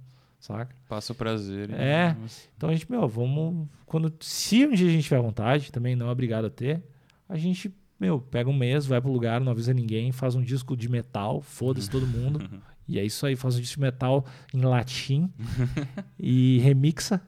saca? 0.43 0.75
Passa 0.89 1.13
o 1.13 1.15
prazer. 1.15 1.71
É. 1.71 2.15
Então 2.57 2.69
a 2.69 2.73
gente, 2.73 2.89
meu, 2.91 3.07
vamos. 3.07 3.67
Quando, 3.85 4.13
se 4.19 4.65
um 4.65 4.73
dia 4.73 4.87
a 4.87 4.91
gente 4.91 5.03
tiver 5.03 5.21
vontade, 5.21 5.71
também 5.71 5.95
não 5.95 6.07
é 6.07 6.11
obrigado 6.11 6.45
a 6.45 6.49
ter, 6.49 6.83
a 7.29 7.37
gente, 7.37 7.73
meu, 7.99 8.19
pega 8.19 8.49
um 8.49 8.57
mês, 8.57 8.85
vai 8.85 8.99
pro 8.99 9.11
lugar, 9.11 9.39
não 9.39 9.51
avisa 9.51 9.73
ninguém, 9.73 10.11
faz 10.11 10.35
um 10.35 10.41
disco 10.41 10.75
de 10.75 10.89
metal, 10.89 11.41
foda-se 11.41 11.89
todo 11.89 12.05
mundo. 12.05 12.41
E 12.85 12.99
é 12.99 13.05
isso 13.05 13.25
aí, 13.25 13.33
faz 13.33 13.55
um 13.55 13.61
disco 13.61 13.75
de 13.75 13.81
metal 13.81 14.25
em 14.53 14.59
latim 14.59 15.31
e 16.19 16.59
remixa. 16.59 17.21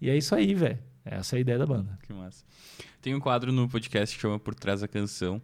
E 0.00 0.10
é 0.10 0.16
isso 0.16 0.34
aí, 0.34 0.52
velho. 0.52 0.80
Essa 1.04 1.36
é 1.36 1.38
a 1.38 1.40
ideia 1.40 1.56
da 1.56 1.64
banda. 1.64 1.96
Que 2.02 2.12
massa. 2.12 2.44
Tem 3.00 3.14
um 3.14 3.20
quadro 3.20 3.52
no 3.52 3.68
podcast 3.68 4.16
que 4.16 4.20
chama 4.20 4.36
Por 4.36 4.52
Trás 4.52 4.80
da 4.80 4.88
Canção. 4.88 5.40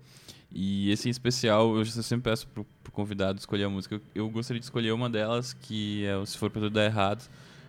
E 0.54 0.90
esse 0.90 1.08
em 1.08 1.10
especial, 1.10 1.76
eu 1.76 1.84
sempre 1.84 2.30
peço 2.30 2.46
pro, 2.48 2.64
pro 2.82 2.92
convidado 2.92 3.38
escolher 3.38 3.64
a 3.64 3.70
música. 3.70 3.94
Eu, 3.94 4.02
eu 4.14 4.30
gostaria 4.30 4.60
de 4.60 4.66
escolher 4.66 4.92
uma 4.92 5.08
delas, 5.08 5.52
que 5.54 6.04
é 6.04 6.26
Se 6.26 6.36
For 6.36 6.50
Pra 6.50 6.60
Tudo 6.60 6.74
Dar 6.74 6.84
Errado. 6.84 7.28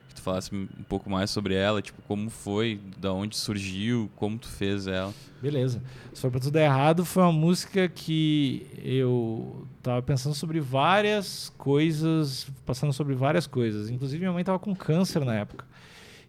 Que 0.10 0.16
tu 0.16 0.22
falasse 0.22 0.54
um 0.54 0.84
pouco 0.88 1.10
mais 1.10 1.32
sobre 1.32 1.56
ela, 1.56 1.82
tipo, 1.82 2.02
como 2.04 2.30
foi, 2.30 2.80
da 3.00 3.12
onde 3.12 3.36
surgiu, 3.36 4.12
como 4.16 4.38
tu 4.38 4.48
fez 4.48 4.86
ela. 4.86 5.14
Beleza. 5.42 5.82
Se 6.14 6.22
for 6.22 6.32
pra 6.32 6.40
tudo 6.40 6.54
dar 6.54 6.62
errado, 6.62 7.04
foi 7.04 7.24
uma 7.24 7.32
música 7.32 7.90
que 7.90 8.66
eu 8.78 9.68
tava 9.82 10.02
pensando 10.02 10.34
sobre 10.34 10.60
várias 10.62 11.50
coisas, 11.58 12.48
passando 12.66 12.94
sobre 12.94 13.16
várias 13.16 13.48
coisas. 13.48 13.90
Inclusive, 13.90 14.20
minha 14.20 14.32
mãe 14.32 14.44
tava 14.44 14.60
com 14.60 14.76
câncer 14.76 15.26
na 15.26 15.36
época. 15.36 15.66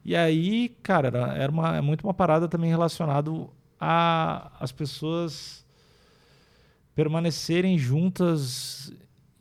E 0.04 0.16
aí, 0.16 0.70
cara, 0.82 1.08
era, 1.36 1.52
uma, 1.52 1.76
é 1.76 1.80
muito 1.80 2.02
uma 2.02 2.12
parada 2.12 2.48
também 2.48 2.70
relacionado 2.70 3.50
a 3.80 4.50
as 4.58 4.72
pessoas 4.72 5.63
permanecerem 6.94 7.78
juntas 7.78 8.92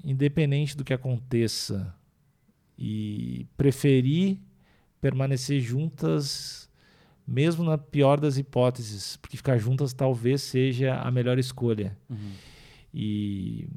independente 0.03 0.75
do 0.75 0.84
que 0.84 0.93
aconteça 0.93 1.95
e 2.77 3.47
preferir 3.55 4.39
permanecer 5.03 5.59
juntas 5.59 6.69
mesmo 7.27 7.61
na 7.65 7.77
pior 7.77 8.21
das 8.21 8.38
hipóteses, 8.38 9.17
porque 9.17 9.35
ficar 9.35 9.57
juntas 9.57 9.91
talvez 9.91 10.41
seja 10.41 10.95
a 10.95 11.11
melhor 11.11 11.38
escolha. 11.38 11.97
E 12.93 13.67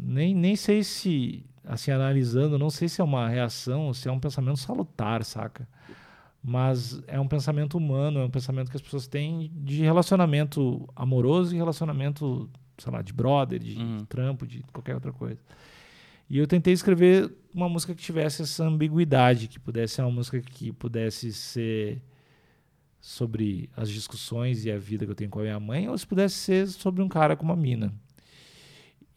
nem, 0.00 0.34
nem 0.34 0.56
sei 0.56 0.82
se, 0.82 1.44
assim, 1.62 1.90
analisando, 1.90 2.58
não 2.58 2.70
sei 2.70 2.88
se 2.88 3.02
é 3.02 3.04
uma 3.04 3.28
reação 3.28 3.88
ou 3.88 3.94
se 3.94 4.08
é 4.08 4.12
um 4.12 4.18
pensamento 4.18 4.56
salutar, 4.56 5.22
saca? 5.24 5.68
Mas 6.42 7.02
é 7.06 7.20
um 7.20 7.28
pensamento 7.28 7.76
humano, 7.76 8.20
é 8.20 8.24
um 8.24 8.30
pensamento 8.30 8.70
que 8.70 8.76
as 8.76 8.82
pessoas 8.82 9.06
têm 9.06 9.52
de 9.54 9.82
relacionamento 9.82 10.88
amoroso 10.96 11.54
e 11.54 11.58
relacionamento, 11.58 12.48
sei 12.82 12.92
lá, 12.92 13.00
de 13.02 13.12
brother, 13.12 13.58
de 13.58 13.78
Uhum. 13.78 14.04
trampo, 14.06 14.46
de 14.46 14.62
qualquer 14.72 14.94
outra 14.94 15.12
coisa. 15.12 15.40
E 16.28 16.38
eu 16.38 16.46
tentei 16.46 16.72
escrever 16.72 17.30
uma 17.54 17.68
música 17.68 17.94
que 17.94 18.02
tivesse 18.02 18.42
essa 18.42 18.64
ambiguidade, 18.64 19.48
que 19.48 19.58
pudesse 19.60 19.94
ser 19.94 20.02
uma 20.02 20.10
música 20.10 20.40
que 20.40 20.72
pudesse 20.72 21.32
ser 21.32 22.00
sobre 23.00 23.68
as 23.76 23.90
discussões 23.90 24.64
e 24.64 24.70
a 24.70 24.78
vida 24.78 25.04
que 25.04 25.10
eu 25.10 25.14
tenho 25.14 25.28
com 25.30 25.40
a 25.40 25.42
minha 25.42 25.60
mãe, 25.60 25.88
ou 25.88 25.98
se 25.98 26.06
pudesse 26.06 26.36
ser 26.36 26.68
sobre 26.68 27.02
um 27.02 27.08
cara 27.08 27.36
com 27.36 27.44
uma 27.44 27.56
mina. 27.56 27.92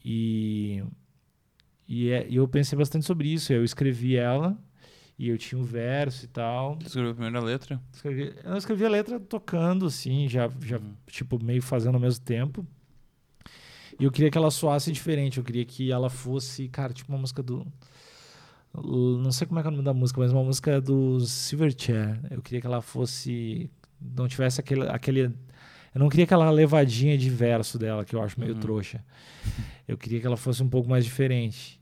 E, 0.03 0.83
e, 1.87 2.09
é- 2.09 2.27
e 2.29 2.35
eu 2.35 2.47
pensei 2.47 2.77
bastante 2.77 3.05
sobre 3.05 3.31
isso. 3.31 3.51
Eu 3.53 3.63
escrevi 3.63 4.15
ela 4.15 4.57
e 5.17 5.29
eu 5.29 5.37
tinha 5.37 5.59
um 5.59 5.63
verso 5.63 6.25
e 6.25 6.27
tal. 6.27 6.75
Tu 6.77 6.87
escreveu 6.87 7.11
a 7.11 7.15
primeira 7.15 7.39
letra? 7.39 7.81
Escrevi, 7.93 8.33
eu 8.43 8.57
escrevi 8.57 8.85
a 8.85 8.89
letra 8.89 9.19
tocando, 9.19 9.85
assim, 9.85 10.27
já, 10.27 10.49
já 10.61 10.77
Uhum. 10.77 10.93
tipo, 11.07 11.43
meio 11.43 11.61
fazendo 11.61 11.95
ao 11.95 12.01
mesmo 12.01 12.23
tempo. 12.25 12.65
E 13.99 14.03
eu 14.03 14.11
queria 14.11 14.29
que 14.29 14.37
ela 14.37 14.51
soasse 14.51 14.91
diferente. 14.91 15.37
Eu 15.37 15.43
queria 15.43 15.65
que 15.65 15.91
ela 15.91 16.09
fosse, 16.09 16.67
cara, 16.67 16.93
tipo 16.93 17.11
uma 17.11 17.19
música 17.19 17.41
do. 17.41 17.65
Não 18.73 19.31
sei 19.31 19.47
como 19.47 19.59
é 19.59 19.63
que 19.63 19.67
é 19.67 19.69
o 19.69 19.71
nome 19.71 19.85
da 19.85 19.93
música, 19.93 20.19
mas 20.19 20.31
uma 20.33 20.43
música 20.43 20.81
do 20.81 21.19
Silverchair. 21.21 22.19
Eu 22.29 22.41
queria 22.41 22.59
que 22.61 22.67
ela 22.67 22.81
fosse. 22.81 23.69
Não 24.01 24.27
tivesse 24.27 24.59
aquele. 24.59 24.87
aquele 24.89 25.21
eu 25.93 25.99
não 25.99 26.09
queria 26.09 26.25
aquela 26.25 26.51
levadinha 26.51 27.17
de 27.17 27.29
verso 27.29 27.79
dela, 27.79 28.03
que 28.03 28.13
eu 28.13 28.21
acho 28.21 28.37
meio 28.37 28.53
Uhum. 28.53 28.59
trouxa. 28.59 29.01
Eu 29.87 29.97
queria 29.97 30.19
que 30.19 30.27
ela 30.27 30.35
fosse 30.35 30.61
um 30.61 30.67
pouco 30.67 30.89
mais 30.89 31.05
diferente. 31.05 31.79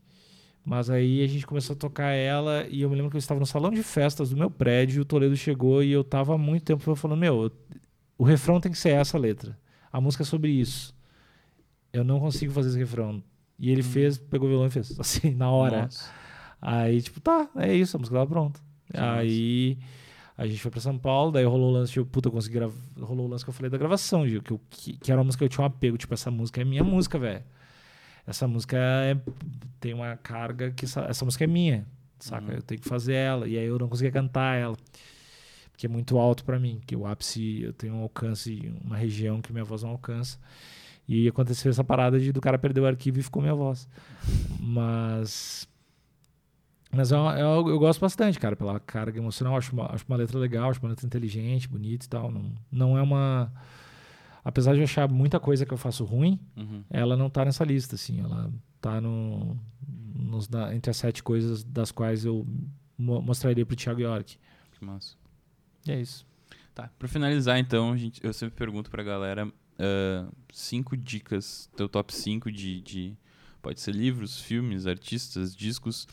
Mas 0.64 0.88
aí 0.88 1.22
a 1.22 1.26
gente 1.26 1.44
começou 1.44 1.74
a 1.74 1.76
tocar 1.78 2.12
ela 2.12 2.64
e 2.70 2.82
eu 2.82 2.88
me 2.88 2.94
lembro 2.94 3.10
que 3.10 3.16
eu 3.16 3.18
estava 3.18 3.40
no 3.40 3.44
salão 3.44 3.72
de 3.72 3.82
festas 3.82 4.30
do 4.30 4.36
meu 4.36 4.48
prédio, 4.48 5.02
o 5.02 5.04
Toledo 5.04 5.36
chegou 5.36 5.82
e 5.82 5.90
eu 5.90 6.04
tava 6.04 6.34
há 6.34 6.38
muito 6.38 6.62
tempo 6.62 6.94
falando, 6.94 7.18
meu, 7.18 7.52
o 8.16 8.22
refrão 8.24 8.60
tem 8.60 8.70
que 8.70 8.78
ser 8.78 8.90
essa 8.90 9.18
letra. 9.18 9.58
A 9.92 10.00
música 10.00 10.22
é 10.22 10.26
sobre 10.26 10.52
isso. 10.52 10.93
Eu 11.94 12.04
não 12.04 12.20
consigo 12.20 12.52
fazer 12.52 12.68
esse 12.70 12.78
refrão. 12.78 13.22
E 13.58 13.70
ele 13.70 13.80
Hum. 13.80 13.84
fez, 13.84 14.18
pegou 14.18 14.46
o 14.48 14.50
violão 14.50 14.66
e 14.66 14.70
fez, 14.70 14.94
assim, 15.00 15.34
na 15.34 15.50
hora. 15.50 15.82
Nossa. 15.82 16.10
Aí, 16.60 17.00
tipo, 17.00 17.20
tá, 17.20 17.48
é 17.56 17.74
isso, 17.74 17.96
a 17.96 18.00
música 18.00 18.16
tava 18.16 18.28
pronta. 18.28 18.60
Que 18.90 18.98
aí 18.98 19.78
a 20.36 20.46
gente 20.46 20.60
foi 20.60 20.70
pra 20.70 20.80
São 20.80 20.98
Paulo, 20.98 21.30
daí 21.30 21.44
rolou 21.44 21.70
o 21.70 21.72
lance, 21.72 21.92
tipo, 21.92 22.04
puta, 22.06 22.28
eu 22.28 22.32
consegui 22.32 22.54
gravar. 22.54 22.74
Rolou 23.00 23.26
o 23.26 23.30
lance 23.30 23.44
que 23.44 23.50
eu 23.50 23.54
falei 23.54 23.70
da 23.70 23.78
gravação, 23.78 24.26
Gil, 24.26 24.42
que, 24.42 24.50
eu, 24.52 24.60
que, 24.68 24.96
que 24.96 25.12
era 25.12 25.20
uma 25.20 25.24
música 25.24 25.40
que 25.40 25.44
eu 25.44 25.48
tinha 25.48 25.62
um 25.62 25.66
apego, 25.66 25.96
tipo, 25.96 26.12
essa 26.12 26.30
música 26.30 26.60
é 26.60 26.64
minha 26.64 26.82
música, 26.82 27.18
velho. 27.18 27.44
Essa 28.26 28.48
música 28.48 28.76
é, 28.78 29.16
tem 29.78 29.92
uma 29.94 30.16
carga 30.16 30.70
que 30.72 30.86
essa, 30.86 31.02
essa 31.02 31.24
música 31.24 31.44
é 31.44 31.46
minha, 31.46 31.86
saca? 32.18 32.46
Uhum. 32.46 32.54
Eu 32.54 32.62
tenho 32.62 32.80
que 32.80 32.88
fazer 32.88 33.14
ela, 33.14 33.46
e 33.46 33.58
aí 33.58 33.66
eu 33.66 33.78
não 33.78 33.88
conseguia 33.88 34.10
cantar 34.10 34.56
ela. 34.56 34.76
Porque 35.70 35.86
é 35.86 35.88
muito 35.88 36.16
alto 36.18 36.44
pra 36.44 36.58
mim, 36.58 36.80
que 36.86 36.96
o 36.96 37.06
ápice, 37.06 37.62
eu 37.62 37.72
tenho 37.72 37.94
um 37.94 38.02
alcance, 38.02 38.72
uma 38.82 38.96
região 38.96 39.42
que 39.42 39.52
minha 39.52 39.64
voz 39.64 39.82
não 39.82 39.90
alcança. 39.90 40.38
E 41.06 41.28
aconteceu 41.28 41.70
essa 41.70 41.84
parada 41.84 42.18
de 42.18 42.32
do 42.32 42.40
cara 42.40 42.58
perder 42.58 42.80
o 42.80 42.86
arquivo 42.86 43.18
e 43.18 43.22
ficou 43.22 43.42
minha 43.42 43.54
voz. 43.54 43.88
Mas. 44.58 45.68
Mas 46.90 47.10
é 47.10 47.16
uma- 47.16 47.38
é 47.38 47.42
eu 47.42 47.78
gosto 47.78 48.00
bastante, 48.00 48.38
cara, 48.38 48.54
pela 48.54 48.78
carga 48.80 49.18
emocional. 49.18 49.56
Acho 49.56 49.72
uma, 49.72 49.92
acho 49.92 50.04
uma 50.08 50.16
letra 50.16 50.38
legal, 50.38 50.70
acho 50.70 50.80
uma 50.80 50.88
letra 50.90 51.04
inteligente, 51.06 51.68
bonita 51.68 52.06
e 52.06 52.08
tal. 52.08 52.30
Não, 52.30 52.52
não 52.70 52.98
é 52.98 53.02
uma. 53.02 53.52
Apesar 54.44 54.72
de 54.74 54.78
eu 54.80 54.84
achar 54.84 55.08
muita 55.10 55.40
coisa 55.40 55.64
que 55.66 55.72
eu 55.72 55.78
faço 55.78 56.04
ruim, 56.04 56.38
Uhum. 56.56 56.84
ela 56.90 57.16
não 57.16 57.28
tá 57.28 57.44
nessa 57.44 57.64
lista, 57.64 57.94
assim. 57.96 58.20
Ela 58.20 58.50
tá 58.80 59.00
no, 59.00 59.56
nos- 60.14 60.48
na- 60.48 60.74
entre 60.74 60.90
as 60.90 60.96
sete 60.96 61.22
coisas 61.22 61.64
das 61.64 61.90
quais 61.90 62.24
eu 62.24 62.46
mo- 62.96 63.20
mostraria 63.22 63.64
pro 63.66 63.74
Thiago 63.74 64.00
York. 64.00 64.36
Que 64.78 64.84
massa. 64.84 65.16
E 65.86 65.92
é 65.92 66.00
isso. 66.00 66.24
Tá, 66.74 66.90
pra 66.98 67.08
finalizar 67.08 67.58
então, 67.58 67.92
a 67.92 67.96
gente, 67.96 68.20
eu 68.24 68.32
sempre 68.32 68.54
pergunto 68.56 68.90
pra 68.90 69.02
galera 69.02 69.50
ah, 69.78 70.26
cinco 70.52 70.96
dicas, 70.96 71.68
teu 71.76 71.88
top 71.88 72.14
5 72.14 72.50
de, 72.50 72.80
de. 72.80 73.12
Pode 73.62 73.80
ser 73.80 73.94
livros, 73.94 74.40
filmes, 74.40 74.86
artistas, 74.86 75.56
discos, 75.56 76.06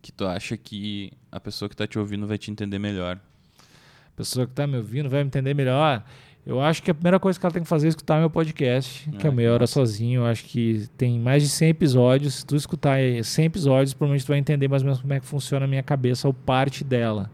que 0.00 0.10
tu 0.10 0.26
acha 0.26 0.56
que 0.56 1.12
a 1.30 1.38
pessoa 1.38 1.68
que 1.68 1.76
tá 1.76 1.86
te 1.86 1.98
ouvindo 1.98 2.26
vai 2.26 2.38
te 2.38 2.50
entender 2.50 2.78
melhor. 2.78 3.18
A 3.58 4.16
pessoa 4.16 4.46
que 4.46 4.52
tá 4.52 4.66
me 4.66 4.76
ouvindo 4.76 5.08
vai 5.10 5.22
me 5.22 5.26
entender 5.26 5.54
melhor. 5.54 6.02
Eu 6.46 6.60
acho 6.60 6.82
que 6.82 6.90
a 6.90 6.94
primeira 6.94 7.18
coisa 7.18 7.40
que 7.40 7.44
ela 7.46 7.52
tem 7.52 7.62
que 7.62 7.68
fazer 7.68 7.86
é 7.86 7.88
escutar 7.88 8.20
meu 8.20 8.28
podcast, 8.28 9.08
que 9.18 9.26
é 9.26 9.30
Ah, 9.30 9.32
o 9.32 9.34
Meia 9.34 9.48
que 9.48 9.54
Hora. 9.54 9.66
Sozinho. 9.66 10.20
Eu 10.22 10.26
acho 10.26 10.44
que 10.44 10.86
tem 10.96 11.18
mais 11.18 11.42
de 11.42 11.48
100 11.48 11.70
episódios. 11.70 12.34
Se 12.34 12.46
tu 12.46 12.54
escutar 12.54 12.92
aí 12.94 13.24
100 13.24 13.46
episódios, 13.46 13.94
provavelmente 13.94 14.26
tu 14.26 14.28
vai 14.28 14.38
entender 14.38 14.68
mais 14.68 14.82
ou 14.82 14.86
menos 14.86 15.00
como 15.00 15.12
é 15.14 15.20
que 15.20 15.26
funciona 15.26 15.64
a 15.64 15.68
minha 15.68 15.82
cabeça 15.82 16.28
ou 16.28 16.34
parte 16.34 16.84
dela. 16.84 17.30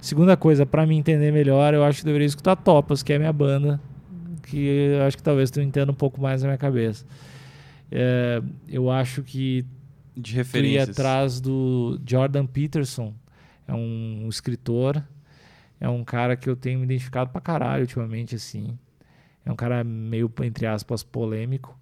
Segunda 0.00 0.36
coisa, 0.36 0.66
pra 0.66 0.84
me 0.86 0.94
entender 0.94 1.32
melhor, 1.32 1.72
eu 1.72 1.82
acho 1.82 2.00
que 2.00 2.04
deveria 2.04 2.26
escutar 2.26 2.54
Topas, 2.56 3.02
que 3.02 3.14
é 3.14 3.16
a 3.16 3.18
minha 3.18 3.32
banda, 3.32 3.80
que 4.46 4.58
eu 4.66 5.02
acho 5.04 5.16
que 5.16 5.22
talvez 5.22 5.50
tu 5.50 5.60
entenda 5.60 5.90
um 5.92 5.94
pouco 5.94 6.20
mais 6.20 6.42
na 6.42 6.48
minha 6.48 6.58
cabeça. 6.58 7.04
É, 7.90 8.42
eu 8.68 8.90
acho 8.90 9.22
que 9.22 9.64
De 10.16 10.34
tu 10.34 10.36
referências. 10.36 10.88
atrás 10.90 11.40
do 11.40 12.00
Jordan 12.06 12.46
Peterson, 12.46 13.14
é 13.66 13.74
um 13.74 14.26
escritor, 14.28 15.02
é 15.80 15.88
um 15.88 16.04
cara 16.04 16.36
que 16.36 16.48
eu 16.48 16.56
tenho 16.56 16.78
me 16.78 16.84
identificado 16.84 17.30
pra 17.30 17.40
caralho 17.40 17.82
ultimamente, 17.82 18.34
assim. 18.34 18.78
É 19.44 19.52
um 19.52 19.56
cara 19.56 19.84
meio, 19.84 20.32
entre 20.42 20.66
aspas, 20.66 21.02
polêmico, 21.02 21.78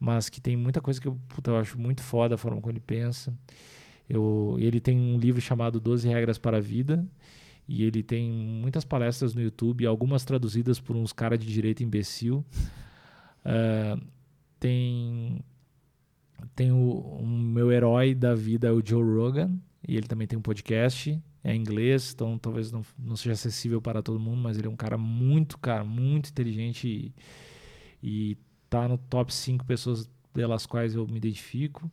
mas 0.00 0.28
que 0.28 0.40
tem 0.40 0.56
muita 0.56 0.80
coisa 0.80 1.00
que 1.00 1.08
eu, 1.08 1.18
puta, 1.28 1.50
eu 1.50 1.58
acho 1.58 1.78
muito 1.78 2.02
foda 2.02 2.34
a 2.34 2.38
forma 2.38 2.60
como 2.60 2.72
ele 2.72 2.80
pensa. 2.80 3.32
Eu, 4.08 4.56
ele 4.58 4.80
tem 4.80 4.96
um 4.98 5.18
livro 5.18 5.40
chamado 5.40 5.80
12 5.80 6.08
Regras 6.08 6.38
para 6.38 6.58
a 6.58 6.60
Vida, 6.60 7.04
e 7.66 7.84
ele 7.84 8.02
tem 8.02 8.30
muitas 8.30 8.84
palestras 8.84 9.34
no 9.34 9.40
YouTube, 9.40 9.86
algumas 9.86 10.24
traduzidas 10.24 10.80
por 10.80 10.96
uns 10.96 11.12
caras 11.12 11.38
de 11.38 11.46
direito 11.46 11.82
imbecil. 11.82 12.44
Ah, 13.44 13.98
tem 14.60 15.44
tem 16.54 16.72
o, 16.72 16.90
o 16.90 17.26
meu 17.26 17.72
herói 17.72 18.14
da 18.14 18.34
vida, 18.34 18.72
o 18.74 18.82
Joe 18.84 19.02
Rogan, 19.02 19.58
e 19.86 19.96
ele 19.96 20.06
também 20.06 20.26
tem 20.26 20.38
um 20.38 20.42
podcast, 20.42 21.20
é 21.42 21.54
inglês, 21.54 22.12
então 22.14 22.38
talvez 22.38 22.70
não, 22.70 22.82
não 22.98 23.16
seja 23.16 23.32
acessível 23.32 23.80
para 23.80 24.02
todo 24.02 24.20
mundo, 24.20 24.40
mas 24.40 24.58
ele 24.58 24.66
é 24.66 24.70
um 24.70 24.76
cara 24.76 24.96
muito, 24.96 25.58
cara, 25.58 25.84
muito 25.84 26.30
inteligente 26.30 26.88
e, 26.88 27.14
e 28.02 28.38
tá 28.68 28.88
no 28.88 28.96
top 28.96 29.32
5 29.32 29.64
pessoas 29.64 30.08
pelas 30.32 30.66
quais 30.66 30.94
eu 30.94 31.06
me 31.06 31.16
identifico. 31.16 31.90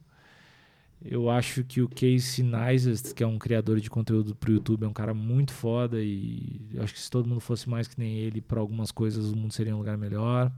Eu 1.03 1.29
acho 1.29 1.63
que 1.63 1.81
o 1.81 1.89
Casey 1.89 2.43
Neistat, 2.43 3.15
que 3.15 3.23
é 3.23 3.27
um 3.27 3.39
criador 3.39 3.79
de 3.79 3.89
conteúdo 3.89 4.35
pro 4.35 4.51
YouTube, 4.51 4.83
é 4.83 4.87
um 4.87 4.93
cara 4.93 5.13
muito 5.13 5.51
foda 5.51 6.01
e 6.01 6.61
eu 6.73 6.83
acho 6.83 6.93
que 6.93 6.99
se 6.99 7.09
todo 7.09 7.27
mundo 7.27 7.41
fosse 7.41 7.67
mais 7.67 7.87
que 7.87 7.99
nem 7.99 8.17
ele 8.17 8.39
para 8.39 8.59
algumas 8.59 8.91
coisas, 8.91 9.31
o 9.31 9.35
mundo 9.35 9.51
seria 9.51 9.75
um 9.75 9.79
lugar 9.79 9.97
melhor. 9.97 10.51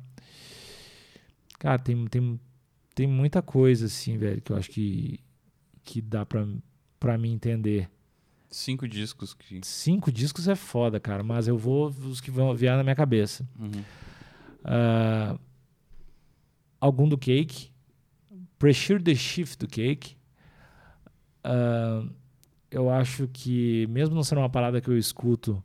Cara, 1.57 1.79
tem, 1.79 2.05
tem, 2.07 2.39
tem 2.93 3.07
muita 3.07 3.41
coisa 3.41 3.85
assim, 3.85 4.17
velho, 4.17 4.41
que 4.41 4.51
eu 4.51 4.57
acho 4.57 4.69
que, 4.69 5.19
que 5.81 6.01
dá 6.01 6.25
pra, 6.25 6.45
pra 6.99 7.17
mim 7.17 7.31
entender. 7.31 7.89
Cinco 8.49 8.85
discos 8.85 9.33
que. 9.33 9.61
Cinco 9.63 10.11
discos 10.11 10.49
é 10.49 10.55
foda, 10.55 10.99
cara, 10.99 11.23
mas 11.23 11.47
eu 11.47 11.57
vou 11.57 11.87
os 11.87 12.19
que 12.19 12.29
vão 12.29 12.53
vier 12.53 12.75
na 12.75 12.83
minha 12.83 12.95
cabeça. 12.95 13.47
Uhum. 13.57 13.81
Ah, 14.63 15.39
algum 16.81 17.07
do 17.07 17.17
Cake, 17.17 17.71
Pressure 18.59 19.01
the 19.01 19.15
Shift 19.15 19.57
do 19.57 19.67
Cake. 19.67 20.17
Ah, 21.43 22.03
eu 22.71 22.89
acho 22.89 23.27
que, 23.27 23.85
mesmo 23.87 24.15
não 24.15 24.23
sendo 24.23 24.39
uma 24.39 24.49
parada 24.49 24.81
que 24.81 24.89
eu 24.89 24.97
escuto, 24.97 25.63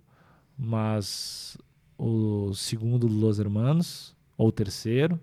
mas 0.56 1.56
o 1.96 2.52
segundo 2.54 3.06
Los 3.06 3.38
Hermanos, 3.38 4.14
ou 4.36 4.48
o 4.48 4.52
terceiro. 4.52 5.18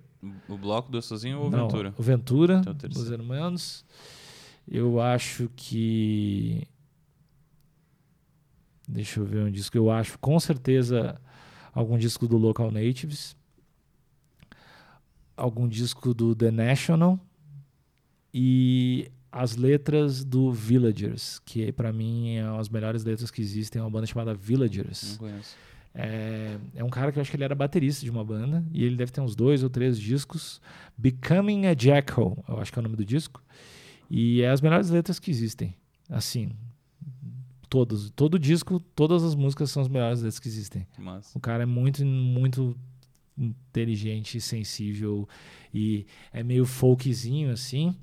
O 0.50 0.58
bloco 0.58 0.92
do 0.92 1.02
Sozinho 1.02 1.40
ou 1.40 1.48
o 1.48 1.50
Não, 1.52 1.68
Ventura? 1.68 1.94
O 1.98 2.02
Ventura, 2.02 2.58
Então, 2.60 2.74
o. 2.74 3.00
Los 3.00 3.12
Hermanos. 3.12 3.86
Eu 4.68 5.00
acho 5.00 5.50
que. 5.56 6.68
Deixa 8.88 9.20
eu 9.20 9.26
ver 9.26 9.44
um 9.44 9.52
disco. 9.52 9.78
Eu 9.78 9.92
acho, 9.92 10.18
com 10.18 10.40
certeza, 10.40 11.22
algum 11.74 11.98
disco 11.98 12.28
do 12.28 12.38
Local 12.38 12.72
Natives. 12.72 13.36
Algum 15.38 15.68
disco 15.68 16.14
do 16.14 16.36
The 16.36 16.50
National. 16.50 17.20
E 18.34 19.12
as 19.36 19.58
letras 19.58 20.24
do 20.24 20.50
Villagers, 20.50 21.40
que 21.40 21.70
pra 21.74 21.92
mim 21.92 22.38
é 22.38 22.44
as 22.58 22.70
melhores 22.70 23.04
letras 23.04 23.30
que 23.30 23.42
existem. 23.42 23.82
É 23.82 23.84
uma 23.84 23.92
banda 23.92 24.06
chamada 24.06 24.34
Villagers. 24.34 25.12
Não 25.12 25.18
conheço. 25.18 25.58
É, 25.94 26.58
é 26.74 26.84
um 26.86 26.90
cara 26.90 27.12
que 27.12 27.20
eu 27.20 27.22
acho 27.22 27.30
que 27.30 27.36
ele 27.36 27.44
era 27.44 27.54
baterista 27.54 28.06
de 28.06 28.10
uma 28.10 28.24
banda 28.24 28.66
e 28.72 28.86
ele 28.86 28.96
deve 28.96 29.12
ter 29.12 29.20
uns 29.20 29.36
dois 29.36 29.62
ou 29.62 29.70
três 29.70 30.00
discos. 30.00 30.62
Becoming 30.98 31.66
a 31.66 31.76
Jackal, 31.78 32.42
eu 32.48 32.60
acho 32.62 32.72
que 32.72 32.80
é 32.80 32.82
o 32.82 32.84
nome 32.84 32.96
do 32.96 33.04
disco. 33.04 33.44
E 34.10 34.42
é 34.42 34.50
as 34.50 34.62
melhores 34.62 34.90
letras 34.90 35.20
que 35.20 35.30
existem. 35.30 35.76
Assim, 36.10 36.52
todos, 37.70 38.10
todo 38.12 38.40
disco, 38.40 38.80
todas 38.96 39.22
as 39.22 39.36
músicas 39.36 39.70
são 39.70 39.82
as 39.82 39.90
melhores 39.90 40.20
letras 40.20 40.40
que 40.40 40.48
existem. 40.48 40.88
Massa. 40.98 41.38
O 41.38 41.42
cara 41.42 41.64
é 41.64 41.66
muito, 41.66 42.06
muito 42.06 42.74
inteligente, 43.38 44.40
sensível 44.40 45.28
e 45.74 46.06
é 46.32 46.42
meio 46.42 46.66
folkzinho 46.66 47.52
assim. 47.52 47.94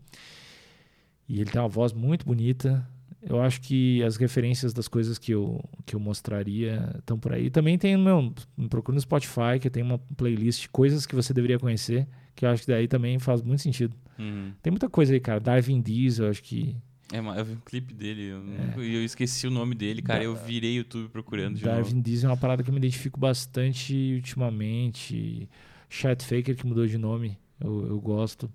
E 1.32 1.40
ele 1.40 1.50
tem 1.50 1.58
uma 1.58 1.68
voz 1.68 1.94
muito 1.94 2.26
bonita. 2.26 2.86
Eu 3.22 3.40
acho 3.40 3.62
que 3.62 4.02
as 4.02 4.18
referências 4.18 4.74
das 4.74 4.86
coisas 4.86 5.16
que 5.16 5.32
eu, 5.32 5.64
que 5.86 5.96
eu 5.96 6.00
mostraria 6.00 6.94
estão 6.98 7.18
por 7.18 7.32
aí. 7.32 7.48
Também 7.48 7.78
tem 7.78 7.96
no 7.96 8.04
meu. 8.04 8.34
Me 8.54 8.68
procura 8.68 8.96
no 8.96 9.00
Spotify, 9.00 9.58
que 9.58 9.70
tem 9.70 9.82
uma 9.82 9.98
playlist 10.14 10.60
de 10.60 10.68
coisas 10.68 11.06
que 11.06 11.14
você 11.14 11.32
deveria 11.32 11.58
conhecer, 11.58 12.06
que 12.36 12.44
eu 12.44 12.50
acho 12.50 12.64
que 12.64 12.70
daí 12.70 12.86
também 12.86 13.18
faz 13.18 13.40
muito 13.40 13.62
sentido. 13.62 13.96
Uhum. 14.18 14.52
Tem 14.62 14.70
muita 14.70 14.90
coisa 14.90 15.14
aí, 15.14 15.20
cara. 15.20 15.40
Darwin 15.40 15.80
Diesel, 15.80 16.26
eu 16.26 16.30
acho 16.30 16.42
que. 16.42 16.76
É, 17.10 17.18
mas 17.22 17.38
eu 17.38 17.46
vi 17.46 17.52
um 17.52 17.60
clipe 17.64 17.94
dele 17.94 18.28
eu, 18.76 18.84
e 18.84 18.94
eu 18.94 19.02
esqueci 19.02 19.46
o 19.46 19.50
nome 19.50 19.74
dele, 19.74 20.02
cara. 20.02 20.22
Eu 20.22 20.36
virei 20.36 20.76
YouTube 20.76 21.08
procurando 21.08 21.56
de 21.56 21.64
Darwin 21.64 21.94
novo. 21.94 22.02
Diesel 22.02 22.28
é 22.28 22.32
uma 22.32 22.38
parada 22.38 22.62
que 22.62 22.68
eu 22.68 22.74
me 22.74 22.78
identifico 22.78 23.18
bastante 23.18 24.16
ultimamente. 24.16 25.48
Chat 25.88 26.22
Faker, 26.26 26.54
que 26.54 26.66
mudou 26.66 26.86
de 26.86 26.98
nome, 26.98 27.38
eu, 27.58 27.86
eu 27.86 27.98
gosto. 27.98 28.50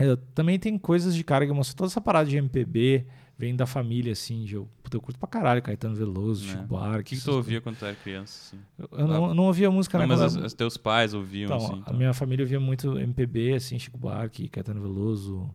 Eu, 0.00 0.16
também 0.16 0.58
tem 0.58 0.76
coisas 0.78 1.14
de 1.14 1.22
cara 1.22 1.46
que 1.46 1.52
mostram 1.52 1.76
toda 1.76 1.88
essa 1.88 2.00
parada 2.00 2.28
de 2.28 2.36
MPB, 2.36 3.04
vem 3.38 3.54
da 3.56 3.66
família, 3.66 4.12
assim, 4.12 4.44
de 4.44 4.54
eu, 4.54 4.68
puta, 4.82 4.96
eu 4.96 5.00
curto 5.00 5.18
pra 5.18 5.28
caralho 5.28 5.62
Caetano 5.62 5.94
Veloso? 5.94 6.46
Chico 6.46 6.62
O 6.62 6.66
Buarque. 6.66 7.04
que, 7.04 7.08
que 7.10 7.14
essas 7.16 7.24
tu 7.24 7.32
ouvia 7.32 7.60
coisas. 7.60 7.62
quando 7.62 7.76
tu 7.78 7.84
era 7.86 7.94
criança? 7.94 8.54
Assim? 8.56 8.62
Eu, 8.78 8.98
eu 8.98 9.06
não, 9.08 9.34
não 9.34 9.44
ouvia 9.44 9.70
música, 9.70 9.98
Não, 9.98 10.06
mas 10.06 10.18
quando 10.20 10.28
os, 10.40 10.44
os 10.46 10.52
teus 10.54 10.76
pais 10.76 11.14
ouviam, 11.14 11.44
Então, 11.46 11.56
assim. 11.58 11.82
a 11.86 11.92
minha 11.92 12.12
família 12.14 12.44
ouvia 12.44 12.60
muito 12.60 12.98
MPB, 12.98 13.54
assim, 13.54 13.78
Chico 13.78 13.96
Buarque, 13.98 14.48
Caetano 14.48 14.80
Veloso, 14.82 15.48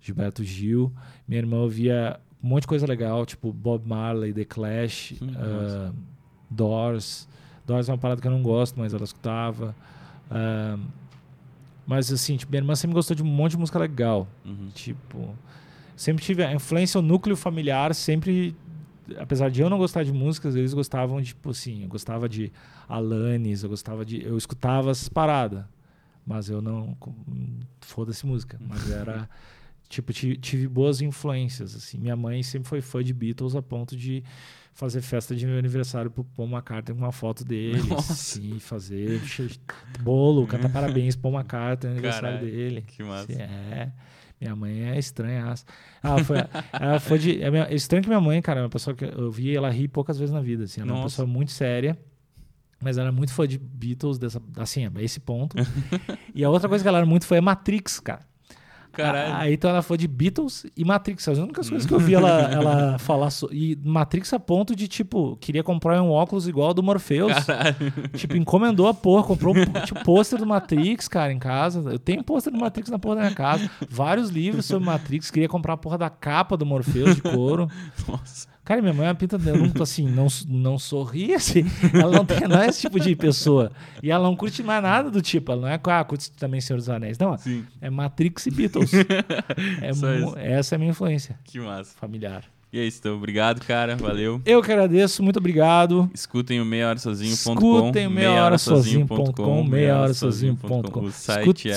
Gilberto 0.00 0.42
Gil. 0.42 0.92
Minha 1.28 1.40
irmã 1.40 1.58
ouvia 1.58 2.18
um 2.42 2.48
monte 2.48 2.62
de 2.62 2.66
coisa 2.68 2.86
legal, 2.86 3.24
tipo 3.24 3.52
Bob 3.52 3.86
Marley, 3.88 4.32
The 4.32 4.44
Clash, 4.44 5.14
Hum, 5.22 5.30
ah, 5.36 5.92
Doors. 6.50 7.28
Doors 7.66 7.88
é 7.88 7.92
uma 7.92 7.98
parada 7.98 8.20
que 8.20 8.26
eu 8.26 8.32
não 8.32 8.42
gosto, 8.42 8.78
mas 8.78 8.92
ela 8.92 9.04
escutava. 9.04 9.74
Ah, 10.30 10.76
mas 11.92 12.10
assim, 12.12 12.36
tipo, 12.36 12.50
minha 12.50 12.60
irmã 12.60 12.74
sempre 12.74 12.94
gostou 12.94 13.14
de 13.14 13.22
um 13.22 13.26
monte 13.26 13.52
de 13.52 13.58
música 13.58 13.78
legal. 13.78 14.26
Uhum. 14.44 14.68
Tipo, 14.74 15.34
sempre 15.96 16.24
tive 16.24 16.42
a 16.42 16.52
influência, 16.52 16.98
o 16.98 17.02
núcleo 17.02 17.36
familiar 17.36 17.94
sempre. 17.94 18.56
Apesar 19.18 19.50
de 19.50 19.60
eu 19.60 19.68
não 19.68 19.78
gostar 19.78 20.04
de 20.04 20.12
músicas, 20.12 20.54
eles 20.56 20.72
gostavam, 20.72 21.20
de, 21.20 21.28
tipo 21.28 21.50
assim, 21.50 21.82
eu 21.82 21.88
gostava 21.88 22.28
de 22.28 22.52
Alanis, 22.88 23.62
eu 23.62 23.68
gostava 23.68 24.04
de. 24.04 24.22
Eu 24.22 24.38
escutava 24.38 24.90
essas 24.90 25.08
paradas. 25.08 25.64
Mas 26.26 26.48
eu 26.48 26.62
não. 26.62 26.96
Foda-se 27.80 28.24
música. 28.26 28.58
Mas 28.60 28.90
era. 28.90 29.28
Tipo, 29.88 30.10
ti- 30.10 30.38
tive 30.38 30.66
boas 30.66 31.02
influências, 31.02 31.76
assim. 31.76 31.98
Minha 31.98 32.16
mãe 32.16 32.42
sempre 32.42 32.66
foi 32.66 32.80
fã 32.80 33.04
de 33.04 33.12
Beatles 33.12 33.54
a 33.54 33.60
ponto 33.60 33.94
de 33.94 34.24
fazer 34.72 35.00
festa 35.02 35.34
de 35.34 35.46
meu 35.46 35.58
aniversário 35.58 36.10
pro 36.10 36.24
Paul 36.24 36.48
McCartney 36.48 36.96
com 36.96 37.04
uma 37.04 37.12
foto 37.12 37.44
dele. 37.44 37.82
Nossa. 37.88 38.12
Assim, 38.12 38.58
fazer 38.58 39.20
bolo, 40.00 40.46
cantar 40.46 40.70
parabéns 40.70 41.14
pro 41.14 41.30
Paul 41.30 41.34
McCartney 41.40 41.90
no 41.90 41.98
aniversário 41.98 42.38
Caralho, 42.38 42.46
dele. 42.50 42.82
Que 42.86 43.02
massa. 43.02 43.32
Sim, 43.32 43.40
É. 43.40 43.92
Minha 44.40 44.56
mãe 44.56 44.82
é 44.90 44.98
estranha. 44.98 45.54
Ela 46.02 46.24
foi, 46.24 46.36
ela 46.72 46.98
foi 46.98 47.16
de. 47.16 47.40
É, 47.40 47.48
minha- 47.48 47.62
é 47.66 47.74
estranho 47.76 48.02
que 48.02 48.08
minha 48.08 48.20
mãe, 48.20 48.42
cara, 48.42 48.58
é 48.58 48.62
uma 48.64 48.68
pessoa 48.68 48.92
que 48.96 49.04
eu 49.04 49.30
vi 49.30 49.54
ela 49.56 49.70
rir 49.70 49.86
poucas 49.86 50.18
vezes 50.18 50.32
na 50.34 50.40
vida. 50.40 50.64
Assim, 50.64 50.80
ela 50.80 50.90
é 50.90 50.94
uma 50.94 51.02
Nossa. 51.02 51.12
pessoa 51.14 51.28
muito 51.28 51.52
séria. 51.52 51.96
Mas 52.82 52.98
ela 52.98 53.10
é 53.10 53.12
muito 53.12 53.32
fã 53.32 53.46
de 53.46 53.56
Beatles, 53.56 54.18
dessa, 54.18 54.42
assim, 54.56 54.84
a 54.84 54.90
esse 55.00 55.20
ponto. 55.20 55.54
e 56.34 56.42
a 56.42 56.50
outra 56.50 56.68
coisa 56.68 56.82
que 56.82 56.88
ela 56.88 56.98
era 56.98 57.06
muito 57.06 57.24
fã 57.24 57.36
é 57.36 57.40
Matrix, 57.40 58.00
cara. 58.00 58.26
Caralho. 58.92 59.34
Aí 59.34 59.54
então 59.54 59.70
ela 59.70 59.82
foi 59.82 59.96
de 59.96 60.06
Beatles 60.06 60.66
e 60.76 60.84
Matrix. 60.84 61.26
As 61.28 61.38
únicas 61.38 61.68
coisas 61.68 61.86
que 61.86 61.94
eu 61.94 61.98
vi 61.98 62.14
ela, 62.14 62.42
ela 62.52 62.98
falar. 62.98 63.30
So... 63.30 63.48
E 63.52 63.78
Matrix 63.82 64.32
a 64.32 64.38
ponto 64.38 64.76
de, 64.76 64.86
tipo, 64.88 65.36
queria 65.40 65.62
comprar 65.62 66.00
um 66.02 66.10
óculos 66.10 66.46
igual 66.46 66.68
ao 66.68 66.74
do 66.74 66.82
Morpheus. 66.82 67.32
Caralho. 67.44 67.76
Tipo, 68.14 68.36
encomendou 68.36 68.86
a 68.86 68.94
porra, 68.94 69.24
comprou 69.24 69.56
um 69.56 69.64
tipo, 69.84 70.04
pôster 70.04 70.38
do 70.38 70.46
Matrix, 70.46 71.08
cara, 71.08 71.32
em 71.32 71.38
casa. 71.38 71.90
Eu 71.90 71.98
tenho 71.98 72.22
pôster 72.22 72.52
do 72.52 72.58
Matrix 72.58 72.90
na 72.90 72.98
porra 72.98 73.16
da 73.16 73.22
minha 73.22 73.34
casa. 73.34 73.70
Vários 73.88 74.30
livros 74.30 74.66
sobre 74.66 74.84
Matrix. 74.86 75.30
Queria 75.30 75.48
comprar 75.48 75.74
a 75.74 75.78
porra 75.78 75.98
da 75.98 76.10
capa 76.10 76.56
do 76.56 76.66
Morpheus 76.66 77.14
de 77.14 77.22
couro. 77.22 77.68
Nossa. 78.06 78.51
Cara, 78.64 78.80
minha 78.80 78.94
mãe 78.94 79.06
é 79.06 79.08
uma 79.08 79.14
pinta 79.14 79.36
de 79.36 79.50
não, 79.50 79.82
assim, 79.82 80.08
não, 80.08 80.28
não 80.46 80.78
sorri, 80.78 81.34
assim. 81.34 81.64
Ela 81.92 82.16
não, 82.16 82.24
tem, 82.24 82.40
não 82.46 82.60
é 82.60 82.68
esse 82.68 82.80
tipo 82.80 83.00
de 83.00 83.16
pessoa. 83.16 83.72
E 84.00 84.08
ela 84.10 84.22
não 84.22 84.36
curte 84.36 84.62
mais 84.62 84.80
nada 84.80 85.10
do 85.10 85.20
tipo. 85.20 85.50
Ela 85.50 85.62
não 85.62 85.68
é, 85.68 85.80
ah, 85.84 86.04
curte 86.04 86.30
também 86.32 86.60
Senhor 86.60 86.78
dos 86.78 86.88
Anéis. 86.88 87.18
Não, 87.18 87.36
Sim. 87.36 87.66
é 87.80 87.90
Matrix 87.90 88.46
e 88.46 88.50
Beatles. 88.50 88.92
É 89.80 90.52
essa 90.52 90.74
é 90.74 90.76
a 90.76 90.78
minha 90.78 90.90
influência 90.90 91.38
Que 91.44 91.58
massa. 91.58 91.94
familiar. 91.96 92.44
E 92.72 92.78
é 92.78 92.84
isso, 92.86 93.00
então. 93.00 93.16
Obrigado, 93.16 93.60
cara. 93.66 93.96
Valeu. 93.96 94.40
Eu 94.46 94.62
que 94.62 94.72
agradeço, 94.72 95.22
muito 95.22 95.38
obrigado. 95.38 96.08
Escutem 96.14 96.58
o 96.58 96.64
meia 96.64 96.88
hora 96.88 96.98
sozinho.com. 96.98 97.76
Escutem 97.76 98.06
o 98.06 98.10
meia 98.10 98.42
hora 98.42 98.56
sozinho.com, 98.56 99.64
meia 99.64 99.98
hora 99.98 100.14
sozinho.com. 100.14 101.00
O 101.00 101.12
site 101.12 101.70
é 101.70 101.74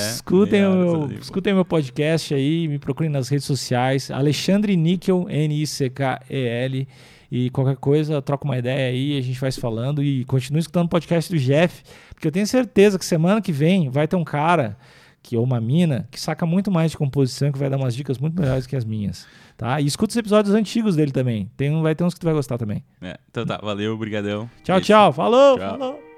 o 0.70 1.10
escutem 1.20 1.52
o 1.52 1.56
meu 1.58 1.66
podcast 1.66 2.34
aí, 2.34 2.70
me 2.70 2.80
procurem 2.80 3.12
nas 3.12 3.28
redes 3.28 3.46
sociais. 3.46 4.10
Alexandre 4.10 4.78
Níquel, 4.78 5.28
N-I-C-K-E-L. 5.30 6.88
E 7.30 7.50
qualquer 7.50 7.76
coisa, 7.76 8.22
troca 8.22 8.46
uma 8.46 8.58
ideia 8.58 8.90
aí, 8.90 9.18
a 9.18 9.22
gente 9.22 9.38
vai 9.38 9.52
se 9.52 9.60
falando. 9.60 10.02
E 10.02 10.24
continue 10.24 10.62
escutando 10.62 10.86
o 10.86 10.90
podcast 10.90 11.30
do 11.30 11.38
Jeff, 11.38 11.84
porque 12.14 12.28
eu 12.28 12.32
tenho 12.32 12.48
certeza 12.48 12.98
que 12.98 13.04
semana 13.04 13.42
que 13.42 13.52
vem 13.52 13.90
vai 13.90 14.08
ter 14.08 14.16
um 14.16 14.24
cara, 14.24 14.78
que 15.28 15.36
ou 15.36 15.44
uma 15.44 15.60
mina, 15.60 16.08
que 16.12 16.20
saca 16.22 16.46
muito 16.46 16.70
mais 16.70 16.92
de 16.92 16.98
composição, 16.98 17.52
que 17.52 17.58
vai 17.58 17.68
dar 17.68 17.78
umas 17.78 17.96
dicas 17.96 18.20
muito 18.20 18.40
melhores 18.40 18.68
que 18.68 18.76
as 18.76 18.86
minhas. 18.86 19.26
Tá? 19.58 19.82
E 19.82 19.86
escuta 19.88 20.12
os 20.12 20.18
episódios 20.18 20.54
antigos 20.54 20.96
dele 20.96 21.12
também. 21.12 21.50
Tem, 21.58 21.72
um- 21.74 21.82
vai 21.82 21.96
ter 21.96 22.04
uns 22.04 22.14
que 22.14 22.20
tu 22.20 22.26
vai 22.26 22.34
gostar 22.34 22.58
também. 22.60 22.84
É, 23.02 23.18
então 23.32 23.44
tá, 23.46 23.58
valeu, 23.58 23.98
brigadão. 23.98 24.48
Tchau, 24.64 24.78
É 24.78 24.82
tchau. 24.82 25.12
Falou, 25.12 25.58
Tchau. 25.58 25.70
falou. 25.72 26.15